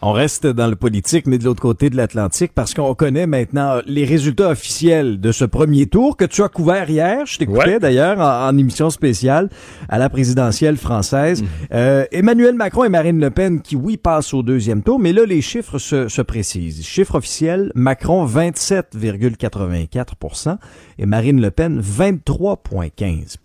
On 0.00 0.12
reste 0.12 0.46
dans 0.46 0.68
le 0.68 0.76
politique, 0.76 1.26
mais 1.26 1.38
de 1.38 1.44
l'autre 1.44 1.60
côté 1.60 1.90
de 1.90 1.96
l'Atlantique, 1.96 2.52
parce 2.54 2.72
qu'on 2.72 2.94
connaît 2.94 3.26
maintenant 3.26 3.80
les 3.84 4.04
résultats 4.04 4.50
officiels 4.50 5.20
de 5.20 5.32
ce 5.32 5.44
premier 5.44 5.86
tour 5.86 6.16
que 6.16 6.24
tu 6.24 6.44
as 6.44 6.48
couvert 6.48 6.88
hier. 6.88 7.26
Je 7.26 7.36
t'écoutais 7.38 7.80
d'ailleurs 7.80 8.20
en, 8.20 8.56
émission 8.56 8.90
spéciale 8.90 9.48
à 9.88 9.98
la 9.98 10.08
présidentielle 10.08 10.76
française. 10.76 11.42
Mhm. 11.42 11.48
Euh, 11.72 12.04
Emmanuel 12.12 12.54
Macron 12.54 12.84
et 12.84 12.88
Marine 12.88 13.18
Le 13.18 13.30
Pen 13.30 13.60
qui, 13.60 13.74
oui, 13.74 13.96
passent 13.96 14.34
au 14.34 14.44
deuxième 14.44 14.82
tour, 14.82 15.00
mais 15.00 15.12
là, 15.12 15.24
les 15.26 15.42
chiffres 15.42 15.78
se, 15.78 16.06
se 16.06 16.22
précisent. 16.22 16.86
Chiffre 16.86 17.16
officiel, 17.16 17.72
Macron 17.74 18.24
27,84% 18.24 20.58
et 20.98 21.06
Marine 21.06 21.40
Le 21.40 21.50
Pen 21.50 21.80
23,15 21.80 23.38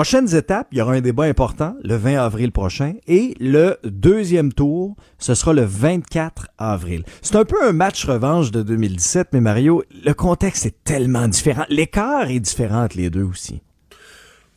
Prochaines 0.00 0.34
étapes, 0.34 0.68
il 0.72 0.78
y 0.78 0.80
aura 0.80 0.94
un 0.94 1.02
débat 1.02 1.24
important 1.24 1.76
le 1.84 1.94
20 1.94 2.16
avril 2.16 2.52
prochain 2.52 2.94
et 3.06 3.34
le 3.38 3.76
deuxième 3.84 4.50
tour, 4.50 4.96
ce 5.18 5.34
sera 5.34 5.52
le 5.52 5.60
24 5.60 6.46
avril. 6.56 7.04
C'est 7.20 7.36
un 7.36 7.44
peu 7.44 7.62
un 7.62 7.72
match 7.72 8.06
revanche 8.06 8.50
de 8.50 8.62
2017, 8.62 9.28
mais 9.34 9.42
Mario, 9.42 9.82
le 10.02 10.14
contexte 10.14 10.64
est 10.64 10.84
tellement 10.84 11.28
différent. 11.28 11.66
L'écart 11.68 12.30
est 12.30 12.40
différent 12.40 12.84
entre 12.84 12.96
les 12.96 13.10
deux 13.10 13.24
aussi. 13.24 13.60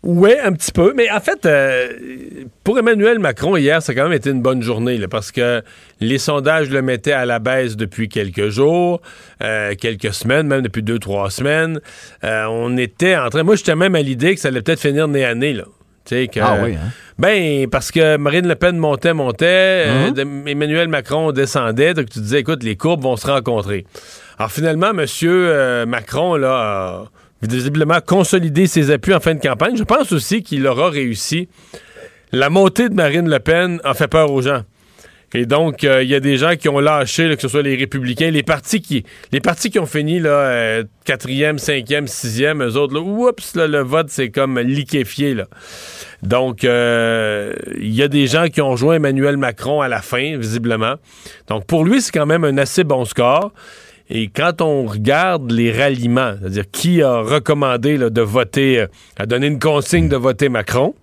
Oui, 0.04 0.32
un 0.44 0.52
petit 0.52 0.74
peu. 0.74 0.94
Mais 0.96 1.10
en 1.10 1.22
fait, 1.22 1.46
euh, 1.46 1.88
pour 2.66 2.78
Emmanuel 2.78 3.20
Macron, 3.20 3.56
hier, 3.56 3.82
ça 3.82 3.94
a 3.94 3.96
quand 3.96 4.04
même 4.04 4.12
été 4.12 4.32
une 4.32 4.42
bonne 4.42 4.62
journée, 4.62 5.00
parce 5.10 5.32
que 5.32 5.64
les 6.02 6.18
sondages 6.18 6.70
le 6.70 6.82
mettaient 6.82 7.14
à 7.14 7.26
la 7.26 7.40
baisse 7.40 7.78
depuis 7.78 8.10
quelques 8.10 8.50
jours, 8.50 9.02
euh, 9.42 9.76
quelques 9.80 10.14
semaines, 10.14 10.48
même 10.48 10.62
depuis 10.62 10.84
deux, 10.84 11.00
trois 11.00 11.32
semaines. 11.32 11.80
Euh, 12.26 12.46
on 12.50 12.76
était 12.76 13.16
en 13.16 13.30
train... 13.30 13.44
Moi, 13.44 13.56
j'étais 13.56 13.76
même 13.76 13.96
à 13.96 14.02
l'idée 14.02 14.36
que 14.36 14.42
ça 14.42 14.50
allait 14.50 14.62
peut-être 14.62 14.82
finir 14.82 15.08
nez 15.08 15.24
à 15.24 15.36
nez, 15.36 15.54
là. 15.54 15.64
Que, 16.10 16.40
ah 16.42 16.58
oui, 16.62 16.76
hein? 16.76 16.90
Ben, 17.18 17.70
parce 17.70 17.90
que 17.90 18.18
Marine 18.18 18.46
Le 18.46 18.56
Pen 18.56 18.76
montait, 18.76 19.14
montait, 19.14 19.86
uh-huh. 19.88 20.50
Emmanuel 20.50 20.90
Macron 20.90 21.32
descendait, 21.32 21.94
donc 21.94 22.10
tu 22.10 22.20
disais, 22.20 22.42
écoute, 22.42 22.62
les 22.62 22.76
courbes 22.76 23.04
vont 23.04 23.16
se 23.16 23.26
rencontrer. 23.26 23.86
Alors 24.38 24.52
finalement, 24.52 24.90
M. 24.90 25.06
Macron, 25.88 26.36
là, 26.36 27.06
visiblement 27.48 28.00
consolider 28.02 28.68
ses 28.68 28.92
appuis 28.92 29.14
en 29.14 29.20
fin 29.20 29.36
de 29.36 29.40
campagne. 29.42 29.76
Je 29.78 29.84
pense 29.84 30.12
aussi 30.12 30.44
qu'il 30.44 30.66
aura 30.68 30.90
réussi. 30.90 31.50
La 32.32 32.50
montée 32.50 32.90
de 32.90 32.94
Marine 32.94 33.30
Le 33.30 33.40
Pen 33.40 33.80
a 33.84 33.94
fait 33.94 34.08
peur 34.08 34.32
aux 34.32 34.42
gens. 34.42 34.64
Et 35.36 35.48
donc, 35.48 35.84
euh, 35.84 36.04
il 36.04 36.10
y 36.10 36.16
a 36.16 36.20
des 36.20 36.38
gens 36.38 36.56
qui 36.56 36.70
ont 36.70 36.80
lâché, 36.80 37.36
que 37.36 37.42
ce 37.42 37.48
soit 37.48 37.64
les 37.64 37.76
républicains, 37.76 38.30
les 38.30 38.44
partis 38.44 38.82
qui, 38.82 39.04
les 39.32 39.40
partis 39.40 39.72
qui 39.72 39.80
ont 39.80 39.88
fini 39.88 40.20
là, 40.20 40.30
euh, 40.30 40.84
quatrième, 41.06 41.58
cinquième, 41.58 42.08
sixième, 42.08 42.62
eux 42.64 42.76
autres, 42.76 42.94
là, 42.94 43.02
oups, 43.02 43.56
le 43.56 43.80
vote 43.80 44.10
c'est 44.10 44.30
comme 44.30 44.60
liquéfié. 44.60 45.34
Là. 45.34 45.46
Donc, 46.22 46.64
euh, 46.64 47.54
il 47.78 47.94
y 47.94 48.04
a 48.04 48.08
des 48.08 48.28
gens 48.28 48.48
qui 48.48 48.62
ont 48.62 48.70
rejoint 48.70 48.96
Emmanuel 48.96 49.38
Macron 49.38 49.82
à 49.82 49.88
la 49.88 50.04
fin, 50.04 50.38
visiblement. 50.38 50.96
Donc, 51.48 51.66
pour 51.66 51.84
lui, 51.84 52.02
c'est 52.02 52.12
quand 52.12 52.28
même 52.28 52.44
un 52.44 52.58
assez 52.60 52.84
bon 52.84 53.04
score. 53.04 53.52
Et 54.10 54.28
quand 54.28 54.62
on 54.62 54.86
regarde 54.86 55.52
les 55.52 55.72
ralliements, 55.72 56.34
c'est-à-dire 56.40 56.70
qui 56.72 57.02
a 57.02 57.20
recommandé 57.20 57.98
de 57.98 58.22
voter, 58.22 58.82
euh, 58.82 58.88
a 59.18 59.26
donné 59.26 59.48
une 59.48 59.60
consigne 59.60 60.10
de 60.10 60.16
voter 60.16 60.50
Macron? 60.50 60.94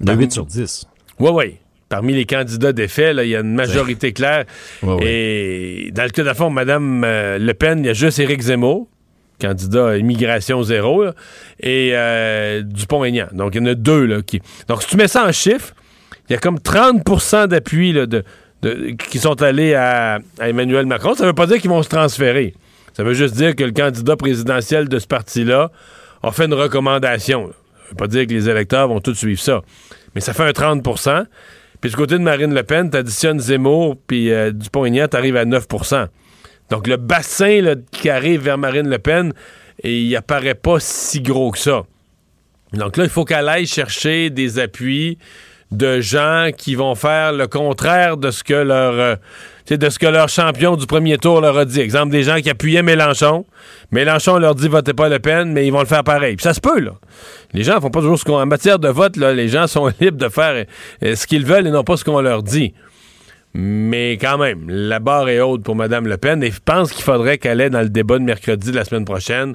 De 0.00 0.12
8 0.12 0.32
sur 0.32 0.46
10. 0.46 0.86
Oui, 1.20 1.30
oui. 1.32 1.56
Parmi 1.88 2.12
les 2.12 2.26
candidats 2.26 2.72
défaits, 2.72 3.16
il 3.22 3.28
y 3.28 3.36
a 3.36 3.40
une 3.40 3.54
majorité 3.54 4.12
claire. 4.12 4.44
Et 5.00 5.90
dans 5.92 6.04
le 6.04 6.10
cas 6.10 6.22
de 6.22 6.32
fond, 6.34 6.50
Mme 6.50 7.02
euh, 7.04 7.38
Le 7.38 7.54
Pen, 7.54 7.80
il 7.80 7.86
y 7.86 7.88
a 7.88 7.94
juste 7.94 8.18
Éric 8.18 8.42
Zemmour, 8.42 8.88
candidat 9.40 9.96
immigration 9.96 10.62
zéro, 10.62 11.04
et 11.60 11.90
euh, 11.94 12.62
Dupont-Aignan. 12.62 13.28
Donc, 13.32 13.54
il 13.54 13.62
y 13.62 13.64
en 13.64 13.70
a 13.70 13.74
deux. 13.74 14.04
Là, 14.04 14.22
qui... 14.22 14.40
Donc, 14.68 14.82
si 14.82 14.88
tu 14.88 14.96
mets 14.96 15.08
ça 15.08 15.26
en 15.26 15.32
chiffres, 15.32 15.74
il 16.28 16.34
y 16.34 16.36
a 16.36 16.38
comme 16.38 16.58
30% 16.58 17.46
d'appui 17.46 17.94
de, 17.94 18.22
qui 18.62 19.18
sont 19.18 19.40
allés 19.42 19.74
à, 19.74 20.18
Emmanuel 20.40 20.86
Macron, 20.86 21.14
ça 21.14 21.24
ne 21.24 21.28
veut 21.28 21.34
pas 21.34 21.46
dire 21.46 21.58
qu'ils 21.58 21.70
vont 21.70 21.82
se 21.82 21.88
transférer. 21.88 22.54
Ça 22.94 23.04
veut 23.04 23.14
juste 23.14 23.34
dire 23.34 23.54
que 23.54 23.64
le 23.64 23.70
candidat 23.70 24.16
présidentiel 24.16 24.88
de 24.88 24.98
ce 24.98 25.06
parti-là 25.06 25.70
a 26.22 26.32
fait 26.32 26.46
une 26.46 26.54
recommandation. 26.54 27.48
Ça 27.48 27.84
ne 27.84 27.90
veut 27.90 27.96
pas 27.96 28.06
dire 28.08 28.26
que 28.26 28.32
les 28.32 28.48
électeurs 28.48 28.88
vont 28.88 29.00
tous 29.00 29.14
suivre 29.14 29.40
ça. 29.40 29.62
Mais 30.14 30.20
ça 30.20 30.32
fait 30.32 30.42
un 30.42 30.50
30% 30.50 31.24
Puis 31.80 31.90
du 31.90 31.96
côté 31.96 32.14
de 32.14 32.22
Marine 32.22 32.52
Le 32.52 32.62
Pen, 32.64 32.90
tu 32.90 32.96
additionnes 32.96 33.38
Zemmour 33.38 33.96
puis 34.06 34.32
euh, 34.32 34.50
Dupont-Aignan, 34.50 35.06
tu 35.08 35.16
arrives 35.16 35.36
à 35.36 35.44
9% 35.44 36.08
Donc 36.70 36.88
le 36.88 36.96
bassin 36.96 37.74
qui 37.92 38.10
arrive 38.10 38.42
vers 38.42 38.58
Marine 38.58 38.88
Le 38.88 38.98
Pen, 38.98 39.32
il 39.84 40.14
apparaît 40.16 40.54
pas 40.56 40.80
si 40.80 41.20
gros 41.20 41.52
que 41.52 41.58
ça. 41.58 41.84
Donc 42.72 42.96
là, 42.96 43.04
il 43.04 43.10
faut 43.10 43.24
qu'elle 43.24 43.48
aille 43.48 43.66
chercher 43.66 44.30
des 44.30 44.58
appuis 44.58 45.18
de 45.70 46.00
gens 46.00 46.48
qui 46.56 46.74
vont 46.74 46.94
faire 46.94 47.32
le 47.32 47.46
contraire 47.46 48.16
de 48.16 48.30
ce 48.30 48.42
que 48.42 48.54
leur 48.54 48.94
euh, 48.94 49.16
de 49.76 49.90
ce 49.90 49.98
que 49.98 50.06
leur 50.06 50.30
champion 50.30 50.76
du 50.76 50.86
premier 50.86 51.18
tour 51.18 51.42
leur 51.42 51.58
a 51.58 51.64
dit. 51.66 51.80
Exemple, 51.80 52.10
des 52.10 52.22
gens 52.22 52.36
qui 52.36 52.48
appuyaient 52.48 52.82
Mélenchon. 52.82 53.44
Mélenchon 53.92 54.38
leur 54.38 54.54
dit 54.54 54.68
votez 54.68 54.94
pas 54.94 55.10
Le 55.10 55.18
Pen, 55.18 55.52
mais 55.52 55.66
ils 55.66 55.70
vont 55.70 55.80
le 55.80 55.86
faire 55.86 56.04
pareil. 56.04 56.36
Puis 56.36 56.44
ça 56.44 56.54
se 56.54 56.60
peut, 56.60 56.80
là. 56.80 56.92
Les 57.52 57.64
gens 57.64 57.80
font 57.80 57.90
pas 57.90 58.00
toujours 58.00 58.18
ce 58.18 58.24
qu'on... 58.24 58.40
En 58.40 58.46
matière 58.46 58.78
de 58.78 58.88
vote, 58.88 59.16
les 59.16 59.48
gens 59.48 59.66
sont 59.66 59.90
libres 60.00 60.16
de 60.16 60.28
faire 60.30 60.64
euh, 61.02 61.14
ce 61.14 61.26
qu'ils 61.26 61.44
veulent 61.44 61.66
et 61.66 61.70
non 61.70 61.84
pas 61.84 61.98
ce 61.98 62.04
qu'on 62.04 62.20
leur 62.20 62.42
dit. 62.42 62.72
Mais 63.54 64.12
quand 64.12 64.38
même, 64.38 64.68
la 64.68 65.00
barre 65.00 65.28
est 65.28 65.40
haute 65.40 65.62
pour 65.62 65.74
Mme 65.74 66.06
Le 66.06 66.16
Pen 66.16 66.42
et 66.42 66.50
je 66.50 66.60
pense 66.64 66.92
qu'il 66.92 67.04
faudrait 67.04 67.38
qu'elle 67.38 67.60
ait 67.60 67.70
dans 67.70 67.80
le 67.80 67.88
débat 67.88 68.18
de 68.18 68.24
mercredi 68.24 68.70
de 68.70 68.76
la 68.76 68.84
semaine 68.84 69.04
prochaine 69.04 69.54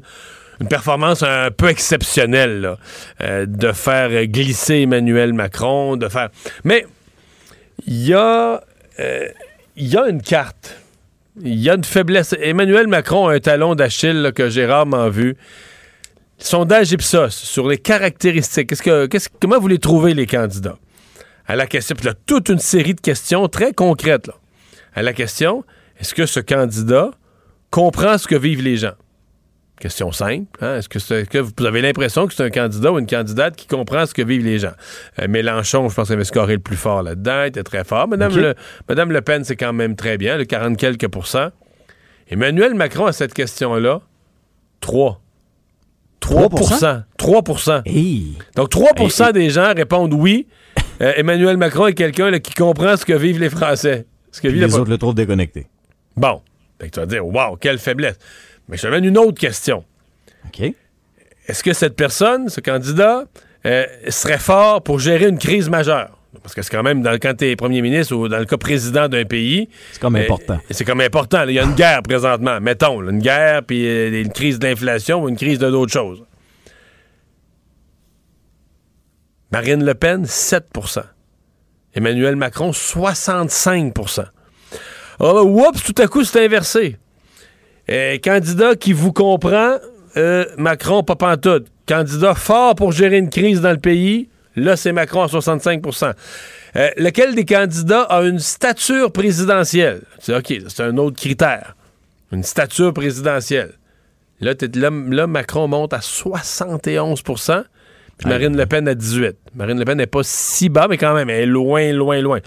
une 0.60 0.68
performance 0.68 1.24
un 1.24 1.52
peu 1.52 1.68
exceptionnelle 1.68 2.78
euh, 3.22 3.46
de 3.46 3.72
faire 3.72 4.26
glisser 4.28 4.82
Emmanuel 4.82 5.34
Macron, 5.34 5.98
de 5.98 6.08
faire. 6.10 6.30
Mais 6.64 6.86
il 7.86 8.08
y 8.08 8.14
a 8.14 8.62
euh, 9.00 9.28
il 9.76 9.88
y 9.88 9.98
a 9.98 10.08
une 10.08 10.22
carte. 10.22 10.78
Il 11.42 11.60
y 11.60 11.70
a 11.70 11.76
une 11.76 11.84
faiblesse. 11.84 12.36
Emmanuel 12.40 12.88
Macron 12.88 13.28
a 13.28 13.34
un 13.34 13.40
talon 13.40 13.74
d'Achille 13.76 14.32
que 14.36 14.50
j'ai 14.50 14.66
rarement 14.66 15.10
vu. 15.10 15.36
Sondage 16.38 16.92
Ipsos 16.92 17.30
sur 17.30 17.68
les 17.68 17.78
caractéristiques. 17.78 18.74
Comment 19.40 19.60
vous 19.60 19.68
les 19.68 19.80
trouvez, 19.80 20.14
les 20.14 20.28
candidats? 20.28 20.78
À 21.48 21.56
la 21.56 21.66
question, 21.66 21.96
puis 21.96 22.06
là, 22.06 22.14
toute 22.26 22.50
une 22.50 22.60
série 22.60 22.94
de 22.94 23.02
questions 23.02 23.48
très 23.48 23.74
concrètes. 23.74 24.28
Là. 24.28 24.36
À 24.96 25.02
la 25.02 25.14
question, 25.14 25.64
est-ce 26.00 26.14
que 26.14 26.26
ce 26.26 26.40
candidat 26.40 27.12
comprend 27.70 28.18
ce 28.18 28.28
que 28.28 28.36
vivent 28.36 28.62
les 28.62 28.78
gens? 28.78 28.94
Question 29.80 30.12
simple. 30.12 30.46
Hein? 30.62 30.78
Est-ce 30.78 30.88
que, 30.88 31.40
vous 31.40 31.66
avez 31.66 31.82
l'impression 31.82 32.28
que 32.28 32.34
c'est 32.34 32.44
un 32.44 32.50
candidat 32.50 32.92
ou 32.92 33.00
une 33.00 33.08
candidate 33.08 33.56
qui 33.56 33.68
comprend 33.68 34.06
ce 34.06 34.14
que 34.14 34.22
vivent 34.22 34.46
les 34.46 34.60
gens? 34.60 34.74
Euh, 35.20 35.28
Mélenchon, 35.28 35.90
je 35.90 35.96
pense 35.96 36.08
qu'il 36.08 36.16
avait 36.16 36.24
scoré 36.24 36.54
le 36.54 36.60
plus 36.60 36.78
fort 36.78 37.04
là-dedans, 37.04 37.44
il 37.44 37.48
était 37.48 37.64
très 37.64 37.84
fort. 37.84 38.08
Madame, 38.08 38.36
le, 38.36 38.56
Madame 38.88 39.12
Le 39.12 39.22
Pen, 39.22 39.44
c'est 39.44 39.56
quand 39.56 39.74
même 39.74 39.96
très 39.96 40.18
bien, 40.18 40.38
le 40.38 40.46
40 40.46 40.78
quelques 40.78 41.08
pourcents. 41.08 41.50
Emmanuel 42.30 42.76
Macron, 42.76 43.08
à 43.08 43.14
cette 43.14 43.34
question-là, 43.34 44.00
3. 44.80 45.20
3% 46.22 47.04
3% 47.18 47.84
Donc 48.56 48.72
3% 48.72 49.32
des 49.34 49.50
gens 49.50 49.74
répondent 49.76 50.14
oui. 50.14 50.48
Euh, 51.02 51.12
Emmanuel 51.18 51.58
Macron 51.58 51.88
est 51.88 51.94
quelqu'un 51.94 52.40
qui 52.40 52.54
comprend 52.54 52.96
ce 52.96 53.06
que 53.06 53.14
vivent 53.14 53.42
les 53.42 53.50
Français. 53.50 54.06
Ce 54.32 54.40
que 54.40 54.48
les 54.48 54.76
autres 54.76 54.90
le 54.90 54.98
trouvent 54.98 55.16
déconnecté. 55.16 55.68
Bon. 56.16 56.42
tu 56.80 56.88
vas 57.00 57.06
dire, 57.06 57.26
wow, 57.26 57.58
quelle 57.58 57.78
faiblesse. 57.78 58.18
Mais 58.70 58.78
je 58.78 58.88
te 58.88 58.96
une 58.96 59.18
autre 59.18 59.40
question. 59.40 59.84
OK. 60.46 60.74
Est-ce 61.48 61.64
que 61.64 61.74
cette 61.74 61.96
personne, 61.96 62.50
ce 62.50 62.62
candidat, 62.62 63.26
euh, 63.66 63.86
serait 64.10 64.40
fort 64.40 64.82
pour 64.82 65.00
gérer 65.00 65.28
une 65.28 65.38
crise 65.38 65.70
majeure? 65.70 66.18
Parce 66.42 66.56
que 66.56 66.62
c'est 66.62 66.72
quand 66.72 66.84
même, 66.84 67.02
dans, 67.02 67.14
quand 67.20 67.36
tu 67.38 67.46
es 67.46 67.56
premier 67.56 67.82
ministre 67.82 68.16
ou 68.16 68.28
dans 68.28 68.40
le 68.40 68.46
cas 68.46 68.58
président 68.58 69.08
d'un 69.08 69.24
pays. 69.26 69.70
C'est 69.92 70.02
comme 70.02 70.16
euh, 70.16 70.24
important. 70.24 70.60
C'est 70.72 70.86
comme 70.86 71.02
important. 71.02 71.44
Il 71.48 71.54
y 71.54 71.60
a 71.60 71.64
une 71.64 71.76
guerre 71.76 72.02
présentement, 72.02 72.60
mettons, 72.60 73.02
une 73.08 73.20
guerre, 73.20 73.64
puis 73.64 73.88
euh, 73.88 74.24
une 74.24 74.32
crise 74.32 74.60
d'inflation 74.60 75.24
ou 75.24 75.30
une 75.30 75.38
crise 75.38 75.60
de 75.60 75.70
d'autres 75.70 75.94
choses. 75.94 76.24
Marine 79.52 79.86
Le 79.86 79.94
Pen, 79.94 80.24
7% 80.24 81.04
Emmanuel 81.94 82.36
Macron, 82.36 82.72
65% 82.72 84.26
Alors 85.20 85.36
là, 85.36 85.44
oups, 85.44 85.84
tout 85.84 86.02
à 86.02 86.08
coup, 86.08 86.24
c'est 86.24 86.44
inversé. 86.44 86.98
Euh, 87.90 88.18
candidat 88.18 88.76
qui 88.76 88.94
vous 88.94 89.12
comprend, 89.12 89.78
euh, 90.18 90.46
Macron, 90.58 91.04
pas 91.04 91.16
pantoute. 91.16 91.68
Candidat 91.88 92.34
fort 92.34 92.76
pour 92.76 92.92
gérer 92.92 93.18
une 93.18 93.30
crise 93.30 93.62
dans 93.62 93.72
le 93.72 93.78
pays, 93.78 94.30
là, 94.56 94.78
c'est 94.78 94.94
Macron 94.94 95.24
à 95.24 95.28
65% 95.28 96.14
euh, 96.76 96.90
Lequel 96.98 97.36
des 97.36 97.46
candidats 97.46 98.04
a 98.04 98.22
une 98.24 98.40
stature 98.40 99.12
présidentielle? 99.12 100.02
C'est 100.20 100.36
OK, 100.36 100.54
c'est 100.68 100.84
un 100.84 100.98
autre 100.98 101.18
critère. 101.18 101.76
Une 102.32 102.44
stature 102.44 102.94
présidentielle. 102.94 103.74
Là, 104.40 104.54
là 104.74 105.28
Macron 105.28 105.68
monte 105.68 105.94
à 105.94 106.02
71 106.02 107.22
puis 108.18 108.30
Marine 108.30 108.56
Le 108.56 108.66
Pen 108.66 108.88
à 108.88 108.96
18. 108.96 109.36
Marine 109.56 109.80
Le 109.80 109.86
Pen 109.86 109.98
n'est 109.98 110.08
pas 110.08 110.22
si 110.24 110.70
bas, 110.70 110.88
mais 110.90 110.98
quand 110.98 111.14
même, 111.14 111.30
elle 111.30 111.42
est 111.42 111.46
loin, 111.46 111.92
loin, 111.92 112.22
loin. 112.22 112.40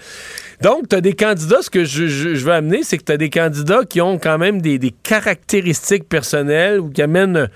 Donc, 0.61 0.89
tu 0.89 0.95
as 0.95 1.01
des 1.01 1.13
candidats, 1.13 1.61
ce 1.61 1.69
que 1.69 1.83
je, 1.83 2.05
veux 2.43 2.53
amener, 2.53 2.83
c'est 2.83 2.97
que 2.97 3.03
tu 3.03 3.11
as 3.11 3.17
des 3.17 3.29
candidats 3.29 3.81
qui 3.87 4.01
ont 4.01 4.17
quand 4.17 4.37
même 4.37 4.61
des, 4.61 4.79
caractéristiques 5.03 6.07
personnelles 6.07 6.79
ou 6.79 6.89
qui 6.89 7.01
amènent 7.01 7.49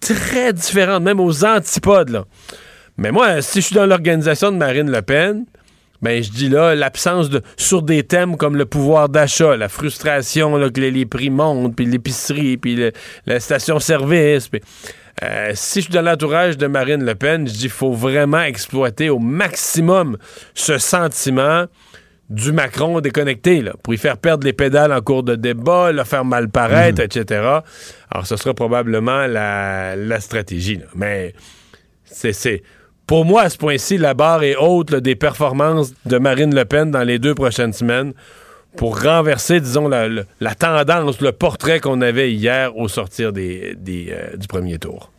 très 0.00 0.52
différentes, 0.52 1.02
même 1.02 1.20
aux 1.20 1.44
antipodes. 1.44 2.10
Là. 2.10 2.24
Mais 2.96 3.10
moi, 3.10 3.42
si 3.42 3.60
je 3.60 3.66
suis 3.66 3.74
dans 3.74 3.86
l'organisation 3.86 4.52
de 4.52 4.56
Marine 4.56 4.90
Le 4.90 5.02
Pen, 5.02 5.44
ben 6.02 6.22
je 6.22 6.30
dis 6.30 6.48
là, 6.48 6.74
l'absence 6.74 7.30
de 7.30 7.42
sur 7.56 7.82
des 7.82 8.02
thèmes 8.02 8.36
comme 8.36 8.56
le 8.56 8.66
pouvoir 8.66 9.08
d'achat, 9.08 9.56
la 9.56 9.68
frustration 9.68 10.52
que 10.70 10.80
les, 10.80 11.06
prix 11.06 11.30
montent, 11.30 11.74
puis 11.74 11.86
l'épicerie, 11.86 12.56
puis 12.56 12.92
la 13.26 13.40
station-service, 13.40 14.50
euh, 15.22 15.52
si 15.54 15.80
je 15.80 15.84
suis 15.86 15.94
dans 15.94 16.02
l'entourage 16.02 16.58
de 16.58 16.66
Marine 16.66 17.04
Le 17.04 17.14
Pen, 17.14 17.46
je 17.48 17.52
dis 17.52 17.60
qu'il 17.60 17.70
faut 17.70 17.92
vraiment 17.92 18.42
exploiter 18.42 19.08
au 19.08 19.18
maximum 19.18 20.18
ce 20.54 20.76
sentiment 20.78 21.66
du 22.28 22.52
Macron 22.52 23.00
déconnecté, 23.00 23.62
là, 23.62 23.72
pour 23.82 23.94
y 23.94 23.98
faire 23.98 24.18
perdre 24.18 24.44
les 24.44 24.52
pédales 24.52 24.92
en 24.92 25.00
cours 25.00 25.22
de 25.22 25.36
débat, 25.36 25.92
le 25.92 26.04
faire 26.04 26.24
mal 26.24 26.48
paraître, 26.48 27.00
mhm. 27.00 27.06
etc. 27.06 27.40
Alors, 28.10 28.26
ce 28.26 28.36
sera 28.36 28.52
probablement 28.52 29.26
la, 29.26 30.20
stratégie. 30.20 30.80
Mais 30.94 31.34
c'est, 32.04 32.62
Pour 33.06 33.24
moi, 33.24 33.42
à 33.42 33.48
ce 33.48 33.56
point-ci, 33.56 33.96
la 33.96 34.14
barre 34.14 34.42
est 34.42 34.56
haute 34.56 34.94
des 34.94 35.14
performances 35.14 35.94
de 36.04 36.18
Marine 36.18 36.54
Le 36.54 36.64
Pen 36.64 36.90
dans 36.90 37.04
les 37.04 37.18
deux 37.18 37.34
prochaines 37.34 37.72
semaines 37.72 38.12
pour 38.76 39.02
renverser, 39.02 39.60
disons, 39.60 39.88
la, 39.88 40.54
tendance, 40.54 41.20
le 41.20 41.32
portrait 41.32 41.80
qu'on 41.80 42.00
avait 42.00 42.32
hier 42.32 42.76
au 42.76 42.88
sortir 42.88 43.32
euh, 43.36 44.36
du 44.36 44.46
premier 44.48 44.78
tour. 44.78 45.10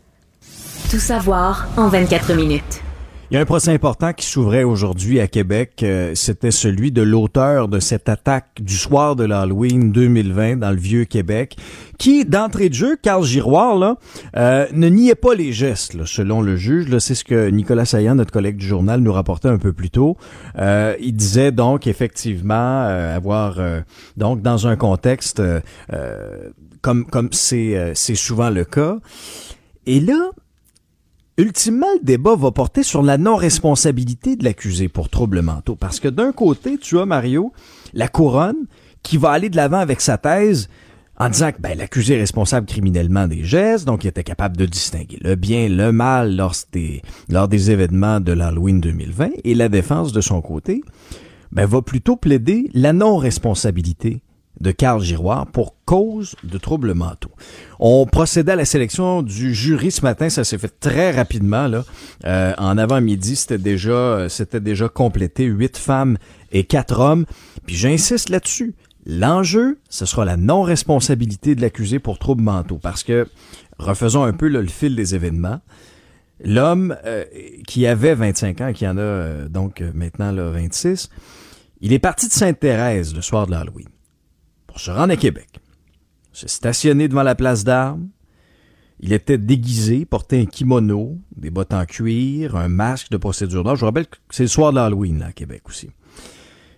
Tout 0.90 1.00
savoir 1.00 1.68
en 1.76 1.90
24 1.90 2.34
minutes. 2.34 2.82
Il 3.30 3.34
y 3.34 3.38
a 3.38 3.42
un 3.42 3.46
procès 3.46 3.74
important 3.74 4.14
qui 4.14 4.26
s'ouvrait 4.26 4.64
aujourd'hui 4.64 5.20
à 5.20 5.28
Québec. 5.28 5.82
Euh, 5.84 6.16
c'était 6.16 6.50
celui 6.50 6.94
de 6.94 7.02
l'auteur 7.02 7.68
de 7.68 7.82
cette 7.82 8.08
attaque 8.08 8.62
du 8.62 8.78
soir 8.78 9.18
de 9.18 9.26
l'Halloween 9.26 9.92
2020 9.92 10.56
dans 10.56 10.72
le 10.72 10.78
vieux 10.78 11.04
Québec, 11.04 11.58
qui, 11.98 12.24
d'entrée 12.24 12.70
de 12.70 12.74
jeu, 12.74 12.96
Carl 12.96 13.26
Giroir, 13.26 13.78
là, 13.78 13.98
euh, 14.38 14.66
ne 14.72 14.88
niait 14.88 15.14
pas 15.14 15.36
les 15.36 15.52
gestes, 15.52 16.06
selon 16.06 16.42
le 16.42 16.56
juge. 16.56 16.98
C'est 17.00 17.16
ce 17.16 17.26
que 17.26 17.50
Nicolas 17.50 17.84
Saillant, 17.84 18.16
notre 18.16 18.32
collègue 18.32 18.56
du 18.56 18.66
journal, 18.66 19.02
nous 19.02 19.12
rapportait 19.12 19.50
un 19.50 19.58
peu 19.58 19.74
plus 19.74 19.90
tôt. 19.90 20.16
Euh, 20.58 20.96
il 21.02 21.14
disait 21.14 21.52
donc 21.52 21.86
effectivement 21.86 22.84
avoir, 22.84 23.60
donc 24.16 24.42
dans 24.42 24.68
un 24.68 24.78
contexte 24.78 25.42
comme 26.82 27.06
comme 27.06 27.28
c'est 27.34 27.92
c'est 27.94 28.16
souvent 28.16 28.50
le 28.50 28.64
cas. 28.64 28.96
Et 29.86 30.00
là, 30.00 30.32
Ultimement, 31.40 31.86
le 32.00 32.04
débat 32.04 32.36
va 32.36 32.50
porter 32.50 32.82
sur 32.82 33.04
la 33.04 33.20
non-responsabilité 33.20 34.36
de 34.36 34.44
l'accusé 34.44 34.90
pour 34.90 35.08
troubles 35.08 35.44
mentaux. 35.44 35.76
Parce 35.76 36.00
que 36.00 36.08
d'un 36.08 36.32
côté, 36.32 36.80
tu 36.80 36.98
as, 36.98 37.06
Mario, 37.06 37.54
la 37.94 38.08
couronne 38.08 38.66
qui 39.04 39.18
va 39.18 39.30
aller 39.30 39.52
de 39.52 39.56
l'avant 39.56 39.78
avec 39.78 40.02
sa 40.02 40.18
thèse 40.18 40.68
en 41.20 41.30
disant 41.30 41.52
que 41.52 41.62
ben, 41.62 41.78
l'accusé 41.78 42.16
est 42.16 42.20
responsable 42.20 42.66
criminellement 42.66 43.28
des 43.28 43.44
gestes, 43.44 43.86
donc 43.86 44.04
il 44.04 44.08
était 44.08 44.24
capable 44.24 44.58
de 44.58 44.66
distinguer 44.66 45.20
le 45.22 45.36
bien, 45.36 45.70
le 45.70 45.92
mal 45.92 46.36
lors 46.36 46.56
des, 46.72 47.72
événements 47.72 48.20
de 48.20 48.32
l'Halloween 48.32 48.82
2020, 48.82 49.30
et 49.44 49.54
la 49.54 49.70
défense, 49.70 50.14
de 50.14 50.22
son 50.22 50.42
côté, 50.42 50.82
ben, 51.52 51.68
va 51.68 51.84
plutôt 51.84 52.16
plaider 52.16 52.70
la 52.74 52.94
non-responsabilité 52.94 54.22
de 54.62 54.72
Carl 54.72 55.02
Giroir 55.02 55.48
pour 55.48 55.76
cause 55.86 56.36
de 56.44 56.58
troubles 56.58 56.94
mentaux. 56.94 57.32
On 57.80 58.06
procédait 58.06 58.54
à 58.54 58.56
la 58.56 58.66
sélection 58.66 59.22
du 59.22 59.54
jury 59.54 59.92
ce 59.92 60.02
matin, 60.02 60.30
ça 60.30 60.44
s'est 60.44 60.58
fait 60.58 60.80
très 60.80 61.12
rapidement 61.12 61.68
là. 61.68 61.84
Euh, 62.26 62.54
en 62.58 62.78
avant-midi, 62.78 63.36
c'était 63.36 63.58
déjà 63.58 64.28
c'était 64.30 64.60
déjà 64.60 64.90
complété 64.90 65.46
huit 65.46 65.78
femmes 65.78 66.18
et 66.52 66.64
quatre 66.64 67.00
hommes. 67.00 67.26
Puis 67.66 67.76
j'insiste 67.76 68.30
là-dessus. 68.30 68.76
L'enjeu, 69.06 69.80
ce 69.90 70.06
sera 70.06 70.26
la 70.26 70.36
non-responsabilité 70.36 71.56
de 71.56 71.62
l'accusé 71.62 72.00
pour 72.00 72.20
troubles 72.20 72.44
mentaux 72.44 72.80
parce 72.82 73.04
que 73.04 73.28
refaisons 73.80 74.24
un 74.24 74.34
peu 74.34 74.50
le 74.50 74.66
fil 74.68 74.96
des 74.96 75.16
événements. 75.16 75.62
L'homme 76.44 76.96
euh, 77.06 77.24
qui 77.66 77.88
avait 77.88 78.14
25 78.14 78.62
ans, 78.62 78.74
qui 78.74 78.88
en 78.88 78.98
a 78.98 79.02
euh, 79.02 79.48
donc 79.48 79.82
maintenant 79.94 80.32
là, 80.32 80.50
26, 80.52 81.10
il 81.82 81.94
est 81.94 82.00
parti 82.00 82.28
de 82.28 82.34
Sainte-Thérèse 82.34 83.16
le 83.16 83.22
soir 83.22 83.48
de 83.48 83.52
l'Halloween 83.52 83.88
se 84.78 84.92
rend 84.92 85.10
à 85.10 85.16
Québec. 85.16 85.48
Se 86.34 86.48
stationné 86.48 87.08
devant 87.08 87.24
la 87.24 87.36
place 87.36 87.64
d'armes. 87.64 88.10
Il 89.00 89.14
était 89.14 89.38
déguisé, 89.38 90.06
portait 90.06 90.42
un 90.42 90.46
kimono, 90.46 91.18
des 91.36 91.52
bottes 91.52 91.74
en 91.74 91.86
cuir, 91.86 92.56
un 92.56 92.68
masque 92.68 93.12
de 93.12 93.18
procédure 93.18 93.64
d'or. 93.64 93.76
Je 93.76 93.82
vous 93.82 93.86
rappelle 93.86 94.08
que 94.08 94.18
c'est 94.32 94.44
le 94.44 94.50
soir 94.50 94.72
de 94.72 94.78
l'Halloween 94.78 95.22
à 95.22 95.32
Québec 95.32 95.62
aussi. 95.68 95.90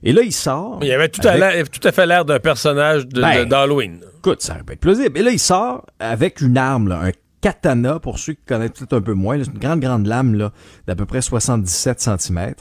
Et 0.04 0.14
là, 0.14 0.22
il 0.22 0.32
sort. 0.32 0.80
Il 0.82 0.92
avait 0.92 1.10
tout, 1.10 1.22
à, 1.28 1.92
fait 1.92 2.06
l'air 2.06 2.26
d'un 2.26 2.40
personnage 2.40 3.06
ben, 3.08 3.46
d'Halloween. 3.46 4.00
écoute, 4.18 4.42
ça 4.42 4.56
peut 4.66 4.74
être 4.74 4.80
plausible. 4.80 5.18
Et 5.18 5.24
là, 5.24 5.32
il 5.32 5.40
sort 5.40 5.86
avec 6.00 6.42
une 6.42 6.58
arme, 6.58 6.92
un 6.92 7.12
katana, 7.42 8.00
pour 8.00 8.20
ceux 8.20 8.34
qui 8.34 8.44
connaissent 8.46 8.72
peut-être 8.72 8.94
un 8.94 9.02
peu 9.02 9.14
moins. 9.14 9.38
une 9.38 9.58
grande, 9.58 9.80
grande 9.80 10.08
lame 10.08 10.52
d'à 10.88 10.96
peu 10.96 11.06
près 11.06 11.22
77 11.22 12.00
cm. 12.00 12.54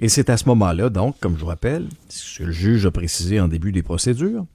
Et 0.00 0.08
c'est 0.08 0.30
à 0.30 0.38
ce 0.38 0.46
moment-là, 0.46 0.88
donc, 0.88 1.16
comme 1.20 1.36
je 1.36 1.40
vous 1.40 1.46
rappelle, 1.46 1.86
ce 2.08 2.38
que 2.38 2.44
le 2.44 2.52
juge 2.52 2.86
a 2.86 2.90
précisé 2.90 3.38
en 3.38 3.48
début 3.48 3.70
des 3.70 3.82
procédures, 3.82 4.46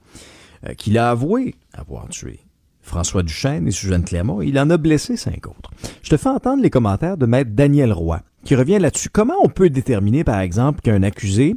euh, 0.66 0.74
qu'il 0.74 0.98
a 0.98 1.10
avoué 1.10 1.54
avoir 1.72 2.08
tué 2.08 2.40
François 2.82 3.22
Duchesne 3.22 3.66
et 3.68 3.70
Suzanne 3.70 4.04
Clermont. 4.04 4.42
Il 4.42 4.58
en 4.58 4.70
a 4.70 4.76
blessé 4.76 5.16
cinq 5.16 5.46
autres. 5.46 5.70
Je 6.02 6.10
te 6.10 6.16
fais 6.16 6.28
entendre 6.28 6.62
les 6.62 6.70
commentaires 6.70 7.16
de 7.16 7.26
maître 7.26 7.52
Daniel 7.52 7.92
Roy, 7.92 8.22
qui 8.44 8.56
revient 8.56 8.78
là-dessus. 8.80 9.08
Comment 9.08 9.36
on 9.42 9.48
peut 9.48 9.70
déterminer, 9.70 10.24
par 10.24 10.40
exemple, 10.40 10.80
qu'un 10.80 11.02
accusé 11.04 11.54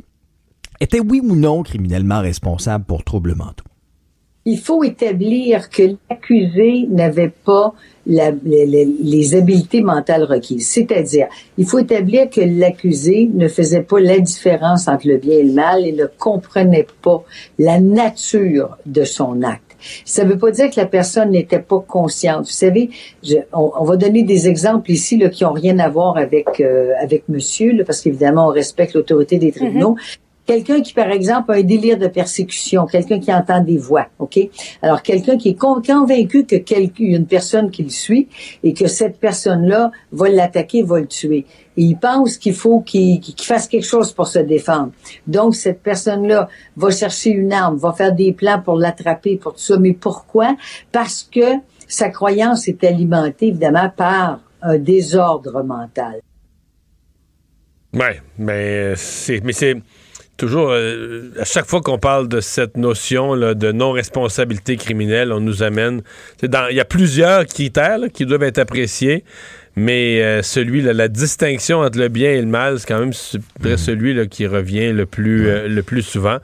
était 0.80 1.00
oui 1.00 1.20
ou 1.24 1.36
non 1.36 1.64
criminellement 1.64 2.22
responsable 2.22 2.86
pour 2.86 3.04
troubles 3.04 3.36
mentaux? 3.36 3.66
Il 4.50 4.58
faut 4.58 4.84
établir 4.84 5.70
que 5.70 5.84
l'accusé 6.10 6.88
n'avait 6.90 7.32
pas 7.46 7.74
les, 8.08 9.36
habiletés 9.36 9.82
mentales 9.82 10.24
requises. 10.24 10.68
C'est-à-dire, 10.68 11.28
il 11.58 11.66
faut 11.66 11.78
établir 11.78 12.30
que 12.30 12.42
l'accusé 12.42 13.30
ne 13.32 13.48
faisait 13.48 13.84
pas 13.84 14.00
la 14.00 14.20
différence 14.20 14.88
entre 14.88 15.08
le 15.08 15.18
bien 15.18 15.38
et 15.38 15.44
le 15.44 15.54
mal 15.54 15.86
et 15.86 15.92
ne 15.92 16.06
comprenait 16.06 16.88
pas 17.04 17.24
la 17.60 17.80
nature 17.80 18.78
de 18.88 19.04
son 19.04 19.44
acte. 19.44 19.78
Ça 20.04 20.24
ne 20.24 20.32
veut 20.32 20.38
pas 20.38 20.52
dire 20.52 20.70
que 20.72 20.80
la 20.80 20.88
personne 20.88 21.32
n'était 21.32 21.60
pas 21.60 21.80
consciente. 21.80 22.46
Vous 22.46 22.52
savez, 22.52 22.90
on, 23.54 23.84
va 23.84 23.96
donner 23.96 24.24
des 24.24 24.48
exemples 24.48 24.92
ici 24.92 25.18
là, 25.18 25.30
qui 25.30 25.46
ont 25.46 25.54
rien 25.54 25.80
à 25.80 25.88
voir 25.88 26.18
avec 26.18 26.60
euh, 26.60 26.92
avec 27.02 27.30
Monsieur, 27.30 27.82
parce 27.86 28.02
qu'évidemment 28.02 28.48
on 28.48 28.52
respecte 28.52 28.94
l'autorité 28.94 29.38
des 29.38 29.52
tribunaux. 29.52 29.96
Mm-hmm. 29.96 30.29
Quelqu'un 30.50 30.82
qui, 30.82 30.94
par 30.94 31.12
exemple, 31.12 31.52
a 31.52 31.58
un 31.58 31.62
délire 31.62 32.00
de 32.00 32.08
persécution, 32.08 32.88
quelqu'un 32.88 33.20
qui 33.20 33.32
entend 33.32 33.62
des 33.62 33.78
voix, 33.78 34.08
OK? 34.18 34.40
Alors, 34.82 35.04
quelqu'un 35.04 35.38
qui 35.38 35.50
est 35.50 35.54
convaincu 35.54 36.44
que 36.44 36.56
y 36.56 37.14
a 37.14 37.18
une 37.18 37.28
personne 37.28 37.70
qui 37.70 37.84
le 37.84 37.90
suit 37.90 38.28
et 38.64 38.74
que 38.74 38.88
cette 38.88 39.20
personne-là 39.20 39.92
va 40.12 40.28
l'attaquer, 40.28 40.82
va 40.82 41.02
le 41.02 41.06
tuer. 41.06 41.46
Et 41.78 41.84
il 41.84 41.98
pense 41.98 42.40
qu'il 42.40 42.56
faut 42.56 42.80
qu'il 42.80 43.22
fasse 43.38 43.68
quelque 43.68 43.86
chose 43.86 44.12
pour 44.12 44.26
se 44.26 44.40
défendre. 44.40 44.92
Donc, 45.28 45.54
cette 45.54 45.84
personne-là 45.84 46.50
va 46.76 46.90
chercher 46.90 47.30
une 47.30 47.54
arme, 47.54 47.78
va 47.78 47.94
faire 47.94 48.16
des 48.16 48.32
plans 48.32 48.60
pour 48.60 48.80
l'attraper, 48.80 49.38
pour 49.38 49.54
tout 49.54 49.60
ça. 49.60 49.78
Mais 49.78 49.94
pourquoi? 49.94 50.58
Parce 50.92 51.30
que 51.32 51.60
sa 51.88 52.10
croyance 52.10 52.68
est 52.68 52.84
alimentée, 52.84 53.50
évidemment, 53.50 53.92
par 53.96 54.42
un 54.64 54.80
désordre 54.80 55.62
mental. 55.62 56.22
Ouais, 57.94 58.20
mais 58.40 58.96
c'est, 58.96 59.44
mais 59.44 59.54
c'est, 59.54 59.76
toujours, 60.40 60.70
euh, 60.72 61.30
à 61.40 61.44
chaque 61.44 61.68
fois 61.68 61.82
qu'on 61.82 62.00
parle 62.00 62.28
de 62.28 62.40
cette 62.40 62.78
notion 62.78 63.36
de 63.36 63.72
non-responsabilité 63.72 64.78
criminelle, 64.78 65.32
on 65.32 65.42
nous 65.42 65.62
amène. 65.62 66.02
Il 66.42 66.76
y 66.76 66.80
a 66.80 66.86
plusieurs 66.86 67.46
critères 67.46 68.00
qui 68.12 68.26
doivent 68.26 68.44
être 68.44 68.58
appréciés. 68.58 69.24
Mais 69.76 70.22
euh, 70.22 70.42
celui, 70.42 70.82
là, 70.82 70.94
la 70.94 71.08
distinction 71.08 71.80
entre 71.80 72.00
le 72.00 72.10
bien 72.10 72.32
et 72.32 72.42
le 72.42 72.48
mal, 72.48 72.80
c'est 72.80 72.88
quand 72.88 73.00
même 73.00 73.14
mhm. 73.64 73.78
celui 73.78 74.14
là, 74.14 74.26
qui 74.26 74.46
revient 74.48 74.92
le 74.92 75.06
plus, 75.06 75.48
euh, 75.48 75.68
le 75.68 75.84
plus 75.84 76.02
souvent. 76.02 76.38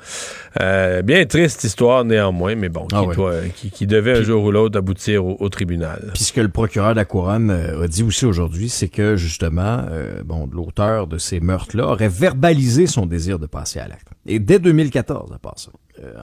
Euh, 0.61 1.01
bien 1.01 1.25
triste 1.25 1.63
histoire 1.65 2.05
néanmoins, 2.05 2.55
mais 2.55 2.69
bon, 2.69 2.85
qui, 2.85 2.95
ah 2.95 3.69
qui, 3.73 3.87
devait 3.87 4.19
un 4.19 4.21
jour 4.21 4.43
ou 4.45 4.51
l'autre 4.51 4.77
aboutir 4.77 5.25
au, 5.25 5.49
tribunal. 5.49 6.11
Puis 6.13 6.23
ce 6.23 6.33
que 6.33 6.39
le 6.39 6.47
procureur 6.47 6.91
de 6.91 6.95
la 6.95 7.03
Couronne 7.03 7.51
a 7.51 7.87
dit 7.87 8.03
aussi 8.03 8.25
aujourd'hui, 8.25 8.69
c'est 8.69 8.87
que 8.87 9.17
justement, 9.17 9.83
bon, 10.23 10.49
l'auteur 10.51 11.07
de 11.07 11.17
ces 11.17 11.41
meurtres-là 11.41 11.87
aurait 11.87 12.07
verbalisé 12.07 12.87
son 12.87 13.05
désir 13.05 13.37
de 13.37 13.47
passer 13.47 13.79
à 13.79 13.89
l'acte. 13.89 14.07
Et 14.25 14.39
dès 14.39 14.59
2014, 14.59 15.33
à 15.33 15.39
part 15.39 15.59
ça. 15.59 15.71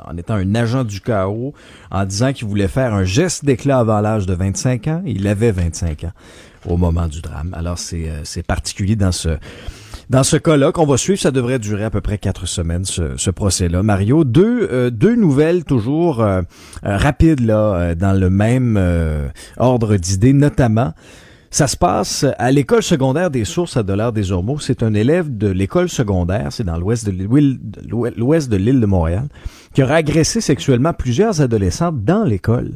en 0.07 0.17
étant 0.17 0.35
un 0.35 0.55
agent 0.55 0.85
du 0.85 1.03
chaos, 1.03 1.53
en 1.91 2.07
disant 2.07 2.33
qu'il 2.33 2.49
voulait 2.49 2.69
faire 2.69 2.95
un 2.95 3.05
geste 3.05 3.45
d'éclat 3.45 3.81
avant 3.81 4.01
l'âge 4.01 4.25
de 4.25 4.33
25 4.33 4.89
ans, 4.89 5.03
il 5.05 5.29
avait 5.29 5.53
25 5.53 6.05
ans 6.05 6.13
au 6.67 6.77
moment 6.77 7.09
du 7.09 7.21
drame. 7.21 7.55
Alors 7.57 7.79
c'est 7.79 8.09
euh, 8.09 8.43
particulier 8.47 8.97
dans 8.97 9.13
ce 9.13 9.31
dans 10.11 10.25
ce 10.25 10.37
cas-là 10.37 10.73
qu'on 10.73 10.85
va 10.85 10.99
suivre, 10.99 11.19
ça 11.19 11.31
devrait 11.31 11.59
durer 11.59 11.85
à 11.85 11.91
peu 11.91 12.01
près 12.03 12.19
quatre 12.19 12.47
semaines 12.47 12.85
ce, 12.85 13.17
ce 13.17 13.31
procès-là. 13.31 13.83
Mario, 13.83 14.25
deux 14.25 14.69
euh, 14.71 14.91
deux 14.91 15.17
nouvelles 15.17 15.65
toujours 15.65 16.21
euh, 16.21 16.43
rapides 16.83 17.41
là 17.41 17.95
dans 17.95 18.13
le 18.13 18.29
même 18.29 18.79
ordre 19.57 19.97
d'idées, 19.97 20.33
notamment. 20.33 20.93
Ça 21.51 21.67
se 21.67 21.77
passe 21.77 22.25
à 22.39 22.51
l'école 22.51 22.83
secondaire 22.83 23.31
des 23.31 23.45
sources 23.45 23.77
à 23.77 23.83
Dollars 23.83 24.15
des 24.15 24.33
Ormeaux. 24.33 24.59
C'est 24.59 24.83
un 24.83 24.95
élève 24.95 25.37
de 25.37 25.49
l'école 25.49 25.91
secondaire, 25.91 26.49
c'est 26.51 26.65
dans 26.65 26.79
l'ouest 26.79 27.05
de 27.05 27.11
l'île 27.11 28.81
de 28.81 28.87
Montréal, 28.87 29.29
qui 29.73 29.83
aurait 29.83 29.95
agressé 29.95 30.41
sexuellement 30.41 30.93
plusieurs 30.93 31.41
adolescentes 31.41 32.05
dans 32.05 32.25
l'école. 32.25 32.73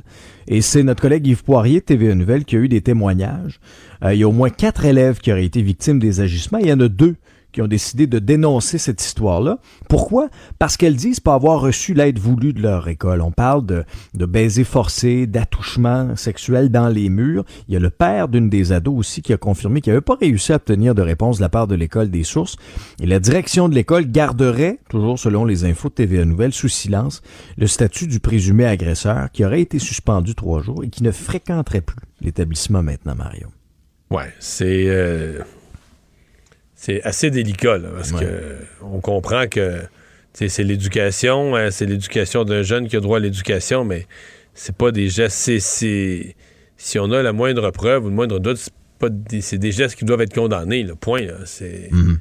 Et 0.49 0.61
c'est 0.61 0.83
notre 0.83 1.03
collègue 1.03 1.27
Yves 1.27 1.45
Poirier 1.45 1.81
de 1.81 1.85
TVA 1.85 2.15
Nouvelle 2.15 2.45
qui 2.45 2.57
a 2.57 2.61
eu 2.61 2.69
des 2.69 2.81
témoignages. 2.81 3.61
Euh, 4.05 4.15
il 4.15 4.21
y 4.21 4.23
a 4.23 4.29
au 4.29 4.33
moins 4.33 4.51
quatre 4.51 4.85
élèves 4.85 5.19
qui 5.19 5.33
auraient 5.33 5.45
été 5.45 5.63
victimes 5.63 5.99
des 5.99 6.21
agissements. 6.21 6.59
Il 6.59 6.69
y 6.69 6.73
en 6.73 6.81
a 6.81 6.89
deux 6.89 7.17
qui 7.57 7.63
ont 7.63 7.69
décidé 7.69 8.07
de 8.07 8.19
dénoncer 8.19 8.77
cette 8.77 9.03
histoire-là. 9.03 9.61
Pourquoi? 9.89 10.29
Parce 10.59 10.77
qu'elles 10.77 10.95
disent 10.95 11.21
pas 11.21 11.33
avoir 11.33 11.63
reçu 11.63 11.95
l'aide 11.95 12.19
voulue 12.19 12.53
de 12.53 12.61
leur 12.61 12.87
école. 12.87 13.23
On 13.23 13.31
parle 13.31 13.65
de, 13.65 14.27
baisers 14.27 14.67
forcés, 14.67 15.27
d'attouchements 15.27 16.17
sexuels 16.17 16.69
dans 16.69 16.91
les 16.91 17.09
murs. 17.09 17.47
Il 17.67 17.73
y 17.73 17.77
a 17.79 17.81
le 17.81 17.89
père 17.89 18.29
d'une 18.29 18.51
des 18.51 18.73
ados 18.73 18.99
aussi 18.99 19.23
qui 19.23 19.33
a 19.33 19.39
confirmé 19.39 19.81
qu'il 19.81 19.95
n'avait 19.95 20.03
pas 20.03 20.17
réussi 20.21 20.53
à 20.53 20.57
obtenir 20.57 20.95
de 20.95 21.01
réponse 21.01 21.39
de 21.39 21.43
la 21.43 21.49
part 21.49 21.67
de 21.67 21.75
l'école 21.75 22.11
des 22.11 22.25
sources. 22.25 22.57
Et 23.01 23.07
la 23.07 23.21
direction 23.21 23.71
de 23.71 23.75
l'école 23.75 24.05
garderait, 24.05 24.79
toujours 24.91 25.19
selon 25.19 25.47
les 25.47 25.65
infos 25.65 25.89
de 25.89 25.95
TVA 25.95 26.27
Nouvelles, 26.27 26.53
sous 26.53 26.69
silence, 26.69 27.23
le 27.57 27.67
statut 27.67 28.07
du 28.07 28.21
présumé 28.21 28.67
agresseur 28.67 29.31
qui 29.33 29.47
aurait 29.47 29.63
été 29.63 29.79
suspendu 29.79 30.35
trois 30.35 30.61
jours 30.61 30.85
et 30.85 30.91
qui 30.91 31.03
ne 31.03 31.11
fréquenterait 31.11 31.81
plus 31.81 31.97
l'établissement 32.21 32.83
maintenant, 32.83 33.15
Mario. 33.15 33.49
Ouais, 34.11 34.33
c'est 34.39 34.85
euh, 34.89 35.41
c'est 36.87 37.03
assez 37.03 37.31
délicat 37.31 37.79
parce 37.97 38.13
que 38.13 38.57
on 38.83 39.01
comprend 39.01 39.47
que 39.49 39.81
c'est 40.33 40.63
l'éducation, 40.63 41.57
hein, 41.57 41.71
c'est 41.71 41.87
l'éducation 41.87 42.45
d'un 42.45 42.63
jeune 42.63 42.87
qui 42.89 42.97
a 42.97 43.01
droit 43.01 43.17
à 43.17 43.21
l'éducation, 43.21 43.85
mais 43.85 44.07
c'est 44.55 44.77
pas 44.77 44.91
des 44.93 45.09
gestes. 45.09 45.59
si 46.79 46.99
on 46.99 47.11
a 47.13 47.23
la 47.23 47.33
moindre 47.33 47.71
preuve 47.71 48.05
ou 48.05 48.09
le 48.09 48.15
moindre 48.15 48.39
doute, 48.39 48.59
c'est 48.59 48.73
pas 48.99 49.09
des, 49.11 49.41
des 49.59 49.73
gestes 49.73 49.97
qui 49.97 50.05
doivent 50.05 50.21
être 50.21 50.35
condamnés. 50.35 50.83
Le 50.83 50.95
point, 50.95 51.23
c'est 51.45 51.89
Mhm. 51.91 52.19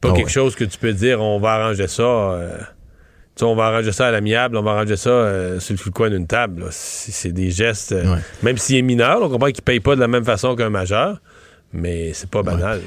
pas 0.00 0.10
Ah 0.10 0.12
quelque 0.14 0.26
ouais. 0.26 0.32
chose 0.32 0.54
que 0.54 0.64
tu 0.64 0.78
peux 0.78 0.92
dire 0.92 1.20
on 1.20 1.38
va 1.40 1.50
arranger 1.54 1.88
ça. 1.88 2.02
euh, 2.02 2.58
on 3.42 3.56
va 3.56 3.64
arranger 3.66 3.90
ça 3.92 4.06
à 4.06 4.10
l'amiable, 4.12 4.56
on 4.56 4.62
va 4.62 4.72
arranger 4.72 4.96
ça 4.96 5.10
euh, 5.10 5.58
sur 5.60 5.74
le 5.84 5.90
coin 5.90 6.08
d'une 6.10 6.26
table. 6.26 6.66
C'est 6.70 7.10
c'est 7.12 7.32
des 7.32 7.50
gestes, 7.50 7.92
euh, 7.92 8.16
même 8.44 8.56
s'il 8.58 8.76
est 8.76 8.82
mineur, 8.82 9.20
on 9.22 9.28
comprend 9.28 9.50
qu'il 9.50 9.62
paye 9.64 9.80
pas 9.80 9.94
de 9.96 10.00
la 10.00 10.08
même 10.08 10.24
façon 10.24 10.54
qu'un 10.56 10.70
majeur, 10.70 11.20
mais 11.72 12.12
c'est 12.14 12.30
pas 12.30 12.42
banal. 12.44 12.80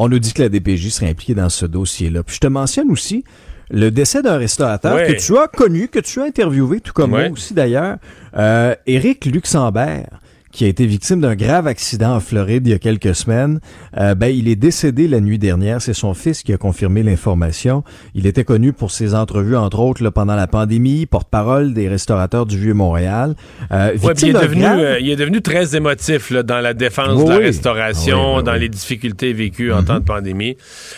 On 0.00 0.08
nous 0.08 0.18
dit 0.20 0.32
que 0.32 0.42
la 0.42 0.48
DPJ 0.48 0.90
serait 0.90 1.10
impliquée 1.10 1.34
dans 1.34 1.48
ce 1.48 1.66
dossier-là. 1.66 2.22
Puis 2.22 2.36
je 2.36 2.40
te 2.40 2.46
mentionne 2.46 2.90
aussi 2.90 3.24
le 3.70 3.90
décès 3.90 4.22
d'un 4.22 4.38
restaurateur 4.38 4.94
Ouais. 4.94 5.06
que 5.12 5.20
tu 5.20 5.36
as 5.36 5.48
connu, 5.48 5.88
que 5.88 5.98
tu 5.98 6.20
as 6.20 6.24
interviewé, 6.24 6.80
tout 6.80 6.92
comme 6.92 7.12
Ouais. 7.12 7.24
moi 7.28 7.32
aussi 7.32 7.52
d'ailleurs, 7.52 7.96
euh, 8.36 8.74
Éric 8.86 9.26
Luxembaire 9.26 10.20
qui 10.58 10.64
a 10.64 10.68
été 10.68 10.86
victime 10.86 11.20
d'un 11.20 11.36
grave 11.36 11.68
accident 11.68 12.16
en 12.16 12.18
Floride 12.20 12.66
il 12.66 12.70
y 12.70 12.74
a 12.74 12.80
quelques 12.80 13.14
semaines. 13.14 13.60
Euh, 13.96 14.16
ben, 14.16 14.26
il 14.26 14.48
est 14.48 14.56
décédé 14.56 15.06
la 15.06 15.20
nuit 15.20 15.38
dernière. 15.38 15.80
C'est 15.80 15.92
son 15.94 16.14
fils 16.14 16.42
qui 16.42 16.52
a 16.52 16.56
confirmé 16.56 17.04
l'information. 17.04 17.84
Il 18.16 18.26
était 18.26 18.42
connu 18.42 18.72
pour 18.72 18.90
ses 18.90 19.14
entrevues, 19.14 19.56
entre 19.56 19.78
autres, 19.78 20.02
là, 20.02 20.10
pendant 20.10 20.34
la 20.34 20.48
pandémie, 20.48 21.06
porte-parole 21.06 21.74
des 21.74 21.88
restaurateurs 21.88 22.44
du 22.44 22.58
Vieux-Montréal. 22.58 23.36
Euh, 23.70 23.92
Ouais, 23.92 23.98
puis 23.98 24.08
victime 24.08 24.26
il, 24.26 24.30
est 24.30 24.32
d'un 24.32 24.40
devenu, 24.40 24.60
grave- 24.62 24.78
euh, 24.80 24.98
il 25.00 25.10
est 25.10 25.16
devenu 25.16 25.40
très 25.42 25.76
émotif 25.76 26.30
là, 26.30 26.42
dans 26.42 26.58
la 26.60 26.74
défense 26.74 27.16
Oui, 27.18 27.24
de 27.24 27.30
la 27.30 27.36
oui. 27.38 27.44
restauration, 27.44 28.18
Ah 28.20 28.30
oui, 28.32 28.36
oui, 28.38 28.42
dans 28.42 28.52
oui. 28.54 28.58
les 28.58 28.68
difficultés 28.68 29.32
vécues 29.32 29.72
en 29.72 29.84
temps 29.84 30.00
de 30.00 30.04
pandémie. 30.04 30.56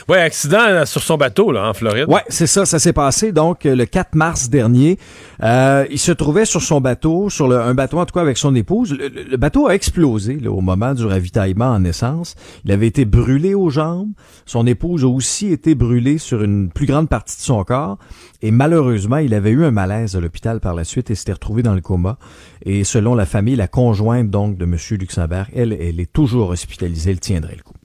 Ouais, 0.09 0.21
accident 0.23 0.57
euh, 0.69 0.87
sur 0.87 1.03
son 1.03 1.19
bateau 1.19 1.53
là, 1.53 1.69
en 1.69 1.75
Floride. 1.75 2.07
Ouais, 2.09 2.23
c'est 2.31 2.47
ça. 2.47 2.65
Ça 2.65 2.79
s'est 2.79 2.95
passé 2.95 3.31
donc 3.33 3.65
le 3.65 3.85
4 3.85 4.15
mars 4.15 4.49
dernier. 4.49 4.99
Il 5.43 5.99
se 5.99 6.13
trouvait 6.13 6.47
sur 6.47 6.63
son 6.63 6.81
bateau, 6.81 7.29
sur 7.29 7.47
le- 7.47 7.61
un 7.61 7.75
bateau 7.75 7.99
en 7.99 8.07
tout 8.07 8.15
cas 8.15 8.23
avec 8.23 8.39
son 8.39 8.55
épouse. 8.55 8.93
Le, 8.99 9.09
le- 9.09 9.25
le 9.31 9.37
bateau 9.51 9.67
a 9.67 9.75
explosé 9.75 10.39
là, 10.39 10.53
au 10.53 10.61
moment 10.61 10.95
du 10.95 11.05
ravitaillement 11.05 11.73
en 11.73 11.83
essence. 11.83 12.37
Il 12.65 12.71
avait 12.71 12.87
été 12.87 13.05
brûlé 13.05 13.53
aux 13.55 13.69
jambes. 13.69 14.13
Son 14.47 14.65
épouse 14.65 15.03
a 15.03 15.09
aussi 15.09 15.49
été 15.49 15.75
brûlée 15.75 16.19
sur 16.19 16.45
une 16.45 16.71
plus 16.71 16.87
grande 16.87 17.09
partie 17.09 17.37
de 17.37 17.43
son 17.43 17.65
corps. 17.65 17.99
Et 18.43 18.53
malheureusement, 18.53 19.17
il 19.17 19.35
avait 19.35 19.51
eu 19.51 19.65
un 19.65 19.73
malaise 19.73 20.15
à 20.15 20.21
l'hôpital 20.21 20.61
par 20.61 20.75
la 20.75 20.85
suite 20.85 21.11
et 21.11 21.17
s'était 21.17 21.33
retrouvé 21.33 21.65
dans 21.65 21.75
le 21.75 21.81
coma. 21.81 22.17
Et 22.65 22.85
selon 22.85 23.17
la 23.17 23.27
famille, 23.27 23.57
la 23.57 23.67
conjointe 23.67 24.31
donc 24.31 24.57
de 24.57 24.67
M. 24.67 24.77
Luxembourg, 25.01 25.47
elle, 25.53 25.73
elle 25.73 25.99
est 25.99 26.13
toujours 26.13 26.51
hospitalisée. 26.51 27.11
Elle 27.11 27.19
tiendrait 27.19 27.57
le 27.57 27.65
coup. 27.65 27.80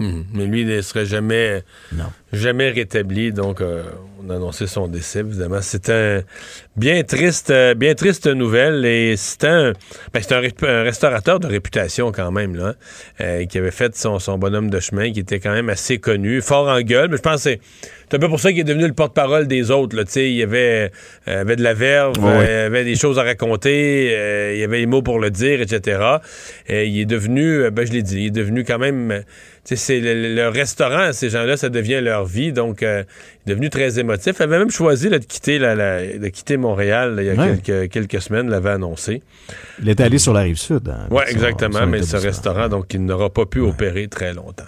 Mhm. 0.00 0.24
Mais 0.32 0.46
lui, 0.46 0.64
ne 0.64 0.80
serait 0.80 1.06
jamais, 1.06 1.62
jamais 2.32 2.70
rétabli. 2.70 3.32
Donc, 3.32 3.60
euh, 3.60 3.84
on 4.22 4.30
a 4.30 4.36
annoncé 4.36 4.66
son 4.66 4.88
décès, 4.88 5.20
évidemment. 5.20 5.60
C'est 5.62 5.88
un 5.88 6.22
bien 6.76 7.02
triste, 7.04 7.50
euh, 7.50 7.74
bien 7.74 7.94
triste 7.94 8.26
nouvelle. 8.26 8.84
Et 8.84 9.14
c'est 9.16 9.44
un, 9.44 9.72
ben, 10.12 10.20
c'est 10.20 10.32
un, 10.32 10.82
restaurateur 10.82 11.38
de 11.38 11.46
réputation 11.46 12.10
quand 12.10 12.32
même, 12.32 12.56
là, 12.56 12.68
hein, 12.68 12.74
euh, 13.20 13.46
qui 13.46 13.58
avait 13.58 13.70
fait 13.70 13.96
son, 13.96 14.18
son 14.18 14.36
bonhomme 14.36 14.68
de 14.68 14.80
chemin, 14.80 15.12
qui 15.12 15.20
était 15.20 15.38
quand 15.38 15.52
même 15.52 15.68
assez 15.68 15.98
connu, 15.98 16.42
fort 16.42 16.68
en 16.68 16.80
gueule. 16.80 17.10
Mais 17.10 17.16
je 17.16 17.22
pense 17.22 17.44
que 17.44 17.56
c'est 18.14 18.18
un 18.18 18.20
peu 18.20 18.28
pour 18.28 18.38
ça 18.38 18.50
qu'il 18.50 18.60
est 18.60 18.64
devenu 18.64 18.86
le 18.86 18.92
porte-parole 18.92 19.48
des 19.48 19.72
autres. 19.72 19.96
Là. 19.96 20.04
Il 20.14 20.34
y 20.34 20.42
avait, 20.44 20.92
euh, 21.26 21.40
avait 21.40 21.56
de 21.56 21.64
la 21.64 21.74
verve, 21.74 22.14
euh, 22.22 22.44
il 22.44 22.66
avait 22.66 22.84
des 22.84 22.94
choses 22.94 23.18
à 23.18 23.24
raconter, 23.24 24.10
euh, 24.14 24.52
il 24.54 24.60
y 24.60 24.62
avait 24.62 24.78
les 24.78 24.86
mots 24.86 25.02
pour 25.02 25.18
le 25.18 25.32
dire, 25.32 25.60
etc. 25.60 26.00
Et 26.68 26.86
il 26.86 27.00
est 27.00 27.06
devenu, 27.06 27.68
ben, 27.72 27.84
je 27.84 27.90
l'ai 27.92 28.02
dit, 28.02 28.20
il 28.20 28.26
est 28.26 28.30
devenu 28.30 28.62
quand 28.62 28.78
même. 28.78 29.24
c'est 29.64 29.98
le, 29.98 30.32
le 30.36 30.48
restaurant, 30.48 31.12
ces 31.12 31.28
gens-là, 31.28 31.56
ça 31.56 31.70
devient 31.70 32.00
leur 32.00 32.24
vie. 32.24 32.52
Donc, 32.52 32.82
il 32.82 32.86
est 32.86 33.06
devenu 33.46 33.68
très 33.68 33.98
émotif. 33.98 34.36
Il 34.38 34.42
avait 34.44 34.58
même 34.58 34.70
choisi 34.70 35.08
là, 35.08 35.18
de, 35.18 35.24
quitter, 35.24 35.58
la- 35.58 35.74
de 36.06 36.28
quitter 36.28 36.56
Montréal 36.56 37.16
là, 37.16 37.22
il 37.22 37.26
y 37.26 37.30
a 37.30 37.34
quelques, 37.56 37.90
quelques 37.90 38.22
semaines, 38.22 38.48
l'avait 38.48 38.70
annoncé. 38.70 39.22
Il 39.82 39.88
est 39.88 40.00
allé 40.00 40.18
sur 40.18 40.32
la 40.34 40.42
rive 40.42 40.56
sud. 40.58 40.88
hein, 40.88 41.08
Oui, 41.10 41.24
exactement. 41.28 41.80
son 41.80 41.86
mais 41.88 42.02
ce 42.02 42.16
restaurant, 42.16 42.68
donc, 42.68 42.94
il 42.94 43.04
n'aura 43.04 43.30
pas 43.30 43.44
pu 43.46 43.58
opérer 43.58 44.06
très 44.06 44.32
longtemps. 44.34 44.62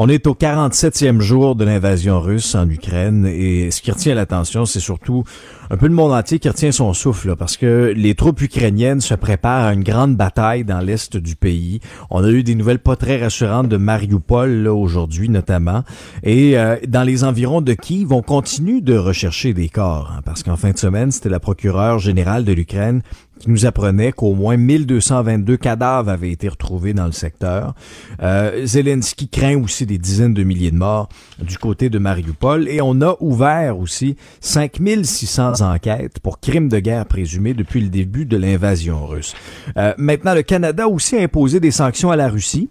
On 0.00 0.08
est 0.08 0.28
au 0.28 0.34
47e 0.34 1.18
jour 1.20 1.56
de 1.56 1.64
l'invasion 1.64 2.20
russe 2.20 2.54
en 2.54 2.70
Ukraine 2.70 3.26
et 3.26 3.72
ce 3.72 3.82
qui 3.82 3.90
retient 3.90 4.14
l'attention, 4.14 4.64
c'est 4.64 4.78
surtout 4.78 5.24
un 5.70 5.76
peu 5.76 5.88
le 5.88 5.92
monde 5.92 6.12
entier 6.12 6.38
qui 6.38 6.48
retient 6.48 6.70
son 6.70 6.92
souffle 6.92 7.26
là, 7.26 7.34
parce 7.34 7.56
que 7.56 7.92
les 7.96 8.14
troupes 8.14 8.40
ukrainiennes 8.40 9.00
se 9.00 9.14
préparent 9.14 9.66
à 9.66 9.74
une 9.74 9.82
grande 9.82 10.16
bataille 10.16 10.62
dans 10.62 10.78
l'est 10.78 11.16
du 11.16 11.34
pays. 11.34 11.80
On 12.10 12.22
a 12.22 12.30
eu 12.30 12.44
des 12.44 12.54
nouvelles 12.54 12.78
pas 12.78 12.94
très 12.94 13.20
rassurantes 13.20 13.68
de 13.68 13.76
Mariupol 13.76 14.68
aujourd'hui 14.68 15.28
notamment 15.30 15.82
et 16.22 16.56
euh, 16.56 16.76
dans 16.86 17.02
les 17.02 17.24
environs 17.24 17.60
de 17.60 17.72
Kiev, 17.72 18.12
on 18.12 18.22
continue 18.22 18.80
de 18.80 18.96
rechercher 18.96 19.52
des 19.52 19.68
corps 19.68 20.14
hein, 20.16 20.20
parce 20.24 20.44
qu'en 20.44 20.56
fin 20.56 20.70
de 20.70 20.78
semaine, 20.78 21.10
c'était 21.10 21.28
la 21.28 21.40
procureure 21.40 21.98
générale 21.98 22.44
de 22.44 22.52
l'Ukraine 22.52 23.02
qui 23.38 23.50
nous 23.50 23.66
apprenait 23.66 24.12
qu'au 24.12 24.34
moins 24.34 24.56
1222 24.56 25.56
cadavres 25.56 26.10
avaient 26.10 26.30
été 26.30 26.48
retrouvés 26.48 26.92
dans 26.94 27.06
le 27.06 27.12
secteur. 27.12 27.74
Euh, 28.22 28.66
Zelensky 28.66 29.28
craint 29.28 29.56
aussi 29.62 29.86
des 29.86 29.98
dizaines 29.98 30.34
de 30.34 30.42
milliers 30.42 30.70
de 30.70 30.76
morts 30.76 31.08
du 31.40 31.58
côté 31.58 31.88
de 31.90 31.98
Mariupol 31.98 32.68
et 32.68 32.80
on 32.82 33.00
a 33.00 33.16
ouvert 33.20 33.78
aussi 33.78 34.16
5600 34.40 35.60
enquêtes 35.60 36.18
pour 36.20 36.40
crimes 36.40 36.68
de 36.68 36.78
guerre 36.78 37.06
présumés 37.06 37.54
depuis 37.54 37.80
le 37.80 37.88
début 37.88 38.24
de 38.26 38.36
l'invasion 38.36 39.06
russe. 39.06 39.34
Euh, 39.76 39.94
maintenant, 39.98 40.34
le 40.34 40.42
Canada 40.42 40.84
a 40.84 40.88
aussi 40.88 41.16
imposé 41.16 41.60
des 41.60 41.70
sanctions 41.70 42.10
à 42.10 42.16
la 42.16 42.28
Russie. 42.28 42.68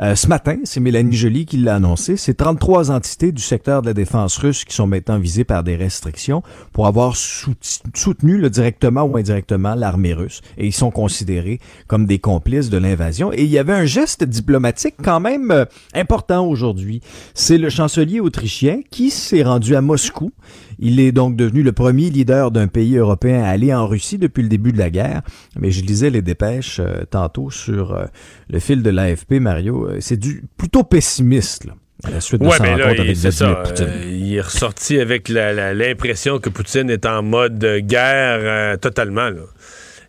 Euh, 0.00 0.14
ce 0.14 0.26
matin, 0.28 0.56
c'est 0.64 0.80
Mélanie 0.80 1.16
Joly 1.16 1.46
qui 1.46 1.56
l'a 1.58 1.76
annoncé, 1.76 2.16
c'est 2.16 2.34
33 2.34 2.90
entités 2.90 3.32
du 3.32 3.42
secteur 3.42 3.82
de 3.82 3.86
la 3.88 3.94
défense 3.94 4.36
russe 4.38 4.64
qui 4.64 4.74
sont 4.74 4.86
maintenant 4.86 5.18
visées 5.18 5.44
par 5.44 5.62
des 5.62 5.76
restrictions 5.76 6.42
pour 6.72 6.86
avoir 6.86 7.16
sout- 7.16 7.56
soutenu 7.94 8.48
directement 8.50 9.02
ou 9.02 9.16
indirectement 9.16 9.74
l'armée 9.74 10.09
russe. 10.14 10.40
Et 10.58 10.66
ils 10.66 10.72
sont 10.72 10.90
considérés 10.90 11.60
comme 11.86 12.06
des 12.06 12.18
complices 12.18 12.70
de 12.70 12.78
l'invasion. 12.78 13.32
Et 13.32 13.42
il 13.42 13.50
y 13.50 13.58
avait 13.58 13.72
un 13.72 13.84
geste 13.84 14.24
diplomatique 14.24 14.94
quand 15.02 15.20
même 15.20 15.50
euh, 15.50 15.64
important 15.94 16.46
aujourd'hui. 16.46 17.00
C'est 17.34 17.58
le 17.58 17.70
chancelier 17.70 18.20
autrichien 18.20 18.80
qui 18.90 19.10
s'est 19.10 19.42
rendu 19.42 19.76
à 19.76 19.80
Moscou. 19.80 20.32
Il 20.78 20.98
est 21.00 21.12
donc 21.12 21.36
devenu 21.36 21.62
le 21.62 21.72
premier 21.72 22.08
leader 22.10 22.50
d'un 22.50 22.66
pays 22.68 22.96
européen 22.96 23.42
à 23.42 23.48
aller 23.48 23.74
en 23.74 23.86
Russie 23.86 24.16
depuis 24.18 24.42
le 24.42 24.48
début 24.48 24.72
de 24.72 24.78
la 24.78 24.90
guerre. 24.90 25.22
Mais 25.58 25.70
je 25.70 25.82
lisais 25.84 26.10
les 26.10 26.22
dépêches 26.22 26.78
euh, 26.80 27.04
tantôt 27.10 27.50
sur 27.50 27.92
euh, 27.92 28.04
le 28.48 28.58
fil 28.58 28.82
de 28.82 28.90
l'AFP, 28.90 29.32
Mario. 29.40 29.88
C'est 30.00 30.16
du 30.18 30.44
plutôt 30.56 30.82
pessimiste 30.84 31.64
là, 31.66 31.74
à 32.04 32.10
la 32.10 32.20
suite 32.20 32.40
de 32.40 32.46
Ouais, 32.46 32.56
sa 32.56 32.62
mais 32.62 32.76
là, 32.78 32.92
il, 32.94 33.00
avec 33.00 33.16
ça. 33.16 33.54
Poutine. 33.56 33.86
euh, 33.88 34.04
il 34.10 34.34
est 34.34 34.40
ressorti 34.40 34.98
avec 34.98 35.28
l'impression 35.28 36.38
que 36.38 36.48
Poutine 36.48 36.88
est 36.90 37.04
en 37.06 37.22
mode 37.22 37.64
guerre 37.80 38.38
euh, 38.40 38.76
totalement, 38.76 39.28
là, 39.28 39.42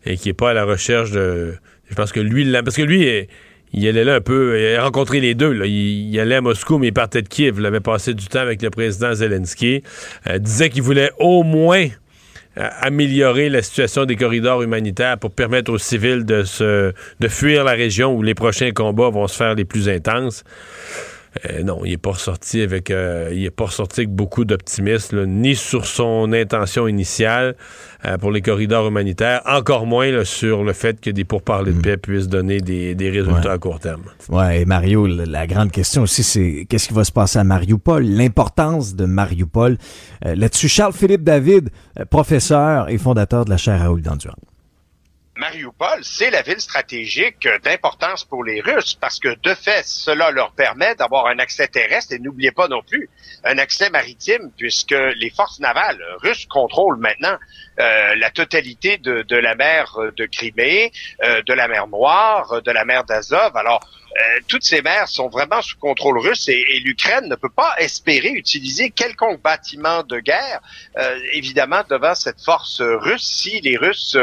et 0.06 0.18
qui 0.18 0.30
est 0.30 0.34
pas 0.34 0.52
à 0.52 0.54
la 0.54 0.66
recherche 0.66 1.12
de. 1.12 1.56
Je 1.90 1.96
pense 1.96 2.12
que 2.12 2.20
lui, 2.20 2.50
parce 2.64 2.78
que 2.78 2.82
lui, 2.82 3.28
il 3.74 3.88
allait 3.88 4.04
là 4.04 4.16
un 4.16 4.22
peu, 4.22 4.60
il 4.60 4.76
a 4.76 4.84
rencontré 4.84 5.20
les 5.20 5.34
deux. 5.34 5.52
Là. 5.52 5.66
Il, 5.66 6.14
il 6.14 6.20
allait 6.20 6.36
à 6.36 6.42
Moscou, 6.42 6.78
mais 6.78 6.88
il 6.88 6.94
partait 6.94 7.22
de 7.22 7.28
Kiev. 7.28 7.56
Il 7.60 7.66
avait 7.66 7.80
passé 7.80 8.14
du 8.14 8.28
temps 8.28 8.40
avec 8.40 8.62
le 8.62 8.70
président 8.70 9.14
Zelensky. 9.14 9.84
Euh, 10.28 10.38
disait 10.38 10.70
qu'il 10.70 10.82
voulait 10.82 11.12
au 11.20 11.44
moins 11.44 11.88
euh, 12.58 12.68
améliorer 12.82 13.48
la 13.48 13.62
situation 13.62 14.04
des 14.04 14.18
corridors 14.18 14.62
humanitaires 14.62 15.18
pour 15.18 15.32
permettre 15.32 15.72
aux 15.72 15.78
civils 15.78 16.26
de 16.26 16.44
se 16.44 16.92
de 17.22 17.28
fuir 17.30 17.64
la 17.64 17.72
région 17.72 18.14
où 18.14 18.22
les 18.22 18.36
prochains 18.36 18.72
combats 18.72 19.10
vont 19.10 19.28
se 19.28 19.38
faire 19.38 19.56
les 19.56 19.64
plus 19.64 19.88
intenses. 19.88 20.44
Euh, 21.50 21.64
non, 21.64 21.82
il 21.86 21.94
est 21.94 21.98
pas 21.98 22.12
ressorti 22.12 22.62
avec 22.62 22.92
euh, 22.92 23.30
il 23.32 23.46
est 23.46 23.52
pas 23.52 23.66
ressorti 23.66 24.02
avec 24.02 24.10
beaucoup 24.10 24.44
d'optimisme, 24.44 25.26
ni 25.26 25.56
sur 25.56 25.86
son 25.86 26.34
intention 26.34 26.88
initiale 26.90 27.56
euh, 28.06 28.18
pour 28.18 28.32
les 28.32 28.42
corridors 28.42 28.86
humanitaires, 28.88 29.42
encore 29.46 29.86
moins 29.86 30.12
là, 30.12 30.26
sur 30.26 30.64
le 30.66 30.74
fait 30.74 31.00
que 31.00 31.10
des 31.10 31.24
pourparlers 31.24 31.72
de 31.72 31.80
paix 31.80 31.96
puissent 31.98 32.28
donner 32.28 32.60
des, 32.60 32.96
des 32.96 33.10
résultats 33.10 33.42
Ouais. 33.50 33.56
à 33.56 33.58
court 33.58 33.80
terme. 33.80 34.02
Ouais, 34.30 34.62
et 34.62 34.66
Mario, 34.66 35.08
la, 35.08 35.48
grande 35.48 35.72
question 35.72 36.02
aussi, 36.02 36.22
c'est 36.24 36.66
qu'est-ce 36.70 36.90
qui 36.90 36.94
va 36.94 37.06
se 37.06 37.12
passer 37.14 37.40
à 37.40 37.44
Mariupol, 37.46 38.04
l'importance 38.04 38.96
de 38.96 39.06
Mariupol. 39.06 39.78
Euh, 40.26 40.36
Là-dessus, 40.36 40.68
Charles-Philippe 40.68 41.24
David, 41.24 41.70
professeur 42.10 42.90
et 42.90 42.98
fondateur 42.98 43.46
de 43.46 43.52
la 43.52 43.58
chaire 43.58 43.80
Raoul 43.80 44.02
Dandurand. 44.02 44.36
Mariupol, 45.42 46.04
c'est 46.04 46.30
la 46.30 46.44
ville 46.44 46.62
stratégique 46.62 47.50
d'importance 47.64 48.24
pour 48.24 48.44
les 48.44 48.62
Russes 48.62 48.94
parce 48.94 49.18
que 49.18 49.30
de 49.42 49.56
fait, 49.56 49.84
cela 49.84 50.30
leur 50.30 50.52
permet 50.52 50.94
d'avoir 50.94 51.26
un 51.26 51.40
accès 51.40 51.68
terrestre 51.68 52.14
et 52.14 52.20
n'oubliez 52.20 52.52
pas 52.52 52.68
non 52.68 52.84
plus 52.84 53.10
un 53.44 53.58
accès 53.58 53.90
maritime 53.90 54.52
puisque 54.56 54.92
les 54.92 55.32
forces 55.32 55.60
navales 55.60 56.00
russes 56.22 56.46
contrôlent 56.46 57.00
maintenant 57.00 57.36
euh, 57.80 58.14
la 58.18 58.30
totalité 58.30 59.00
de, 59.00 59.36
la 59.36 59.56
mer 59.56 59.98
de 60.16 60.28
Crimée, 60.28 60.92
euh, 61.24 61.42
de 61.48 61.54
la 61.54 61.68
mer 61.68 61.88
Noire, 61.88 62.62
de 62.62 62.72
la 62.72 62.86
mer 62.86 63.04
d'Azov. 63.04 63.58
Alors, 63.58 63.80
euh, 63.80 64.40
toutes 64.48 64.64
ces 64.64 64.84
mers 64.84 65.08
sont 65.08 65.30
vraiment 65.30 65.64
sous 65.64 65.80
contrôle 65.80 66.20
russe 66.20 66.50
et, 66.50 66.64
et 66.70 66.80
l'Ukraine 66.82 67.28
ne 67.28 67.36
peut 67.36 67.50
pas 67.50 67.74
espérer 67.80 68.30
utiliser 68.30 68.92
quelconque 68.92 69.42
bâtiment 69.42 70.04
de 70.04 70.20
guerre, 70.20 70.60
évidemment, 71.34 71.82
devant 71.90 72.14
cette 72.14 72.42
force 72.42 72.80
russe 72.82 73.24
si 73.24 73.60
les 73.62 73.78
Russes 73.78 74.18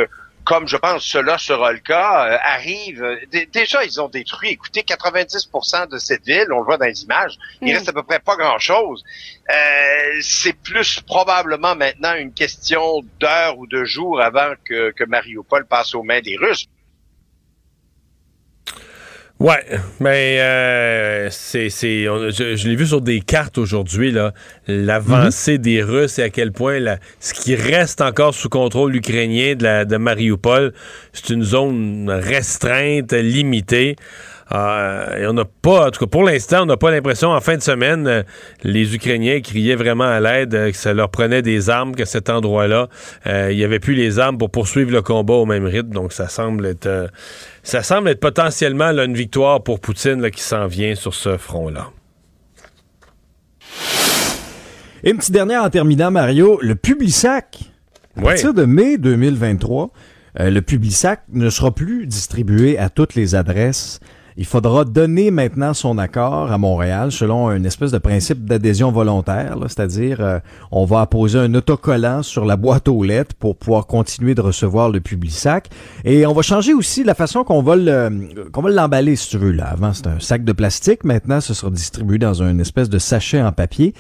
comme 0.49 0.67
je 0.67 0.79
pense 0.79 1.05
cela 1.05 1.37
sera 1.37 1.73
le 1.73 1.79
cas, 1.79 2.27
euh, 2.27 2.39
arrivent. 2.43 3.19
déjà, 3.53 3.85
ils 3.85 4.01
ont 4.01 4.09
détruit, 4.09 4.49
écoutez, 4.49 4.81
90% 4.81 5.91
de 5.91 5.99
cette 5.99 6.25
ville, 6.25 6.51
on 6.51 6.61
le 6.61 6.65
voit 6.65 6.79
dans 6.79 6.87
les 6.87 7.03
images. 7.03 7.37
Il 7.61 7.71
mm. 7.71 7.77
reste 7.77 7.89
à 7.91 7.93
peu 7.93 8.03
près 8.03 8.19
pas 8.19 8.35
grand-chose. 8.35 9.05
Euh, 9.51 9.55
c'est 10.23 10.55
plus 10.55 11.01
probablement 11.01 11.77
maintenant 11.77 12.15
une 12.15 12.33
question 12.33 13.03
d'heures 13.21 13.59
ou 13.59 13.67
de 13.67 13.85
jours 13.85 14.23
avant 14.23 14.55
que, 14.65 14.91
que 14.93 15.05
Mariupol 15.05 15.67
passe 15.67 15.95
aux 15.95 16.03
mains 16.03 16.23
des 16.23 16.39
Russes. 16.39 16.67
Ouais, 19.41 19.65
mais 20.01 20.41
euh, 20.41 21.29
c'est, 21.31 21.71
c'est, 21.71 22.05
je, 22.05 22.69
l'ai 22.69 22.75
vu 22.75 22.89
sur 22.89 23.01
des 23.01 23.21
cartes 23.21 23.57
aujourd'hui 23.57 24.11
là, 24.11 24.35
l'avancée 24.67 25.59
mhm. 25.59 25.63
des 25.63 25.83
Russes 25.83 26.19
et 26.19 26.25
à 26.25 26.31
quel 26.31 26.51
point 26.51 26.81
la, 26.81 26.99
ce 27.21 27.35
qui 27.35 27.55
reste 27.55 28.01
encore 28.01 28.35
sous 28.35 28.49
contrôle 28.49 28.97
ukrainien 28.97 29.55
de, 29.55 29.63
la, 29.63 29.85
de 29.85 29.97
Mariupol, 29.97 30.73
c'est 31.13 31.31
une 31.31 31.45
zone 31.45 32.11
restreinte, 32.11 33.13
limitée. 33.13 33.95
Euh, 34.53 35.17
et 35.17 35.27
on 35.27 35.35
n'a 35.35 35.45
pas, 35.45 35.89
en 35.89 35.91
tout 35.91 36.01
cas 36.01 36.07
pour 36.07 36.25
l'instant, 36.25 36.63
on 36.63 36.67
n'a 36.67 36.77
pas 36.77 36.91
l'impression, 36.91 37.31
en 37.31 37.41
fin 37.41 37.57
de 37.57 37.63
semaine, 37.63 38.07
euh, 38.07 38.23
les 38.63 38.95
Ukrainiens 38.95 39.41
criaient 39.41 39.75
vraiment 39.75 40.05
à 40.05 40.21
l'aide, 40.21 40.55
euh, 40.55 40.71
que 40.71 40.77
ça 40.77 40.95
leur 40.95 41.11
prenait 41.11 41.43
des 41.43 41.69
armes, 41.69 41.95
qu'à 41.95 42.07
cet 42.07 42.31
endroit-là, 42.31 42.89
il 43.27 43.57
n'y 43.57 43.65
avait 43.65 43.79
plus 43.79 43.95
les 43.95 44.19
armes 44.19 44.39
pour 44.39 44.51
poursuivre 44.51 44.91
le 44.91 45.03
combat 45.03 45.35
au 45.35 45.45
même 45.45 45.67
rythme. 45.67 45.91
Donc 45.91 46.13
ça 46.13 46.29
semble 46.29 46.65
être, 46.65 47.11
ça 47.63 47.83
semble 47.83 48.09
être 48.09 48.21
potentiellement 48.21 48.91
une 48.91 49.15
victoire 49.15 49.63
pour 49.63 49.81
Poutine 49.81 50.31
qui 50.31 50.43
s'en 50.43 50.67
vient 50.67 50.95
sur 50.95 51.15
ce 51.15 51.37
front-là. 51.37 51.91
Et 55.05 55.11
une 55.11 55.19
petite 55.19 55.33
dernière 55.33 55.63
en 55.63 55.71
terminant, 55.71 56.11
Mario, 56.11 56.59
le 56.63 56.75
Publisac. 56.75 57.61
À 58.17 58.23
partir 58.23 58.53
de 58.53 58.65
mai 58.65 58.99
2023, 58.99 59.91
le 60.41 60.61
Publisac 60.61 61.21
ne 61.33 61.51
sera 61.51 61.73
plus 61.73 62.07
distribué 62.07 62.79
à 62.79 62.89
toutes 62.89 63.15
les 63.15 63.35
adresses 63.35 64.01
il 64.39 64.47
faudra 64.47 64.85
donner 64.85 65.33
maintenant 65.33 65.75
son 65.75 65.99
accord 65.99 66.53
à 66.53 66.59
Montréal 66.59 67.11
selon 67.11 67.51
une 67.51 67.67
espèce 67.67 67.91
de 67.91 67.99
principe 67.99 68.45
d'adhésion 68.45 68.93
volontaire, 68.93 69.57
c'est-à-dire 69.67 70.21
euh, 70.21 70.39
on 70.71 70.85
va 70.85 71.01
apposer 71.01 71.41
un 71.41 71.53
autocollant 71.55 72.23
sur 72.23 72.45
la 72.45 72.57
boîte 72.57 72.87
aux 72.87 73.03
lettres 73.03 73.35
pour 73.35 73.57
pouvoir 73.57 73.89
continuer 73.89 74.37
de 74.37 74.41
recevoir 74.41 74.91
le 74.91 75.01
sac 75.29 75.69
et 76.05 76.25
on 76.25 76.35
va 76.35 76.43
changer 76.43 76.73
aussi 76.73 77.03
la 77.03 77.15
façon 77.15 77.43
qu'on 77.43 77.63
va 77.63 77.75
l'emballer 77.77 79.17
si 79.17 79.31
tu 79.31 79.39
veux 79.39 79.51
là. 79.51 79.67
Avant 79.67 79.93
c'était 79.93 80.11
un 80.11 80.21
sac 80.21 80.45
de 80.45 80.53
plastique, 80.53 81.03
maintenant 81.03 81.41
ce 81.41 81.53
sera 81.53 81.73
distribué 81.73 82.19
dans 82.19 82.41
une 82.41 82.61
espèce 82.61 82.89
de 82.89 82.99
sachet 83.01 83.43
en 83.43 83.51
papier. 83.51 83.93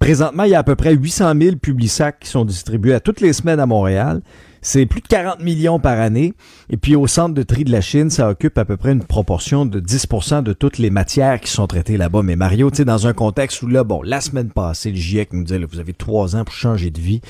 Présentement, 0.00 0.42
il 0.42 0.50
y 0.50 0.54
a 0.54 0.58
à 0.58 0.64
peu 0.64 0.74
près 0.74 0.94
800 0.94 1.32
000 1.40 1.56
sacs 1.86 2.18
qui 2.20 2.28
sont 2.28 2.44
distribués 2.44 2.92
à 2.92 3.00
toutes 3.00 3.20
les 3.20 3.32
semaines 3.32 3.60
à 3.60 3.66
Montréal. 3.66 4.20
C'est 4.62 4.86
plus 4.86 5.00
de 5.00 5.06
40 5.06 5.40
millions 5.40 5.78
par 5.78 6.00
année. 6.00 6.34
Et 6.70 6.76
puis 6.76 6.96
au 6.96 7.06
centre 7.06 7.34
de 7.34 7.42
tri 7.42 7.64
de 7.64 7.70
la 7.70 7.80
Chine, 7.80 8.10
ça 8.10 8.28
occupe 8.28 8.58
à 8.58 8.64
peu 8.64 8.76
près 8.76 8.92
une 8.92 9.04
proportion 9.04 9.66
de 9.66 9.80
10% 9.80 10.42
de 10.42 10.52
toutes 10.52 10.78
les 10.78 10.90
matières 10.90 11.40
qui 11.40 11.50
sont 11.50 11.66
traitées 11.66 11.96
là-bas. 11.96 12.22
Mais 12.22 12.36
Mario, 12.36 12.70
tu 12.70 12.78
sais, 12.78 12.84
dans 12.84 13.06
un 13.06 13.12
contexte 13.12 13.62
où 13.62 13.68
là, 13.68 13.84
bon, 13.84 14.02
la 14.02 14.20
semaine 14.20 14.50
passée, 14.50 14.90
le 14.90 14.96
GIEC 14.96 15.32
nous 15.32 15.44
disait, 15.44 15.58
là, 15.58 15.66
vous 15.70 15.78
avez 15.78 15.92
trois 15.92 16.36
ans 16.36 16.44
pour 16.44 16.54
changer 16.54 16.90
de 16.90 17.00
vie, 17.00 17.20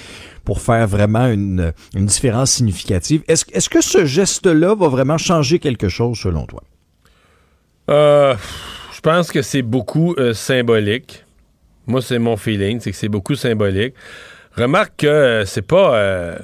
pour 0.44 0.60
faire 0.60 0.86
vraiment 0.86 1.26
une, 1.26 1.72
une 1.94 2.06
différence 2.06 2.52
significative. 2.52 3.22
Est-ce 3.28 3.44
est 3.52 3.68
que 3.68 3.80
ce 3.80 4.04
geste-là 4.04 4.74
va 4.74 4.88
vraiment 4.88 5.18
changer 5.18 5.58
quelque 5.58 5.88
chose 5.88 6.18
selon 6.18 6.46
toi? 6.46 6.62
Euh, 7.88 8.34
je 8.92 9.00
pense 9.00 9.30
que 9.30 9.42
c'est 9.42 9.62
beaucoup 9.62 10.14
euh, 10.18 10.34
symbolique. 10.34 11.24
Moi, 11.86 12.02
c'est 12.02 12.18
mon 12.18 12.36
feeling, 12.36 12.80
c'est 12.80 12.90
que 12.90 12.96
c'est 12.96 13.08
beaucoup 13.08 13.36
symbolique. 13.36 13.94
Remarque 14.56 14.94
que 14.98 15.06
euh, 15.06 15.44
c'est 15.44 15.62
pas... 15.62 16.38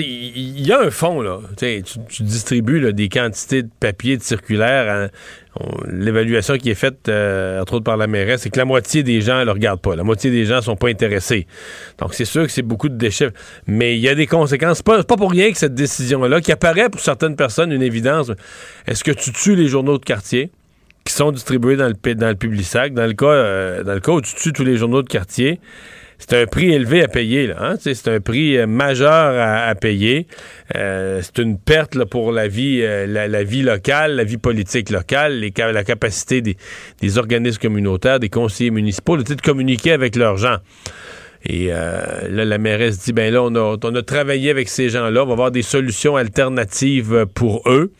Il 0.00 0.66
y 0.66 0.72
a 0.72 0.80
un 0.80 0.90
fond, 0.90 1.20
là. 1.20 1.40
Tu, 1.56 2.22
distribues 2.22 2.92
des 2.92 3.08
quantités 3.08 3.62
de 3.62 3.70
papier, 3.80 4.16
de 4.16 4.22
circulaire. 4.22 5.10
L'évaluation 5.88 6.58
qui 6.58 6.70
est 6.70 6.74
faite, 6.74 7.08
euh, 7.08 7.60
entre 7.60 7.74
autres 7.74 7.84
par 7.84 7.96
la 7.96 8.06
mairesse, 8.06 8.42
c'est 8.42 8.50
que 8.50 8.58
la 8.58 8.64
moitié 8.64 9.02
des 9.02 9.20
gens 9.20 9.38
ne 9.40 9.44
le 9.44 9.52
regardent 9.52 9.80
pas. 9.80 9.96
La 9.96 10.02
moitié 10.02 10.30
des 10.30 10.44
gens 10.44 10.60
sont 10.60 10.76
pas 10.76 10.88
intéressés. 10.88 11.46
Donc, 11.98 12.14
c'est 12.14 12.24
sûr 12.24 12.44
que 12.44 12.52
c'est 12.52 12.62
beaucoup 12.62 12.88
de 12.88 12.96
déchets. 12.96 13.30
Mais 13.66 13.96
il 13.96 14.00
y 14.00 14.08
a 14.08 14.14
des 14.14 14.26
conséquences. 14.26 14.82
Pas, 14.82 15.02
pas 15.02 15.16
pour 15.16 15.30
rien 15.30 15.50
que 15.50 15.58
cette 15.58 15.74
décision-là, 15.74 16.40
qui 16.40 16.52
apparaît 16.52 16.90
pour 16.90 17.00
certaines 17.00 17.36
personnes 17.36 17.72
une 17.72 17.82
évidence. 17.82 18.30
Est-ce 18.86 19.02
que 19.02 19.12
tu 19.12 19.32
tues 19.32 19.56
les 19.56 19.68
journaux 19.68 19.98
de 19.98 20.04
quartier 20.04 20.50
qui 21.04 21.12
sont 21.12 21.32
distribués 21.32 21.76
dans 21.76 21.88
le, 21.88 22.14
dans 22.14 22.28
le 22.28 22.34
public 22.34 22.64
sac? 22.64 22.92
Dans 22.92 23.06
le 23.06 23.14
cas, 23.14 23.26
euh, 23.26 23.82
dans 23.82 23.94
le 23.94 24.00
cas 24.00 24.12
où 24.12 24.20
tu 24.20 24.34
tues 24.34 24.52
tous 24.52 24.64
les 24.64 24.76
journaux 24.76 25.02
de 25.02 25.08
quartier, 25.08 25.60
c'est 26.18 26.40
un 26.40 26.46
prix 26.46 26.72
élevé 26.72 27.02
à 27.02 27.08
payer. 27.08 27.46
Là, 27.46 27.56
hein? 27.60 27.74
C'est 27.78 28.08
un 28.08 28.20
prix 28.20 28.56
euh, 28.56 28.66
majeur 28.66 29.38
à, 29.38 29.74
payer. 29.74 30.26
Euh, 30.74 31.20
c'est 31.22 31.42
une 31.42 31.58
perte 31.58 32.02
pour 32.04 32.32
la 32.32 32.48
vie, 32.48 32.80
euh, 32.82 33.06
la, 33.06 33.42
vie 33.44 33.62
locale, 33.62 34.16
la 34.16 34.24
vie 34.24 34.38
politique 34.38 34.90
locale, 34.90 35.44
la 35.56 35.84
capacité 35.84 36.40
des, 36.42 37.18
organismes 37.18 37.60
communautaires, 37.60 38.18
des 38.18 38.30
conseillers 38.30 38.70
municipaux 38.70 39.16
de, 39.16 39.34
communiquer 39.40 39.92
avec 39.92 40.16
leurs 40.16 40.36
gens. 40.36 40.56
Et 41.48 41.68
là, 41.68 42.44
la 42.44 42.58
mairesse 42.58 42.98
dit, 43.04 43.12
ben 43.12 43.32
là, 43.32 43.40
on 43.40 43.54
a, 43.54 43.76
on 43.80 43.94
a 43.94 44.02
travaillé 44.02 44.50
avec 44.50 44.68
ces 44.68 44.88
gens-là, 44.88 45.22
on 45.22 45.26
va 45.26 45.32
avoir 45.32 45.50
des 45.52 45.62
solutions 45.62 46.16
alternatives 46.16 47.26
pour 47.34 47.62
eux. 47.66 47.92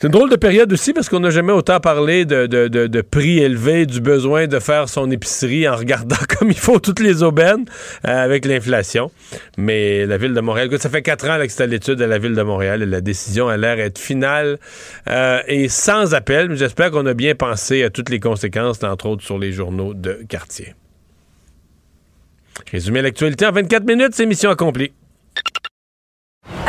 C'est 0.00 0.06
une 0.06 0.12
drôle 0.12 0.30
de 0.30 0.36
période 0.36 0.72
aussi 0.72 0.94
parce 0.94 1.10
qu'on 1.10 1.20
n'a 1.20 1.28
jamais 1.28 1.52
autant 1.52 1.78
parlé 1.78 2.24
de, 2.24 3.00
prix 3.02 3.40
élevés, 3.40 3.84
du 3.84 4.00
besoin 4.00 4.46
de 4.46 4.58
faire 4.58 4.88
son 4.88 5.10
épicerie 5.10 5.68
en 5.68 5.76
regardant 5.76 6.16
comme 6.38 6.50
il 6.50 6.58
faut 6.58 6.80
toutes 6.80 7.00
les 7.00 7.22
aubaines 7.22 7.66
euh, 8.08 8.24
avec 8.24 8.46
l'inflation. 8.46 9.10
Mais 9.58 10.06
la 10.06 10.16
ville 10.16 10.32
de 10.32 10.40
Montréal, 10.40 10.70
ça 10.78 10.88
fait 10.88 11.02
quatre 11.02 11.28
ans 11.28 11.38
que 11.38 11.48
c'est 11.48 11.64
à 11.64 11.66
l'étude 11.66 12.00
à 12.00 12.06
la 12.06 12.16
ville 12.16 12.34
de 12.34 12.42
Montréal 12.42 12.82
et 12.82 12.86
la 12.86 13.02
décision 13.02 13.48
a 13.48 13.58
l'air 13.58 13.76
d'être 13.76 13.98
finale 13.98 14.58
euh, 15.10 15.42
et 15.46 15.68
sans 15.68 16.14
appel. 16.14 16.56
J'espère 16.56 16.92
qu'on 16.92 17.04
a 17.04 17.12
bien 17.12 17.34
pensé 17.34 17.82
à 17.82 17.90
toutes 17.90 18.08
les 18.08 18.20
conséquences, 18.20 18.82
entre 18.82 19.04
autres 19.04 19.22
sur 19.22 19.38
les 19.38 19.52
journaux 19.52 19.92
de 19.92 20.24
quartier. 20.30 20.74
Résumé 22.72 23.02
l'actualité 23.02 23.44
en 23.44 23.52
24 23.52 23.86
minutes, 23.86 24.14
c'est 24.14 24.24
mission 24.24 24.48
accomplie. 24.48 24.92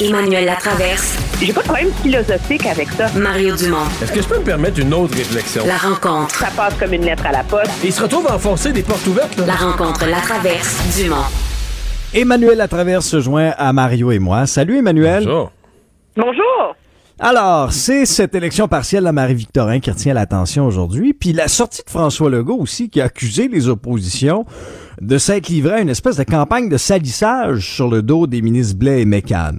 Emmanuel 0.00 0.46
Latraverse. 0.46 1.16
J'ai 1.40 1.52
pas 1.52 1.60
de 1.60 1.66
problème 1.66 1.92
philosophique 2.02 2.66
avec 2.66 2.88
ça. 2.90 3.06
Mario 3.16 3.54
Dumont. 3.54 3.86
Est-ce 4.02 4.10
que 4.10 4.20
je 4.22 4.26
peux 4.26 4.38
me 4.38 4.44
permettre 4.44 4.80
une 4.80 4.92
autre 4.92 5.16
réflexion? 5.16 5.64
La 5.66 5.76
rencontre. 5.76 6.34
Ça 6.34 6.48
passe 6.56 6.74
comme 6.74 6.92
une 6.94 7.04
lettre 7.04 7.24
à 7.24 7.30
la 7.30 7.44
poste. 7.44 7.70
Et 7.84 7.88
il 7.88 7.92
se 7.92 8.02
retrouve 8.02 8.26
à 8.26 8.34
enfoncer 8.34 8.72
des 8.72 8.82
portes 8.82 9.06
ouvertes. 9.06 9.36
Là. 9.36 9.46
La 9.46 9.54
rencontre 9.54 10.04
Latraverse. 10.06 10.98
Dumont. 10.98 11.22
Emmanuel 12.12 12.58
Latraverse 12.58 13.06
se 13.06 13.20
joint 13.20 13.52
à 13.56 13.72
Mario 13.72 14.10
et 14.10 14.18
moi. 14.18 14.46
Salut 14.46 14.78
Emmanuel. 14.78 15.24
Bonjour. 15.24 15.52
Bonjour. 16.16 16.76
Alors, 17.20 17.72
c'est 17.72 18.04
cette 18.04 18.34
élection 18.34 18.66
partielle 18.66 19.06
à 19.06 19.12
Marie-Victorin 19.12 19.78
qui 19.78 19.92
retient 19.92 20.14
l'attention 20.14 20.66
aujourd'hui, 20.66 21.14
puis 21.14 21.32
la 21.32 21.46
sortie 21.46 21.82
de 21.86 21.90
François 21.90 22.28
Legault 22.28 22.58
aussi 22.58 22.90
qui 22.90 23.00
a 23.00 23.04
accusé 23.04 23.46
les 23.46 23.68
oppositions 23.68 24.44
de 25.00 25.18
s'être 25.18 25.48
livré 25.48 25.74
à 25.74 25.80
une 25.80 25.88
espèce 25.88 26.16
de 26.16 26.24
campagne 26.24 26.68
de 26.68 26.76
salissage 26.76 27.74
sur 27.76 27.88
le 27.88 28.02
dos 28.02 28.26
des 28.26 28.42
ministres 28.42 28.76
Blais 28.76 29.02
et 29.02 29.04
Mécan. 29.04 29.52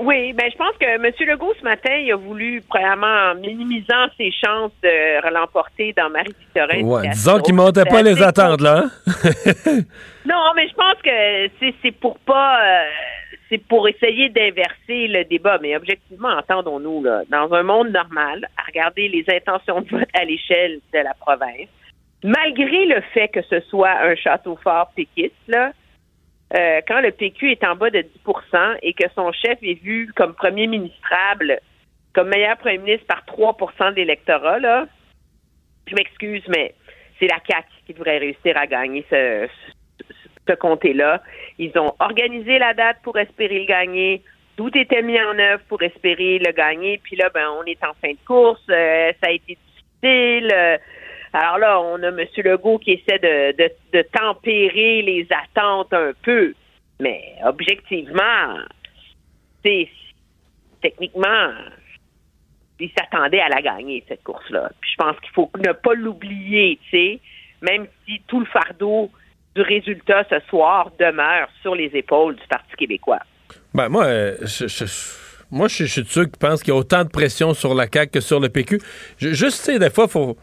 Oui, 0.00 0.32
ben 0.32 0.48
je 0.50 0.56
pense 0.56 0.76
que 0.78 0.86
M. 0.86 1.12
Legault 1.28 1.54
ce 1.58 1.64
matin, 1.64 1.94
il 1.96 2.12
a 2.12 2.16
voulu 2.16 2.62
premièrement 2.68 3.32
en 3.32 3.34
minimisant 3.34 4.06
ses 4.16 4.30
chances 4.30 4.70
de 4.82 5.34
l'emporter 5.34 5.92
dans 5.96 6.08
Marie-Victorin. 6.08 6.82
Ouais, 6.82 7.08
disons 7.08 7.40
qu'il 7.40 7.54
montait 7.54 7.84
pas 7.84 8.02
les 8.02 8.22
attentes 8.22 8.60
là. 8.60 8.84
Hein? 8.84 8.90
non, 10.24 10.52
mais 10.54 10.68
je 10.68 10.74
pense 10.74 11.02
que 11.02 11.72
c'est 11.82 11.90
pour 11.92 12.16
pas 12.20 12.60
euh, 12.62 12.84
c'est 13.48 13.58
pour 13.58 13.88
essayer 13.88 14.28
d'inverser 14.28 15.08
le 15.08 15.24
débat, 15.24 15.58
mais 15.60 15.76
objectivement, 15.76 16.28
entendons-nous, 16.28 17.02
là, 17.02 17.22
dans 17.30 17.52
un 17.54 17.62
monde 17.62 17.90
normal, 17.90 18.46
à 18.56 18.62
regarder 18.66 19.08
les 19.08 19.24
intentions 19.34 19.80
de 19.80 19.88
vote 19.88 20.08
à 20.14 20.24
l'échelle 20.24 20.80
de 20.92 20.98
la 20.98 21.14
province, 21.14 21.68
malgré 22.22 22.86
le 22.86 23.00
fait 23.14 23.28
que 23.28 23.42
ce 23.42 23.60
soit 23.68 23.98
un 24.02 24.14
château 24.16 24.58
fort 24.62 24.90
péquiste, 24.94 25.34
là, 25.48 25.72
euh, 26.54 26.80
quand 26.86 27.00
le 27.00 27.10
PQ 27.10 27.52
est 27.52 27.64
en 27.64 27.76
bas 27.76 27.90
de 27.90 28.04
10% 28.26 28.78
et 28.82 28.94
que 28.94 29.04
son 29.14 29.32
chef 29.32 29.58
est 29.62 29.82
vu 29.82 30.10
comme 30.16 30.34
premier 30.34 30.66
ministrable, 30.66 31.60
comme 32.14 32.28
meilleur 32.28 32.56
premier 32.56 32.78
ministre 32.78 33.06
par 33.06 33.24
3 33.26 33.56
de 33.90 33.96
l'électorat, 33.96 34.58
là, 34.58 34.86
je 35.86 35.94
m'excuse, 35.94 36.42
mais 36.48 36.74
c'est 37.18 37.26
la 37.26 37.38
CAQ 37.46 37.68
qui 37.86 37.94
devrait 37.94 38.18
réussir 38.18 38.56
à 38.56 38.66
gagner 38.66 39.04
ce, 39.10 39.48
ce, 40.46 40.54
comté-là. 40.54 41.22
Ils 41.58 41.76
ont 41.78 41.94
organisé 41.98 42.58
la 42.58 42.72
date 42.72 42.98
pour 43.02 43.18
espérer 43.18 43.60
le 43.60 43.66
gagner. 43.66 44.22
Tout 44.56 44.76
était 44.76 45.02
mis 45.02 45.20
en 45.20 45.38
œuvre 45.38 45.62
pour 45.68 45.82
espérer 45.82 46.38
le 46.38 46.52
gagner. 46.52 46.98
Puis 47.02 47.16
là, 47.16 47.28
ben, 47.32 47.46
on 47.60 47.64
est 47.64 47.82
en 47.84 47.92
fin 48.00 48.12
de 48.12 48.26
course. 48.26 48.62
Euh, 48.70 49.12
ça 49.22 49.28
a 49.28 49.32
été 49.32 49.56
difficile. 49.56 50.50
Euh, 50.52 50.78
alors 51.38 51.58
là, 51.58 51.80
on 51.80 52.02
a 52.02 52.08
M. 52.08 52.26
Legault 52.36 52.78
qui 52.78 52.92
essaie 52.92 53.18
de, 53.18 54.02
tempérer 54.12 55.02
les 55.02 55.26
attentes 55.30 55.92
un 55.92 56.12
peu. 56.22 56.54
Mais 57.00 57.22
objectivement, 57.44 58.58
techniquement, 60.82 61.52
il 62.80 62.90
s'attendait 62.98 63.40
à 63.40 63.48
la 63.48 63.62
gagner, 63.62 64.04
cette 64.08 64.24
course-là. 64.24 64.70
Puis 64.80 64.90
je 64.92 64.96
pense 64.96 65.20
qu'il 65.20 65.30
faut 65.30 65.50
ne 65.56 65.72
pas 65.72 65.94
l'oublier, 65.94 66.78
tu 66.84 66.90
sais, 66.90 67.20
même 67.62 67.86
si 68.04 68.20
tout 68.26 68.40
le 68.40 68.46
fardeau 68.46 69.10
du 69.54 69.62
résultat 69.62 70.24
ce 70.28 70.40
soir 70.48 70.90
demeure 70.98 71.48
sur 71.62 71.74
les 71.74 71.90
épaules 71.94 72.34
du 72.36 72.46
Parti 72.48 72.74
québécois. 72.76 73.20
Ben 73.74 73.88
moi, 73.88 74.04
euh, 74.06 74.36
je, 74.42 74.84
moi, 75.50 75.68
je, 75.68 75.84
suis 75.84 76.04
sûr 76.04 76.24
qui 76.24 76.38
pense 76.38 76.62
qu'il 76.62 76.74
y 76.74 76.76
a 76.76 76.78
autant 76.78 77.04
de 77.04 77.10
pression 77.10 77.54
sur 77.54 77.74
la 77.74 77.86
CAQ 77.92 78.10
que 78.10 78.20
sur 78.20 78.40
le 78.40 78.48
PQ. 78.48 78.80
juste, 79.18 79.64
tu 79.64 79.72
sais, 79.72 79.78
des 79.78 79.90
fois, 79.90 80.08
faut 80.08 80.36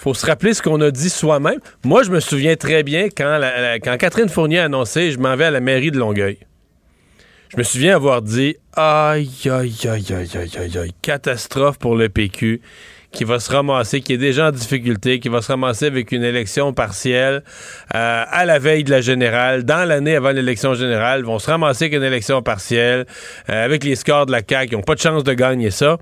faut 0.00 0.14
se 0.14 0.24
rappeler 0.24 0.54
ce 0.54 0.62
qu'on 0.62 0.80
a 0.80 0.90
dit 0.90 1.10
soi-même. 1.10 1.60
Moi, 1.84 2.02
je 2.02 2.10
me 2.10 2.20
souviens 2.20 2.56
très 2.56 2.82
bien 2.82 3.08
quand, 3.14 3.38
quand 3.84 3.98
Catherine 3.98 4.30
Fournier 4.30 4.60
a 4.60 4.64
annoncé 4.64 5.10
je 5.10 5.18
m'en 5.18 5.36
vais 5.36 5.44
à 5.44 5.50
la 5.50 5.60
mairie 5.60 5.90
de 5.90 5.98
Longueuil. 5.98 6.38
Je 7.50 7.58
me 7.58 7.62
souviens 7.62 7.96
avoir 7.96 8.22
dit 8.22 8.56
aïe, 8.74 9.28
aïe, 9.44 9.76
aïe, 9.84 10.06
aïe, 10.12 10.30
aïe, 10.34 10.52
aïe, 10.58 10.78
aïe, 10.78 10.94
catastrophe 11.02 11.78
pour 11.78 11.96
le 11.96 12.08
PQ 12.08 12.62
qui 13.12 13.24
va 13.24 13.40
se 13.40 13.50
ramasser, 13.50 14.00
qui 14.00 14.12
est 14.12 14.18
déjà 14.18 14.48
en 14.48 14.50
difficulté, 14.52 15.18
qui 15.18 15.28
va 15.28 15.42
se 15.42 15.48
ramasser 15.48 15.86
avec 15.86 16.12
une 16.12 16.22
élection 16.22 16.72
partielle 16.72 17.42
euh, 17.94 18.24
à 18.28 18.44
la 18.44 18.58
veille 18.58 18.84
de 18.84 18.90
la 18.90 19.00
générale, 19.00 19.64
dans 19.64 19.86
l'année 19.88 20.14
avant 20.14 20.30
l'élection 20.30 20.74
générale, 20.74 21.24
vont 21.24 21.38
se 21.38 21.50
ramasser 21.50 21.86
avec 21.86 21.96
une 21.96 22.04
élection 22.04 22.40
partielle, 22.42 23.06
euh, 23.48 23.64
avec 23.64 23.82
les 23.84 23.96
scores 23.96 24.26
de 24.26 24.32
la 24.32 24.42
CAQ, 24.48 24.72
ils 24.72 24.76
n'ont 24.76 24.82
pas 24.82 24.94
de 24.94 25.00
chance 25.00 25.24
de 25.24 25.32
gagner 25.32 25.70
ça. 25.70 25.98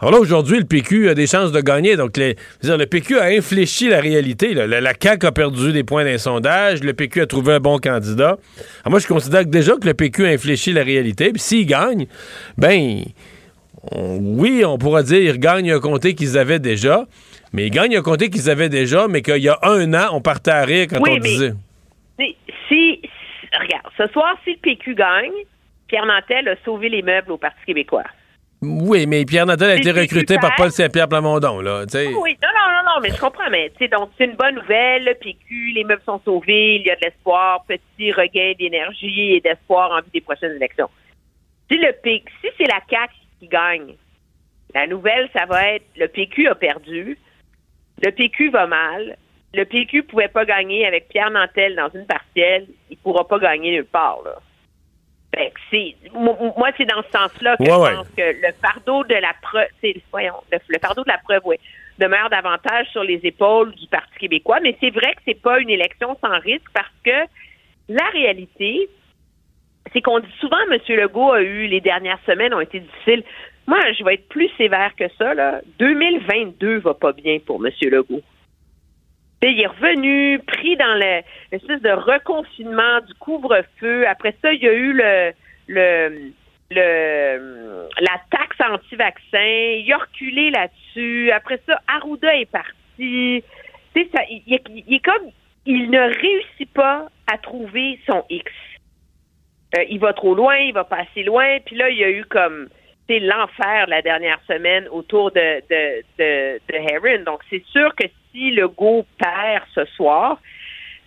Alors 0.00 0.12
là, 0.12 0.18
aujourd'hui, 0.18 0.58
le 0.58 0.64
PQ 0.64 1.08
a 1.08 1.14
des 1.14 1.26
chances 1.26 1.52
de 1.52 1.60
gagner. 1.60 1.96
Donc, 1.96 2.16
le 2.16 2.84
PQ 2.84 3.18
a 3.18 3.24
infléchi 3.24 3.88
la 3.88 4.00
réalité. 4.00 4.54
La, 4.54 4.80
la, 4.80 4.92
CAQ 5.00 5.26
a 5.26 5.32
perdu 5.32 5.72
des 5.72 5.84
points 5.84 6.04
d'un 6.04 6.18
sondage. 6.18 6.82
Le 6.82 6.92
PQ 6.92 7.22
a 7.22 7.26
trouvé 7.26 7.54
un 7.54 7.60
bon 7.60 7.78
candidat. 7.78 8.36
Alors 8.84 8.90
moi, 8.90 8.98
je 8.98 9.06
considère 9.06 9.42
que 9.42 9.50
déjà 9.50 9.74
que 9.76 9.86
le 9.86 9.94
PQ 9.94 10.26
a 10.26 10.30
infléchi 10.30 10.72
la 10.72 10.82
réalité. 10.82 11.30
Puis 11.32 11.42
s'il 11.42 11.66
gagne, 11.66 12.06
ben 12.58 13.02
oui, 13.90 14.64
on 14.64 14.78
pourra 14.78 15.02
dire 15.02 15.32
qu'ils 15.32 15.40
gagnent 15.40 15.72
un 15.72 15.80
comté 15.80 16.14
qu'ils 16.14 16.38
avaient 16.38 16.60
déjà, 16.60 17.04
mais 17.52 17.66
ils 17.66 17.70
gagnent 17.70 17.96
un 17.96 18.02
comté 18.02 18.30
qu'ils 18.30 18.48
avaient 18.48 18.68
déjà, 18.68 19.08
mais 19.08 19.22
qu'il 19.22 19.42
y 19.42 19.48
a 19.48 19.58
un 19.62 19.92
an, 19.94 20.10
on 20.12 20.20
partait 20.20 20.52
à 20.52 20.64
rire 20.64 20.86
quand 20.88 21.00
on 21.00 21.16
disait. 21.16 21.52
Si, 22.68 23.02
regarde, 23.60 23.86
ce 23.98 24.06
soir, 24.12 24.36
si 24.44 24.52
le 24.52 24.58
PQ 24.58 24.94
gagne, 24.94 25.32
Pierre 25.88 26.06
Nantel 26.06 26.48
a 26.48 26.54
sauvé 26.64 26.88
les 26.88 27.02
meubles 27.02 27.32
au 27.32 27.38
Parti 27.38 27.58
québécois. 27.66 28.04
Oui, 28.62 29.06
mais 29.08 29.24
Pierre 29.24 29.44
Nantel 29.44 29.70
a 29.70 29.76
été 29.76 29.90
recruté 29.90 30.36
par 30.38 30.54
Paul 30.54 30.70
Saint-Pierre 30.70 31.08
Plamondon, 31.08 31.60
là. 31.60 31.84
Oui, 31.92 32.06
non, 32.06 32.12
non, 32.14 32.68
non, 32.68 32.82
non, 32.86 33.00
mais 33.02 33.10
je 33.10 33.18
comprends, 33.18 33.50
mais 33.50 33.72
donc 33.90 34.10
c'est 34.16 34.26
une 34.26 34.36
bonne 34.36 34.54
nouvelle, 34.54 35.04
le 35.04 35.14
PQ, 35.14 35.72
les 35.74 35.82
meubles 35.82 36.02
sont 36.06 36.20
sauvés, 36.24 36.76
il 36.76 36.86
y 36.86 36.90
a 36.90 36.94
de 36.94 37.00
l'espoir, 37.02 37.64
petit 37.66 38.12
regain 38.12 38.52
d'énergie 38.56 39.32
et 39.32 39.40
d'espoir 39.40 39.90
en 39.90 39.96
vue 39.96 40.10
des 40.14 40.20
prochaines 40.20 40.52
élections. 40.52 40.88
Si 41.68 41.76
le 41.76 41.92
PQ, 42.02 42.32
si 42.40 42.48
c'est 42.56 42.68
la 42.68 42.80
CAQ 42.88 43.12
gagne. 43.48 43.94
La 44.74 44.86
nouvelle, 44.86 45.28
ça 45.34 45.44
va 45.46 45.68
être 45.68 45.84
le 45.96 46.08
PQ 46.08 46.48
a 46.48 46.54
perdu, 46.54 47.18
le 48.02 48.10
PQ 48.10 48.50
va 48.50 48.66
mal, 48.66 49.16
le 49.54 49.64
PQ 49.64 50.04
pouvait 50.04 50.28
pas 50.28 50.44
gagner 50.44 50.86
avec 50.86 51.08
Pierre 51.08 51.30
Nantel 51.30 51.76
dans 51.76 51.90
une 51.90 52.06
partielle, 52.06 52.66
il 52.90 52.96
pourra 52.96 53.26
pas 53.28 53.38
gagner 53.38 53.72
nulle 53.72 53.84
part. 53.84 54.20
Là. 54.24 54.38
c'est, 55.70 55.94
moi, 56.14 56.70
c'est 56.76 56.86
dans 56.86 57.02
ce 57.02 57.10
sens-là 57.10 57.56
que 57.56 57.64
je 57.64 57.70
pense 57.70 58.08
que 58.16 58.46
le 58.46 58.52
fardeau 58.62 59.04
de 59.04 59.14
la 59.14 59.34
preuve, 59.42 59.68
voyons, 60.10 60.42
le, 60.50 60.78
fardeau 60.78 61.02
de 61.02 61.08
la 61.08 61.18
preuve, 61.18 61.42
oui, 61.44 61.56
demeure 61.98 62.30
davantage 62.30 62.86
sur 62.92 63.04
les 63.04 63.20
épaules 63.24 63.74
du 63.74 63.86
Parti 63.88 64.18
québécois. 64.18 64.60
Mais 64.62 64.76
c'est 64.80 64.90
vrai 64.90 65.12
que 65.14 65.20
c'est 65.26 65.40
pas 65.40 65.58
une 65.60 65.70
élection 65.70 66.16
sans 66.22 66.38
risque 66.40 66.70
parce 66.72 66.88
que 67.04 67.28
la 67.88 68.06
réalité, 68.12 68.88
c'est 69.92 70.00
qu'on 70.00 70.20
dit 70.20 70.34
souvent 70.40 70.56
M. 70.70 70.78
Legault 70.88 71.32
a 71.32 71.42
eu 71.42 71.66
les 71.66 71.80
dernières 71.80 72.20
semaines 72.26 72.54
ont 72.54 72.60
été 72.60 72.80
difficiles. 72.80 73.24
Moi, 73.66 73.78
je 73.98 74.04
vais 74.04 74.14
être 74.14 74.28
plus 74.28 74.50
sévère 74.56 74.92
que 74.96 75.04
ça. 75.18 75.34
Là. 75.34 75.60
2022 75.78 76.78
va 76.78 76.94
pas 76.94 77.12
bien 77.12 77.38
pour 77.44 77.64
M. 77.64 77.72
Legault. 77.82 78.22
Il 79.44 79.60
est 79.60 79.66
revenu, 79.66 80.38
pris 80.46 80.76
dans 80.76 80.94
l'espèce 80.94 81.82
de 81.82 81.90
reconfinement 81.90 83.00
du 83.06 83.12
couvre-feu. 83.14 84.06
Après 84.06 84.36
ça, 84.40 84.52
il 84.52 84.62
y 84.62 84.68
a 84.68 84.72
eu 84.72 84.92
le, 84.92 85.32
le, 85.66 86.32
le 86.70 87.88
la 88.00 88.20
taxe 88.30 88.56
anti-vaccin. 88.60 89.78
Il 89.78 89.92
a 89.92 89.98
reculé 89.98 90.50
là-dessus. 90.50 91.32
Après 91.32 91.60
ça, 91.66 91.80
Arruda 91.88 92.36
est 92.36 92.50
parti. 92.50 92.72
Il, 92.98 93.42
il, 93.96 94.94
est 94.94 95.04
comme 95.04 95.30
il 95.66 95.90
ne 95.90 96.00
réussit 96.00 96.72
pas 96.72 97.08
à 97.32 97.38
trouver 97.38 97.98
son 98.06 98.24
X. 98.30 98.50
Euh, 99.76 99.84
il 99.88 99.98
va 99.98 100.12
trop 100.12 100.34
loin, 100.34 100.56
il 100.56 100.72
va 100.72 100.84
pas 100.84 100.98
assez 100.98 101.22
loin. 101.22 101.58
Puis 101.64 101.76
là, 101.76 101.88
il 101.88 101.98
y 101.98 102.04
a 102.04 102.10
eu 102.10 102.24
comme 102.24 102.68
c'est 103.08 103.18
l'enfer 103.18 103.86
la 103.88 104.02
dernière 104.02 104.38
semaine 104.46 104.86
autour 104.88 105.30
de, 105.32 105.60
de, 105.70 106.02
de, 106.18 106.60
de 106.68 106.74
Heron. 106.74 107.24
Donc, 107.24 107.40
c'est 107.50 107.64
sûr 107.66 107.94
que 107.94 108.04
si 108.30 108.50
le 108.50 108.68
go 108.68 109.04
perd 109.18 109.64
ce 109.74 109.84
soir, 109.96 110.40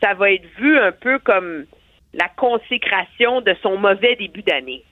ça 0.03 0.13
va 0.13 0.31
être 0.31 0.45
vu 0.57 0.77
un 0.77 0.91
peu 0.91 1.19
comme 1.19 1.65
la 2.13 2.29
consécration 2.35 3.41
de 3.41 3.55
son 3.61 3.77
mauvais 3.77 4.15
début 4.15 4.43
d'année. 4.43 4.83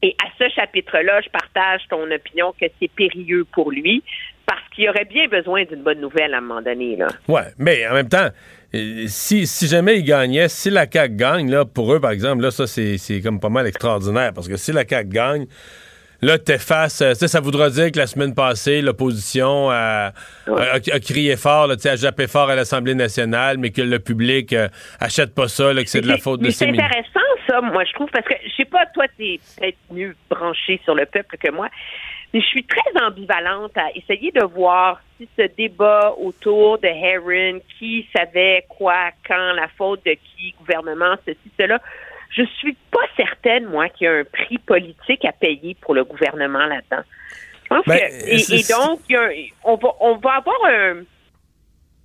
Et 0.00 0.14
à 0.24 0.28
ce 0.38 0.48
chapitre-là, 0.54 1.20
je 1.22 1.28
partage 1.30 1.82
ton 1.88 2.08
opinion 2.10 2.52
que 2.60 2.66
c'est 2.80 2.90
périlleux 2.90 3.44
pour 3.52 3.70
lui 3.70 4.02
parce 4.46 4.62
qu'il 4.70 4.88
aurait 4.88 5.04
bien 5.04 5.26
besoin 5.26 5.64
d'une 5.64 5.82
bonne 5.82 6.00
nouvelle 6.00 6.34
à 6.34 6.38
un 6.38 6.40
moment 6.40 6.62
donné. 6.62 6.96
Là. 6.96 7.08
Ouais, 7.26 7.52
mais 7.58 7.86
en 7.88 7.94
même 7.94 8.08
temps, 8.08 8.28
si, 8.72 9.46
si 9.46 9.66
jamais 9.66 9.98
il 9.98 10.04
gagnait, 10.04 10.48
si 10.48 10.70
la 10.70 10.86
CAQ 10.90 11.14
gagne, 11.16 11.50
là, 11.50 11.64
pour 11.64 11.92
eux, 11.92 12.00
par 12.00 12.10
exemple, 12.10 12.42
là, 12.42 12.50
ça, 12.50 12.66
c'est 12.66 13.20
comme 13.22 13.40
pas 13.40 13.48
mal 13.48 13.66
extraordinaire 13.66 14.32
parce 14.34 14.48
que 14.48 14.56
si 14.56 14.72
la 14.72 14.86
CAQ 14.86 15.08
gagne, 15.08 15.46
Là, 16.20 16.36
t'effaces, 16.36 17.00
euh, 17.00 17.14
ça 17.14 17.40
voudra 17.40 17.70
dire 17.70 17.92
que 17.92 17.98
la 17.98 18.08
semaine 18.08 18.34
passée, 18.34 18.82
l'opposition 18.82 19.70
a, 19.70 20.12
crié 21.00 21.36
fort, 21.36 21.68
là, 21.68 21.76
a 21.84 21.96
jappé 21.96 22.26
fort 22.26 22.50
à 22.50 22.56
l'Assemblée 22.56 22.96
nationale, 22.96 23.56
mais 23.56 23.70
que 23.70 23.82
le 23.82 24.00
public 24.00 24.52
euh, 24.52 24.68
achète 24.98 25.32
pas 25.32 25.46
ça, 25.46 25.72
que 25.72 25.84
c'est 25.86 26.00
de 26.00 26.08
la 26.08 26.18
faute 26.18 26.40
de 26.40 26.50
C'est 26.50 26.68
intéressant, 26.68 27.20
ça, 27.46 27.60
moi, 27.60 27.84
je 27.84 27.92
trouve, 27.92 28.10
parce 28.10 28.26
que, 28.26 28.34
je 28.44 28.52
sais 28.56 28.64
pas, 28.64 28.84
toi, 28.86 29.04
t'es 29.16 29.38
peut-être 29.58 29.78
mieux 29.92 30.16
branché 30.28 30.80
sur 30.82 30.96
le 30.96 31.06
peuple 31.06 31.36
que 31.38 31.52
moi, 31.52 31.68
je 32.34 32.40
suis 32.40 32.64
très 32.64 33.02
ambivalente 33.02 33.76
à 33.76 33.90
essayer 33.94 34.30
de 34.32 34.44
voir 34.44 35.00
si 35.16 35.28
ce 35.36 35.42
débat 35.56 36.14
autour 36.18 36.78
de 36.78 36.86
Heron, 36.86 37.60
qui 37.78 38.06
savait 38.14 38.64
quoi, 38.68 39.10
quand, 39.26 39.52
la 39.54 39.68
faute 39.76 40.04
de 40.04 40.12
qui, 40.12 40.54
gouvernement, 40.58 41.14
ceci, 41.26 41.50
cela, 41.58 41.80
je 42.30 42.42
suis 42.58 42.76
pas 42.90 43.00
certaine, 43.16 43.64
moi, 43.66 43.88
qu'il 43.88 44.04
y 44.04 44.08
a 44.08 44.12
un 44.12 44.24
prix 44.24 44.58
politique 44.58 45.24
à 45.24 45.32
payer 45.32 45.76
pour 45.80 45.94
le 45.94 46.04
gouvernement 46.04 46.66
là-dedans. 46.66 47.02
Je 47.64 47.68
pense 47.68 47.84
Ben, 47.86 47.98
que, 47.98 48.54
et, 48.54 48.62
donc, 48.72 49.00
il 49.08 49.12
y 49.12 49.16
a 49.16 49.22
un- 49.22 49.32
on, 49.64 49.76
va, 49.76 49.88
on 50.00 50.16
va 50.16 50.30
avoir 50.36 50.56
un- 50.66 51.02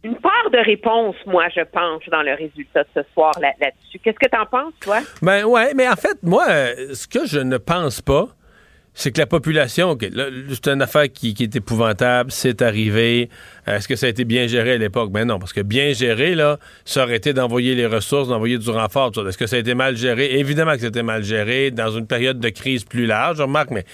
une 0.06 0.16
part 0.18 0.50
de 0.52 0.58
réponse, 0.58 1.16
moi, 1.26 1.48
je 1.56 1.62
pense, 1.62 2.02
dans 2.12 2.22
le 2.22 2.34
résultat 2.34 2.84
de 2.84 2.90
ce 2.96 3.04
soir 3.14 3.34
là- 3.40 3.54
là-dessus. 3.62 4.00
Qu'est-ce 4.00 4.18
que 4.20 4.30
tu 4.30 4.38
en 4.38 4.46
penses, 4.46 4.74
toi? 4.82 5.00
Ben 5.22 5.46
ouais, 5.46 5.74
mais 5.76 5.88
en 5.88 5.96
fait, 5.96 6.18
moi, 6.24 6.46
euh, 6.50 6.94
ce 6.94 7.08
que 7.08 7.26
je 7.26 7.40
ne 7.40 7.58
pense 7.58 8.02
pas, 8.02 8.28
c'est 8.96 9.12
que 9.12 9.20
la 9.20 9.26
population, 9.26 9.92
OK, 9.92 10.08
c'est 10.50 10.68
une 10.68 10.82
affaire 10.82 11.12
qui, 11.12 11.36
est 11.40 11.56
épouvantable, 11.56 12.32
c'est 12.32 12.62
arrivé. 12.62 13.30
Euh, 13.68 13.78
Est-ce 13.78 13.88
que 13.88 13.96
ça 13.96 14.06
a 14.06 14.10
été 14.10 14.24
bien 14.24 14.46
géré 14.46 14.74
à 14.74 14.78
l'époque? 14.78 15.12
Ben 15.12 15.26
non, 15.26 15.40
parce 15.40 15.52
que 15.52 15.62
bien 15.62 15.94
géré, 15.94 16.36
là, 16.36 16.60
ça 16.86 17.04
aurait 17.04 17.16
été 17.16 17.34
d'envoyer 17.34 17.74
les 17.74 17.88
ressources, 17.88 18.28
d'envoyer 18.28 18.60
du 18.60 18.70
renfort. 18.70 19.12
Est-ce 19.28 19.38
que 19.38 19.48
ça 19.48 19.56
a 19.56 19.60
été 19.60 19.74
mal 19.74 19.98
géré? 19.98 20.38
Évidemment 20.38 20.74
que 20.74 20.82
c'était 20.82 21.04
mal 21.04 21.24
géré 21.24 21.72
dans 21.72 21.90
une 21.90 22.06
période 22.06 22.40
de 22.40 22.50
crise 22.50 22.84
plus 22.84 23.08
large, 23.08 23.38
je 23.38 23.44
remarque, 23.44 23.72
mais 23.72 23.86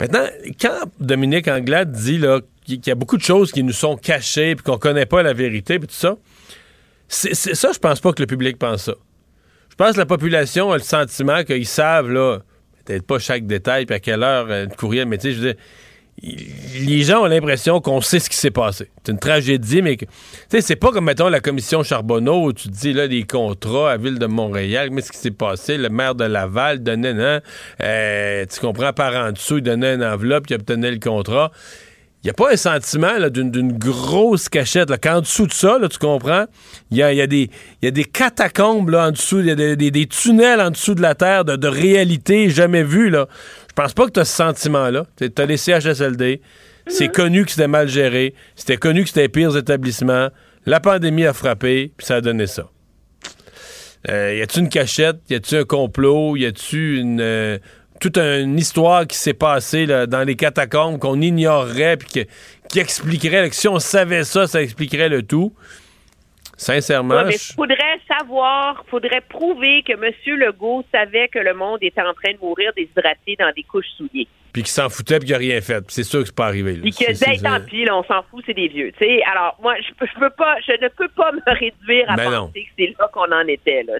maintenant, 0.00 0.24
quand 0.60 0.90
Dominique 0.98 1.46
Anglade 1.46 1.92
dit 1.92 2.18
là, 2.18 2.40
qu'il 2.64 2.80
y 2.84 2.90
a 2.90 2.96
beaucoup 2.96 3.16
de 3.16 3.22
choses 3.22 3.52
qui 3.52 3.62
nous 3.62 3.72
sont 3.72 3.96
cachées, 3.96 4.56
puis 4.56 4.64
qu'on 4.64 4.78
connaît 4.78 5.06
pas 5.06 5.22
la 5.22 5.32
vérité, 5.32 5.78
puis 5.78 5.86
tout 5.86 5.94
ça, 5.94 6.16
c'est 7.06 7.34
ça, 7.34 7.70
je 7.72 7.78
pense 7.78 8.00
pas 8.00 8.12
que 8.12 8.20
le 8.20 8.26
public 8.26 8.58
pense 8.58 8.84
ça. 8.84 8.94
Je 9.70 9.76
pense 9.76 9.92
que 9.92 9.98
la 9.98 10.06
population 10.06 10.72
a 10.72 10.76
le 10.76 10.82
sentiment 10.82 11.44
qu'ils 11.44 11.66
savent, 11.66 12.10
là, 12.10 12.40
peut-être 12.84 13.06
pas 13.06 13.18
chaque 13.18 13.46
détail, 13.46 13.86
puis 13.86 13.96
à 13.96 14.00
quelle 14.00 14.22
heure 14.22 14.46
euh, 14.48 14.66
le 14.66 14.74
courriel, 14.74 15.06
mais 15.06 15.18
tu 15.18 15.28
sais, 15.28 15.34
je 15.34 15.40
veux 15.40 15.52
dire, 15.52 15.56
les 16.22 17.02
gens 17.02 17.22
ont 17.22 17.26
l'impression 17.26 17.80
qu'on 17.80 18.00
sait 18.00 18.20
ce 18.20 18.30
qui 18.30 18.36
s'est 18.36 18.50
passé. 18.50 18.88
C'est 19.04 19.12
une 19.12 19.18
tragédie, 19.18 19.82
mais 19.82 19.96
tu 19.96 20.06
sais, 20.48 20.60
c'est 20.60 20.76
pas 20.76 20.90
comme, 20.92 21.04
mettons, 21.04 21.28
la 21.28 21.40
commission 21.40 21.82
Charbonneau 21.82 22.46
où 22.46 22.52
tu 22.52 22.68
dis, 22.68 22.92
là, 22.92 23.08
des 23.08 23.24
contrats 23.24 23.92
à 23.92 23.96
Ville 23.96 24.18
de 24.18 24.26
Montréal, 24.26 24.90
mais 24.92 25.02
ce 25.02 25.10
qui 25.10 25.18
s'est 25.18 25.30
passé, 25.32 25.76
le 25.76 25.88
maire 25.88 26.14
de 26.14 26.24
Laval 26.24 26.82
donnait, 26.82 27.14
non, 27.14 27.40
euh, 27.80 28.46
tu 28.46 28.60
comprends, 28.60 28.92
par 28.92 29.14
en 29.14 29.32
dessous, 29.32 29.58
il 29.58 29.62
donnait 29.62 29.94
une 29.94 30.04
enveloppe, 30.04 30.44
il 30.50 30.54
obtenait 30.54 30.92
le 30.92 31.00
contrat. 31.00 31.50
N'y 32.24 32.30
a 32.30 32.32
pas 32.32 32.52
un 32.52 32.56
sentiment 32.56 33.28
d'une, 33.28 33.76
grosse 33.76 34.48
cachette. 34.48 34.88
Là. 34.88 34.96
Qu'en 34.96 35.20
dessous 35.20 35.46
de 35.46 35.52
ça, 35.52 35.78
là, 35.78 35.88
tu 35.88 35.98
comprends, 35.98 36.46
il 36.90 36.96
y 36.96 37.02
a, 37.02 37.12
y 37.12 37.20
a 37.20 37.26
y 37.26 37.86
a 37.86 37.90
des 37.90 38.04
catacombes 38.04 38.88
là, 38.88 39.08
en 39.08 39.10
dessous, 39.10 39.40
il 39.40 39.46
y 39.46 39.50
a 39.50 39.54
des, 39.54 39.76
des- 39.76 40.06
tunnels 40.06 40.60
en 40.60 40.70
dessous 40.70 40.94
de 40.94 41.02
la 41.02 41.14
terre 41.14 41.44
de, 41.44 41.56
de 41.56 41.68
réalité 41.68 42.48
jamais 42.48 42.82
vue. 42.82 43.10
Je 43.10 43.72
pense 43.74 43.92
pas 43.92 44.06
que 44.06 44.12
tu 44.12 44.20
as 44.20 44.24
ce 44.24 44.36
sentiment-là. 44.36 45.04
Tu 45.18 45.30
as 45.36 45.46
les 45.46 45.58
CHSLD. 45.58 46.40
C'est 46.86 47.08
connu 47.08 47.44
que 47.44 47.50
c'était 47.50 47.68
mal 47.68 47.88
géré. 47.88 48.34
C'était 48.56 48.76
connu 48.78 49.02
que 49.02 49.08
c'était 49.08 49.22
les 49.22 49.28
pires 49.28 49.56
établissements. 49.56 50.28
La 50.64 50.80
pandémie 50.80 51.26
a 51.26 51.34
frappé, 51.34 51.92
puis 51.96 52.06
ça 52.06 52.16
a 52.16 52.20
donné 52.22 52.46
ça. 52.46 52.70
Euh, 54.10 54.34
y 54.38 54.42
a-tu 54.42 54.60
une 54.60 54.68
cachette? 54.68 55.16
Y 55.30 55.34
a-tu 55.34 55.56
un 55.56 55.64
complot? 55.64 56.36
Y 56.36 56.46
a-tu 56.46 56.98
une 56.98 57.20
euh, 57.20 57.58
toute 58.00 58.18
une 58.18 58.58
histoire 58.58 59.06
qui 59.06 59.16
s'est 59.16 59.34
passée 59.34 59.86
là, 59.86 60.06
dans 60.06 60.22
les 60.24 60.36
catacombes 60.36 60.98
qu'on 60.98 61.20
ignorerait 61.20 61.96
puis 61.96 62.08
que- 62.08 62.30
qui 62.68 62.80
expliquerait 62.80 63.42
là, 63.42 63.48
que 63.48 63.54
si 63.54 63.68
on 63.68 63.78
savait 63.78 64.24
ça, 64.24 64.46
ça 64.46 64.60
expliquerait 64.62 65.08
le 65.08 65.22
tout? 65.22 65.52
Sincèrement, 66.56 67.24
Ouais, 67.24 67.32
je- 67.32 67.52
faudrait 67.52 67.98
savoir, 68.06 68.84
faudrait 68.88 69.22
prouver 69.28 69.82
que 69.82 69.92
M. 69.92 70.12
Legault 70.38 70.84
savait 70.92 71.26
que 71.28 71.40
le 71.40 71.52
monde 71.52 71.78
était 71.82 72.00
en 72.00 72.14
train 72.14 72.32
de 72.32 72.38
mourir 72.40 72.70
déshydraté 72.76 73.36
dans 73.38 73.50
des 73.56 73.64
couches 73.64 73.90
souillées. 73.96 74.28
puis 74.52 74.62
qu'il 74.62 74.70
s'en 74.70 74.88
foutait 74.88 75.18
puis 75.18 75.26
qu'il 75.26 75.34
a 75.34 75.38
rien 75.38 75.60
fait. 75.60 75.82
C'est 75.88 76.04
sûr 76.04 76.20
que 76.20 76.26
c'est 76.26 76.34
pas 76.34 76.46
arrivé. 76.46 76.74
là. 76.74 76.82
Puis 76.82 76.92
que, 76.92 77.12
C'est- 77.12 77.42
tant 77.42 77.60
pis, 77.60 77.84
là, 77.86 77.96
on 77.96 78.04
s'en 78.04 78.22
fout, 78.30 78.44
c'est 78.46 78.54
des 78.54 78.68
vieux. 78.68 78.92
Alors, 79.28 79.58
moi, 79.60 79.74
je, 79.80 79.92
peux- 79.94 80.06
je 80.06 80.16
peux 80.20 80.30
pas, 80.30 80.54
je 80.64 80.72
ne 80.80 80.88
peux 80.90 81.08
pas 81.08 81.32
me 81.32 81.40
réduire 81.58 82.04
à 82.08 82.14
Ben 82.14 82.30
non. 82.30 82.46
penser 82.46 82.62
que 82.62 82.70
c'est 82.78 82.94
là 82.96 83.10
qu'on 83.12 83.32
en 83.32 83.48
était, 83.48 83.82
là. 83.82 83.94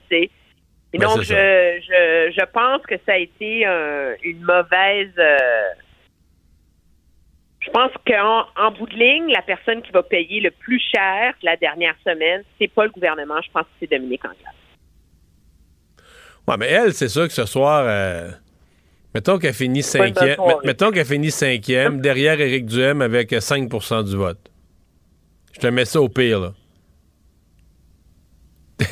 Et 0.95 0.99
Ben, 0.99 1.09
donc, 1.09 1.23
je, 1.23 1.27
je, 1.35 2.33
je 2.39 2.45
pense 2.53 2.81
que 2.87 2.95
ça 3.05 3.13
a 3.15 3.17
été 3.19 3.67
euh, 3.67 4.15
une 4.23 4.41
mauvaise. 4.43 5.13
euh, 5.19 5.63
je 7.61 7.71
pense 7.71 7.91
qu'en 8.07 8.45
en 8.57 8.71
bout 8.71 8.87
de 8.87 8.95
ligne, 8.95 9.33
la 9.33 9.43
personne 9.43 9.83
qui 9.83 9.91
va 9.91 10.03
payer 10.03 10.41
le 10.41 10.51
plus 10.53 10.81
cher 10.95 11.35
la 11.43 11.57
dernière 11.57 11.97
semaine, 12.05 12.43
c'est 12.61 12.69
pas 12.69 12.85
le 12.85 12.91
gouvernement, 12.91 13.41
je 13.45 13.51
pense 13.51 13.63
que 13.65 13.69
c'est 13.81 13.91
Dominique 13.91 14.25
Anglade. 14.25 14.55
Ouais, 16.47 16.57
mais 16.59 16.67
elle, 16.67 16.93
c'est 16.93 17.09
sûr 17.09 17.27
que 17.27 17.33
ce 17.33 17.47
soir, 17.47 17.85
euh, 17.89 18.31
mettons 19.15 19.39
qu'elle 19.39 19.55
finit 19.55 19.83
cinquième, 19.83 20.37
mettons 20.63 20.91
qu'elle 20.93 21.07
finit 21.07 21.31
cinquième 21.31 22.01
derrière 22.03 22.39
Éric 22.41 22.67
Duhem 22.67 23.01
avec 23.01 23.33
euh, 23.33 23.39
5% 23.41 24.05
du 24.05 24.17
vote. 24.17 24.51
Je 25.55 25.61
te 25.61 25.67
mets 25.69 25.87
ça 25.87 26.01
au 26.03 26.09
pire, 26.11 26.39
là. 26.41 26.53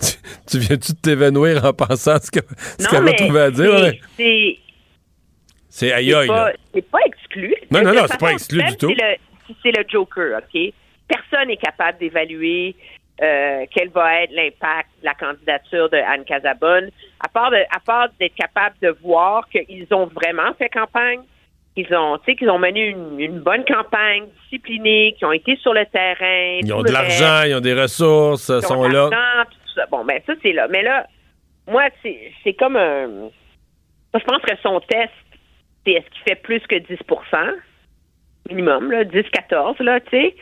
tu, 0.00 0.12
tu 0.50 0.58
viens-tu 0.58 0.92
de 0.92 0.98
t'évanouir 0.98 1.64
en 1.64 1.72
pensant 1.72 2.18
ce 2.20 2.30
que- 2.30 2.40
ce 2.78 2.88
qu'elle 2.88 3.04
va 3.04 3.12
trouver 3.12 3.40
à 3.40 3.50
dire? 3.50 3.64
c'est- 3.78 3.82
ouais? 3.82 4.00
c'est 4.16 4.56
C'est 5.68 5.92
aïe 5.92 6.12
aïe, 6.14 6.28
c'est 6.74 6.90
pas 6.90 6.98
exclu. 7.06 7.54
Non, 7.70 7.82
non, 7.82 7.92
non, 7.94 8.02
c'est 8.10 8.18
pas 8.20 8.32
exclu 8.32 8.62
du 8.62 8.76
tout. 8.76 8.88
le- 8.88 9.54
c'est 9.62 9.70
le 9.76 9.84
Joker, 9.88 10.38
OK? 10.38 10.72
Personne 11.08 11.48
n'est 11.48 11.56
capable 11.56 11.98
d'évaluer 11.98 12.74
euh, 13.22 13.66
quel 13.74 13.90
va 13.90 14.22
être 14.22 14.32
l'impact 14.32 14.88
de 15.02 15.04
la 15.06 15.12
candidature 15.14 15.90
de 15.90 15.96
Anne 15.98 16.24
Casabonne, 16.24 16.88
à 17.22 17.28
part, 17.28 17.50
de, 17.50 17.58
à 17.70 17.78
part 17.84 18.08
d'être 18.18 18.34
capable 18.34 18.76
de 18.80 18.96
voir 19.02 19.46
qu'ils 19.50 19.86
ont 19.92 20.06
vraiment 20.06 20.54
fait 20.56 20.70
campagne, 20.70 21.20
qu'ils 21.74 21.94
ont, 21.94 22.18
qu'ils 22.26 22.48
ont 22.48 22.58
mené 22.58 22.86
une, 22.86 23.20
une 23.20 23.40
bonne 23.40 23.64
campagne 23.66 24.24
disciplinée, 24.44 25.14
qu'ils 25.18 25.26
ont 25.26 25.32
été 25.32 25.56
sur 25.56 25.74
le 25.74 25.84
terrain. 25.92 26.60
Ils 26.62 26.72
ont 26.72 26.82
de 26.82 26.90
l'argent, 26.90 27.42
ils 27.46 27.54
ont 27.54 27.60
des 27.60 27.74
ressources, 27.74 28.48
ils 28.48 28.52
Ils 28.52 28.56
ont 28.56 28.68
sont 28.68 28.88
là. 28.88 29.10
tout 29.10 29.58
ça. 29.80 29.86
Bon, 29.90 30.04
ben 30.04 30.20
ça, 30.26 30.34
c'est 30.42 30.52
là. 30.52 30.68
Mais 30.68 30.82
là, 30.82 31.06
moi, 31.66 31.88
c'est 32.02 32.32
c'est 32.44 32.54
comme 32.54 32.76
un... 32.76 33.06
Moi, 33.08 33.30
je 34.14 34.24
pense 34.24 34.42
que 34.42 34.56
son 34.62 34.80
test, 34.80 35.10
c'est 35.84 35.92
est-ce 35.92 36.10
qu'il 36.10 36.22
fait 36.28 36.42
plus 36.42 36.60
que 36.66 36.76
10% 36.76 37.52
minimum, 38.48 38.90
là, 38.90 39.04
10-14, 39.04 39.82
là, 39.82 40.00
tu 40.00 40.10
sais. 40.10 40.34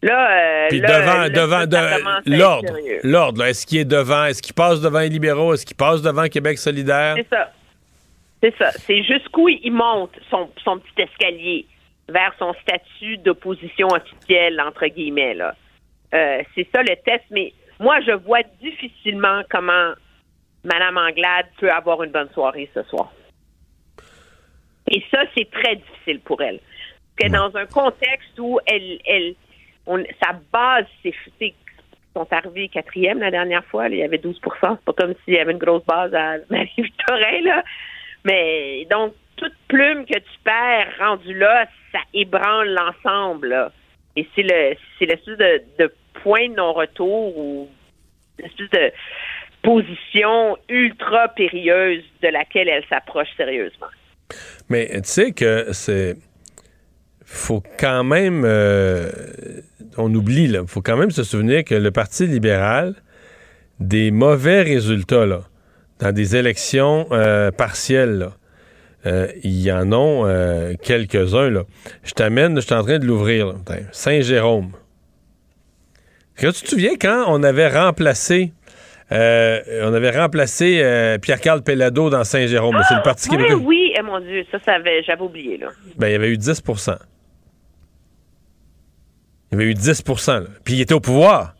Là, 0.00 0.64
euh, 0.64 0.68
Puis 0.70 0.80
là, 0.80 1.00
devant, 1.00 1.18
là, 1.18 1.28
devant, 1.28 1.66
de- 2.24 2.36
l'ordre, 2.36 2.74
l'ordre, 3.04 3.44
est-ce 3.44 3.66
qu'il 3.66 3.78
est 3.78 3.84
devant, 3.84 4.24
est-ce 4.24 4.42
qu'il 4.42 4.54
passe 4.54 4.80
devant 4.80 5.00
les 5.00 5.08
libéraux, 5.10 5.54
est-ce 5.54 5.64
qu'il 5.66 5.76
passe 5.76 6.02
devant 6.02 6.26
Québec 6.28 6.58
solidaire? 6.58 7.14
C'est 7.16 7.28
ça. 7.28 7.52
C'est 8.42 8.56
ça. 8.56 8.70
C'est 8.72 9.02
jusqu'où 9.04 9.48
il 9.48 9.70
monte 9.70 10.10
son, 10.30 10.50
son 10.64 10.78
petit 10.78 11.02
escalier 11.02 11.66
vers 12.08 12.34
son 12.38 12.52
statut 12.54 13.18
d'opposition 13.18 13.86
officielle, 13.88 14.60
entre 14.60 14.86
guillemets. 14.86 15.34
Là. 15.34 15.54
Euh, 16.14 16.42
c'est 16.54 16.66
ça 16.74 16.82
le 16.82 16.96
test. 17.04 17.24
Mais 17.30 17.52
moi, 17.80 18.00
je 18.00 18.12
vois 18.12 18.42
difficilement 18.60 19.42
comment 19.50 19.92
Mme 20.64 20.96
Anglade 20.96 21.46
peut 21.58 21.70
avoir 21.70 22.02
une 22.02 22.12
bonne 22.12 22.30
soirée 22.30 22.70
ce 22.74 22.82
soir. 22.84 23.12
Et 24.90 25.02
ça, 25.10 25.20
c'est 25.36 25.50
très 25.50 25.76
difficile 25.76 26.20
pour 26.20 26.40
elle. 26.42 26.60
Parce 27.16 27.30
que 27.30 27.36
dans 27.36 27.56
un 27.56 27.66
contexte 27.66 28.38
où 28.38 28.58
elle, 28.66 28.98
elle 29.04 29.34
on, 29.86 30.02
sa 30.22 30.38
base, 30.52 30.86
c'est 31.02 31.14
sont 32.14 32.26
arrivés 32.30 32.68
quatrième 32.68 33.20
la 33.20 33.30
dernière 33.30 33.64
fois. 33.64 33.88
là, 33.88 33.94
il 33.94 33.98
y 33.98 34.02
avait 34.02 34.18
12% 34.18 34.34
C'est 34.44 34.60
pas 34.60 34.92
comme 34.92 35.14
s'il 35.24 35.34
y 35.34 35.38
avait 35.38 35.52
une 35.52 35.58
grosse 35.58 35.84
base 35.86 36.14
à 36.14 36.36
Marie-Victorin, 36.50 37.40
là. 37.42 37.64
Mais 38.24 38.86
donc, 38.90 39.14
toute 39.36 39.54
plume 39.68 40.04
que 40.04 40.18
tu 40.18 40.38
perds 40.44 40.92
rendu 40.98 41.36
là, 41.36 41.66
ça 41.90 42.00
ébranle 42.14 42.68
l'ensemble. 42.68 43.48
là. 43.48 43.72
Et 44.14 44.28
c'est 44.34 44.42
le 44.42 44.76
c'est 44.98 45.06
l'espèce 45.06 45.38
de, 45.38 45.62
de 45.78 45.92
point 46.22 46.48
de 46.48 46.54
non-retour 46.54 47.36
ou 47.36 47.68
l'espèce 48.38 48.70
de 48.70 48.92
position 49.62 50.56
ultra 50.68 51.28
périlleuse 51.28 52.02
de 52.22 52.28
laquelle 52.28 52.68
elle 52.68 52.84
s'approche 52.88 53.28
sérieusement. 53.36 53.86
Mais 54.68 54.88
tu 54.88 55.00
sais 55.04 55.32
que 55.32 55.72
c'est. 55.72 56.16
Faut 57.24 57.62
quand 57.78 58.04
même. 58.04 58.44
euh, 58.44 59.10
on 59.96 60.12
oublie, 60.14 60.48
là. 60.48 60.62
Faut 60.66 60.82
quand 60.82 60.96
même 60.96 61.10
se 61.10 61.22
souvenir 61.22 61.64
que 61.64 61.74
le 61.74 61.90
Parti 61.90 62.26
libéral, 62.26 62.94
des 63.80 64.10
mauvais 64.10 64.62
résultats, 64.62 65.26
là, 65.26 65.42
dans 65.98 66.12
des 66.12 66.36
élections 66.36 67.06
euh, 67.12 67.50
partielles, 67.50 68.18
là, 68.18 68.32
euh, 69.06 69.28
il 69.42 69.60
y 69.60 69.72
en 69.72 69.92
euh, 69.92 70.74
quelques-uns, 70.82 71.50
là. 71.50 71.64
Je 72.04 72.12
t'amène, 72.12 72.56
je 72.56 72.66
suis 72.66 72.74
en 72.74 72.82
train 72.82 72.98
de 72.98 73.06
l'ouvrir, 73.06 73.54
Saint-Jérôme. 73.92 74.72
Que 76.36 76.46
tu 76.48 76.62
te 76.62 76.68
souviens 76.68 76.96
quand 77.00 77.24
on 77.28 77.42
avait 77.42 77.68
remplacé. 77.68 78.52
euh, 79.12 79.60
on 79.84 79.92
avait 79.92 80.10
remplacé 80.10 80.80
euh, 80.82 81.18
Pierre-Carl 81.18 81.62
Pellado 81.62 82.08
dans 82.10 82.24
Saint-Jérôme. 82.24 82.80
C'est 82.88 82.94
le 82.94 83.02
Parti 83.02 83.28
Oui, 83.30 83.36
québécois. 83.36 83.60
oui, 83.62 83.92
eh, 83.98 84.02
mon 84.02 84.18
Dieu, 84.20 84.44
ça, 84.50 84.58
ça 84.64 84.72
avait, 84.74 85.02
j'avais 85.02 85.20
oublié, 85.22 85.58
là. 85.58 85.68
Ben, 85.96 86.08
il 86.08 86.12
y 86.12 86.14
avait 86.14 86.30
eu 86.30 86.36
10% 86.36 86.96
Il 89.52 89.58
y 89.58 89.60
avait 89.62 89.70
eu 89.70 89.74
10 89.74 90.02
là. 90.28 90.40
Puis 90.64 90.74
il 90.74 90.80
était 90.80 90.94
au 90.94 91.00
pouvoir. 91.00 91.54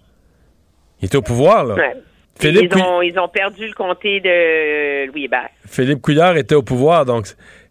Il 1.01 1.07
était 1.07 1.17
au 1.17 1.23
pouvoir, 1.23 1.65
là. 1.65 1.75
Ouais. 1.75 1.93
Philippe, 2.41 2.73
ils, 2.75 2.83
ont, 2.83 3.03
ils 3.03 3.19
ont 3.19 3.29
perdu 3.29 3.67
le 3.67 3.75
comté 3.75 4.19
de 4.21 5.07
Louis 5.09 5.25
Hébert. 5.25 5.51
Philippe 5.67 6.01
Couillard 6.01 6.37
était 6.39 6.55
au 6.55 6.63
pouvoir, 6.63 7.05
donc 7.05 7.27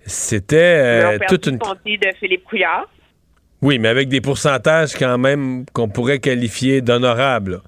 c'était 0.06 0.56
Ils 0.56 1.04
euh, 1.04 1.16
ont 1.16 1.20
perdu 1.20 1.26
toute 1.28 1.48
une... 1.48 1.54
le 1.54 1.60
comté 1.60 1.98
de 1.98 2.08
Philippe 2.20 2.44
Couillard. 2.44 2.88
Oui, 3.62 3.78
mais 3.78 3.90
avec 3.90 4.10
des 4.10 4.22
pourcentages 4.22 4.96
quand 4.98 5.18
même 5.18 5.66
qu'on 5.74 5.88
pourrait 5.88 6.20
qualifier 6.20 6.82
d'honorables. 6.82 7.62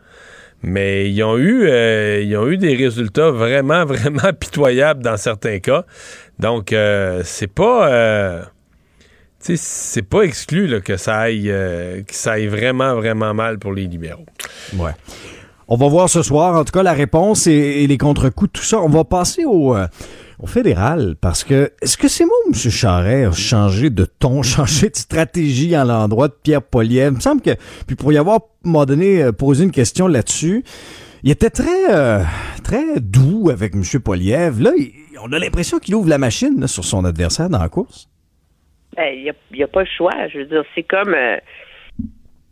Mais 0.64 1.11
ils 1.11 1.22
ont 1.24 1.38
eu, 1.38 1.65
euh, 1.68 2.57
des 2.57 2.76
résultats 2.76 3.30
vraiment, 3.32 3.86
vraiment 3.86 4.34
pitoyables 4.38 5.03
dans 5.03 5.18
certains 5.18 5.60
cas. 5.60 5.86
Donc, 6.40 6.72
euh, 6.72 7.22
c'est 7.26 7.48
pas, 7.53 7.90
euh, 7.90 8.41
c'est 9.40 10.07
pas 10.07 10.22
exclu 10.22 10.82
que 10.82 10.95
ça 10.95 11.18
aille, 11.18 11.44
que 11.44 12.15
ça 12.15 12.34
aille 12.34 12.48
vraiment, 12.48 12.95
vraiment 12.95 13.34
mal 13.34 13.60
pour 13.60 13.74
les 13.74 13.86
libéraux. 13.86 14.26
Ouais. 14.78 14.91
On 15.68 15.76
va 15.76 15.88
voir 15.90 16.10
ce 16.10 16.24
soir, 16.24 16.56
en 16.56 16.64
tout 16.64 16.72
cas, 16.72 16.84
la 16.84 16.94
réponse 16.94 17.45
et, 17.45 17.86
les 17.86 17.98
contre-coups, 17.98 18.53
tout 18.53 18.64
ça. 18.64 18.80
On 18.82 18.90
va 18.90 19.03
passer 19.03 19.44
au, 19.45 19.76
au 20.39 20.47
fédéral, 20.47 21.15
parce 21.19 21.43
que 21.43 21.72
est-ce 21.81 21.97
que 21.97 22.07
c'est 22.07 22.26
moi 22.26 22.35
ou 22.45 22.49
M. 22.49 22.55
Charret 22.55 23.26
a 23.26 23.31
changé 23.31 23.89
de 23.89 24.05
ton, 24.05 24.43
changé 24.43 24.89
de 24.89 24.95
stratégie 24.95 25.76
à 25.76 25.85
l'endroit 25.85 26.27
de 26.27 26.34
Pierre 26.34 26.61
Poliev? 26.61 27.11
Il 27.11 27.15
me 27.15 27.22
semble 27.22 27.41
que, 27.41 27.51
puis 27.88 27.95
pour 27.95 28.11
y 28.14 28.18
avoir, 28.18 28.39
m'a 28.64 28.85
donné, 28.85 29.23
euh, 29.23 29.31
posé 29.31 29.64
une 29.64 29.72
question 29.72 30.07
là-dessus, 30.07 30.64
il 31.23 31.31
était 31.31 31.49
très, 31.49 31.93
euh, 31.93 32.19
très 32.64 32.99
doux 32.99 33.49
avec 33.49 33.73
M. 33.73 33.84
Poliev. 34.03 34.61
Là, 34.61 34.72
on 35.22 35.31
a 35.31 35.39
l'impression 35.39 35.80
qu'il 35.80 35.95
ouvre 35.95 36.10
la 36.10 36.18
machine 36.18 36.68
sur 36.68 36.84
son 36.84 37.05
adversaire 37.05 37.49
dans 37.49 37.60
la 37.60 37.69
course. 37.69 38.10
Ben, 38.97 39.14
il 39.15 39.34
n'y 39.53 39.64
a, 39.64 39.68
pas 39.68 39.81
le 39.81 39.89
choix. 39.97 40.27
Je 40.27 40.39
veux 40.39 40.45
dire, 40.45 40.64
c'est 40.76 40.84
comme, 40.84 41.14
euh, 41.14 41.38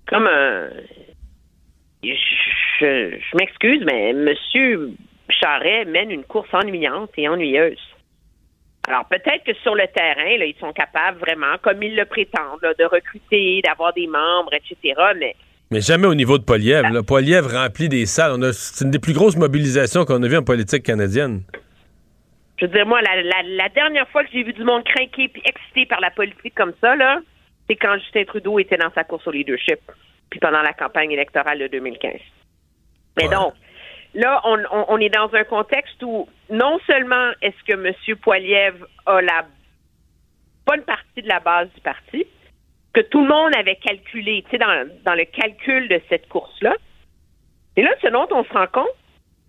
comme 0.07 0.25
un. 0.25 0.69
Je, 2.03 2.09
je 2.79 3.37
m'excuse, 3.37 3.83
mais 3.85 4.13
Monsieur 4.13 4.95
Charret 5.31 5.85
mène 5.85 6.11
une 6.11 6.23
course 6.23 6.53
ennuyante 6.53 7.11
et 7.17 7.27
ennuyeuse. 7.27 7.79
Alors 8.87 9.05
peut-être 9.05 9.43
que 9.45 9.53
sur 9.61 9.75
le 9.75 9.85
terrain, 9.93 10.37
là, 10.37 10.45
ils 10.45 10.55
sont 10.59 10.73
capables 10.73 11.19
vraiment, 11.19 11.57
comme 11.61 11.81
ils 11.83 11.95
le 11.95 12.05
prétendent, 12.05 12.61
de 12.61 12.83
recruter, 12.85 13.61
d'avoir 13.63 13.93
des 13.93 14.07
membres, 14.07 14.53
etc. 14.53 14.95
Mais 15.17 15.35
mais 15.71 15.79
jamais 15.79 16.07
au 16.07 16.15
niveau 16.15 16.37
de 16.37 16.43
Poliev. 16.43 16.91
Là. 16.91 17.01
Poliev 17.01 17.47
remplit 17.47 17.87
des 17.87 18.05
salles. 18.05 18.37
c'est 18.53 18.83
une 18.83 18.91
des 18.91 18.99
plus 18.99 19.13
grosses 19.13 19.37
mobilisations 19.37 20.03
qu'on 20.03 20.21
a 20.21 20.27
vues 20.27 20.37
en 20.37 20.43
politique 20.43 20.83
canadienne. 20.83 21.43
Je 22.59 22.65
veux 22.65 22.73
dire, 22.73 22.85
moi, 22.85 23.01
la, 23.01 23.69
dernière 23.69 24.07
fois 24.09 24.23
que 24.25 24.29
j'ai 24.33 24.43
vu 24.43 24.51
du 24.51 24.65
monde 24.65 24.83
craquer 24.83 25.31
et 25.33 25.41
excité 25.45 25.85
par 25.85 26.01
la 26.01 26.11
politique 26.11 26.53
comme 26.55 26.73
ça, 26.81 26.95
là, 26.97 27.21
c'est 27.67 27.77
quand 27.77 27.97
Justin 27.99 28.25
Trudeau 28.25 28.59
était 28.59 28.77
dans 28.77 28.91
sa 28.93 29.05
course 29.05 29.25
au 29.25 29.31
leadership, 29.31 29.79
puis 30.29 30.39
pendant 30.39 30.61
la 30.61 30.73
campagne 30.73 31.11
électorale 31.11 31.57
de 31.57 31.67
2015. 31.67 32.19
Mais 33.17 33.29
donc, 33.29 33.53
là, 34.13 34.41
on, 34.43 34.97
est 34.97 35.09
dans 35.09 35.33
un 35.33 35.43
contexte 35.43 36.01
où 36.03 36.27
non 36.49 36.79
seulement 36.87 37.31
est-ce 37.41 37.63
que 37.65 37.73
M. 37.73 38.17
Poiliev 38.17 38.85
a 39.05 39.21
la 39.21 39.45
bonne 40.65 40.83
partie 40.83 41.21
de 41.21 41.27
la 41.27 41.39
base 41.39 41.69
du 41.73 41.81
parti, 41.81 42.25
que 42.93 43.01
tout 43.01 43.21
le 43.21 43.27
monde 43.27 43.55
avait 43.57 43.77
calculé, 43.77 44.43
tu 44.43 44.51
sais, 44.51 44.57
dans, 44.57 45.15
le 45.15 45.25
calcul 45.25 45.87
de 45.87 46.01
cette 46.09 46.27
course-là. 46.27 46.75
Et 47.77 47.81
là, 47.81 47.91
ce 48.01 48.07
dont 48.09 48.27
on 48.31 48.43
se 48.43 48.53
rend 48.53 48.67
compte, 48.67 48.89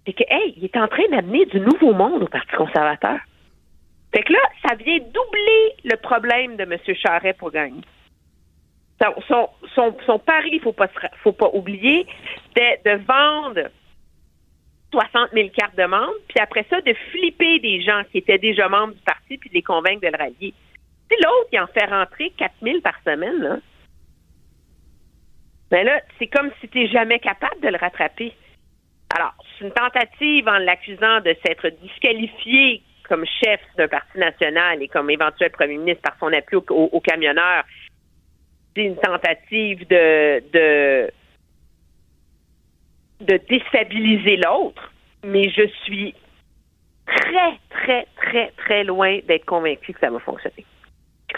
c'est 0.07 0.13
que, 0.13 0.25
hey, 0.29 0.55
il 0.57 0.65
est 0.65 0.77
en 0.77 0.89
train 0.89 1.09
d'amener 1.11 1.45
du 1.47 1.61
nouveau 1.61 1.93
monde 1.93 2.23
au 2.23 2.29
Parti 2.29 2.53
conservateur. 2.57 3.19
Fait 4.15 4.23
que 4.23 4.33
là, 4.33 4.41
ça 4.67 4.75
vient 4.75 4.99
doubler 4.99 5.75
le 5.85 5.97
problème 5.97 6.57
de 6.57 6.63
M. 6.63 6.77
Charret 6.95 7.33
pour 7.33 7.51
gagner. 7.51 7.81
Son, 9.27 10.19
pari, 10.21 10.51
il 10.53 10.57
ne 10.59 10.63
faut 10.63 10.73
pas, 10.73 10.89
faut 11.25 11.33
pas 11.33 11.51
oublier, 11.53 12.07
c'était 12.47 12.81
de 12.85 13.03
vendre 13.05 13.69
60 14.93 15.31
000 15.33 15.49
cartes 15.49 15.77
de 15.77 15.85
membres, 15.85 16.13
puis 16.29 16.39
après 16.41 16.67
ça, 16.69 16.81
de 16.81 16.95
flipper 17.11 17.59
des 17.61 17.81
gens 17.83 18.03
qui 18.11 18.19
étaient 18.19 18.39
déjà 18.39 18.69
membres 18.69 18.93
du 18.93 19.01
parti, 19.01 19.39
puis 19.39 19.49
de 19.49 19.55
les 19.55 19.63
convaincre 19.63 20.03
de 20.03 20.09
le 20.09 20.19
rallier. 20.19 20.55
Si 21.11 21.23
l'autre, 21.23 21.49
il 21.53 21.61
en 21.61 21.67
fait 21.67 21.87
rentrer 21.87 22.31
4 22.37 22.53
000 22.63 22.81
par 22.81 22.95
semaine, 23.05 23.39
là, 23.39 23.57
ben 25.71 25.87
là, 25.87 26.01
c'est 26.19 26.27
comme 26.27 26.51
si 26.61 26.69
tu 26.69 26.81
n'es 26.81 26.89
jamais 26.89 27.19
capable 27.19 27.61
de 27.63 27.69
le 27.69 27.79
rattraper. 27.79 28.35
Alors, 29.17 29.35
c'est 29.59 29.65
une 29.65 29.73
tentative 29.73 30.47
en 30.47 30.59
l'accusant 30.59 31.21
de 31.21 31.35
s'être 31.45 31.69
disqualifié 31.83 32.83
comme 33.09 33.25
chef 33.43 33.61
d'un 33.77 33.89
parti 33.89 34.19
national 34.19 34.83
et 34.83 34.89
comme 34.89 35.11
éventuel 35.11 35.51
premier 35.51 35.79
ministre 35.79 36.03
par 36.03 36.17
son 36.21 36.33
appui 36.33 36.57
aux, 36.57 37.01
camionneurs. 37.01 37.65
C'est 38.75 38.85
une 38.85 38.97
tentative 38.97 39.87
de, 39.89 40.43
de 40.53 41.11
de 43.23 43.41
déstabiliser 43.49 44.37
l'autre, 44.37 44.93
mais 45.25 45.51
je 45.51 45.67
suis 45.85 46.15
très, 47.07 47.59
très, 47.71 48.07
très, 48.17 48.53
très 48.57 48.85
loin 48.85 49.19
d'être 49.27 49.45
convaincu 49.45 49.93
que 49.93 50.01
ça 50.01 50.11
va 50.11 50.19
fonctionner. 50.19 50.65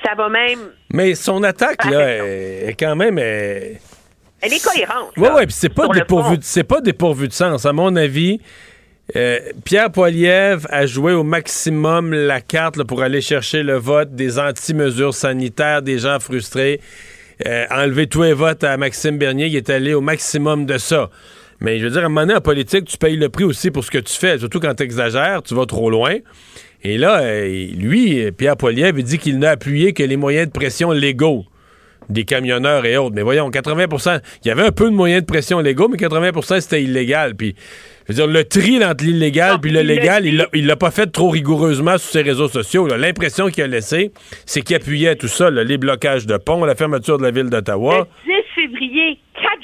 Ça 0.05 0.15
va 0.15 0.29
même. 0.29 0.59
Mais 0.93 1.15
son 1.15 1.43
attaque, 1.43 1.85
là, 1.85 2.27
est, 2.27 2.77
quand 2.79 2.97
même. 2.97 3.19
Elle, 3.19 3.79
est 4.43 4.65
cohérente. 4.65 5.13
Oui, 5.17 5.29
oui, 5.35 5.47
puis 5.47 5.55
c'est 5.55 5.73
pas, 5.73 5.89
dépourvu, 5.89 6.37
c'est 6.43 6.65
pas 6.65 6.81
dépourvu 6.81 7.29
de 7.29 7.33
sens. 7.33 7.65
À 7.65 7.73
mon 7.73 7.95
avis, 7.97 8.41
euh, 9.17 9.39
Pierre 9.65 9.91
Poilievre 9.91 10.67
a 10.71 10.87
joué 10.87 11.13
au 11.13 11.23
maximum 11.23 12.13
la 12.13 12.41
carte 12.41 12.83
pour 12.85 13.03
aller 13.03 13.21
chercher 13.21 13.63
le 13.63 13.77
vote 13.77 14.15
des 14.15 14.39
anti-mesures 14.39 15.15
sanitaires, 15.15 15.83
des 15.83 15.99
gens 15.99 16.19
frustrés. 16.21 16.81
Euh, 17.47 17.67
enlever 17.71 18.07
tous 18.07 18.23
les 18.23 18.33
votes 18.33 18.65
à 18.65 18.77
Maxime 18.77 19.19
Bernier, 19.19 19.47
il 19.47 19.57
est 19.57 19.71
allé 19.71 19.93
au 19.93 20.01
maximum 20.01 20.67
de 20.67 20.79
ça. 20.79 21.11
Mais 21.65 21.79
je 21.79 21.85
veux 21.85 21.91
dire, 21.91 22.03
à 22.03 22.05
un 22.05 22.09
moment 22.11 22.27
donné, 22.27 22.35
en 22.35 22.43
politique, 22.43 22.85
tu 22.85 22.99
payes 22.99 23.17
le 23.17 23.31
prix 23.31 23.45
aussi 23.45 23.71
pour 23.71 23.85
ce 23.85 23.91
que 23.91 23.97
tu 23.97 24.13
fais. 24.13 24.39
Surtout 24.39 24.61
quand 24.61 24.75
tu 24.75 24.83
exagères, 24.83 25.43
tu 25.43 25.55
vas 25.55 25.65
trop 25.65 25.89
loin. 25.89 26.17
Et 26.83 26.99
là, 26.99 27.23
euh, 27.23 27.67
lui, 27.75 28.31
Pierre 28.33 28.59
Poilievre, 28.59 28.99
il 28.99 29.05
dit 29.05 29.17
qu'il 29.17 29.39
n'a 29.39 29.53
appuyé 29.53 29.95
que 29.95 30.03
les 30.03 30.19
moyens 30.19 30.47
de 30.47 30.53
pression 30.53 30.91
légaux 30.91 31.47
des 32.11 32.27
camionneurs 32.27 32.85
et 32.85 32.99
autres. 32.99 33.15
Mais 33.15 33.23
voyons, 33.23 33.49
80% 33.49 34.21
il 34.45 34.49
y 34.49 34.51
avait 34.51 34.67
un 34.67 34.73
peu 34.73 34.91
de 34.91 34.95
moyens 34.95 35.23
de 35.23 35.27
pression 35.27 35.61
légaux, 35.61 35.89
mais 35.89 35.97
80% 35.97 36.61
c'était 36.61 36.83
illégal. 36.83 37.35
Puis, 37.35 37.55
je 38.07 38.13
veux 38.13 38.17
dire, 38.17 38.27
le 38.27 38.45
tri 38.45 38.85
entre 38.85 39.03
l'illégal 39.03 39.59
puis 39.61 39.71
le 39.71 39.81
légal, 39.81 40.27
il 40.27 40.67
l'a 40.67 40.77
pas 40.77 40.91
fait 40.91 41.07
trop 41.07 41.31
rigoureusement 41.31 41.97
sur 41.97 42.11
ses 42.11 42.21
réseaux 42.21 42.49
sociaux. 42.49 42.87
L'impression 42.87 43.49
qu'il 43.49 43.65
a 43.65 43.67
laissé, 43.67 44.13
c'est 44.45 44.61
qu'il 44.61 44.77
appuyait 44.77 45.17
tout 45.17 45.29
ça, 45.29 45.51
les 45.51 45.79
blocages 45.79 46.27
de 46.27 46.37
ponts, 46.37 46.63
la 46.67 46.75
fermeture 46.75 47.17
de 47.17 47.23
la 47.23 47.31
ville 47.31 47.49
d'Ottawa. 47.49 48.07
Le 48.27 48.33
10 48.33 48.69
février, 48.69 49.19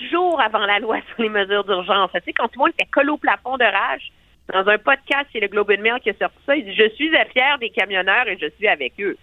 jours 0.08 0.40
avant 0.40 0.66
la 0.66 0.78
loi 0.78 0.98
sur 1.12 1.22
les 1.22 1.28
mesures 1.28 1.64
d'urgence, 1.64 2.10
tu 2.14 2.20
sais, 2.24 2.32
quand 2.32 2.48
tout 2.48 2.58
le 2.58 2.60
monde 2.60 2.72
était 2.78 2.90
collé 2.90 3.10
au 3.10 3.16
plafond 3.16 3.56
de 3.56 3.64
rage, 3.64 4.12
dans 4.52 4.66
un 4.68 4.78
podcast, 4.78 5.26
c'est 5.32 5.40
le 5.40 5.48
Globe 5.48 5.70
and 5.70 5.82
Mail 5.82 6.00
qui 6.02 6.10
a 6.10 6.14
sorti 6.14 6.36
ça, 6.46 6.56
il 6.56 6.64
dit 6.64 6.74
«Je 6.76 6.88
suis 6.94 7.16
à 7.16 7.24
fier 7.26 7.58
des 7.58 7.70
camionneurs 7.70 8.26
et 8.26 8.36
je 8.40 8.46
suis 8.56 8.68
avec 8.68 8.94
eux.» 9.00 9.16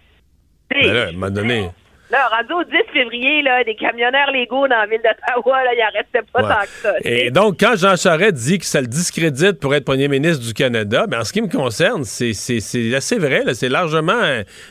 Ben 0.70 0.92
là, 0.92 1.12
m'a 1.12 1.30
donné... 1.30 1.70
Là, 2.10 2.26
rendu 2.28 2.54
au 2.54 2.64
10 2.64 2.70
février, 2.90 3.42
là, 3.42 3.62
des 3.64 3.74
camionneurs 3.74 4.30
légaux 4.30 4.66
dans 4.66 4.78
la 4.78 4.86
ville 4.86 5.00
d'Ottawa, 5.02 5.60
il 5.74 5.82
en 5.82 5.98
restait 5.98 6.22
pas 6.32 6.40
tant 6.42 6.62
que 6.62 6.68
ça. 6.68 6.94
Et 7.04 7.30
donc, 7.30 7.60
quand 7.60 7.76
Jean 7.76 7.96
Charest 7.96 8.32
dit 8.32 8.58
que 8.58 8.64
ça 8.64 8.80
le 8.80 8.86
discrédite 8.86 9.60
pour 9.60 9.74
être 9.74 9.84
premier 9.84 10.08
ministre 10.08 10.42
du 10.42 10.54
Canada, 10.54 11.06
ben, 11.06 11.20
en 11.20 11.24
ce 11.24 11.34
qui 11.34 11.42
me 11.42 11.48
concerne, 11.48 12.04
c'est 12.04 12.94
assez 12.94 13.18
vrai, 13.18 13.42
c'est 13.52 13.68
largement 13.68 14.18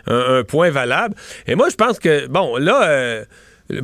un, 0.08 0.44
point 0.46 0.72
valable. 0.72 1.14
Et 1.46 1.54
moi, 1.54 1.68
je 1.70 1.76
pense 1.76 2.00
que, 2.00 2.28
bon, 2.28 2.58
là... 2.58 2.90
Euh, 2.90 3.26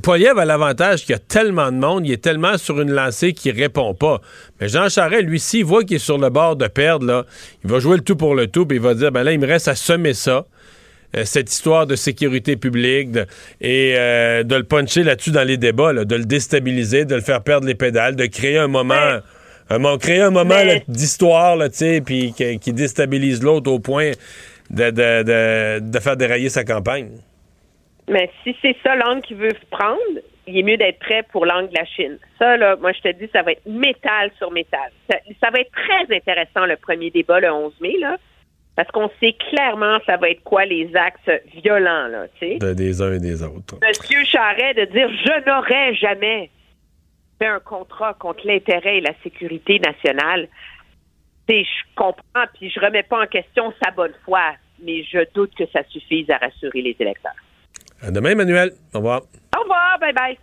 Poiliev 0.01 0.39
a 0.39 0.45
l'avantage 0.45 1.01
qu'il 1.01 1.11
y 1.11 1.15
a 1.15 1.19
tellement 1.19 1.71
de 1.71 1.77
monde, 1.77 2.05
il 2.05 2.13
est 2.13 2.23
tellement 2.23 2.57
sur 2.57 2.79
une 2.79 2.91
lancée 2.91 3.33
qu'il 3.33 3.59
répond 3.59 3.93
pas. 3.93 4.21
Mais 4.59 4.69
Jean 4.69 4.87
Charest, 4.87 5.23
lui, 5.23 5.39
s'il 5.39 5.65
voit 5.65 5.83
qu'il 5.83 5.97
est 5.97 5.99
sur 5.99 6.17
le 6.17 6.29
bord 6.29 6.55
de 6.55 6.67
perdre, 6.67 7.05
là, 7.05 7.25
il 7.63 7.69
va 7.69 7.79
jouer 7.79 7.97
le 7.97 8.03
tout 8.03 8.15
pour 8.15 8.33
le 8.33 8.47
tout, 8.47 8.65
puis 8.65 8.77
il 8.77 8.81
va 8.81 8.93
dire, 8.93 9.11
ben 9.11 9.23
là, 9.23 9.33
il 9.33 9.39
me 9.39 9.47
reste 9.47 9.67
à 9.67 9.75
semer 9.75 10.13
ça. 10.13 10.45
Euh, 11.15 11.25
cette 11.25 11.51
histoire 11.51 11.85
de 11.85 11.95
sécurité 11.95 12.55
publique 12.55 13.09
et 13.61 13.93
euh, 13.95 14.41
de 14.43 14.55
le 14.55 14.63
puncher 14.63 15.03
là-dessus 15.03 15.29
dans 15.29 15.43
les 15.43 15.57
débats, 15.57 15.93
de 15.93 16.15
le 16.15 16.25
déstabiliser, 16.25 17.05
de 17.05 17.15
le 17.15 17.21
faire 17.21 17.43
perdre 17.43 17.67
les 17.67 17.75
pédales, 17.75 18.15
de 18.15 18.25
créer 18.25 18.57
un 18.57 18.67
moment, 18.67 19.19
un, 19.69 19.97
créer 19.99 20.21
un 20.21 20.31
moment 20.31 20.55
d'histoire, 20.87 21.57
puis 22.03 22.33
qui, 22.33 22.73
déstabilise 22.73 23.43
l'autre 23.43 23.71
au 23.71 23.79
point 23.79 24.11
de, 24.71 24.89
de, 24.89 25.99
faire 25.99 26.17
dérailler 26.17 26.49
sa 26.49 26.63
campagne. 26.63 27.09
Mais 28.07 28.29
si 28.43 28.55
c'est 28.61 28.75
ça 28.83 28.95
l'angle 28.95 29.21
qu'il 29.21 29.37
veut 29.37 29.53
prendre, 29.71 29.99
il 30.47 30.57
est 30.57 30.63
mieux 30.63 30.77
d'être 30.77 30.99
prêt 30.99 31.23
pour 31.31 31.45
l'angle 31.45 31.69
de 31.69 31.75
la 31.77 31.85
Chine. 31.85 32.17
Ça, 32.37 32.57
là, 32.57 32.75
moi, 32.75 32.91
je 32.91 33.01
te 33.01 33.11
dis, 33.13 33.29
ça 33.31 33.43
va 33.43 33.53
être 33.53 33.65
métal 33.65 34.31
sur 34.37 34.51
métal. 34.51 34.91
Ça, 35.09 35.17
ça 35.41 35.49
va 35.51 35.61
être 35.61 35.71
très 35.71 36.15
intéressant, 36.15 36.65
le 36.65 36.75
premier 36.75 37.09
débat, 37.11 37.39
le 37.39 37.51
11 37.51 37.73
mai, 37.79 37.97
là. 37.99 38.17
Parce 38.75 38.89
qu'on 38.89 39.09
sait 39.19 39.33
clairement 39.33 39.99
ça 40.05 40.17
va 40.17 40.29
être 40.29 40.43
quoi 40.43 40.65
les 40.65 40.95
actes 40.95 41.31
violents, 41.61 42.07
là, 42.07 42.25
tu 42.39 42.57
sais. 42.57 42.75
des 42.75 43.01
uns 43.01 43.13
et 43.13 43.19
des 43.19 43.43
autres. 43.43 43.77
Monsieur 43.85 44.23
Charret 44.25 44.73
de 44.73 44.85
dire 44.85 45.09
je 45.09 45.47
n'aurais 45.47 45.93
jamais 45.93 46.49
fait 47.37 47.47
un 47.47 47.59
contrat 47.59 48.15
contre 48.15 48.47
l'intérêt 48.47 48.97
et 48.97 49.01
la 49.01 49.13
sécurité 49.21 49.79
nationale. 49.79 50.47
je 51.47 51.63
comprends, 51.95 52.45
puis 52.55 52.71
je 52.71 52.79
remets 52.79 53.03
pas 53.03 53.21
en 53.21 53.27
question 53.27 53.71
sa 53.83 53.91
bonne 53.91 54.13
foi, 54.25 54.55
mais 54.81 55.03
je 55.03 55.19
doute 55.35 55.53
que 55.55 55.65
ça 55.67 55.83
suffise 55.89 56.29
à 56.31 56.37
rassurer 56.37 56.81
les 56.81 56.95
électeurs. 56.99 57.33
À 58.05 58.11
demain, 58.11 58.31
Emmanuel. 58.31 58.73
Au 58.93 58.97
revoir. 58.97 59.21
Au 59.57 59.61
revoir. 59.61 59.97
Bye 59.99 60.13
bye. 60.13 60.37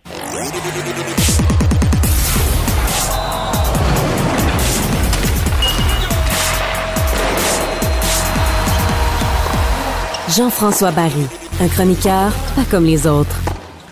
Jean-François 10.35 10.91
Barry, 10.91 11.27
un 11.59 11.67
chroniqueur 11.67 12.31
pas 12.55 12.63
comme 12.69 12.85
les 12.85 13.05
autres. 13.05 13.35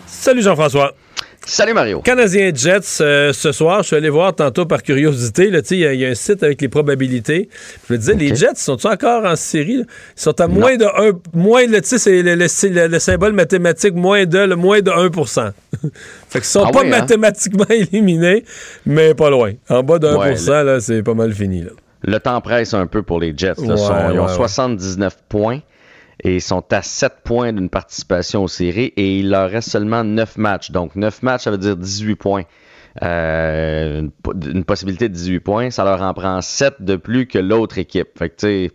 Salut 0.07 0.41
Jean-François. 0.41 0.93
Salut 1.49 1.73
Mario. 1.73 2.01
Canadien 2.01 2.51
Jets, 2.53 3.01
euh, 3.01 3.34
ce 3.34 3.51
soir, 3.51 3.81
je 3.81 3.88
suis 3.88 3.95
allé 3.95 4.09
voir 4.11 4.35
tantôt 4.35 4.67
par 4.67 4.84
curiosité. 4.84 5.47
Il 5.47 5.77
y, 5.77 5.80
y, 5.80 6.05
a 6.05 6.09
un 6.09 6.13
site 6.13 6.43
avec 6.43 6.61
les 6.61 6.69
probabilités. 6.69 7.49
Je 7.88 7.93
me 7.93 7.97
disais, 7.97 8.13
les 8.13 8.35
Jets, 8.35 8.53
sont-ils 8.53 8.88
encore 8.88 9.26
en 9.26 9.35
série? 9.35 9.84
Ils 9.84 9.85
sont 10.15 10.39
à 10.39 10.47
moins 10.47 10.77
de 10.77 10.85
1. 10.85 11.19
Moins, 11.34 11.63
c'est 11.81 12.21
le, 12.21 12.35
le, 12.35 12.88
le, 12.88 12.99
symbole 12.99 13.34
mathématique, 13.34 13.95
moins 13.95 14.27
de, 14.27 14.38
le 14.38 14.55
moins 14.55 14.81
de 14.81 14.91
1 14.91 15.09
Fait 16.30 16.39
qu'ils 16.39 16.43
sont 16.43 16.65
ah 16.67 16.71
pas 16.71 16.81
hein? 16.81 16.89
mathématiquement 16.89 17.65
éliminés, 17.69 18.45
mais 18.85 19.15
pas 19.15 19.31
loin. 19.31 19.53
En 19.69 19.81
bas 19.81 19.97
de 19.97 20.05
1 20.05 20.17
ouais, 20.17 20.63
là, 20.63 20.80
c'est 20.80 21.01
pas 21.01 21.15
mal 21.15 21.34
fini. 21.34 21.63
Là. 21.63 21.71
Le 22.03 22.19
temps 22.19 22.39
presse 22.41 22.76
un 22.76 22.85
peu 22.85 23.01
pour 23.01 23.19
les 23.19 23.34
Jets. 23.35 23.55
Là. 23.57 23.76
Sont, 23.76 24.11
ils 24.13 24.19
ont 24.19 24.27
79 24.27 25.17
points 25.27 25.61
et 26.23 26.35
ils 26.35 26.41
sont 26.41 26.63
à 26.73 26.81
7 26.81 27.13
points 27.23 27.53
d'une 27.53 27.69
participation 27.69 28.43
aux 28.43 28.47
séries 28.47 28.93
et 28.97 29.19
il 29.19 29.29
leur 29.29 29.49
reste 29.49 29.69
seulement 29.69 30.03
9 30.03 30.37
matchs. 30.37 30.71
Donc 30.71 30.95
9 30.95 31.23
matchs, 31.23 31.43
ça 31.43 31.51
veut 31.51 31.57
dire 31.57 31.77
18 31.77 32.15
points. 32.15 32.43
Euh, 33.03 34.07
une, 34.45 34.63
possibilité 34.65 35.07
de 35.07 35.13
18 35.13 35.39
points, 35.39 35.69
ça 35.69 35.85
leur 35.85 36.01
en 36.01 36.13
prend 36.13 36.41
7 36.41 36.75
de 36.81 36.95
plus 36.95 37.27
que 37.27 37.39
l'autre 37.39 37.77
équipe. 37.77 38.17
Fait 38.17 38.29
que 38.29 38.69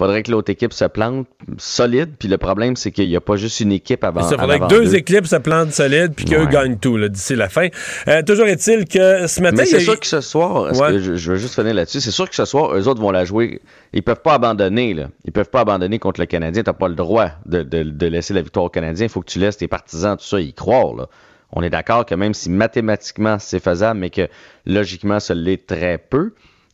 faudrait 0.00 0.22
que 0.22 0.30
l'autre 0.30 0.50
équipe 0.50 0.72
se 0.72 0.86
plante 0.86 1.26
solide. 1.58 2.14
Puis 2.18 2.28
le 2.28 2.38
problème, 2.38 2.74
c'est 2.74 2.90
qu'il 2.90 3.08
n'y 3.08 3.16
a 3.16 3.20
pas 3.20 3.36
juste 3.36 3.60
une 3.60 3.72
équipe 3.72 4.02
avant. 4.02 4.22
Il 4.22 4.38
faudrait 4.38 4.60
que 4.60 4.68
deux, 4.68 4.94
équipes 4.94 5.26
se 5.26 5.36
plantent 5.36 5.72
solide 5.72 6.14
puis 6.16 6.24
qu'eux 6.24 6.46
gagnent 6.46 6.78
tout 6.78 6.96
d'ici 7.08 7.36
la 7.36 7.50
fin. 7.50 7.68
Euh, 8.08 8.22
toujours 8.22 8.46
est-il 8.46 8.86
que 8.86 9.26
ce 9.26 9.42
matin. 9.42 9.56
Mais 9.58 9.66
c'est 9.66 9.80
sûr 9.80 10.00
que 10.00 10.06
ce 10.06 10.22
soir, 10.22 10.72
je, 10.72 11.30
veux 11.30 11.36
juste 11.36 11.54
finir 11.54 11.74
là-dessus, 11.74 12.00
c'est 12.00 12.10
sûr 12.10 12.28
que 12.28 12.34
ce 12.34 12.46
soir, 12.46 12.74
eux 12.74 12.88
autres 12.88 13.00
vont 13.00 13.10
la 13.10 13.26
jouer. 13.26 13.60
Ils 13.92 14.02
peuvent 14.02 14.22
pas 14.22 14.34
abandonner. 14.34 14.94
Là. 14.94 15.08
Ils 15.26 15.32
peuvent 15.32 15.50
pas 15.50 15.60
abandonner 15.60 15.98
contre 15.98 16.20
le 16.20 16.26
Canadien. 16.26 16.62
Tu 16.62 16.70
n'as 16.70 16.74
pas 16.74 16.88
le 16.88 16.94
droit 16.94 17.32
de, 17.44 17.62
de, 17.62 18.06
laisser 18.06 18.32
la 18.32 18.40
victoire 18.40 18.64
au 18.64 18.70
Canadien. 18.70 19.04
Il 19.06 19.10
faut 19.10 19.20
que 19.20 19.30
tu 19.30 19.38
laisses 19.38 19.58
tes 19.58 19.68
partisans, 19.68 20.16
tout 20.16 20.24
ça, 20.24 20.40
y 20.40 20.54
croire. 20.54 20.94
Là. 20.94 21.08
On 21.52 21.62
est 21.62 21.70
d'accord 21.70 22.06
que 22.06 22.14
même 22.14 22.32
si 22.32 22.48
mathématiquement 22.48 23.38
c'est 23.38 23.62
faisable, 23.62 24.00
mais 24.00 24.10
que 24.10 24.28
logiquement 24.64 25.20
ça 25.20 25.34
l'est 25.34 25.66
très 25.66 25.98
peu, 25.98 26.32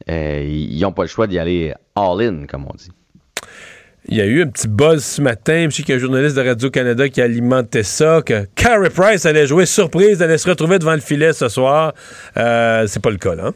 euh, 0.08 0.44
ils 0.44 0.80
n'ont 0.80 0.92
pas 0.92 1.02
le 1.02 1.08
choix 1.08 1.26
d'y 1.26 1.38
aller 1.38 1.74
all-in, 1.96 2.46
comme 2.46 2.66
on 2.66 2.74
dit. 2.74 2.90
Il 4.08 4.16
y 4.16 4.20
a 4.20 4.24
eu 4.24 4.42
un 4.42 4.46
petit 4.46 4.68
buzz 4.68 5.02
ce 5.02 5.20
matin. 5.20 5.66
Je 5.68 5.76
sais 5.76 5.82
qu'il 5.82 5.90
y 5.90 5.92
a 5.94 5.96
un 5.96 6.00
journaliste 6.00 6.36
de 6.36 6.42
Radio-Canada 6.42 7.08
qui 7.08 7.20
alimentait 7.20 7.82
ça, 7.82 8.22
que 8.24 8.46
Carey 8.54 8.90
Price 8.90 9.26
allait 9.26 9.48
jouer 9.48 9.66
surprise, 9.66 10.22
allait 10.22 10.38
se 10.38 10.48
retrouver 10.48 10.78
devant 10.78 10.94
le 10.94 11.00
filet 11.00 11.32
ce 11.32 11.48
soir. 11.48 11.92
Euh, 12.36 12.86
c'est 12.86 13.02
pas 13.02 13.10
le 13.10 13.16
cas, 13.16 13.34
là. 13.34 13.46
Hein? 13.46 13.54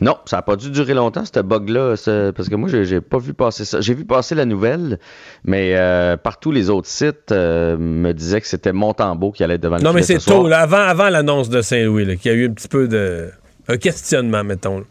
Non, 0.00 0.16
ça 0.24 0.36
n'a 0.36 0.42
pas 0.42 0.56
dû 0.56 0.70
durer 0.70 0.94
longtemps, 0.94 1.24
ce 1.24 1.40
bug-là, 1.40 1.94
parce 2.34 2.48
que 2.48 2.54
moi, 2.54 2.70
j'ai 2.70 3.00
pas 3.02 3.18
vu 3.18 3.34
passer 3.34 3.66
ça. 3.66 3.82
J'ai 3.82 3.92
vu 3.92 4.06
passer 4.06 4.34
la 4.34 4.46
nouvelle, 4.46 4.98
mais 5.44 5.74
euh, 5.76 6.16
partout 6.16 6.50
les 6.50 6.70
autres 6.70 6.88
sites 6.88 7.30
euh, 7.30 7.76
me 7.76 8.12
disaient 8.12 8.40
que 8.40 8.46
c'était 8.46 8.72
Montembeau 8.72 9.32
qui 9.32 9.44
allait 9.44 9.58
devant 9.58 9.76
le 9.76 9.82
Non, 9.82 9.92
mais 9.92 10.02
c'est 10.02 10.18
tôt, 10.18 10.48
là, 10.48 10.60
avant, 10.60 10.78
avant 10.78 11.10
l'annonce 11.10 11.50
de 11.50 11.60
Saint-Louis, 11.60 12.16
qu'il 12.16 12.32
y 12.32 12.34
a 12.34 12.38
eu 12.38 12.48
un 12.48 12.52
petit 12.52 12.68
peu 12.68 12.88
de. 12.88 13.30
un 13.68 13.76
questionnement, 13.76 14.42
mettons. 14.42 14.84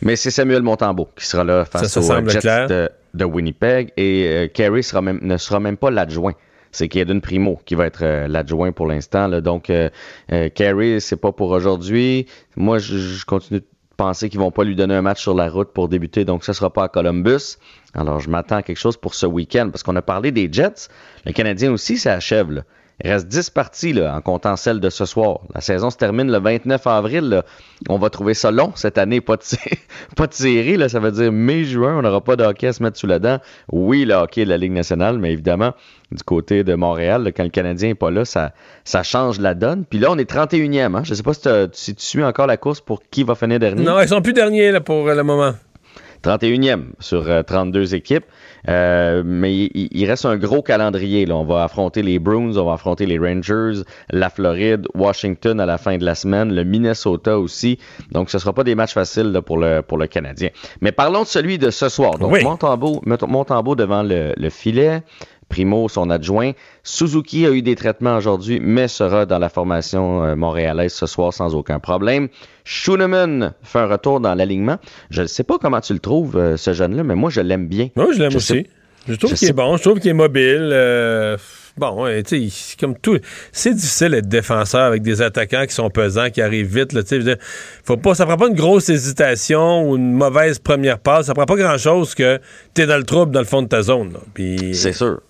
Mais 0.00 0.14
c'est 0.14 0.30
Samuel 0.30 0.62
Montembeau 0.62 1.08
qui 1.16 1.26
sera 1.26 1.42
là 1.42 1.64
face 1.64 1.96
au 1.96 2.28
Jets 2.28 2.66
de, 2.68 2.88
de, 3.14 3.24
Winnipeg 3.24 3.92
et 3.96 4.48
euh, 4.58 5.00
même, 5.00 5.20
ne 5.22 5.36
sera 5.36 5.60
même 5.60 5.76
pas 5.76 5.90
l'adjoint. 5.90 6.34
C'est 6.72 6.88
Kaden 6.88 7.20
Primo 7.20 7.60
qui 7.64 7.74
va 7.74 7.86
être 7.86 8.02
euh, 8.02 8.28
l'adjoint 8.28 8.72
pour 8.72 8.86
l'instant. 8.86 9.28
Donc, 9.40 9.70
euh, 9.70 9.88
euh, 10.32 10.48
Carey, 10.48 11.00
c'est 11.00 11.16
pas 11.16 11.32
pour 11.32 11.50
aujourd'hui. 11.50 12.26
Moi, 12.56 12.78
je, 12.78 13.24
continue 13.24 13.60
de 13.60 13.66
penser 13.96 14.28
qu'ils 14.28 14.40
vont 14.40 14.50
pas 14.50 14.64
lui 14.64 14.76
donner 14.76 14.94
un 14.94 15.02
match 15.02 15.22
sur 15.22 15.34
la 15.34 15.48
route 15.48 15.72
pour 15.72 15.88
débuter, 15.88 16.24
donc 16.24 16.44
ce 16.44 16.52
sera 16.52 16.72
pas 16.72 16.84
à 16.84 16.88
Columbus. 16.88 17.56
Alors, 17.94 18.20
je 18.20 18.30
m'attends 18.30 18.56
à 18.56 18.62
quelque 18.62 18.78
chose 18.78 18.96
pour 18.96 19.14
ce 19.14 19.26
week-end 19.26 19.70
parce 19.70 19.82
qu'on 19.82 19.96
a 19.96 20.02
parlé 20.02 20.30
des 20.30 20.48
Jets. 20.52 20.88
Le 21.24 21.32
Canadien 21.32 21.72
aussi, 21.72 21.96
ça 21.96 22.14
achève. 22.14 22.62
Il 23.04 23.10
reste 23.10 23.28
10 23.28 23.50
parties 23.50 23.92
là, 23.92 24.16
en 24.16 24.20
comptant 24.20 24.56
celle 24.56 24.80
de 24.80 24.90
ce 24.90 25.04
soir. 25.04 25.38
La 25.54 25.60
saison 25.60 25.88
se 25.88 25.96
termine 25.96 26.32
le 26.32 26.38
29 26.38 26.84
avril. 26.88 27.42
On 27.88 27.96
va 27.96 28.10
trouver 28.10 28.34
ça 28.34 28.50
long 28.50 28.72
cette 28.74 28.98
année. 28.98 29.20
Pas 29.20 29.36
de, 29.36 29.42
série. 30.32 30.90
Ça 30.90 30.98
veut 30.98 31.12
dire 31.12 31.30
mai-juin. 31.30 31.96
On 31.98 32.02
n'aura 32.02 32.20
pas 32.20 32.34
de 32.34 32.42
hockey 32.42 32.66
à 32.66 32.72
se 32.72 32.82
mettre 32.82 32.98
sous 32.98 33.06
la 33.06 33.20
dent. 33.20 33.38
Oui, 33.70 34.04
le 34.04 34.14
hockey 34.14 34.44
de 34.44 34.50
la 34.50 34.56
Ligue 34.56 34.72
nationale, 34.72 35.18
mais 35.18 35.32
évidemment, 35.32 35.74
du 36.10 36.22
côté 36.24 36.64
de 36.64 36.74
Montréal, 36.74 37.32
quand 37.36 37.44
le 37.44 37.50
Canadien 37.50 37.90
n'est 37.90 37.94
pas 37.94 38.10
là, 38.10 38.24
ça, 38.24 38.52
change 39.04 39.38
la 39.38 39.54
donne. 39.54 39.84
Puis 39.84 40.00
là, 40.00 40.08
on 40.10 40.18
est 40.18 40.28
31e. 40.28 40.96
Hein? 40.96 41.02
Je 41.04 41.12
ne 41.12 41.14
sais 41.14 41.22
pas 41.22 41.34
si, 41.72 41.94
tu 41.94 42.04
suis 42.04 42.24
encore 42.24 42.48
la 42.48 42.56
course 42.56 42.80
pour 42.80 43.02
qui 43.10 43.22
va 43.22 43.36
finir 43.36 43.60
dernier. 43.60 43.84
Non, 43.84 44.00
ils 44.00 44.08
sont 44.08 44.22
plus 44.22 44.32
derniers 44.32 44.80
pour 44.80 45.06
le 45.06 45.22
moment. 45.22 45.54
31e 46.22 46.90
sur 47.00 47.26
32 47.44 47.92
euh, 47.92 47.96
équipes. 47.96 48.24
Euh, 48.68 49.22
mais 49.24 49.54
il, 49.54 50.06
reste 50.06 50.24
un 50.24 50.36
gros 50.36 50.62
calendrier. 50.62 51.26
Là. 51.26 51.36
On 51.36 51.44
va 51.44 51.64
affronter 51.64 52.02
les 52.02 52.18
Bruins, 52.18 52.56
on 52.56 52.64
va 52.64 52.74
affronter 52.74 53.06
les 53.06 53.18
Rangers, 53.18 53.82
la 54.10 54.30
Floride, 54.30 54.86
Washington 54.94 55.60
à 55.60 55.66
la 55.66 55.78
fin 55.78 55.96
de 55.96 56.04
la 56.04 56.14
semaine, 56.14 56.54
le 56.54 56.64
Minnesota 56.64 57.38
aussi. 57.38 57.78
Donc, 58.10 58.30
ce 58.30 58.36
ne 58.36 58.40
sera 58.40 58.52
pas 58.52 58.64
des 58.64 58.74
matchs 58.74 58.94
faciles 58.94 59.40
pour, 59.44 59.58
le, 59.58 59.80
pour 59.80 59.98
le 59.98 60.06
Canadien. 60.06 60.50
Mais 60.80 60.92
parlons 60.92 61.22
de 61.22 61.28
celui 61.28 61.58
de 61.58 61.70
ce 61.70 61.88
soir. 61.88 62.18
Donc, 62.18 62.32
oui. 62.32 62.42
Montembeau, 62.42 63.74
devant 63.74 64.02
le, 64.02 64.32
le 64.36 64.50
filet. 64.50 65.02
Primo, 65.48 65.88
son 65.88 66.10
adjoint. 66.10 66.52
Suzuki 66.82 67.46
a 67.46 67.50
eu 67.50 67.62
des 67.62 67.74
traitements 67.74 68.16
aujourd'hui, 68.16 68.60
mais 68.60 68.88
sera 68.88 69.26
dans 69.26 69.38
la 69.38 69.48
formation 69.48 70.24
euh, 70.24 70.36
montréalaise 70.36 70.92
ce 70.92 71.06
soir 71.06 71.32
sans 71.32 71.54
aucun 71.54 71.80
problème. 71.80 72.28
Schooneman 72.64 73.54
fait 73.62 73.78
un 73.78 73.86
retour 73.86 74.20
dans 74.20 74.34
l'alignement. 74.34 74.78
Je 75.10 75.22
ne 75.22 75.26
sais 75.26 75.44
pas 75.44 75.58
comment 75.58 75.80
tu 75.80 75.94
le 75.94 76.00
trouves, 76.00 76.36
euh, 76.36 76.56
ce 76.56 76.72
jeune-là, 76.72 77.02
mais 77.02 77.14
moi, 77.14 77.30
je 77.30 77.40
l'aime 77.40 77.66
bien. 77.66 77.88
Moi, 77.96 78.08
je 78.14 78.18
l'aime 78.18 78.36
aussi. 78.36 78.66
Je 79.08 79.14
trouve 79.14 79.32
qu'il 79.32 79.48
est 79.48 79.52
bon, 79.54 79.76
je 79.78 79.82
trouve 79.82 80.00
qu'il 80.00 80.10
est 80.10 80.14
mobile. 80.14 80.68
Euh, 80.70 81.38
bon, 81.78 82.06
tu 82.26 82.50
sais, 82.50 82.76
comme 82.78 82.94
tout. 82.98 83.18
C'est 83.52 83.72
difficile 83.72 84.10
d'être 84.10 84.28
défenseur 84.28 84.82
avec 84.82 85.00
des 85.00 85.22
attaquants 85.22 85.64
qui 85.66 85.74
sont 85.74 85.88
pesants, 85.88 86.28
qui 86.28 86.42
arrivent 86.42 86.76
vite. 86.76 86.92
Là, 86.92 87.00
faut 87.84 87.96
pas, 87.96 88.14
ça 88.14 88.26
prend 88.26 88.36
pas 88.36 88.48
une 88.48 88.54
grosse 88.54 88.90
hésitation 88.90 89.88
ou 89.88 89.96
une 89.96 90.12
mauvaise 90.12 90.58
première 90.58 90.98
passe. 90.98 91.26
Ça 91.26 91.34
prend 91.34 91.46
pas 91.46 91.56
grand-chose 91.56 92.14
que 92.14 92.38
tu 92.74 92.82
es 92.82 92.86
dans 92.86 92.98
le 92.98 93.04
trouble 93.04 93.32
dans 93.32 93.40
le 93.40 93.46
fond 93.46 93.62
de 93.62 93.68
ta 93.68 93.80
zone. 93.80 94.12
C'est 94.36 94.92
sûr. 94.92 95.20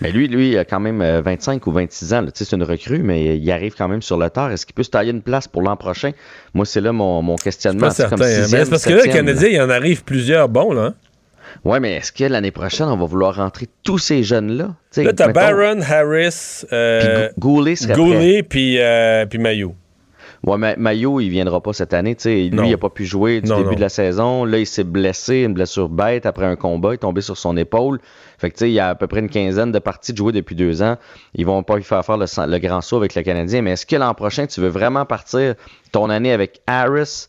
Mais 0.00 0.12
lui, 0.12 0.28
lui, 0.28 0.50
il 0.50 0.58
a 0.58 0.64
quand 0.64 0.80
même 0.80 1.02
25 1.02 1.54
euh, 1.54 1.70
ou 1.70 1.72
26 1.72 2.14
ans. 2.14 2.24
C'est 2.34 2.52
une 2.52 2.62
recrue, 2.62 3.02
mais 3.02 3.38
il 3.38 3.50
arrive 3.50 3.74
quand 3.76 3.88
même 3.88 4.02
sur 4.02 4.18
le 4.18 4.28
tard. 4.28 4.50
Est-ce 4.50 4.66
qu'il 4.66 4.74
peut 4.74 4.82
se 4.82 4.90
tailler 4.90 5.10
une 5.10 5.22
place 5.22 5.48
pour 5.48 5.62
l'an 5.62 5.76
prochain? 5.76 6.12
Moi, 6.54 6.66
c'est 6.66 6.80
là 6.80 6.92
mon, 6.92 7.22
mon 7.22 7.36
questionnement. 7.36 7.90
C'est 7.90 8.08
certain. 8.08 8.24
Hein. 8.24 8.46
mais 8.52 8.64
parce 8.66 8.84
que 8.84 8.90
là, 8.90 9.02
le 9.06 9.12
Canadien, 9.12 9.48
il 9.48 9.60
en 9.60 9.70
arrive 9.70 10.04
plusieurs 10.04 10.48
bons, 10.48 10.72
là. 10.72 10.82
Hein? 10.82 10.94
Oui, 11.64 11.80
mais 11.80 11.94
est-ce 11.94 12.12
que 12.12 12.24
l'année 12.24 12.50
prochaine, 12.50 12.86
on 12.88 12.96
va 12.96 13.06
vouloir 13.06 13.36
rentrer 13.36 13.66
tous 13.82 13.98
ces 13.98 14.22
jeunes-là? 14.22 14.74
là, 14.96 15.12
t'as 15.12 15.28
Baron, 15.28 15.80
Harris, 15.80 16.64
euh, 16.72 17.28
Goulet, 17.38 18.42
puis, 18.42 18.78
euh, 18.78 19.26
puis 19.26 19.38
Mayo. 19.38 19.74
Ouais, 20.46 20.58
mais 20.58 20.76
Mayo, 20.76 21.18
il 21.18 21.28
viendra 21.28 21.60
pas 21.60 21.72
cette 21.72 21.92
année. 21.92 22.16
Lui, 22.24 22.46
il 22.46 22.54
n'a 22.54 22.76
pas 22.78 22.88
pu 22.88 23.04
jouer 23.04 23.40
du 23.40 23.52
début 23.52 23.74
de 23.74 23.80
la 23.80 23.88
saison. 23.88 24.44
Là, 24.44 24.58
il 24.58 24.66
s'est 24.66 24.84
blessé, 24.84 25.38
une 25.38 25.54
blessure 25.54 25.88
bête 25.88 26.24
après 26.24 26.46
un 26.46 26.54
combat. 26.54 26.90
Il 26.90 26.94
est 26.94 26.98
tombé 26.98 27.20
sur 27.20 27.36
son 27.36 27.56
épaule. 27.56 28.00
Fait 28.38 28.50
que, 28.50 28.54
tu 28.54 28.60
sais, 28.60 28.70
il 28.70 28.74
y 28.74 28.78
a 28.78 28.90
à 28.90 28.94
peu 28.94 29.08
près 29.08 29.18
une 29.18 29.28
quinzaine 29.28 29.72
de 29.72 29.78
parties 29.80 30.12
de 30.12 30.18
jouer 30.18 30.32
depuis 30.32 30.54
deux 30.54 30.82
ans. 30.82 30.98
Ils 31.34 31.44
vont 31.44 31.64
pas 31.64 31.74
lui 31.74 31.82
faire 31.82 32.04
faire 32.04 32.16
le, 32.16 32.58
grand 32.58 32.80
saut 32.80 32.96
avec 32.96 33.16
le 33.16 33.22
Canadien. 33.22 33.60
Mais 33.62 33.72
est-ce 33.72 33.86
que 33.86 33.96
l'an 33.96 34.14
prochain, 34.14 34.46
tu 34.46 34.60
veux 34.60 34.68
vraiment 34.68 35.04
partir 35.04 35.56
ton 35.90 36.10
année 36.10 36.30
avec 36.30 36.60
Harris, 36.68 37.26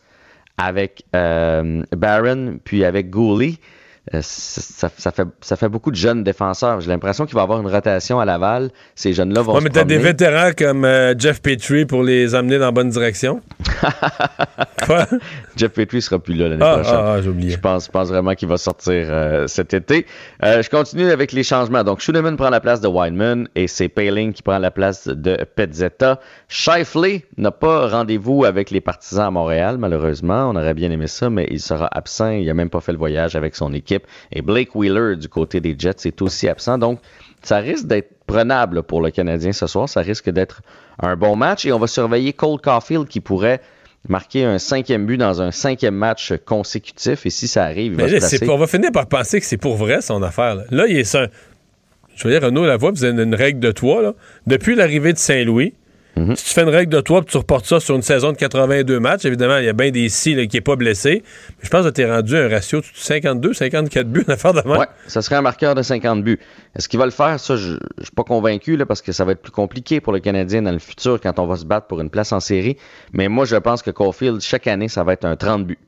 avec 0.60 1.04
euh, 1.16 1.82
Barron, 1.96 2.60
puis 2.64 2.86
avec 2.86 3.10
Gooley? 3.10 3.56
Euh, 4.14 4.20
ça, 4.22 4.90
fait, 4.90 5.28
ça 5.42 5.56
fait 5.58 5.68
beaucoup 5.68 5.92
de 5.92 5.96
jeunes 5.96 6.24
défenseurs. 6.24 6.80
J'ai 6.80 6.90
l'impression 6.90 7.26
qu'il 7.26 7.36
va 7.36 7.42
y 7.42 7.44
avoir 7.44 7.60
une 7.60 7.68
rotation 7.68 8.20
à 8.20 8.26
Laval. 8.26 8.70
Ces 8.96 9.12
jeunes-là 9.12 9.42
vont 9.42 9.56
ouais, 9.56 9.62
mais 9.62 9.70
t'as 9.70 9.84
des 9.84 9.98
vétérans 9.98 10.52
comme 10.58 10.86
euh, 10.86 11.14
Jeff 11.18 11.42
Petrie 11.42 11.86
pour 11.86 12.04
les 12.04 12.34
amener 12.34 12.58
dans 12.58 12.66
la 12.66 12.72
bonne 12.72 12.90
direction? 12.90 13.42
Quoi? 14.86 15.08
Jeff 15.58 15.74
Petrie 15.74 16.02
sera 16.02 16.20
plus 16.20 16.36
là 16.36 16.48
l'année 16.48 16.64
ah, 16.66 16.76
prochaine. 16.76 16.96
Ah, 16.96 17.14
ah 17.16 17.22
j'ai 17.22 17.30
oublié. 17.30 17.52
Je 17.52 17.60
pense, 17.60 17.90
pense 17.90 18.08
vraiment 18.08 18.34
qu'il 18.34 18.48
va 18.48 18.58
sortir 18.58 19.08
euh, 19.10 19.48
cet 19.48 19.74
été. 19.74 20.06
je 20.42 20.70
continue 20.70 21.12
avec 21.12 21.34
les 21.34 21.44
changements. 21.44 21.84
Donc, 21.84 22.00
Schuneman 22.00 22.38
prend 22.38 22.50
la 22.50 22.62
place 22.62 22.80
de 22.80 22.88
Weinman 22.88 23.50
et 23.56 23.68
c'est 23.68 23.90
Paling 23.90 24.32
qui 24.32 24.42
prend 24.42 24.58
la 24.58 24.72
place 24.72 25.10
de 25.10 25.38
Petzetta. 25.56 26.22
Shifley 26.48 27.26
n'a 27.38 27.52
pas 27.52 27.90
rendez-vous 27.90 28.46
avec 28.46 28.72
les 28.72 28.80
partisans 28.80 29.28
à 29.28 29.32
Montréal, 29.32 29.78
malheureusement. 29.78 30.50
On 30.50 30.56
aurait 30.56 30.74
bien 30.74 30.92
aimé 30.92 31.08
ça, 31.08 31.30
mais 31.30 31.46
il 31.52 31.60
sera 31.60 31.90
absent. 31.92 32.30
Il 32.30 32.46
n'a 32.46 32.54
même 32.54 32.70
pas 32.70 32.80
fait 32.80 32.94
le 32.94 32.98
voyage 32.98 33.36
avec 33.36 33.56
son 33.56 33.74
équipe. 33.74 33.97
Et 34.32 34.42
Blake 34.42 34.76
Wheeler 34.76 35.16
du 35.16 35.30
côté 35.30 35.60
des 35.60 35.76
Jets 35.78 36.06
est 36.06 36.22
aussi 36.22 36.48
absent. 36.48 36.78
Donc, 36.78 37.00
ça 37.44 37.58
risque 37.58 37.86
d'être 37.86 38.10
prenable 38.26 38.84
pour 38.84 39.02
le 39.02 39.12
Canadien 39.12 39.52
ce 39.52 39.68
soir. 39.68 39.88
Ça 39.88 40.02
risque 40.02 40.30
d'être 40.30 40.62
un 41.00 41.16
bon 41.16 41.36
match. 41.36 41.66
Et 41.66 41.72
on 41.72 41.80
va 41.80 41.88
surveiller 41.88 42.34
Cole 42.34 42.60
Caulfield 42.60 43.08
qui 43.08 43.22
pourrait 43.22 43.62
marquer 44.08 44.44
un 44.46 44.60
cinquième 44.60 45.06
but 45.06 45.18
dans 45.18 45.42
un 45.42 45.52
cinquième 45.52 45.96
match 45.96 46.34
consécutif. 46.46 47.26
Et 47.26 47.30
si 47.30 47.48
ça 47.48 47.64
arrive, 47.64 47.94
il 47.94 47.98
va 47.98 48.08
Mais 48.08 48.20
se 48.20 48.50
On 48.50 48.58
va 48.58 48.68
finir 48.68 48.92
par 48.92 49.08
penser 49.08 49.40
que 49.40 49.46
c'est 49.46 49.58
pour 49.58 49.76
vrai 49.76 50.02
son 50.02 50.22
affaire. 50.24 50.64
Là, 50.70 50.86
il 50.88 50.98
est 50.98 51.16
un... 51.16 51.28
Je 52.16 52.28
veux 52.28 52.34
dire, 52.34 52.42
Renaud 52.42 52.66
voix, 52.78 52.92
vous 52.92 53.04
avez 53.04 53.22
une 53.22 53.36
règle 53.36 53.60
de 53.60 53.72
toi. 53.72 54.02
Là. 54.02 54.14
Depuis 54.48 54.76
l'arrivée 54.76 55.14
de 55.14 55.20
Saint-Louis, 55.20 55.76
Mhm. 56.18 56.36
Si 56.36 56.46
tu 56.46 56.54
fais 56.54 56.64
une 56.64 56.70
règle 56.70 56.92
de 56.92 57.02
toi, 57.02 57.22
puis 57.22 57.32
tu 57.32 57.38
reportes 57.38 57.66
ça 57.66 57.80
sur 57.80 57.96
une 57.96 58.02
saison 58.02 58.32
de 58.32 58.38
82 58.38 59.00
matchs, 59.00 59.26
évidemment, 59.26 59.58
il 59.58 59.66
y 59.66 59.70
a 59.70 59.74
bien 59.74 59.92
des 59.92 60.10
si 60.10 60.36
qui 60.48 60.58
n'est 60.58 60.62
pas 60.62 60.76
blessé. 60.76 61.24
Mais 61.50 61.64
je 61.64 61.70
pense 61.70 61.86
que 61.86 61.92
tu 61.92 62.02
es 62.02 62.12
rendu 62.12 62.36
un 62.36 62.50
ratio 62.50 62.82
de 62.82 62.86
52, 62.94 63.54
54 63.54 64.08
buts, 64.08 64.24
une 64.28 64.34
affaire 64.34 64.54
de 64.54 64.62
Oui, 64.66 64.86
ça 65.08 65.22
serait 65.22 65.36
un 65.36 65.42
marqueur 65.42 65.76
de 65.76 65.82
50 65.82 66.24
buts. 66.24 66.40
Est-ce 66.76 66.90
qu'il 66.90 67.00
va 67.00 67.06
le 67.06 67.12
faire? 67.12 67.40
Ça, 67.40 67.56
je 67.56 67.74
ne 67.74 68.04
suis 68.04 68.12
pas 68.16 68.24
convaincu, 68.24 68.78
là, 68.78 68.86
parce 68.86 69.02
que 69.02 69.12
ça 69.12 69.26
va 69.26 69.34
être 69.34 69.42
plus 69.42 69.52
compliqué 69.52 70.02
pour 70.02 70.12
le 70.12 70.20
Canadien 70.20 70.64
dans 70.64 70.72
le 70.72 70.80
futur 70.80 71.20
quand 71.22 71.38
on 71.40 71.46
va 71.46 71.56
se 71.56 71.66
battre 71.66 71.88
pour 71.88 72.02
une 72.02 72.10
place 72.10 72.32
en 72.32 72.40
série. 72.40 72.78
Mais 73.14 73.28
moi, 73.28 73.46
je 73.46 73.56
pense 73.56 73.82
que 73.84 73.92
Caulfield, 73.92 74.42
chaque 74.42 74.68
année, 74.68 74.88
ça 74.88 75.04
va 75.04 75.14
être 75.14 75.26
un 75.26 75.36
30 75.36 75.66
buts. 75.66 75.80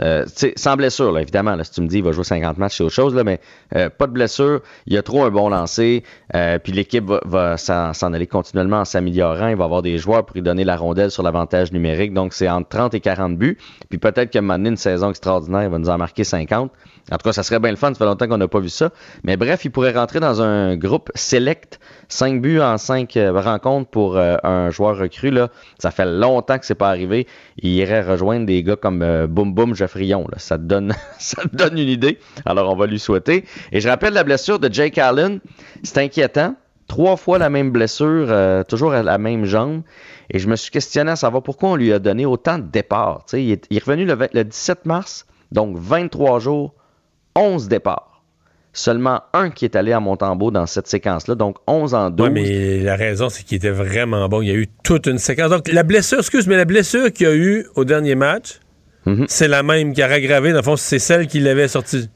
Euh, 0.00 0.24
sans 0.56 0.76
blessure, 0.76 1.18
évidemment. 1.18 1.54
Là, 1.54 1.64
si 1.64 1.72
tu 1.72 1.80
me 1.82 1.86
dis 1.86 1.98
il 1.98 2.04
va 2.04 2.12
jouer 2.12 2.24
50 2.24 2.58
matchs, 2.58 2.78
c'est 2.78 2.84
autre 2.84 2.94
chose, 2.94 3.14
mais 3.24 3.40
euh, 3.76 3.90
pas 3.90 4.06
de 4.06 4.12
blessure. 4.12 4.60
Il 4.86 4.96
a 4.96 5.02
trop 5.02 5.24
un 5.24 5.30
bon 5.30 5.48
lancer. 5.48 6.02
Euh, 6.34 6.58
puis 6.58 6.72
l'équipe 6.72 7.04
va, 7.24 7.56
s'en 7.56 8.12
aller 8.12 8.26
continuellement 8.26 8.78
en 8.78 8.84
s'améliorant. 8.84 9.48
Il 9.48 9.56
va 9.56 9.64
avoir 9.64 9.82
des 9.82 9.98
joueurs 9.98 10.24
pour 10.24 10.34
lui 10.34 10.42
donner 10.42 10.64
la 10.64 10.76
rondelle 10.76 11.10
sur 11.10 11.22
l'avantage 11.22 11.72
numérique. 11.72 12.14
Donc, 12.14 12.32
c'est 12.32 12.48
entre 12.48 12.68
30 12.68 12.94
et 12.94 13.00
40 13.00 13.36
buts. 13.36 13.58
Puis 13.88 13.98
peut-être 13.98 14.34
moment 14.40 14.54
donné, 14.54 14.70
une 14.70 14.76
saison 14.76 15.10
extraordinaire, 15.10 15.64
il 15.64 15.70
va 15.70 15.78
nous 15.78 15.90
en 15.90 15.98
marquer 15.98 16.24
50. 16.24 16.70
En 17.10 17.16
tout 17.16 17.24
cas, 17.24 17.32
ça 17.32 17.42
serait 17.42 17.58
bien 17.58 17.70
le 17.70 17.76
fun. 17.76 17.92
Ça 17.92 17.98
fait 17.98 18.04
longtemps 18.04 18.28
qu'on 18.28 18.38
n'a 18.38 18.48
pas 18.48 18.60
vu 18.60 18.68
ça. 18.68 18.90
Mais 19.24 19.36
bref, 19.36 19.64
il 19.64 19.70
pourrait 19.70 19.92
rentrer 19.92 20.20
dans 20.20 20.40
un 20.40 20.76
groupe 20.76 21.10
select. 21.14 21.80
5 22.08 22.40
buts 22.40 22.60
en 22.60 22.78
5 22.78 23.16
euh, 23.16 23.32
rencontres 23.40 23.90
pour 23.90 24.16
euh, 24.16 24.36
un 24.44 24.70
joueur 24.70 24.96
recru. 24.98 25.30
Là. 25.30 25.48
Ça 25.78 25.90
fait 25.90 26.04
longtemps 26.06 26.58
que 26.58 26.66
c'est 26.66 26.76
pas 26.76 26.88
arrivé. 26.88 27.26
Il 27.58 27.70
irait 27.70 28.02
rejoindre 28.02 28.46
des 28.46 28.62
gars 28.62 28.76
comme 28.76 29.02
euh, 29.02 29.26
Boum 29.26 29.52
Boum 29.52 29.74
Geoffrion. 29.74 30.26
Là. 30.30 30.38
Ça, 30.38 30.58
te 30.58 30.62
donne, 30.62 30.94
ça 31.18 31.42
donne 31.52 31.76
une 31.78 31.88
idée. 31.88 32.18
Alors, 32.46 32.72
on 32.72 32.76
va 32.76 32.86
lui 32.86 32.98
souhaiter. 32.98 33.44
Et 33.72 33.80
je 33.80 33.88
rappelle 33.88 34.14
la 34.14 34.24
blessure 34.24 34.58
de 34.58 34.72
Jake 34.72 34.98
Allen. 34.98 35.40
C'est 35.82 35.98
inquiétant. 35.98 36.54
Trois 36.86 37.16
fois 37.16 37.38
la 37.38 37.48
même 37.48 37.70
blessure, 37.70 38.28
toujours 38.68 38.92
à 38.92 39.02
la 39.02 39.16
même 39.16 39.46
jambe. 39.46 39.80
Et 40.28 40.38
je 40.38 40.46
me 40.46 40.56
suis 40.56 40.70
questionné 40.70 41.12
à 41.12 41.16
savoir 41.16 41.42
pourquoi 41.42 41.70
on 41.70 41.76
lui 41.76 41.90
a 41.90 41.98
donné 41.98 42.26
autant 42.26 42.58
de 42.58 42.64
départs. 42.64 43.24
Il 43.32 43.50
est, 43.50 43.66
il 43.70 43.78
est, 43.78 43.84
revenu 43.84 44.04
le, 44.04 44.18
le 44.30 44.44
17 44.44 44.84
mars, 44.84 45.24
donc 45.52 45.78
23 45.78 46.38
jours 46.40 46.74
11 47.36 47.68
départs. 47.68 48.22
Seulement 48.74 49.20
un 49.34 49.50
qui 49.50 49.66
est 49.66 49.76
allé 49.76 49.92
à 49.92 50.00
Montembeau 50.00 50.50
dans 50.50 50.64
cette 50.64 50.86
séquence-là, 50.86 51.34
donc 51.34 51.56
11 51.66 51.94
en 51.94 52.10
12. 52.10 52.26
Oui, 52.26 52.32
mais 52.32 52.80
la 52.82 52.96
raison, 52.96 53.28
c'est 53.28 53.42
qu'il 53.42 53.58
était 53.58 53.70
vraiment 53.70 54.28
bon. 54.30 54.40
Il 54.40 54.48
y 54.48 54.50
a 54.50 54.54
eu 54.54 54.66
toute 54.82 55.06
une 55.06 55.18
séquence. 55.18 55.50
Donc, 55.50 55.68
la 55.68 55.82
blessure, 55.82 56.20
excuse, 56.20 56.46
mais 56.46 56.56
la 56.56 56.64
blessure 56.64 57.12
qu'il 57.12 57.26
y 57.26 57.30
a 57.30 57.34
eu 57.34 57.66
au 57.74 57.84
dernier 57.84 58.14
match, 58.14 58.60
mhm. 59.04 59.26
c'est 59.28 59.48
la 59.48 59.62
même 59.62 59.92
qui 59.92 60.00
a 60.00 60.08
raggravé. 60.08 60.52
Dans 60.52 60.58
le 60.58 60.62
fond, 60.62 60.76
c'est 60.76 60.98
celle 60.98 61.26
qui 61.26 61.40
l'avait 61.40 61.68
sorti 61.68 62.08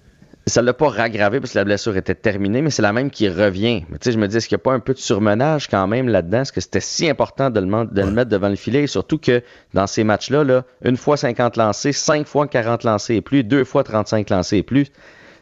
ça 0.48 0.62
l'a 0.62 0.72
pas 0.72 0.88
raggravé 0.88 1.40
parce 1.40 1.52
que 1.52 1.58
la 1.58 1.64
blessure 1.64 1.96
était 1.96 2.14
terminée, 2.14 2.62
mais 2.62 2.70
c'est 2.70 2.82
la 2.82 2.92
même 2.92 3.10
qui 3.10 3.28
revient. 3.28 3.84
Mais 3.88 3.98
tu 3.98 4.04
sais, 4.04 4.12
je 4.12 4.18
me 4.18 4.28
dis, 4.28 4.36
est-ce 4.36 4.48
qu'il 4.48 4.56
n'y 4.56 4.60
a 4.60 4.64
pas 4.64 4.72
un 4.72 4.80
peu 4.80 4.94
de 4.94 4.98
surmenage 4.98 5.66
quand 5.66 5.86
même 5.88 6.08
là-dedans? 6.08 6.42
Est-ce 6.42 6.52
que 6.52 6.60
c'était 6.60 6.80
si 6.80 7.08
important 7.08 7.50
de, 7.50 7.58
le, 7.58 7.66
mettre 8.10 8.30
devant 8.30 8.48
le 8.48 8.56
filet? 8.56 8.86
surtout 8.86 9.18
que 9.18 9.42
dans 9.74 9.88
ces 9.88 10.04
matchs-là, 10.04 10.44
là, 10.44 10.62
une 10.84 10.96
fois 10.96 11.16
50 11.16 11.56
lancés, 11.56 11.92
cinq 11.92 12.28
fois 12.28 12.46
40 12.46 12.84
lancés 12.84 13.16
et 13.16 13.20
plus, 13.22 13.42
deux 13.42 13.64
fois 13.64 13.82
35 13.82 14.30
lancés 14.30 14.58
et 14.58 14.62
plus, 14.62 14.86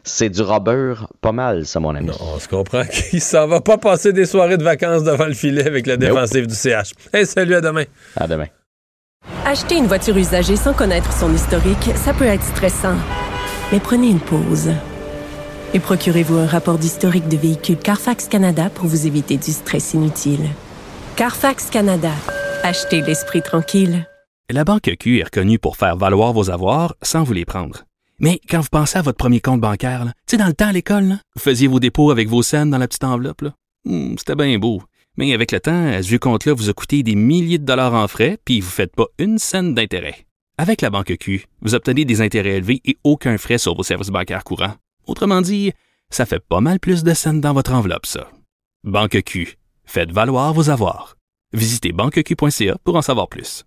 c'est 0.03 0.29
du 0.29 0.41
robber 0.41 0.95
pas 1.21 1.31
mal, 1.31 1.65
ça, 1.67 1.79
mon 1.79 1.93
ami. 1.93 2.07
Non, 2.07 2.15
on 2.21 2.39
se 2.39 2.47
comprend 2.47 2.83
qu'il 2.91 3.21
s'en 3.21 3.47
va 3.47 3.61
pas 3.61 3.77
passer 3.77 4.11
des 4.11 4.25
soirées 4.25 4.57
de 4.57 4.63
vacances 4.63 5.03
devant 5.03 5.25
le 5.25 5.33
filet 5.33 5.67
avec 5.67 5.85
la 5.85 5.97
défensive 5.97 6.47
du 6.47 6.55
CH. 6.55 6.93
Hey, 7.13 7.27
salut, 7.27 7.53
à 7.53 7.61
demain. 7.61 7.85
À 8.15 8.27
demain. 8.27 8.47
Acheter 9.45 9.75
une 9.75 9.87
voiture 9.87 10.17
usagée 10.17 10.55
sans 10.55 10.73
connaître 10.73 11.13
son 11.13 11.31
historique, 11.33 11.91
ça 11.95 12.13
peut 12.13 12.25
être 12.25 12.43
stressant. 12.43 12.95
Mais 13.71 13.79
prenez 13.79 14.09
une 14.09 14.19
pause 14.19 14.71
et 15.73 15.79
procurez-vous 15.79 16.37
un 16.37 16.45
rapport 16.45 16.77
d'historique 16.77 17.27
de 17.27 17.37
véhicule 17.37 17.77
Carfax 17.77 18.27
Canada 18.27 18.69
pour 18.69 18.87
vous 18.87 19.07
éviter 19.07 19.37
du 19.37 19.51
stress 19.51 19.93
inutile. 19.93 20.49
Carfax 21.15 21.69
Canada. 21.69 22.11
Achetez 22.63 23.01
l'esprit 23.01 23.41
tranquille. 23.41 24.07
La 24.49 24.63
Banque 24.63 24.95
Q 24.99 25.19
est 25.19 25.23
reconnue 25.23 25.59
pour 25.59 25.77
faire 25.77 25.97
valoir 25.97 26.33
vos 26.33 26.49
avoirs 26.49 26.95
sans 27.01 27.23
vous 27.23 27.33
les 27.33 27.45
prendre. 27.45 27.85
Mais 28.19 28.39
quand 28.49 28.61
vous 28.61 28.69
pensez 28.71 28.97
à 28.97 29.01
votre 29.01 29.17
premier 29.17 29.41
compte 29.41 29.59
bancaire, 29.59 30.05
tu 30.27 30.35
sais, 30.35 30.37
dans 30.37 30.47
le 30.47 30.53
temps 30.53 30.67
à 30.67 30.71
l'école, 30.71 31.17
vous 31.35 31.41
faisiez 31.41 31.67
vos 31.67 31.79
dépôts 31.79 32.11
avec 32.11 32.29
vos 32.29 32.43
scènes 32.43 32.69
dans 32.69 32.77
la 32.77 32.87
petite 32.87 33.03
enveloppe. 33.03 33.45
Hmm, 33.85 34.15
c'était 34.17 34.35
bien 34.35 34.57
beau. 34.57 34.81
Mais 35.17 35.33
avec 35.33 35.51
le 35.51 35.59
temps, 35.59 35.87
à 35.87 36.03
ce 36.03 36.15
compte-là 36.15 36.53
vous 36.53 36.69
a 36.69 36.73
coûté 36.73 37.01
des 37.03 37.15
milliers 37.15 37.57
de 37.57 37.65
dollars 37.65 37.93
en 37.93 38.07
frais, 38.07 38.37
puis 38.45 38.59
vous 38.59 38.67
ne 38.67 38.71
faites 38.71 38.95
pas 38.95 39.07
une 39.17 39.37
scène 39.37 39.73
d'intérêt. 39.73 40.25
Avec 40.57 40.81
la 40.81 40.89
Banque 40.89 41.15
Q, 41.19 41.45
vous 41.61 41.75
obtenez 41.75 42.05
des 42.05 42.21
intérêts 42.21 42.57
élevés 42.57 42.81
et 42.85 42.97
aucun 43.03 43.37
frais 43.37 43.57
sur 43.57 43.75
vos 43.75 43.83
services 43.83 44.09
bancaires 44.09 44.43
courants. 44.43 44.75
Autrement 45.07 45.41
dit, 45.41 45.73
ça 46.09 46.25
fait 46.25 46.39
pas 46.39 46.61
mal 46.61 46.79
plus 46.79 47.03
de 47.03 47.13
scènes 47.13 47.41
dans 47.41 47.53
votre 47.53 47.73
enveloppe, 47.73 48.05
ça. 48.05 48.29
Banque 48.83 49.21
Q. 49.23 49.57
Faites 49.85 50.11
valoir 50.11 50.53
vos 50.53 50.69
avoirs. 50.69 51.15
Visitez 51.53 51.91
banqueq.ca 51.91 52.77
pour 52.83 52.95
en 52.95 53.01
savoir 53.01 53.27
plus. 53.29 53.65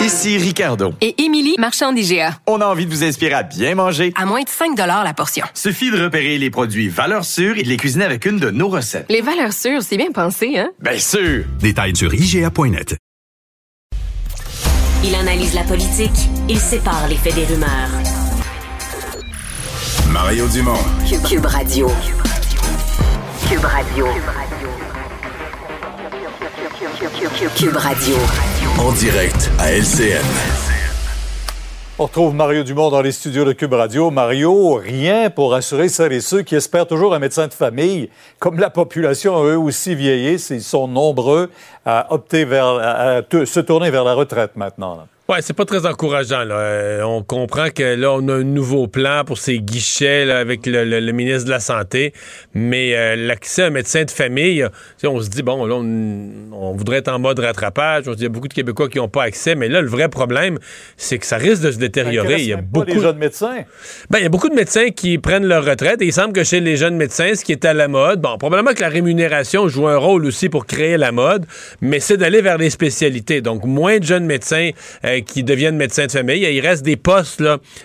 Ici 0.00 0.36
Ricardo. 0.36 0.92
Et 1.00 1.22
Émilie, 1.22 1.54
marchand 1.58 1.92
d'IGA. 1.92 2.38
On 2.46 2.60
a 2.60 2.66
envie 2.66 2.84
de 2.84 2.90
vous 2.90 3.04
inspirer 3.04 3.32
à 3.32 3.42
bien 3.42 3.74
manger. 3.74 4.12
À 4.16 4.26
moins 4.26 4.42
de 4.42 4.48
5 4.48 4.76
la 4.76 5.14
portion. 5.14 5.46
Suffit 5.54 5.90
de 5.90 6.02
repérer 6.02 6.36
les 6.36 6.50
produits 6.50 6.88
valeurs 6.88 7.24
sûres 7.24 7.56
et 7.56 7.62
de 7.62 7.68
les 7.68 7.78
cuisiner 7.78 8.04
avec 8.04 8.26
une 8.26 8.38
de 8.38 8.50
nos 8.50 8.68
recettes. 8.68 9.06
Les 9.08 9.22
valeurs 9.22 9.52
sûres, 9.54 9.82
c'est 9.82 9.96
bien 9.96 10.12
pensé, 10.12 10.58
hein? 10.58 10.70
Bien 10.80 10.98
sûr! 10.98 11.44
Détails 11.58 11.96
sur 11.96 12.12
IGA.net. 12.12 12.96
Il 15.04 15.14
analyse 15.14 15.54
la 15.54 15.64
politique, 15.64 16.10
il 16.48 16.58
sépare 16.58 17.08
les 17.08 17.16
faits 17.16 17.34
des 17.34 17.44
rumeurs. 17.46 18.23
Mario 20.14 20.46
Dumont. 20.46 20.78
Cube, 21.28 21.44
Radio. 21.44 21.88
Cube 23.48 23.64
Radio. 23.64 24.06
Cube 27.56 27.76
Radio. 27.76 28.14
En 28.78 28.92
direct 28.92 29.50
à 29.58 29.72
LCN. 29.72 30.22
On 31.98 32.04
retrouve 32.04 32.32
Mario 32.32 32.62
Dumont 32.62 32.90
dans 32.90 33.02
les 33.02 33.10
studios 33.10 33.44
de 33.44 33.52
Cube 33.54 33.72
Radio. 33.72 34.12
Mario, 34.12 34.74
rien 34.74 35.30
pour 35.30 35.52
assurer 35.52 35.88
celles 35.88 36.12
et 36.12 36.20
ceux 36.20 36.42
qui 36.42 36.54
espèrent 36.54 36.86
toujours 36.86 37.12
un 37.12 37.18
médecin 37.18 37.48
de 37.48 37.52
famille. 37.52 38.08
Comme 38.38 38.60
la 38.60 38.70
population 38.70 39.42
eux 39.42 39.58
aussi 39.58 39.96
vieillissent, 39.96 40.50
ils 40.50 40.62
sont 40.62 40.86
nombreux 40.86 41.50
à 41.84 42.14
opter 42.14 42.44
vers, 42.44 42.66
à, 42.66 43.22
se 43.44 43.58
tourner 43.58 43.90
vers 43.90 44.04
la 44.04 44.14
retraite 44.14 44.52
maintenant. 44.54 45.08
Ouais, 45.26 45.40
c'est 45.40 45.54
pas 45.54 45.64
très 45.64 45.86
encourageant. 45.86 46.44
Là. 46.44 46.54
Euh, 46.54 47.02
on 47.02 47.22
comprend 47.22 47.70
que 47.70 47.82
là, 47.82 48.12
on 48.12 48.28
a 48.28 48.34
un 48.34 48.42
nouveau 48.42 48.88
plan 48.88 49.24
pour 49.24 49.38
ces 49.38 49.58
guichets 49.58 50.30
avec 50.30 50.66
le, 50.66 51.12
ministre 51.12 51.46
de 51.46 51.50
la 51.50 51.60
Santé, 51.60 52.12
mais 52.52 52.94
euh, 52.94 53.16
l'accès 53.16 53.62
à 53.62 53.66
un 53.66 53.70
médecin 53.70 54.04
de 54.04 54.10
famille, 54.10 54.66
on 55.02 55.20
se 55.22 55.30
dit, 55.30 55.42
bon, 55.42 55.64
là, 55.64 55.76
on, 55.76 56.72
voudrait 56.74 56.98
être 56.98 57.08
en 57.08 57.18
mode 57.18 57.38
rattrapage. 57.38 58.04
On 58.06 58.12
se 58.12 58.16
dit, 58.16 58.24
il 58.24 58.26
y 58.26 58.26
a 58.26 58.28
beaucoup 58.28 58.48
de 58.48 58.52
Québécois 58.52 58.90
qui 58.90 58.98
n'ont 58.98 59.08
pas 59.08 59.22
accès, 59.22 59.54
mais 59.54 59.70
là, 59.70 59.80
le 59.80 59.88
vrai 59.88 60.10
problème, 60.10 60.58
c'est 60.98 61.16
que 61.16 61.24
ça 61.24 61.38
risque 61.38 61.62
de 61.62 61.72
se 61.72 61.78
détériorer. 61.78 62.42
Il 62.42 62.48
y 62.48 62.52
a 62.52 62.58
beaucoup 62.58 62.92
de 62.92 63.00
jeunes 63.00 63.16
médecins. 63.16 63.64
Ben, 64.10 64.18
il 64.18 64.24
y 64.24 64.26
a 64.26 64.28
beaucoup 64.28 64.50
de 64.50 64.54
médecins 64.54 64.90
qui 64.90 65.16
prennent 65.16 65.46
leur 65.46 65.64
retraite 65.64 66.02
et 66.02 66.06
il 66.06 66.12
semble 66.12 66.34
que 66.34 66.44
chez 66.44 66.60
les 66.60 66.76
jeunes 66.76 66.96
médecins, 66.96 67.34
ce 67.34 67.46
qui 67.46 67.52
est 67.52 67.64
à 67.64 67.72
la 67.72 67.88
mode, 67.88 68.20
bon, 68.20 68.36
probablement 68.36 68.74
que 68.74 68.82
la 68.82 68.90
rémunération 68.90 69.68
joue 69.68 69.88
un 69.88 69.96
rôle 69.96 70.26
aussi 70.26 70.50
pour 70.50 70.66
créer 70.66 70.98
la 70.98 71.12
mode, 71.12 71.46
mais 71.80 71.98
c'est 71.98 72.18
d'aller 72.18 72.42
vers 72.42 72.58
les 72.58 72.68
spécialités. 72.68 73.40
Donc, 73.40 73.64
moins 73.64 73.98
de 74.00 74.04
jeunes 74.04 74.26
médecins. 74.26 74.68
Euh, 75.06 75.13
euh, 75.14 75.20
qui 75.20 75.42
deviennent 75.42 75.76
médecins 75.76 76.06
de 76.06 76.12
famille. 76.12 76.42
Il 76.42 76.60
reste 76.60 76.84
des 76.84 76.96
postes, 76.96 77.42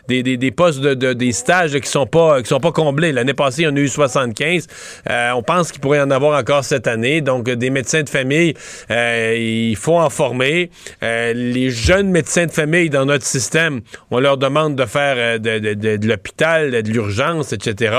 des, 0.07 0.51
postes 0.51 0.81
de, 0.81 1.31
stages 1.31 1.77
qui 1.79 1.89
sont 1.89 2.05
pas 2.05 2.41
qui 2.41 2.47
sont 2.47 2.59
pas 2.59 2.71
comblés. 2.71 3.11
L'année 3.11 3.33
passée, 3.33 3.63
il 3.63 3.65
y 3.65 3.67
en 3.67 3.75
a 3.75 3.79
eu 3.79 3.87
75. 3.87 4.67
Euh, 5.09 5.31
on 5.31 5.43
pense 5.43 5.71
qu'il 5.71 5.81
pourrait 5.81 5.99
y 5.99 6.01
en 6.01 6.11
avoir 6.11 6.39
encore 6.39 6.63
cette 6.63 6.87
année. 6.87 7.21
Donc, 7.21 7.49
des 7.49 7.69
médecins 7.69 8.03
de 8.03 8.09
famille, 8.09 8.53
euh, 8.91 9.35
il 9.37 9.75
faut 9.75 9.97
en 9.97 10.09
former. 10.09 10.69
les 11.01 11.69
jeunes 11.69 12.09
médecins 12.09 12.45
de 12.45 12.51
famille 12.51 12.89
dans 12.89 13.05
notre 13.05 13.25
système, 13.25 13.81
on 14.11 14.19
leur 14.19 14.37
demande 14.37 14.75
de 14.75 14.85
faire 14.85 15.39
de, 15.39 16.07
l'hôpital, 16.07 16.83
de 16.83 16.89
l'urgence, 16.89 17.53
etc. 17.53 17.95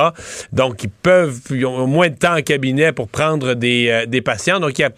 Donc, 0.53 0.85
ils 0.85 0.91
peuvent, 0.91 1.41
ils 1.51 1.67
ont 1.67 1.87
moins 1.87 2.09
de 2.09 2.17
temps 2.17 2.37
en 2.37 2.43
cabinet 2.43 2.93
pour 2.93 3.09
prendre 3.09 3.55
des, 3.55 4.05
des 4.07 4.21
patients. 4.21 4.61
Donc, 4.61 4.79
il 4.79 4.83
y 4.83 4.85
a 4.85 4.91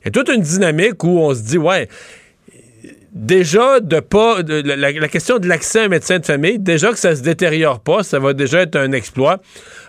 il 0.00 0.06
y 0.06 0.08
a 0.08 0.10
toute 0.12 0.28
une 0.28 0.42
dynamique 0.42 1.02
où 1.02 1.18
on 1.18 1.34
se 1.34 1.42
dit, 1.42 1.58
ouais, 1.58 1.88
déjà 3.12 3.80
de 3.80 4.00
pas 4.00 4.38
la, 4.42 5.08
question 5.08 5.38
de 5.38 5.48
l'accès 5.48 5.80
à 5.80 5.84
un 5.84 5.88
médecin 5.88 6.18
de 6.18 6.26
famille, 6.26 6.58
déjà 6.58 6.90
que 6.90 6.98
ça 6.98 7.16
se 7.16 7.22
détériore 7.22 7.80
pas, 7.80 8.02
ça 8.02 8.18
va 8.18 8.34
déjà 8.34 8.62
être 8.62 8.76
un 8.76 8.92
exploit. 8.92 9.38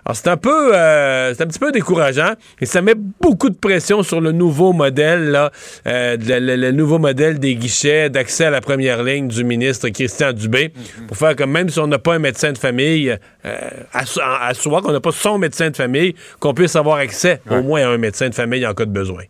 Alors 0.05 0.15
c'est 0.15 0.29
un 0.29 0.37
peu 0.37 0.75
euh, 0.75 1.33
c'est 1.33 1.43
un 1.43 1.47
petit 1.47 1.59
peu 1.59 1.71
décourageant 1.71 2.33
et 2.61 2.65
ça 2.65 2.81
met 2.81 2.95
beaucoup 2.95 3.49
de 3.49 3.55
pression 3.55 4.01
sur 4.01 4.21
le 4.21 4.31
nouveau 4.31 4.71
modèle 4.71 5.31
là, 5.31 5.51
euh, 5.87 6.15
le, 6.19 6.71
nouveau 6.71 6.99
modèle 6.99 7.37
des 7.37 7.55
guichets 7.55 8.09
d'accès 8.09 8.45
à 8.45 8.49
la 8.49 8.61
première 8.61 9.03
ligne 9.03 9.27
du 9.27 9.43
ministre 9.43 9.89
Christian 9.89 10.31
Dubé 10.31 10.69
mm-hmm. 10.69 11.07
pour 11.07 11.17
faire 11.17 11.35
comme 11.35 11.51
même 11.51 11.69
si 11.69 11.79
on 11.79 11.87
n'a 11.87 11.99
pas 11.99 12.15
un 12.15 12.19
médecin 12.19 12.53
de 12.53 12.57
famille 12.57 13.15
euh, 13.45 13.69
à, 13.93 14.53
soi 14.53 14.81
qu'on 14.81 14.93
n'a 14.93 15.01
pas 15.01 15.11
son 15.11 15.37
médecin 15.37 15.69
de 15.69 15.75
famille 15.75 16.15
qu'on 16.39 16.53
puisse 16.53 16.75
avoir 16.75 16.97
accès 16.97 17.41
au 17.49 17.61
moins 17.61 17.81
à 17.81 17.89
un 17.89 17.97
médecin 17.97 18.29
de 18.29 18.35
famille 18.35 18.65
en 18.65 18.73
cas 18.73 18.85
de 18.85 18.91
besoin. 18.91 19.23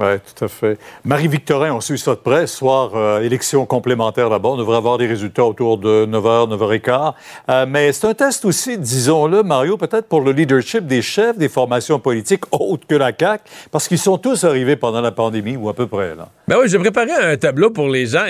Oui, 0.00 0.18
tout 0.34 0.44
à 0.46 0.48
fait. 0.48 0.78
Marie-Victorin, 1.04 1.74
on 1.74 1.80
suit 1.82 1.98
ça 1.98 2.12
de 2.12 2.20
près. 2.20 2.46
Soir, 2.46 2.92
euh, 2.94 3.20
élection 3.20 3.66
complémentaire 3.66 4.30
là-bas. 4.30 4.48
On 4.48 4.56
devrait 4.56 4.78
avoir 4.78 4.96
des 4.96 5.06
résultats 5.06 5.44
autour 5.44 5.76
de 5.76 6.06
9h, 6.06 6.48
9h15. 6.48 7.12
Euh, 7.50 7.66
mais 7.68 7.92
c'est 7.92 8.06
un 8.06 8.14
test 8.14 8.46
aussi, 8.46 8.78
disons-le, 8.78 9.42
Mario, 9.42 9.76
peut-être 9.76 10.08
pour 10.08 10.22
le 10.22 10.32
leadership 10.32 10.86
des 10.86 11.02
chefs 11.02 11.36
des 11.36 11.50
formations 11.50 11.98
politiques 11.98 12.44
autres 12.50 12.86
que 12.86 12.94
la 12.94 13.12
CAQ, 13.18 13.44
parce 13.70 13.88
qu'ils 13.88 13.98
sont 13.98 14.16
tous 14.16 14.44
arrivés 14.44 14.76
pendant 14.76 15.02
la 15.02 15.12
pandémie, 15.12 15.56
ou 15.58 15.68
à 15.68 15.74
peu 15.74 15.86
près. 15.86 16.14
Là. 16.14 16.28
Ben 16.50 16.56
oui, 16.60 16.68
j'ai 16.68 16.80
préparé 16.80 17.12
un 17.12 17.36
tableau 17.36 17.70
pour 17.70 17.88
les 17.88 18.06
gens. 18.06 18.24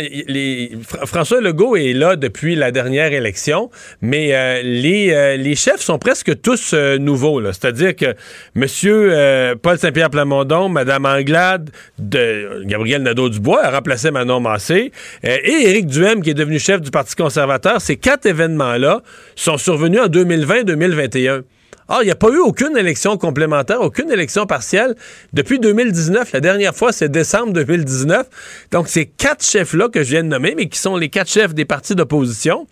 François 1.07 1.41
Legault 1.41 1.75
est 1.77 1.95
là 1.95 2.17
depuis 2.17 2.55
la 2.55 2.71
dernière 2.71 3.15
élection, 3.15 3.71
mais 4.03 4.35
euh, 4.35 4.61
les, 4.63 5.39
les 5.39 5.55
chefs 5.55 5.81
sont 5.81 5.99
presque 5.99 6.39
tous 6.43 6.75
nouveaux. 6.75 7.41
C'est-à-dire 7.51 7.97
que 7.97 8.15
M. 8.55 9.57
Paul 9.63 9.79
Saint-Pierre 9.79 10.11
Plamondon, 10.11 10.69
Mme 10.69 11.07
Anglade, 11.07 11.71
de 11.99 12.63
Gabriel 12.65 13.03
Nadeau-Dubois 13.03 13.63
a 13.65 13.71
remplacé 13.71 14.11
Manon 14.11 14.41
Massé 14.41 14.93
euh, 15.25 15.37
et 15.43 15.69
Éric 15.71 15.87
Duhem 15.87 16.23
qui 16.23 16.31
est 16.31 16.35
devenu 16.35 16.59
chef 16.59 16.81
du 16.81 16.91
Parti 16.91 17.15
conservateur. 17.17 17.81
Ces 17.81 17.97
quatre 17.97 18.27
événements-là 18.27 19.03
sont 19.37 19.57
survenus 19.57 20.01
en 20.01 20.09
2020-2021. 20.09 21.43
Or, 21.91 22.03
il 22.03 22.07
n'y 22.07 22.13
a 22.13 22.17
pas 22.17 22.29
eu 22.29 22.39
aucune 22.39 22.77
élection 22.77 23.17
complémentaire, 23.17 23.81
aucune 23.81 24.13
élection 24.13 24.47
partielle 24.47 24.95
depuis 25.33 25.59
2019. 25.59 26.33
La 26.33 26.41
dernière 26.41 26.75
fois, 26.75 26.93
c'est 26.93 27.09
décembre 27.09 27.53
2019. 27.53 28.29
Donc, 28.71 28.87
ces 28.87 29.07
quatre 29.07 29.45
chefs-là 29.45 29.89
que 29.89 30.05
je 30.05 30.11
viens 30.11 30.23
de 30.23 30.29
nommer, 30.29 30.55
mais 30.57 30.69
qui 30.69 30.79
sont 30.79 30.97
les 30.97 31.09
quatre 31.09 31.29
chefs 31.29 31.53
des 31.53 31.65
partis 31.65 31.97
d'opposition, 31.97 32.69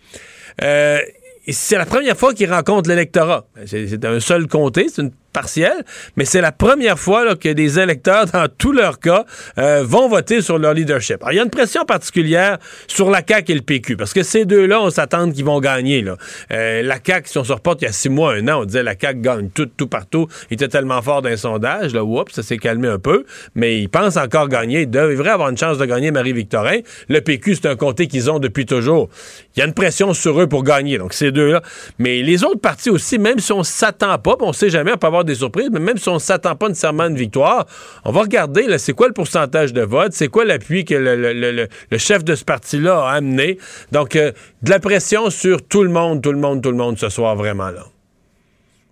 euh, 0.62 1.00
c'est 1.48 1.78
la 1.78 1.86
première 1.86 2.16
fois 2.16 2.32
qu'ils 2.32 2.52
rencontrent 2.52 2.88
l'électorat. 2.88 3.48
C'est 3.66 4.04
un 4.04 4.20
seul 4.20 4.46
comté, 4.46 4.86
c'est 4.88 5.02
une 5.02 5.10
partielle, 5.32 5.84
mais 6.16 6.24
c'est 6.24 6.40
la 6.40 6.52
première 6.52 6.98
fois 6.98 7.36
que 7.36 7.48
des 7.48 7.78
électeurs, 7.78 8.26
dans 8.32 8.46
tous 8.48 8.72
leurs 8.72 8.98
cas, 8.98 9.24
euh, 9.58 9.82
vont 9.84 10.08
voter 10.08 10.40
sur 10.40 10.58
leur 10.58 10.74
leadership. 10.74 11.18
Alors, 11.22 11.32
il 11.32 11.36
y 11.36 11.40
a 11.40 11.44
une 11.44 11.50
pression 11.50 11.84
particulière 11.84 12.58
sur 12.86 13.10
la 13.10 13.22
CAQ 13.26 13.52
et 13.52 13.54
le 13.54 13.60
PQ, 13.62 13.96
parce 13.96 14.12
que 14.12 14.22
ces 14.22 14.44
deux-là, 14.44 14.80
on 14.80 14.90
s'attend 14.90 15.30
qu'ils 15.30 15.44
vont 15.44 15.60
gagner. 15.60 16.04
Euh, 16.52 16.82
la 16.82 16.98
CAQ, 17.04 17.28
si 17.28 17.38
on 17.38 17.44
se 17.44 17.52
reporte 17.52 17.82
il 17.82 17.86
y 17.86 17.88
a 17.88 17.92
six 17.92 18.08
mois, 18.08 18.34
un 18.34 18.48
an, 18.48 18.62
on 18.62 18.64
disait 18.64 18.82
la 18.82 18.94
CAQ 18.98 19.20
gagne 19.20 19.50
tout, 19.50 19.66
tout 19.66 19.86
partout. 19.86 20.28
Il 20.50 20.54
était 20.54 20.68
tellement 20.68 21.02
fort 21.02 21.22
d'un 21.22 21.36
sondage, 21.36 21.94
là, 21.94 22.04
oups, 22.04 22.32
ça 22.32 22.42
s'est 22.42 22.58
calmé 22.58 22.88
un 22.88 22.98
peu, 22.98 23.24
mais 23.54 23.80
ils 23.80 23.88
pensent 23.88 24.16
encore 24.16 24.48
gagner. 24.48 24.82
Ils 24.82 24.90
devraient 24.90 25.30
avoir 25.30 25.50
une 25.50 25.58
chance 25.58 25.78
de 25.78 25.84
gagner 25.84 26.10
Marie-Victorin. 26.10 26.78
Le 27.08 27.20
PQ, 27.20 27.56
c'est 27.56 27.68
un 27.68 27.76
comté 27.76 28.06
qu'ils 28.06 28.30
ont 28.30 28.38
depuis 28.38 28.66
toujours. 28.66 29.08
Il 29.56 29.60
y 29.60 29.62
a 29.62 29.66
une 29.66 29.74
pression 29.74 30.14
sur 30.14 30.40
eux 30.40 30.46
pour 30.46 30.62
gagner, 30.62 30.98
donc 30.98 31.12
ces 31.12 31.32
deux-là. 31.32 31.62
Mais 31.98 32.22
les 32.22 32.44
autres 32.44 32.60
partis 32.60 32.90
aussi, 32.90 33.18
même 33.18 33.38
si 33.38 33.52
on 33.52 33.62
s'attend 33.62 34.18
pas, 34.18 34.36
on 34.40 34.52
sait 34.52 34.70
jamais, 34.70 34.92
on 34.92 34.96
peut 34.96 35.06
avoir 35.06 35.17
des 35.24 35.36
surprises, 35.36 35.68
mais 35.72 35.80
même 35.80 35.98
si 35.98 36.08
on 36.08 36.14
ne 36.14 36.18
s'attend 36.18 36.56
pas 36.56 36.68
nécessairement 36.68 37.04
à 37.04 37.08
une 37.08 37.16
victoire, 37.16 37.66
on 38.04 38.12
va 38.12 38.22
regarder, 38.22 38.78
c'est 38.78 38.92
quoi 38.92 39.08
le 39.08 39.12
pourcentage 39.12 39.72
de 39.72 39.82
vote, 39.82 40.12
c'est 40.12 40.28
quoi 40.28 40.44
l'appui 40.44 40.84
que 40.84 40.94
le, 40.94 41.68
chef 41.98 42.24
de 42.24 42.34
ce 42.34 42.44
parti-là 42.44 43.08
a 43.08 43.12
amené. 43.12 43.58
Donc, 43.92 44.16
euh, 44.16 44.32
de 44.62 44.70
la 44.70 44.78
pression 44.78 45.30
sur 45.30 45.62
tout 45.62 45.82
le 45.82 45.90
monde, 45.90 46.22
tout 46.22 46.32
le 46.32 46.38
monde, 46.38 46.62
tout 46.62 46.70
le 46.70 46.76
monde 46.76 46.98
ce 46.98 47.08
soir, 47.08 47.36
vraiment, 47.36 47.68
là. 47.68 47.84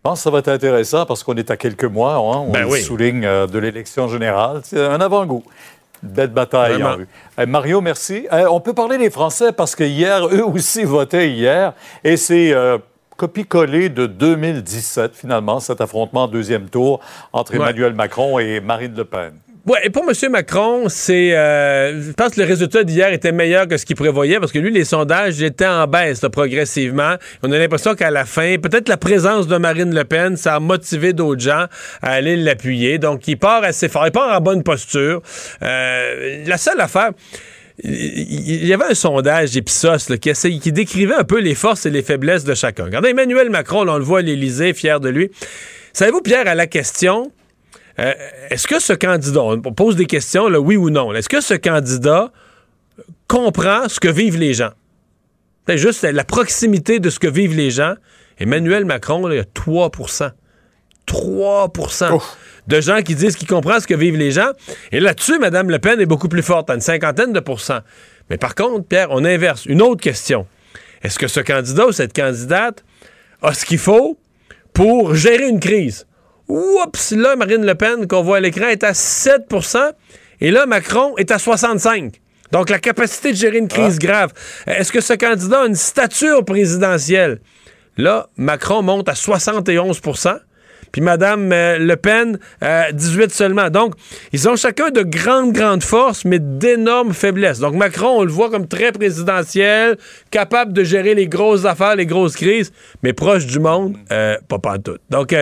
Je 0.06 0.10
pense 0.10 0.20
que 0.20 0.22
ça 0.22 0.30
va 0.30 0.38
être 0.38 0.48
intéressant 0.48 1.04
parce 1.04 1.24
qu'on 1.24 1.34
est 1.34 1.50
à 1.50 1.56
quelques 1.56 1.82
mois, 1.82 2.14
hein, 2.14 2.44
on 2.46 2.52
ben 2.52 2.70
souligne 2.70 3.24
euh, 3.24 3.48
de 3.48 3.58
l'élection 3.58 4.06
générale. 4.06 4.60
C'est 4.62 4.80
un 4.80 5.00
avant-goût. 5.00 5.42
Belle 6.00 6.28
bataille 6.28 6.82
en. 6.82 6.98
Eh, 7.38 7.46
Mario, 7.46 7.80
merci. 7.80 8.26
Eh, 8.30 8.46
on 8.46 8.60
peut 8.60 8.72
parler 8.72 8.98
des 8.98 9.10
Français 9.10 9.52
parce 9.52 9.74
que 9.74 9.84
hier, 9.84 10.26
eux 10.32 10.44
aussi 10.44 10.84
votaient 10.84 11.30
hier. 11.30 11.72
Et 12.04 12.16
c'est 12.16 12.52
euh, 12.52 12.78
copie-collé 13.16 13.88
de 13.88 14.06
2017, 14.06 15.14
finalement, 15.14 15.60
cet 15.60 15.80
affrontement 15.80 16.24
en 16.24 16.28
deuxième 16.28 16.68
tour 16.68 17.00
entre 17.32 17.54
Emmanuel 17.54 17.94
Macron 17.94 18.38
et 18.38 18.60
Marine 18.60 18.94
Le 18.96 19.04
Pen. 19.04 19.32
Oui, 19.68 19.78
et 19.82 19.90
pour 19.90 20.04
M. 20.08 20.30
Macron, 20.30 20.84
c'est. 20.88 21.36
Euh, 21.36 22.00
je 22.00 22.12
pense 22.12 22.34
que 22.34 22.40
le 22.40 22.46
résultat 22.46 22.84
d'hier 22.84 23.12
était 23.12 23.32
meilleur 23.32 23.66
que 23.66 23.76
ce 23.76 23.84
qu'il 23.84 23.96
prévoyait 23.96 24.38
parce 24.38 24.52
que 24.52 24.60
lui, 24.60 24.70
les 24.70 24.84
sondages 24.84 25.42
étaient 25.42 25.66
en 25.66 25.88
baisse 25.88 26.20
progressivement. 26.32 27.16
On 27.42 27.50
a 27.50 27.58
l'impression 27.58 27.96
qu'à 27.96 28.12
la 28.12 28.24
fin, 28.24 28.58
peut-être 28.58 28.88
la 28.88 28.96
présence 28.96 29.48
de 29.48 29.56
Marine 29.56 29.92
Le 29.92 30.04
Pen, 30.04 30.36
ça 30.36 30.54
a 30.54 30.60
motivé 30.60 31.12
d'autres 31.12 31.40
gens 31.40 31.66
à 32.00 32.12
aller 32.12 32.36
l'appuyer. 32.36 32.98
Donc, 32.98 33.26
il 33.26 33.38
part 33.38 33.64
assez 33.64 33.88
fort. 33.88 34.06
Il 34.06 34.12
part 34.12 34.36
en 34.36 34.40
bonne 34.40 34.62
posture. 34.62 35.20
Euh, 35.62 36.44
la 36.46 36.58
seule 36.58 36.80
affaire 36.80 37.10
il 37.84 38.66
y 38.66 38.72
avait 38.72 38.90
un 38.90 38.94
sondage 38.94 39.54
Ipsos 39.54 40.06
qui, 40.18 40.72
décrivait 40.72 41.14
un 41.14 41.24
peu 41.24 41.40
les 41.40 41.54
forces 41.54 41.84
et 41.86 41.90
les 41.90 42.02
faiblesses 42.02 42.44
de 42.44 42.54
chacun. 42.54 42.84
Regardez, 42.84 43.10
Emmanuel 43.10 43.50
Macron, 43.50 43.86
on 43.86 43.98
le 43.98 44.04
voit 44.04 44.20
à 44.20 44.22
l'Élysée, 44.22 44.72
fier 44.72 44.98
de 44.98 45.08
lui. 45.08 45.30
Savez-vous, 45.92 46.22
Pierre, 46.22 46.48
à 46.48 46.54
la 46.54 46.66
question, 46.66 47.32
euh, 47.98 48.12
est-ce 48.50 48.66
que 48.66 48.80
ce 48.80 48.92
candidat, 48.92 49.42
on 49.42 49.60
pose 49.60 49.96
des 49.96 50.06
questions, 50.06 50.46
oui 50.46 50.76
ou 50.76 50.90
non, 50.90 51.12
est-ce 51.14 51.28
que 51.28 51.40
ce 51.40 51.54
candidat 51.54 52.32
comprend 53.28 53.88
ce 53.88 54.00
que 54.00 54.08
vivent 54.08 54.38
les 54.38 54.54
gens? 54.54 54.72
C'est 55.68 55.78
juste 55.78 56.02
la 56.04 56.24
proximité 56.24 56.98
de 56.98 57.10
ce 57.10 57.18
que 57.18 57.26
vivent 57.26 57.56
les 57.56 57.70
gens. 57.70 57.94
Emmanuel 58.38 58.84
Macron, 58.84 59.28
il 59.30 59.36
y 59.36 59.40
a 59.40 59.44
3 59.44 59.90
3% 61.06 62.20
de 62.66 62.80
gens 62.80 63.02
qui 63.02 63.14
disent 63.14 63.36
qu'ils 63.36 63.48
comprennent 63.48 63.80
ce 63.80 63.86
que 63.86 63.94
vivent 63.94 64.16
les 64.16 64.32
gens. 64.32 64.50
Et 64.92 65.00
là-dessus, 65.00 65.38
Mme 65.38 65.70
Le 65.70 65.78
Pen 65.78 66.00
est 66.00 66.06
beaucoup 66.06 66.28
plus 66.28 66.42
forte, 66.42 66.68
à 66.70 66.74
une 66.74 66.80
cinquantaine 66.80 67.32
de 67.32 67.40
pourcents. 67.40 67.80
Mais 68.28 68.38
par 68.38 68.54
contre, 68.54 68.86
Pierre, 68.86 69.08
on 69.10 69.24
inverse. 69.24 69.66
Une 69.66 69.82
autre 69.82 70.00
question. 70.00 70.46
Est-ce 71.02 71.18
que 71.18 71.28
ce 71.28 71.40
candidat 71.40 71.86
ou 71.86 71.92
cette 71.92 72.14
candidate 72.14 72.82
a 73.42 73.54
ce 73.54 73.64
qu'il 73.64 73.78
faut 73.78 74.18
pour 74.72 75.14
gérer 75.14 75.48
une 75.48 75.60
crise? 75.60 76.06
Oups, 76.48 77.12
là, 77.12 77.36
Marine 77.36 77.64
Le 77.64 77.74
Pen, 77.74 78.06
qu'on 78.06 78.22
voit 78.22 78.38
à 78.38 78.40
l'écran, 78.40 78.66
est 78.66 78.84
à 78.84 78.92
7% 78.92 79.92
et 80.40 80.50
là, 80.50 80.66
Macron 80.66 81.16
est 81.16 81.30
à 81.30 81.36
65% 81.36 82.12
donc, 82.52 82.70
la 82.70 82.78
capacité 82.78 83.32
de 83.32 83.36
gérer 83.36 83.58
une 83.58 83.68
crise 83.68 83.98
ah. 84.00 84.06
grave. 84.06 84.32
Est-ce 84.66 84.92
que 84.92 85.00
ce 85.00 85.14
candidat 85.14 85.62
a 85.62 85.66
une 85.66 85.74
stature 85.74 86.44
présidentielle? 86.44 87.40
Là, 87.96 88.28
Macron 88.36 88.82
monte 88.82 89.08
à 89.08 89.14
71 89.14 90.00
puis 90.92 91.02
Mme 91.02 91.52
euh, 91.52 91.78
Le 91.78 91.96
Pen, 91.96 92.38
18 92.92 93.22
euh, 93.22 93.28
seulement. 93.30 93.70
Donc, 93.70 93.94
ils 94.32 94.48
ont 94.48 94.56
chacun 94.56 94.90
de 94.90 95.02
grandes, 95.02 95.52
grandes 95.52 95.82
forces, 95.82 96.24
mais 96.24 96.38
d'énormes 96.38 97.12
faiblesses. 97.12 97.58
Donc, 97.58 97.74
Macron, 97.74 98.18
on 98.18 98.24
le 98.24 98.30
voit 98.30 98.50
comme 98.50 98.66
très 98.66 98.92
présidentiel, 98.92 99.96
capable 100.30 100.72
de 100.72 100.84
gérer 100.84 101.14
les 101.14 101.26
grosses 101.26 101.64
affaires, 101.64 101.96
les 101.96 102.06
grosses 102.06 102.36
crises, 102.36 102.72
mais 103.02 103.12
proche 103.12 103.46
du 103.46 103.58
monde, 103.58 103.96
euh, 104.12 104.36
pas 104.48 104.58
pas 104.58 104.78
tout. 104.78 104.98
Donc, 105.10 105.34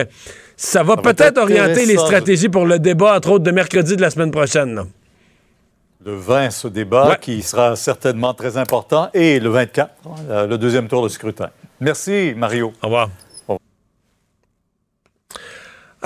ça 0.57 0.83
va 0.83 0.97
peut-être 0.97 1.37
orienter 1.37 1.85
les 1.85 1.97
stratégies 1.97 2.49
pour 2.49 2.65
le 2.65 2.79
débat, 2.79 3.15
entre 3.15 3.31
autres, 3.31 3.43
de 3.43 3.51
mercredi 3.51 3.95
de 3.95 4.01
la 4.01 4.09
semaine 4.09 4.31
prochaine. 4.31 4.83
Le 6.05 6.15
20, 6.15 6.51
ce 6.51 6.67
débat 6.67 7.17
qui 7.19 7.41
sera 7.41 7.75
certainement 7.75 8.33
très 8.33 8.57
important, 8.57 9.09
et 9.13 9.39
le 9.39 9.49
24, 9.49 9.91
le 10.47 10.55
deuxième 10.57 10.87
tour 10.87 11.03
de 11.03 11.09
scrutin. 11.09 11.49
Merci, 11.79 12.33
Mario. 12.37 12.73
Au 12.81 12.87
revoir. 12.87 13.09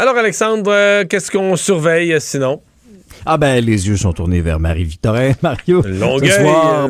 Alors, 0.01 0.15
Alexandre, 0.15 0.71
euh, 0.71 1.03
qu'est-ce 1.03 1.29
qu'on 1.29 1.57
surveille 1.57 2.13
euh, 2.13 2.21
sinon? 2.21 2.61
Ah 3.25 3.37
ben 3.37 3.63
les 3.63 3.87
yeux 3.87 3.97
sont 3.97 4.13
tournés 4.13 4.41
vers 4.41 4.59
Marie-Victorin, 4.59 5.33
Mario. 5.41 5.81
Longueuil. 5.85 6.29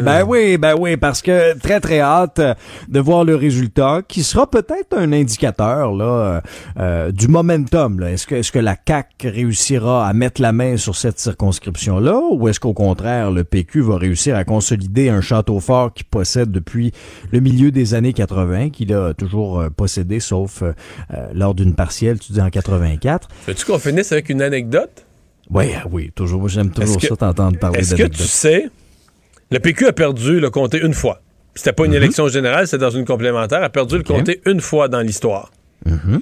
Ben 0.01 0.23
oui, 0.27 0.57
ben 0.57 0.75
oui, 0.77 0.97
parce 0.97 1.21
que 1.21 1.57
très 1.59 1.79
très 1.79 1.99
hâte 1.99 2.41
de 2.87 2.99
voir 2.99 3.23
le 3.23 3.35
résultat, 3.35 4.01
qui 4.07 4.23
sera 4.23 4.49
peut-être 4.49 4.97
un 4.97 5.11
indicateur 5.11 5.93
là 5.93 6.41
euh, 6.79 7.11
du 7.11 7.27
momentum. 7.27 8.01
Est-ce 8.03 8.27
que 8.27 8.35
est-ce 8.35 8.51
que 8.51 8.59
la 8.59 8.75
CAC 8.75 9.07
réussira 9.23 10.07
à 10.07 10.13
mettre 10.13 10.41
la 10.41 10.51
main 10.51 10.77
sur 10.77 10.95
cette 10.95 11.19
circonscription 11.19 11.99
là, 11.99 12.19
ou 12.31 12.47
est-ce 12.47 12.59
qu'au 12.59 12.73
contraire 12.73 13.31
le 13.31 13.43
PQ 13.43 13.81
va 13.81 13.97
réussir 13.97 14.35
à 14.35 14.43
consolider 14.43 15.09
un 15.09 15.21
château 15.21 15.59
fort 15.59 15.93
qu'il 15.93 16.05
possède 16.05 16.51
depuis 16.51 16.91
le 17.31 17.39
milieu 17.39 17.71
des 17.71 17.93
années 17.93 18.13
80, 18.13 18.69
qu'il 18.69 18.93
a 18.93 19.13
toujours 19.13 19.59
euh, 19.59 19.69
possédé, 19.69 20.19
sauf 20.19 20.61
euh, 20.61 20.73
lors 21.33 21.55
d'une 21.55 21.73
partielle, 21.73 22.19
tu 22.19 22.33
dis 22.33 22.41
en 22.41 22.49
84. 22.49 23.27
Veux-tu 23.47 23.65
qu'on 23.65 23.79
finisse 23.79 24.11
avec 24.11 24.29
une 24.29 24.41
anecdote? 24.41 25.05
Oui, 25.49 25.65
oui, 25.91 26.11
toujours. 26.13 26.47
J'aime 26.47 26.69
toujours 26.69 27.01
ça 27.01 27.15
t'entendre 27.15 27.57
parler 27.57 27.79
Est-ce 27.79 27.95
que 27.95 28.03
tu 28.03 28.23
sais, 28.23 28.69
le 29.51 29.59
PQ 29.59 29.87
a 29.87 29.93
perdu 29.93 30.39
le 30.39 30.49
comté 30.49 30.79
une 30.79 30.93
fois. 30.93 31.21
C'était 31.55 31.73
pas 31.73 31.85
une 31.85 31.91
mhm. 31.91 31.97
élection 31.97 32.27
générale, 32.27 32.67
c'était 32.67 32.81
dans 32.81 32.91
une 32.91 33.05
complémentaire. 33.05 33.63
A 33.63 33.69
perdu 33.69 33.97
le 33.97 34.03
comté 34.03 34.41
une 34.45 34.61
fois 34.61 34.87
dans 34.87 35.01
l'histoire. 35.01 35.51
Mhm. 35.85 36.21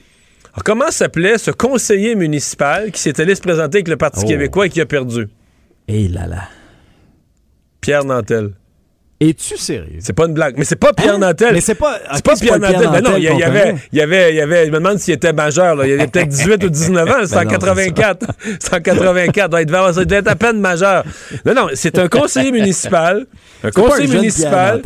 comment 0.64 0.92
s'appelait 0.92 1.38
ce 1.38 1.52
conseiller 1.52 2.16
municipal 2.16 2.92
qui 2.92 3.02
s'est 3.02 3.20
allé 3.20 3.36
se 3.36 3.42
présenter 3.42 3.78
avec 3.78 3.88
le 3.88 3.98
Parti 3.98 4.22
oh. 4.24 4.28
québécois 4.28 4.68
et 4.68 4.70
qui 4.70 4.82
a 4.82 4.86
perdu? 4.86 5.28
Eh 5.88 6.08
là 6.08 6.28
là. 6.28 6.44
Pierre 7.82 8.06
Nantel. 8.06 8.52
Es-tu 9.20 9.58
sérieux? 9.58 9.98
C'est 10.00 10.14
pas 10.14 10.28
une 10.28 10.34
blague. 10.34 10.56
Mais 10.58 10.64
c'est 10.64 10.76
pas 10.76 10.94
Pierre 10.94 11.16
hein? 11.16 11.20
Nantel. 11.20 11.54
Mais 11.54 11.62
c'est 11.62 11.74
pas. 11.74 11.98
C'est 12.14 12.24
pas 12.24 12.36
Pierre, 12.36 12.60
Nantel. 12.60 12.90
Mais 12.92 13.02
non, 13.02 13.18
il 13.18 13.24
y, 13.24 13.28
avait, 13.28 13.76
il 13.92 13.98
y 13.98 14.02
avait, 14.02 14.32
il 14.32 14.36
y 14.36 14.42
avait, 14.42 14.66
je 14.68 14.72
me 14.72 14.78
demande 14.78 15.00
s'il 15.00 15.16
était 15.16 15.34
majeur, 15.34 15.76
là. 15.76 15.88
Il 15.88 15.94
avait 15.94 16.06
peut-être 16.06 16.28
18 16.28 16.64
ou 16.64 16.70
19 16.70 17.10
ans. 17.10 17.14
C'est 17.26 17.38
en 17.38 17.46
84. 17.46 18.28
C'est 18.60 18.74
en 18.76 18.80
84. 18.80 19.60
il, 19.60 19.66
devait 19.66 20.18
être 20.18 20.28
à 20.28 20.36
peine 20.36 20.60
majeur. 20.60 21.04
Non, 21.46 21.56
non, 21.56 21.68
c'est 21.74 21.98
un 21.98 22.08
conseiller 22.08 22.52
municipal. 22.52 23.26
Un 23.64 23.72
conseiller 23.72 24.08
municipal 24.08 24.82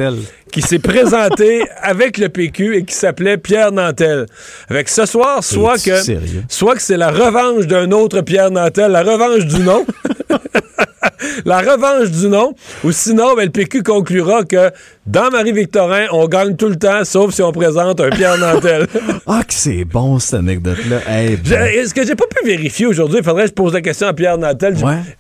qui 0.52 0.62
s'est 0.62 0.80
présenté 0.80 1.64
avec 1.82 2.18
le 2.18 2.30
PQ 2.30 2.78
et 2.78 2.84
qui 2.84 2.94
s'appelait 2.94 3.38
Pierre 3.38 3.72
Nantel. 3.72 4.26
Avec 4.70 4.90
ce 4.90 5.06
soir, 5.06 5.44
soit 5.44 5.84
que, 5.84 6.02
soit 6.50 6.76
que 6.76 6.82
c'est 6.82 6.98
la 6.98 7.12
revanche 7.12 7.68
d'un 7.68 7.92
autre 7.92 8.22
Pierre 8.22 8.52
Nantel, 8.52 8.92
la 8.92 9.04
revanche 9.04 9.46
du 9.46 9.62
nom. 9.62 9.86
la 11.46 11.60
revanche 11.60 12.12
du 12.12 12.28
nom, 12.28 12.54
ou 12.84 12.92
sinon, 12.92 13.36
ben, 13.36 13.46
le 13.46 13.52
PQ 13.52 13.84
conclura 13.84 14.44
que 14.44 14.72
dans 15.06 15.30
Marie-Victorin, 15.30 16.06
on 16.12 16.28
gagne 16.28 16.56
tout 16.56 16.68
le 16.68 16.76
temps, 16.76 17.04
sauf 17.04 17.34
si 17.34 17.42
on 17.42 17.52
présente 17.52 18.00
un 18.00 18.10
Pierre 18.10 18.38
Nantel. 18.38 18.88
ah, 19.28 19.42
que 19.48 19.54
c'est 19.54 19.84
bon, 19.84 20.20
cette 20.20 20.36
anecdote-là. 20.36 21.00
Est-ce 21.10 21.94
que 21.94 22.06
j'ai 22.06 22.16
pas 22.16 22.26
pu 22.28 22.46
vérifier 22.46 22.86
aujourd'hui? 22.86 23.20
Il 23.20 23.24
faudrait 23.24 23.44
que 23.44 23.50
je 23.50 23.54
pose 23.54 23.74
la 23.74 23.82
question 23.82 24.08
à 24.08 24.14
Pierre 24.14 24.38
Nantel. 24.38 24.76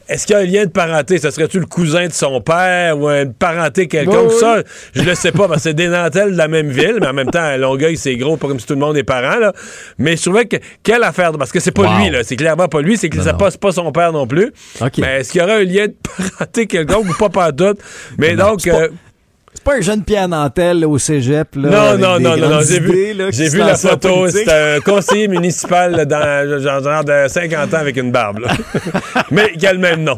Est-ce 0.08 0.28
qu'il 0.28 0.36
y 0.36 0.40
a 0.40 0.42
un 0.42 0.46
lien 0.46 0.66
de 0.66 0.72
parenté? 0.72 1.18
Ce 1.18 1.32
serait-tu 1.32 1.60
le 1.60 1.66
cousin 1.66 2.08
de 2.08 2.14
son 2.14 2.42
père 2.42 3.00
ou 3.00 3.10
une 3.10 3.34
parenté 3.34 3.88
quelconque? 3.88 4.32
Ça, 4.34 4.62
je 4.94 5.02
le 5.02 5.16
sais 5.22 5.32
pas, 5.32 5.48
parce 5.48 5.64
que 5.64 5.70
c'est 5.70 5.74
des 5.74 5.88
Nantel 5.88 6.32
de 6.32 6.38
la 6.38 6.48
même 6.48 6.70
ville, 6.70 6.98
mais 7.00 7.08
en 7.08 7.14
même 7.14 7.30
temps, 7.30 7.44
à 7.44 7.58
Longueuil, 7.58 7.98
c'est 7.98 8.16
gros, 8.16 8.38
pas 8.38 8.48
comme 8.48 8.60
si 8.60 8.66
tout 8.66 8.74
le 8.74 8.80
monde 8.80 8.98
est 8.98 9.04
parent, 9.04 9.38
là. 9.38 9.54
Mais 9.98 10.18
je 10.18 10.24
trouvais 10.24 10.46
que, 10.46 10.58
quelle 10.84 11.04
affaire, 11.04 11.32
parce 11.34 11.52
que 11.52 11.60
c'est 11.60 11.72
pas 11.72 12.00
lui, 12.00 12.10
là. 12.10 12.24
C'est 12.24 12.36
clairement 12.36 12.68
pas 12.68 12.82
lui, 12.82 12.98
c'est 12.98 13.10
que 13.10 13.22
ça 13.22 13.34
passe 13.34 13.58
pas 13.58 13.72
son 13.72 13.92
père 13.92 14.12
non 14.12 14.28
plus. 14.28 14.52
Mais 14.98 15.20
est-ce 15.20 15.32
qu'il 15.32 15.42
y 15.42 15.44
aurait 15.44 15.62
un 15.62 15.64
lien 15.64 15.88
de 15.88 15.96
parenté 16.38 16.68
quelconque 16.68 17.10
ou 17.10 17.14
pas 17.18 17.30
pas 17.30 17.52
tout? 17.52 17.76
Mais 18.18 18.36
donc, 18.36 18.68
c'est 19.62 19.70
pas 19.72 19.78
un 19.78 19.82
jeune 19.82 20.04
Pierre 20.04 20.28
Nantel 20.28 20.84
au 20.86 20.98
cégep. 20.98 21.56
Là, 21.56 21.96
non, 21.96 21.98
non, 21.98 22.20
non, 22.20 22.36
non, 22.36 22.50
non, 22.50 22.62
J'ai 22.68 22.80
vu, 22.80 23.14
j'ai 23.30 23.48
vu 23.48 23.60
la 23.60 23.76
photo. 23.76 24.28
C'est 24.28 24.52
un 24.52 24.80
conseiller 24.86 25.28
municipal 25.28 26.04
dans 26.08 26.60
genre 26.60 27.04
de 27.04 27.28
50 27.28 27.72
ans 27.72 27.78
avec 27.78 27.96
une 27.96 28.12
barbe. 28.12 28.48
Mais 29.32 29.52
qui 29.52 29.68
a 29.68 29.74
le 29.74 29.78
même 29.78 30.04
nom. 30.04 30.18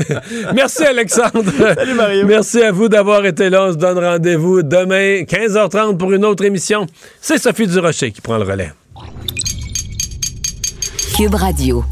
Merci, 0.54 0.84
Alexandre. 0.84 1.42
Salut, 1.74 1.94
Mario. 1.94 2.26
Merci 2.26 2.62
à 2.62 2.70
vous 2.70 2.90
d'avoir 2.90 3.24
été 3.24 3.48
là. 3.48 3.68
On 3.68 3.72
se 3.72 3.78
donne 3.78 3.98
rendez-vous 3.98 4.62
demain, 4.62 5.22
15h30 5.22 5.96
pour 5.96 6.12
une 6.12 6.26
autre 6.26 6.44
émission. 6.44 6.86
C'est 7.18 7.38
Sophie 7.38 7.66
Durocher 7.66 8.10
qui 8.10 8.20
prend 8.20 8.36
le 8.36 8.44
relais. 8.44 8.72
Cube 11.16 11.34
Radio. 11.34 11.82